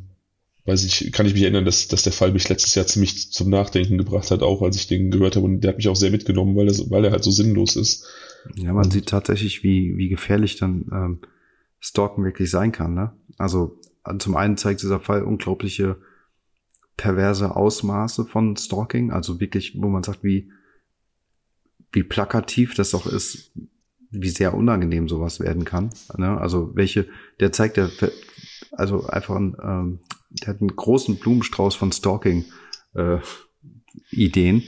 weiß 0.65 0.83
ich, 0.85 1.11
kann 1.11 1.25
ich 1.25 1.33
mich 1.33 1.43
erinnern, 1.43 1.65
dass, 1.65 1.87
dass 1.87 2.03
der 2.03 2.13
Fall 2.13 2.31
mich 2.31 2.47
letztes 2.47 2.75
Jahr 2.75 2.87
ziemlich 2.87 3.31
zum 3.31 3.49
Nachdenken 3.49 3.97
gebracht 3.97 4.31
hat, 4.31 4.43
auch 4.43 4.61
als 4.61 4.75
ich 4.75 4.87
den 4.87 5.11
gehört 5.11 5.35
habe. 5.35 5.45
Und 5.45 5.61
der 5.61 5.69
hat 5.69 5.77
mich 5.77 5.89
auch 5.89 5.95
sehr 5.95 6.11
mitgenommen, 6.11 6.55
weil 6.55 6.67
er, 6.67 6.75
weil 6.89 7.05
er 7.05 7.11
halt 7.11 7.23
so 7.23 7.31
sinnlos 7.31 7.75
ist. 7.75 8.07
Ja, 8.55 8.73
man 8.73 8.89
sieht 8.89 9.07
tatsächlich, 9.07 9.63
wie, 9.63 9.97
wie 9.97 10.09
gefährlich 10.09 10.57
dann 10.57 10.85
ähm, 10.91 11.19
Stalken 11.79 12.23
wirklich 12.23 12.49
sein 12.49 12.71
kann. 12.71 12.93
Ne? 12.93 13.11
Also 13.37 13.79
zum 14.19 14.35
einen 14.35 14.57
zeigt 14.57 14.81
dieser 14.81 14.99
Fall 14.99 15.23
unglaubliche 15.23 15.97
perverse 16.97 17.55
Ausmaße 17.55 18.25
von 18.25 18.55
Stalking, 18.55 19.11
also 19.11 19.39
wirklich, 19.39 19.73
wo 19.81 19.89
man 19.89 20.03
sagt, 20.03 20.23
wie, 20.23 20.51
wie 21.91 22.03
plakativ 22.03 22.75
das 22.75 22.93
auch 22.93 23.07
ist, 23.07 23.51
wie 24.11 24.29
sehr 24.29 24.53
unangenehm 24.53 25.07
sowas 25.07 25.39
werden 25.39 25.65
kann. 25.65 25.89
Ne? 26.17 26.37
Also 26.39 26.75
welche, 26.75 27.07
der 27.39 27.51
zeigt 27.51 27.77
ja, 27.77 27.89
also 28.71 29.05
einfach 29.07 29.35
ein, 29.35 29.55
ähm, 29.61 29.99
der 30.29 30.53
hat 30.53 30.61
einen 30.61 30.75
großen 30.75 31.17
Blumenstrauß 31.19 31.75
von 31.75 31.91
Stalking 31.91 32.45
äh, 32.93 33.19
Ideen, 34.11 34.63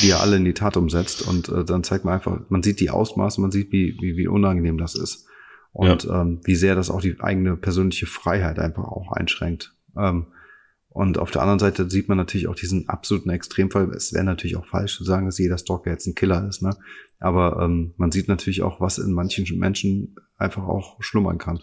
die 0.00 0.10
er 0.10 0.20
alle 0.20 0.36
in 0.36 0.44
die 0.44 0.54
Tat 0.54 0.76
umsetzt. 0.76 1.26
Und 1.26 1.48
äh, 1.48 1.64
dann 1.64 1.84
zeigt 1.84 2.04
man 2.04 2.14
einfach, 2.14 2.40
man 2.48 2.62
sieht 2.62 2.80
die 2.80 2.90
Ausmaße, 2.90 3.40
man 3.40 3.52
sieht, 3.52 3.72
wie, 3.72 3.96
wie, 4.00 4.16
wie 4.16 4.28
unangenehm 4.28 4.78
das 4.78 4.94
ist. 4.94 5.26
Und 5.72 6.04
ja. 6.04 6.22
ähm, 6.22 6.40
wie 6.44 6.54
sehr 6.54 6.74
das 6.74 6.90
auch 6.90 7.00
die 7.00 7.20
eigene 7.20 7.56
persönliche 7.56 8.06
Freiheit 8.06 8.58
einfach 8.58 8.84
auch 8.84 9.12
einschränkt. 9.12 9.74
Ähm, 9.96 10.26
und 10.88 11.18
auf 11.18 11.32
der 11.32 11.42
anderen 11.42 11.58
Seite 11.58 11.90
sieht 11.90 12.08
man 12.08 12.16
natürlich 12.16 12.46
auch 12.46 12.54
diesen 12.54 12.88
absoluten 12.88 13.30
Extremfall. 13.30 13.90
Es 13.90 14.12
wäre 14.12 14.22
natürlich 14.22 14.56
auch 14.56 14.66
falsch 14.66 14.96
zu 14.96 15.02
sagen, 15.02 15.26
dass 15.26 15.38
jeder 15.38 15.58
Stalker 15.58 15.90
jetzt 15.90 16.06
ein 16.06 16.14
Killer 16.14 16.46
ist, 16.48 16.62
ne? 16.62 16.76
Aber 17.18 17.60
ähm, 17.60 17.94
man 17.96 18.12
sieht 18.12 18.28
natürlich 18.28 18.62
auch, 18.62 18.80
was 18.80 18.98
in 18.98 19.12
manchen 19.12 19.58
Menschen 19.58 20.14
einfach 20.36 20.64
auch 20.64 20.96
schlummern 21.00 21.38
kann. 21.38 21.60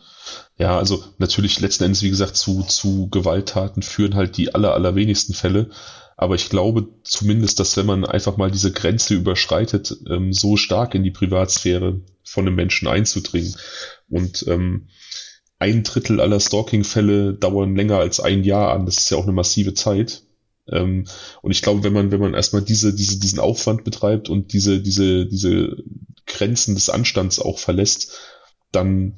Ja, 0.57 0.77
also 0.77 1.03
natürlich 1.17 1.59
letzten 1.59 1.85
Endes, 1.85 2.03
wie 2.03 2.09
gesagt, 2.09 2.35
zu, 2.35 2.63
zu 2.63 3.09
Gewalttaten 3.09 3.83
führen 3.83 4.15
halt 4.15 4.37
die 4.37 4.55
aller, 4.55 4.73
allerwenigsten 4.73 5.33
Fälle. 5.33 5.69
Aber 6.17 6.35
ich 6.35 6.49
glaube 6.49 6.87
zumindest, 7.03 7.59
dass 7.59 7.75
wenn 7.77 7.85
man 7.85 8.05
einfach 8.05 8.37
mal 8.37 8.51
diese 8.51 8.71
Grenze 8.71 9.15
überschreitet, 9.15 9.97
ähm, 10.07 10.33
so 10.33 10.55
stark 10.55 10.93
in 10.93 11.03
die 11.03 11.11
Privatsphäre 11.11 12.01
von 12.23 12.45
einem 12.45 12.55
Menschen 12.55 12.87
einzudringen 12.87 13.55
und 14.09 14.45
ähm, 14.47 14.87
ein 15.57 15.83
Drittel 15.83 16.21
aller 16.21 16.39
Stalking-Fälle 16.39 17.33
dauern 17.33 17.75
länger 17.75 17.97
als 17.97 18.19
ein 18.19 18.43
Jahr 18.43 18.73
an. 18.73 18.85
Das 18.85 18.97
ist 18.97 19.09
ja 19.09 19.17
auch 19.17 19.23
eine 19.23 19.31
massive 19.31 19.73
Zeit. 19.73 20.23
Ähm, 20.67 21.05
und 21.41 21.51
ich 21.51 21.61
glaube, 21.61 21.83
wenn 21.83 21.93
man, 21.93 22.11
wenn 22.11 22.19
man 22.19 22.33
erstmal 22.33 22.61
diese, 22.61 22.93
diese, 22.95 23.19
diesen 23.19 23.39
Aufwand 23.39 23.83
betreibt 23.83 24.29
und 24.29 24.53
diese, 24.53 24.81
diese, 24.81 25.25
diese 25.27 25.77
Grenzen 26.25 26.75
des 26.75 26.89
Anstands 26.89 27.39
auch 27.39 27.59
verlässt, 27.59 28.17
dann 28.71 29.17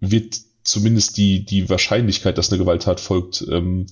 wird 0.00 0.40
zumindest 0.62 1.16
die, 1.16 1.44
die 1.44 1.68
Wahrscheinlichkeit, 1.68 2.38
dass 2.38 2.50
eine 2.50 2.58
Gewalttat 2.58 3.00
folgt, 3.00 3.46
ähm, 3.50 3.86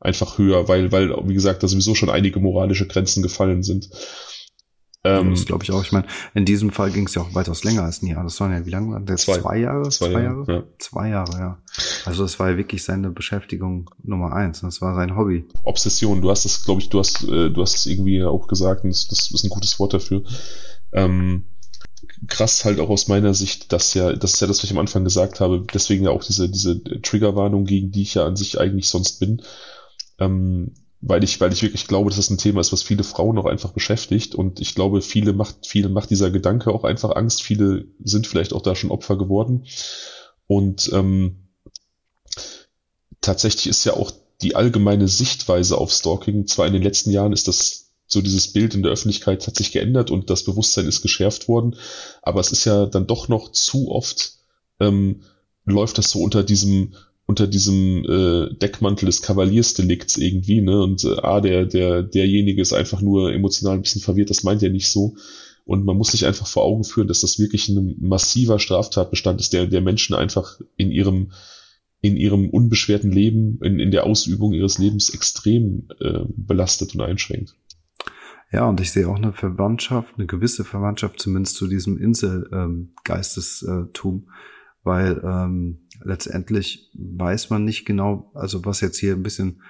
einfach 0.00 0.38
höher, 0.38 0.68
weil, 0.68 0.90
weil, 0.90 1.10
wie 1.28 1.34
gesagt, 1.34 1.62
da 1.62 1.68
sowieso 1.68 1.94
schon 1.94 2.10
einige 2.10 2.40
moralische 2.40 2.86
Grenzen 2.86 3.22
gefallen 3.22 3.62
sind. 3.62 3.90
Ähm, 5.04 5.30
das 5.30 5.46
glaube 5.46 5.64
ich 5.64 5.72
auch. 5.72 5.82
Ich 5.82 5.90
meine, 5.90 6.06
in 6.34 6.44
diesem 6.44 6.70
Fall 6.70 6.92
ging 6.92 7.06
es 7.06 7.14
ja 7.14 7.22
auch 7.22 7.34
weitaus 7.34 7.64
länger 7.64 7.82
als 7.82 8.02
ein 8.02 8.06
Jahr. 8.06 8.22
Das 8.22 8.38
waren 8.40 8.52
ja 8.52 8.64
wie 8.64 8.70
lange? 8.70 9.00
Das 9.04 9.22
zwei, 9.22 9.38
zwei 9.38 9.58
Jahre? 9.58 9.88
Zwei, 9.88 10.10
zwei 10.10 10.22
Jahre? 10.22 10.38
Jahre? 10.38 10.52
Ja. 10.52 10.64
Zwei 10.78 11.08
Jahre, 11.08 11.38
ja. 11.38 11.58
Also 12.04 12.22
das 12.22 12.38
war 12.38 12.50
ja 12.50 12.56
wirklich 12.56 12.84
seine 12.84 13.10
Beschäftigung 13.10 13.90
Nummer 14.04 14.32
eins. 14.32 14.60
Das 14.60 14.80
war 14.80 14.94
sein 14.94 15.16
Hobby. 15.16 15.44
Obsession. 15.64 16.22
Du 16.22 16.30
hast 16.30 16.44
das, 16.44 16.64
glaube 16.64 16.82
ich, 16.82 16.88
du 16.88 17.00
hast, 17.00 17.24
äh, 17.24 17.50
du 17.50 17.62
hast 17.62 17.74
es 17.74 17.86
irgendwie 17.86 18.22
auch 18.22 18.46
gesagt. 18.46 18.84
Und 18.84 18.90
das, 18.90 19.08
das 19.08 19.30
ist 19.32 19.44
ein 19.44 19.50
gutes 19.50 19.78
Wort 19.80 19.94
dafür. 19.94 20.22
Ähm, 20.92 21.46
krass 22.28 22.64
halt 22.64 22.80
auch 22.80 22.90
aus 22.90 23.08
meiner 23.08 23.34
Sicht, 23.34 23.72
dass 23.72 23.94
ja, 23.94 24.12
das 24.12 24.34
ist 24.34 24.40
ja 24.40 24.46
das, 24.46 24.58
was 24.58 24.64
ich 24.64 24.70
am 24.70 24.78
Anfang 24.78 25.04
gesagt 25.04 25.40
habe. 25.40 25.64
Deswegen 25.72 26.04
ja 26.04 26.10
auch 26.10 26.24
diese 26.24 26.48
diese 26.48 26.82
Triggerwarnung, 27.02 27.64
gegen 27.64 27.90
die 27.90 28.02
ich 28.02 28.14
ja 28.14 28.24
an 28.24 28.36
sich 28.36 28.60
eigentlich 28.60 28.88
sonst 28.88 29.20
bin. 29.20 29.42
Ähm, 30.18 30.74
weil 31.04 31.24
ich, 31.24 31.40
weil 31.40 31.52
ich 31.52 31.62
wirklich 31.62 31.88
glaube, 31.88 32.10
dass 32.10 32.16
das 32.16 32.30
ein 32.30 32.38
Thema 32.38 32.60
ist, 32.60 32.72
was 32.72 32.84
viele 32.84 33.02
Frauen 33.02 33.36
auch 33.36 33.44
einfach 33.44 33.72
beschäftigt. 33.72 34.36
Und 34.36 34.60
ich 34.60 34.76
glaube, 34.76 35.02
viele 35.02 35.32
macht, 35.32 35.66
viele 35.66 35.88
macht 35.88 36.10
dieser 36.10 36.30
Gedanke 36.30 36.72
auch 36.72 36.84
einfach 36.84 37.16
Angst. 37.16 37.42
Viele 37.42 37.86
sind 38.04 38.28
vielleicht 38.28 38.52
auch 38.52 38.62
da 38.62 38.76
schon 38.76 38.92
Opfer 38.92 39.18
geworden. 39.18 39.66
Und 40.46 40.90
ähm, 40.92 41.48
tatsächlich 43.20 43.66
ist 43.66 43.84
ja 43.84 43.94
auch 43.94 44.12
die 44.42 44.54
allgemeine 44.54 45.08
Sichtweise 45.08 45.76
auf 45.76 45.92
Stalking, 45.92 46.46
zwar 46.46 46.68
in 46.68 46.72
den 46.72 46.82
letzten 46.82 47.10
Jahren 47.10 47.32
ist 47.32 47.48
das 47.48 47.91
so 48.06 48.20
dieses 48.20 48.48
Bild 48.52 48.74
in 48.74 48.82
der 48.82 48.92
Öffentlichkeit 48.92 49.46
hat 49.46 49.56
sich 49.56 49.72
geändert 49.72 50.10
und 50.10 50.28
das 50.28 50.44
Bewusstsein 50.44 50.86
ist 50.86 51.02
geschärft 51.02 51.48
worden, 51.48 51.76
aber 52.22 52.40
es 52.40 52.52
ist 52.52 52.64
ja 52.64 52.86
dann 52.86 53.06
doch 53.06 53.28
noch 53.28 53.52
zu 53.52 53.90
oft 53.90 54.34
ähm, 54.80 55.22
läuft 55.64 55.98
das 55.98 56.10
so 56.10 56.20
unter 56.20 56.42
diesem 56.42 56.94
unter 57.24 57.46
diesem 57.46 58.04
äh, 58.04 58.54
Deckmantel 58.56 59.06
des 59.06 59.22
Kavaliersdelikts 59.22 60.16
irgendwie, 60.16 60.60
ne? 60.60 60.82
Und 60.82 61.04
äh, 61.04 61.16
ah, 61.22 61.40
der, 61.40 61.66
der, 61.66 62.02
derjenige 62.02 62.60
ist 62.60 62.72
einfach 62.72 63.00
nur 63.00 63.32
emotional 63.32 63.76
ein 63.76 63.82
bisschen 63.82 64.02
verwirrt, 64.02 64.30
das 64.30 64.42
meint 64.42 64.62
er 64.62 64.70
nicht 64.70 64.88
so. 64.88 65.14
Und 65.64 65.84
man 65.84 65.96
muss 65.96 66.10
sich 66.10 66.26
einfach 66.26 66.48
vor 66.48 66.64
Augen 66.64 66.82
führen, 66.82 67.06
dass 67.06 67.20
das 67.20 67.38
wirklich 67.38 67.68
ein 67.68 67.94
massiver 68.00 68.58
Straftatbestand 68.58 69.40
ist, 69.40 69.52
der, 69.52 69.66
der 69.66 69.80
Menschen 69.80 70.14
einfach 70.14 70.60
in 70.76 70.90
ihrem, 70.90 71.30
in 72.00 72.16
ihrem 72.16 72.50
unbeschwerten 72.50 73.12
Leben, 73.12 73.60
in, 73.62 73.78
in 73.78 73.92
der 73.92 74.04
Ausübung 74.04 74.52
ihres 74.52 74.78
Lebens 74.78 75.08
extrem 75.08 75.88
äh, 76.00 76.24
belastet 76.28 76.94
und 76.96 77.00
einschränkt. 77.00 77.54
Ja, 78.52 78.68
und 78.68 78.80
ich 78.80 78.92
sehe 78.92 79.08
auch 79.08 79.16
eine 79.16 79.32
Verwandtschaft, 79.32 80.14
eine 80.16 80.26
gewisse 80.26 80.64
Verwandtschaft 80.64 81.20
zumindest 81.20 81.56
zu 81.56 81.66
diesem 81.66 81.96
Inselgeistestum, 81.96 84.14
ähm, 84.14 84.28
weil 84.82 85.22
ähm, 85.24 85.88
letztendlich 86.02 86.90
weiß 86.94 87.48
man 87.48 87.64
nicht 87.64 87.86
genau, 87.86 88.30
also 88.34 88.62
was 88.66 88.82
jetzt 88.82 88.98
hier 88.98 89.14
ein 89.14 89.22
bisschen 89.22 89.62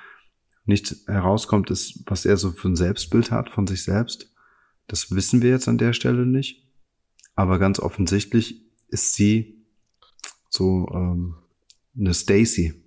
nicht 0.65 0.97
herauskommt, 1.07 1.71
ist, 1.71 2.03
was 2.07 2.25
er 2.25 2.37
so 2.37 2.51
für 2.51 2.69
ein 2.69 2.77
Selbstbild 2.77 3.31
hat 3.31 3.51
von 3.51 3.69
sich 3.69 3.85
selbst. 3.85 4.35
Das 4.89 5.15
wissen 5.15 5.43
wir 5.43 5.51
jetzt 5.51 5.69
an 5.69 5.79
der 5.79 5.93
Stelle 5.93 6.27
nicht. 6.27 6.69
Aber 7.35 7.61
ganz 7.61 7.79
offensichtlich 7.79 8.65
ist 8.89 9.15
sie 9.15 9.65
so 10.49 10.89
ähm, 10.93 11.37
eine 11.97 12.15
Stacy. 12.15 12.82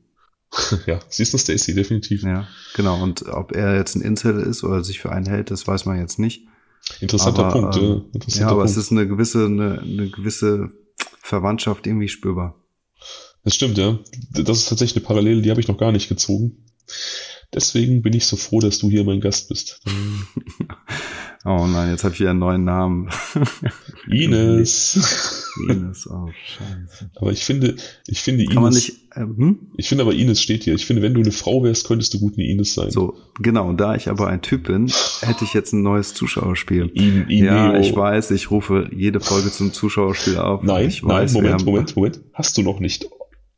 Ja, 0.85 0.99
sie 1.09 1.23
ist 1.23 1.33
eine 1.33 1.39
Stacy, 1.39 1.73
definitiv. 1.73 2.23
Ja, 2.23 2.47
genau. 2.75 3.01
Und 3.01 3.27
ob 3.27 3.51
er 3.53 3.75
jetzt 3.75 3.95
ein 3.95 4.01
Incel 4.01 4.39
ist 4.39 4.63
oder 4.63 4.83
sich 4.83 4.99
für 4.99 5.11
einen 5.11 5.25
hält, 5.25 5.51
das 5.51 5.67
weiß 5.67 5.85
man 5.85 5.99
jetzt 5.99 6.19
nicht. 6.19 6.47
Interessanter 6.99 7.45
aber, 7.45 7.51
Punkt. 7.51 7.77
Ähm, 7.77 8.05
interessanter 8.13 8.41
ja, 8.41 8.47
aber 8.47 8.61
Punkt. 8.61 8.71
es 8.71 8.77
ist 8.77 8.91
eine 8.91 9.07
gewisse, 9.07 9.45
eine, 9.45 9.79
eine 9.81 10.09
gewisse 10.09 10.69
Verwandtschaft 11.21 11.87
irgendwie 11.87 12.07
spürbar. 12.07 12.55
Das 13.43 13.55
stimmt, 13.55 13.77
ja. 13.77 13.99
Das 14.31 14.57
ist 14.57 14.69
tatsächlich 14.69 14.97
eine 14.97 15.05
Parallele, 15.05 15.41
die 15.41 15.49
habe 15.49 15.61
ich 15.61 15.67
noch 15.67 15.77
gar 15.77 15.91
nicht 15.91 16.09
gezogen. 16.09 16.65
Deswegen 17.53 18.01
bin 18.01 18.13
ich 18.13 18.25
so 18.25 18.35
froh, 18.35 18.59
dass 18.59 18.79
du 18.79 18.89
hier 18.89 19.03
mein 19.03 19.21
Gast 19.21 19.49
bist. 19.49 19.81
oh 21.45 21.65
nein, 21.67 21.91
jetzt 21.91 22.03
habe 22.03 22.13
ich 22.13 22.19
wieder 22.19 22.31
einen 22.31 22.39
neuen 22.39 22.65
Namen. 22.65 23.09
Ines. 24.07 24.99
Ines, 25.69 26.09
oh 26.09 26.27
scheiße. 26.27 27.11
Aber 27.15 27.31
ich 27.31 27.43
finde, 27.43 27.75
ich 28.07 28.21
finde 28.21 28.45
Kann 28.45 28.57
Ines. 28.57 28.63
Man 28.63 28.73
nicht, 28.73 28.93
äh, 29.11 29.19
hm? 29.21 29.59
Ich 29.77 29.87
finde 29.87 30.03
aber 30.03 30.13
Ines 30.13 30.41
steht 30.41 30.63
hier. 30.63 30.75
Ich 30.75 30.85
finde, 30.85 31.01
wenn 31.01 31.13
du 31.13 31.21
eine 31.21 31.31
Frau 31.31 31.63
wärst, 31.63 31.87
könntest 31.87 32.13
du 32.13 32.19
gut 32.19 32.33
eine 32.37 32.47
Ines 32.47 32.73
sein. 32.73 32.91
So, 32.91 33.15
genau. 33.39 33.67
Und 33.67 33.79
da 33.79 33.95
ich 33.95 34.09
aber 34.09 34.27
ein 34.27 34.41
Typ 34.41 34.67
bin, 34.67 34.91
hätte 35.21 35.43
ich 35.43 35.53
jetzt 35.53 35.73
ein 35.73 35.81
neues 35.81 36.13
Zuschauerspiel. 36.13 36.91
In, 36.93 37.27
in 37.29 37.45
ja, 37.45 37.77
ich 37.77 37.95
weiß, 37.95 38.31
ich 38.31 38.51
rufe 38.51 38.89
jede 38.95 39.19
Folge 39.19 39.51
zum 39.51 39.73
Zuschauerspiel 39.73 40.37
auf. 40.37 40.63
Nein, 40.63 40.87
ich 40.87 41.01
nein, 41.01 41.23
weiß, 41.23 41.33
Moment, 41.33 41.65
Moment, 41.65 41.95
Moment. 41.95 42.21
Hast 42.33 42.57
du 42.57 42.61
noch 42.61 42.79
nicht. 42.79 43.07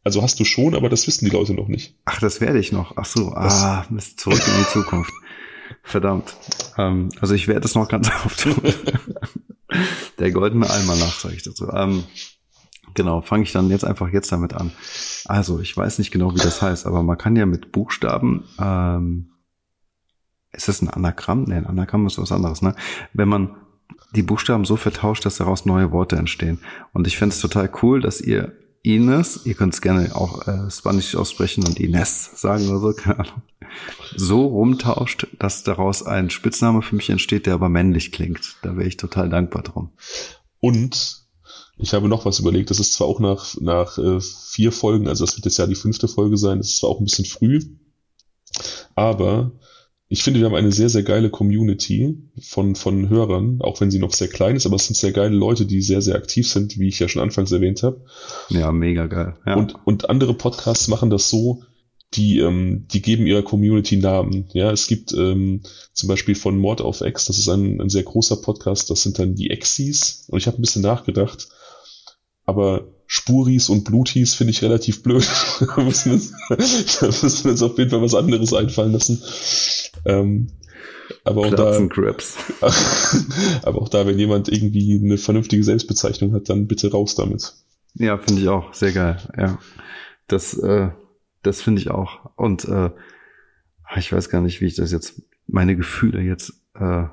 Also 0.04 0.22
hast 0.22 0.40
du 0.40 0.46
schon, 0.46 0.74
aber 0.74 0.88
das 0.88 1.06
wissen 1.06 1.26
die 1.26 1.32
Leute 1.32 1.54
noch 1.54 1.68
nicht. 1.68 1.96
Ach, 2.06 2.20
das 2.22 2.40
werde 2.40 2.60
ich 2.60 2.72
noch. 2.72 2.94
Ach 2.96 3.06
so, 3.06 3.34
das 3.36 3.62
ah, 3.62 3.86
Mist, 3.90 4.22
zurück 4.22 4.40
in 4.40 4.64
die 4.64 4.70
Zukunft. 4.70 5.12
Verdammt. 5.84 6.36
Ähm, 6.78 7.10
also 7.20 7.34
ich 7.34 7.48
werde 7.48 7.66
es 7.66 7.76
noch 7.76 7.90
ganz 7.90 8.10
oft 8.26 8.42
tun. 8.42 8.56
Der 10.20 10.32
goldene 10.32 10.70
Almanach, 10.70 11.20
sage 11.20 11.36
ich 11.36 11.44
dazu. 11.44 11.70
Ähm, 11.72 12.04
genau, 12.94 13.22
fange 13.22 13.44
ich 13.44 13.52
dann 13.52 13.70
jetzt 13.70 13.86
einfach 13.86 14.10
jetzt 14.10 14.32
damit 14.32 14.54
an. 14.54 14.72
Also, 15.26 15.60
ich 15.60 15.76
weiß 15.76 16.00
nicht 16.00 16.12
genau, 16.12 16.34
wie 16.34 16.40
das 16.40 16.62
heißt, 16.62 16.86
aber 16.86 17.04
man 17.04 17.18
kann 17.18 17.36
ja 17.36 17.46
mit 17.46 17.72
Buchstaben, 17.72 18.46
ähm, 18.60 19.32
ist 20.52 20.68
das 20.68 20.82
ein 20.82 20.90
Anagramm? 20.90 21.44
Nee, 21.44 21.56
ein 21.56 21.68
Anagramm 21.68 22.08
ist 22.08 22.18
was 22.18 22.32
anderes, 22.32 22.62
ne? 22.62 22.76
Wenn 23.14 23.30
man 23.30 23.56
die 24.16 24.24
Buchstaben 24.24 24.66
so 24.66 24.76
vertauscht, 24.78 25.26
dass 25.26 25.38
daraus 25.38 25.66
neue 25.66 25.92
Worte 25.92 26.16
entstehen. 26.16 26.60
Und 26.94 27.08
ich 27.08 27.18
fände 27.18 27.34
es 27.34 27.42
total 27.42 27.70
cool, 27.82 28.02
dass 28.02 28.22
ihr 28.22 28.54
Ines, 28.88 29.46
ihr 29.46 29.54
könnt 29.54 29.74
es 29.74 29.82
gerne 29.82 30.16
auch 30.16 30.48
äh, 30.48 30.72
Spanisch 30.72 31.16
aussprechen 31.16 31.66
und 31.66 31.80
Ines 31.80 32.32
sagen 32.36 32.70
oder 32.70 32.80
so, 32.80 32.94
keine 32.98 33.20
Ahnung, 33.20 33.42
so 34.16 34.46
rumtauscht, 34.46 35.28
dass 35.40 35.64
daraus 35.64 36.04
ein 36.04 36.30
Spitzname 36.30 36.82
für 36.82 36.96
mich 36.96 37.10
entsteht, 37.10 37.46
der 37.46 37.56
aber 37.56 37.70
männlich 37.70 38.12
klingt. 38.12 38.56
Da 38.62 38.78
wäre 38.78 38.88
ich 38.88 38.98
total 38.98 39.30
dankbar 39.30 39.64
drum. 39.64 39.92
Und 40.60 41.26
ich 41.78 41.94
habe 41.94 42.08
noch 42.08 42.26
was 42.26 42.40
überlegt, 42.40 42.70
das 42.70 42.80
ist 42.80 42.94
zwar 42.94 43.08
auch 43.08 43.20
nach, 43.20 43.56
nach 43.60 43.98
äh, 43.98 44.20
vier 44.22 44.72
Folgen, 44.72 45.08
also 45.08 45.26
das 45.26 45.36
wird 45.36 45.46
jetzt 45.46 45.58
ja 45.58 45.68
die 45.68 45.76
fünfte 45.76 46.08
Folge 46.08 46.38
sein, 46.38 46.58
das 46.58 46.68
ist 46.68 46.78
zwar 46.78 46.90
auch 46.90 47.00
ein 47.00 47.06
bisschen 47.06 47.26
früh, 47.26 47.60
aber 48.96 49.52
ich 50.10 50.24
finde, 50.24 50.40
wir 50.40 50.48
haben 50.48 50.56
eine 50.56 50.72
sehr, 50.72 50.90
sehr 50.90 51.04
geile 51.04 51.30
Community 51.30 52.18
von, 52.42 52.76
von 52.76 53.10
Hörern, 53.10 53.60
auch 53.62 53.82
wenn 53.82 53.92
sie 53.92 54.00
noch 54.00 54.14
sehr 54.14 54.30
klein 54.30 54.56
ist, 54.56 54.66
aber 54.66 54.78
es 54.78 54.86
sind 54.86 54.96
sehr 54.96 55.12
geile 55.12 55.36
Leute, 55.36 55.66
die 55.66 55.82
sehr, 55.82 56.02
sehr 56.02 56.16
aktiv 56.16 56.48
sind, 56.48 56.80
wie 56.80 56.88
ich 56.88 57.00
ja 57.00 57.10
schon 57.10 57.22
anfangs 57.22 57.52
erwähnt 57.52 57.84
habe. 57.84 58.06
Ja, 58.50 58.72
mega 58.72 59.08
geil. 59.08 59.36
Ja. 59.46 59.56
Und, 59.56 59.76
und 59.86 60.10
andere 60.10 60.34
Podcasts 60.34 60.88
machen 60.88 61.10
das 61.10 61.30
so, 61.30 61.64
die, 62.14 62.40
ähm, 62.40 62.88
die 62.90 63.02
geben 63.02 63.28
ihrer 63.28 63.44
Community 63.44 63.98
Namen. 63.98 64.50
Ja, 64.54 64.72
es 64.72 64.88
gibt 64.88 65.12
ähm, 65.12 65.64
zum 65.92 66.08
Beispiel 66.08 66.36
von 66.36 66.58
Mord 66.58 66.80
auf 66.80 67.02
X, 67.02 67.26
das 67.26 67.38
ist 67.38 67.50
ein, 67.50 67.82
ein 67.82 67.90
sehr 67.90 68.04
großer 68.04 68.38
Podcast, 68.38 68.90
das 68.90 69.04
sind 69.04 69.20
dann 69.20 69.36
die 69.36 69.50
Exis. 69.50 70.26
Und 70.30 70.40
ich 70.40 70.48
habe 70.48 70.58
ein 70.58 70.62
bisschen 70.62 70.84
nachgedacht, 70.84 71.50
aber 72.46 72.88
Spuris 73.08 73.70
und 73.70 73.86
Blutis 73.86 74.36
finde 74.36 74.52
ich 74.52 74.62
relativ 74.62 75.02
blöd. 75.02 75.28
da 75.60 75.82
müssen 75.82 76.12
wir 76.12 76.58
uns, 77.00 77.46
uns 77.46 77.64
auf 77.64 77.78
jeden 77.78 77.90
Fall 77.90 78.02
was 78.02 78.14
anderes 78.14 78.54
einfallen 78.54 78.92
lassen. 78.92 79.24
Ähm, 80.06 80.48
aber 81.24 81.48
auch 81.48 81.54
da, 81.56 81.72
aber 83.64 83.82
auch 83.82 83.90
da, 83.90 84.06
wenn 84.06 84.20
jemand 84.20 84.50
irgendwie 84.50 85.00
eine 85.02 85.18
vernünftige 85.18 85.64
Selbstbezeichnung 85.64 86.34
hat, 86.34 86.50
dann 86.50 86.68
bitte 86.68 86.92
raus 86.92 87.16
damit. 87.16 87.54
Ja, 87.96 88.18
finde 88.18 88.42
ich 88.42 88.50
auch 88.50 88.74
sehr 88.74 88.92
geil. 88.92 89.18
Ja, 89.38 89.58
das, 90.28 90.58
äh, 90.58 90.90
das 91.44 91.62
finde 91.62 91.82
ich 91.82 91.90
auch. 91.90 92.32
Und 92.36 92.66
äh, 92.66 92.92
ich 93.98 94.12
weiß 94.12 94.30
gar 94.30 94.42
nicht, 94.42 94.60
wie 94.60 94.66
ich 94.66 94.76
das 94.76 94.92
jetzt, 94.92 95.22
meine 95.48 95.78
Gefühle 95.78 96.22
jetzt 96.22 96.54
äh, 96.76 97.06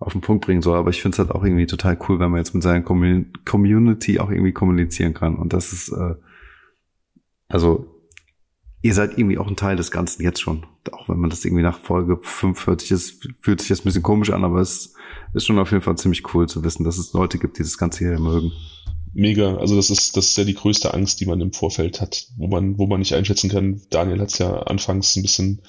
auf 0.00 0.12
den 0.12 0.22
Punkt 0.22 0.44
bringen 0.44 0.62
soll. 0.62 0.76
Aber 0.76 0.90
ich 0.90 1.02
finde 1.02 1.14
es 1.14 1.18
halt 1.20 1.30
auch 1.30 1.44
irgendwie 1.44 1.66
total 1.66 1.96
cool, 2.08 2.18
wenn 2.18 2.30
man 2.30 2.38
jetzt 2.38 2.54
mit 2.54 2.62
seiner 2.62 2.82
Community 2.82 4.18
auch 4.18 4.30
irgendwie 4.30 4.52
kommunizieren 4.52 5.14
kann. 5.14 5.36
Und 5.36 5.52
das 5.52 5.72
ist, 5.72 5.90
äh, 5.90 6.14
also 7.48 7.86
ihr 8.82 8.94
seid 8.94 9.18
irgendwie 9.18 9.38
auch 9.38 9.46
ein 9.46 9.56
Teil 9.56 9.76
des 9.76 9.90
Ganzen 9.90 10.22
jetzt 10.22 10.40
schon. 10.40 10.66
Auch 10.92 11.08
wenn 11.08 11.18
man 11.18 11.30
das 11.30 11.44
irgendwie 11.44 11.62
nach 11.62 11.78
Folge 11.78 12.18
45 12.20 12.90
ist, 12.90 13.28
fühlt 13.40 13.60
sich 13.60 13.68
das 13.68 13.80
ein 13.80 13.84
bisschen 13.84 14.02
komisch 14.02 14.30
an, 14.30 14.44
aber 14.44 14.60
es 14.60 14.94
ist 15.34 15.46
schon 15.46 15.58
auf 15.58 15.70
jeden 15.70 15.82
Fall 15.82 15.98
ziemlich 15.98 16.34
cool 16.34 16.48
zu 16.48 16.64
wissen, 16.64 16.84
dass 16.84 16.98
es 16.98 17.12
Leute 17.12 17.38
gibt, 17.38 17.58
die 17.58 17.62
das 17.62 17.78
Ganze 17.78 17.98
hier 18.08 18.18
mögen. 18.18 18.52
Mega, 19.12 19.56
also 19.56 19.76
das 19.76 19.90
ist, 19.90 20.16
das 20.16 20.26
ist 20.26 20.38
ja 20.38 20.44
die 20.44 20.54
größte 20.54 20.94
Angst, 20.94 21.20
die 21.20 21.26
man 21.26 21.40
im 21.40 21.52
Vorfeld 21.52 22.00
hat, 22.00 22.28
wo 22.36 22.46
man, 22.46 22.78
wo 22.78 22.86
man 22.86 23.00
nicht 23.00 23.14
einschätzen 23.14 23.50
kann. 23.50 23.82
Daniel 23.90 24.20
hat 24.20 24.28
es 24.28 24.38
ja 24.38 24.62
anfangs 24.62 25.16
ein 25.16 25.22
bisschen 25.22 25.62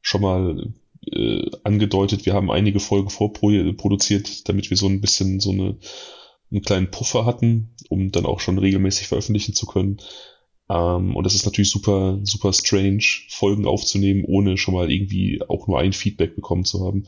schon 0.00 0.22
mal 0.22 0.72
äh, 1.12 1.50
angedeutet, 1.62 2.26
wir 2.26 2.34
haben 2.34 2.50
einige 2.50 2.80
Folgen 2.80 3.10
vorproduziert, 3.10 4.48
damit 4.48 4.70
wir 4.70 4.76
so 4.76 4.86
ein 4.86 5.00
bisschen 5.00 5.40
so 5.40 5.50
eine, 5.50 5.76
einen 6.50 6.62
kleinen 6.62 6.90
Puffer 6.90 7.24
hatten, 7.24 7.74
um 7.88 8.10
dann 8.10 8.26
auch 8.26 8.40
schon 8.40 8.58
regelmäßig 8.58 9.06
veröffentlichen 9.08 9.54
zu 9.54 9.66
können. 9.66 9.98
Ähm, 10.68 11.14
und 11.14 11.24
das 11.24 11.34
ist 11.34 11.44
natürlich 11.44 11.70
super, 11.70 12.18
super 12.24 12.52
strange, 12.52 13.04
Folgen 13.28 13.66
aufzunehmen, 13.66 14.24
ohne 14.26 14.56
schon 14.56 14.74
mal 14.74 14.90
irgendwie 14.90 15.40
auch 15.48 15.68
nur 15.68 15.78
ein 15.78 15.92
Feedback 15.92 16.34
bekommen 16.34 16.64
zu 16.64 16.84
haben. 16.84 17.06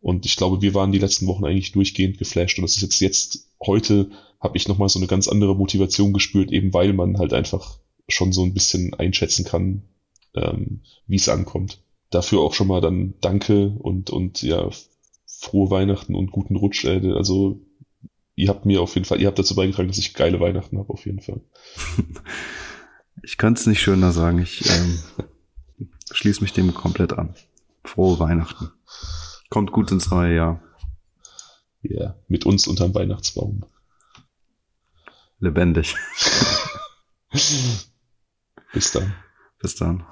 Und 0.00 0.26
ich 0.26 0.36
glaube, 0.36 0.62
wir 0.62 0.74
waren 0.74 0.92
die 0.92 0.98
letzten 0.98 1.26
Wochen 1.26 1.44
eigentlich 1.44 1.72
durchgehend 1.72 2.18
geflasht. 2.18 2.58
Und 2.58 2.62
das 2.62 2.76
ist 2.76 2.82
jetzt, 2.82 3.00
jetzt 3.00 3.50
heute 3.64 4.10
habe 4.40 4.56
ich 4.56 4.66
nochmal 4.66 4.88
so 4.88 4.98
eine 4.98 5.06
ganz 5.06 5.28
andere 5.28 5.54
Motivation 5.54 6.12
gespürt, 6.12 6.50
eben 6.50 6.74
weil 6.74 6.92
man 6.92 7.18
halt 7.18 7.32
einfach 7.32 7.78
schon 8.08 8.32
so 8.32 8.42
ein 8.42 8.52
bisschen 8.52 8.94
einschätzen 8.94 9.44
kann, 9.44 9.82
ähm, 10.34 10.80
wie 11.06 11.16
es 11.16 11.28
ankommt 11.28 11.78
dafür 12.14 12.40
auch 12.40 12.54
schon 12.54 12.68
mal 12.68 12.80
dann 12.80 13.14
Danke 13.20 13.68
und, 13.78 14.10
und 14.10 14.42
ja, 14.42 14.70
frohe 15.26 15.70
Weihnachten 15.70 16.14
und 16.14 16.30
guten 16.30 16.56
Rutsch. 16.56 16.84
Äh, 16.84 17.12
also 17.12 17.60
ihr 18.34 18.48
habt 18.48 18.66
mir 18.66 18.80
auf 18.80 18.94
jeden 18.94 19.04
Fall, 19.04 19.20
ihr 19.20 19.26
habt 19.26 19.38
dazu 19.38 19.54
beigetragen, 19.54 19.88
dass 19.88 19.98
ich 19.98 20.14
geile 20.14 20.40
Weihnachten 20.40 20.78
habe, 20.78 20.90
auf 20.90 21.04
jeden 21.06 21.20
Fall. 21.20 21.40
Ich 23.22 23.36
könnte 23.36 23.60
es 23.60 23.66
nicht 23.66 23.80
schöner 23.80 24.12
sagen. 24.12 24.40
Ich 24.40 24.68
ähm, 24.68 24.98
schließe 26.12 26.40
mich 26.40 26.52
dem 26.52 26.72
komplett 26.74 27.12
an. 27.12 27.34
Frohe 27.84 28.18
Weihnachten. 28.18 28.72
Kommt 29.50 29.72
gut 29.72 29.90
ins 29.92 30.10
neue 30.10 30.34
Jahr. 30.34 30.62
Ja, 31.82 32.16
mit 32.28 32.46
uns 32.46 32.66
unterm 32.66 32.94
Weihnachtsbaum. 32.94 33.64
Lebendig. 35.38 35.96
Bis 38.72 38.92
dann. 38.92 39.14
Bis 39.58 39.74
dann. 39.74 40.04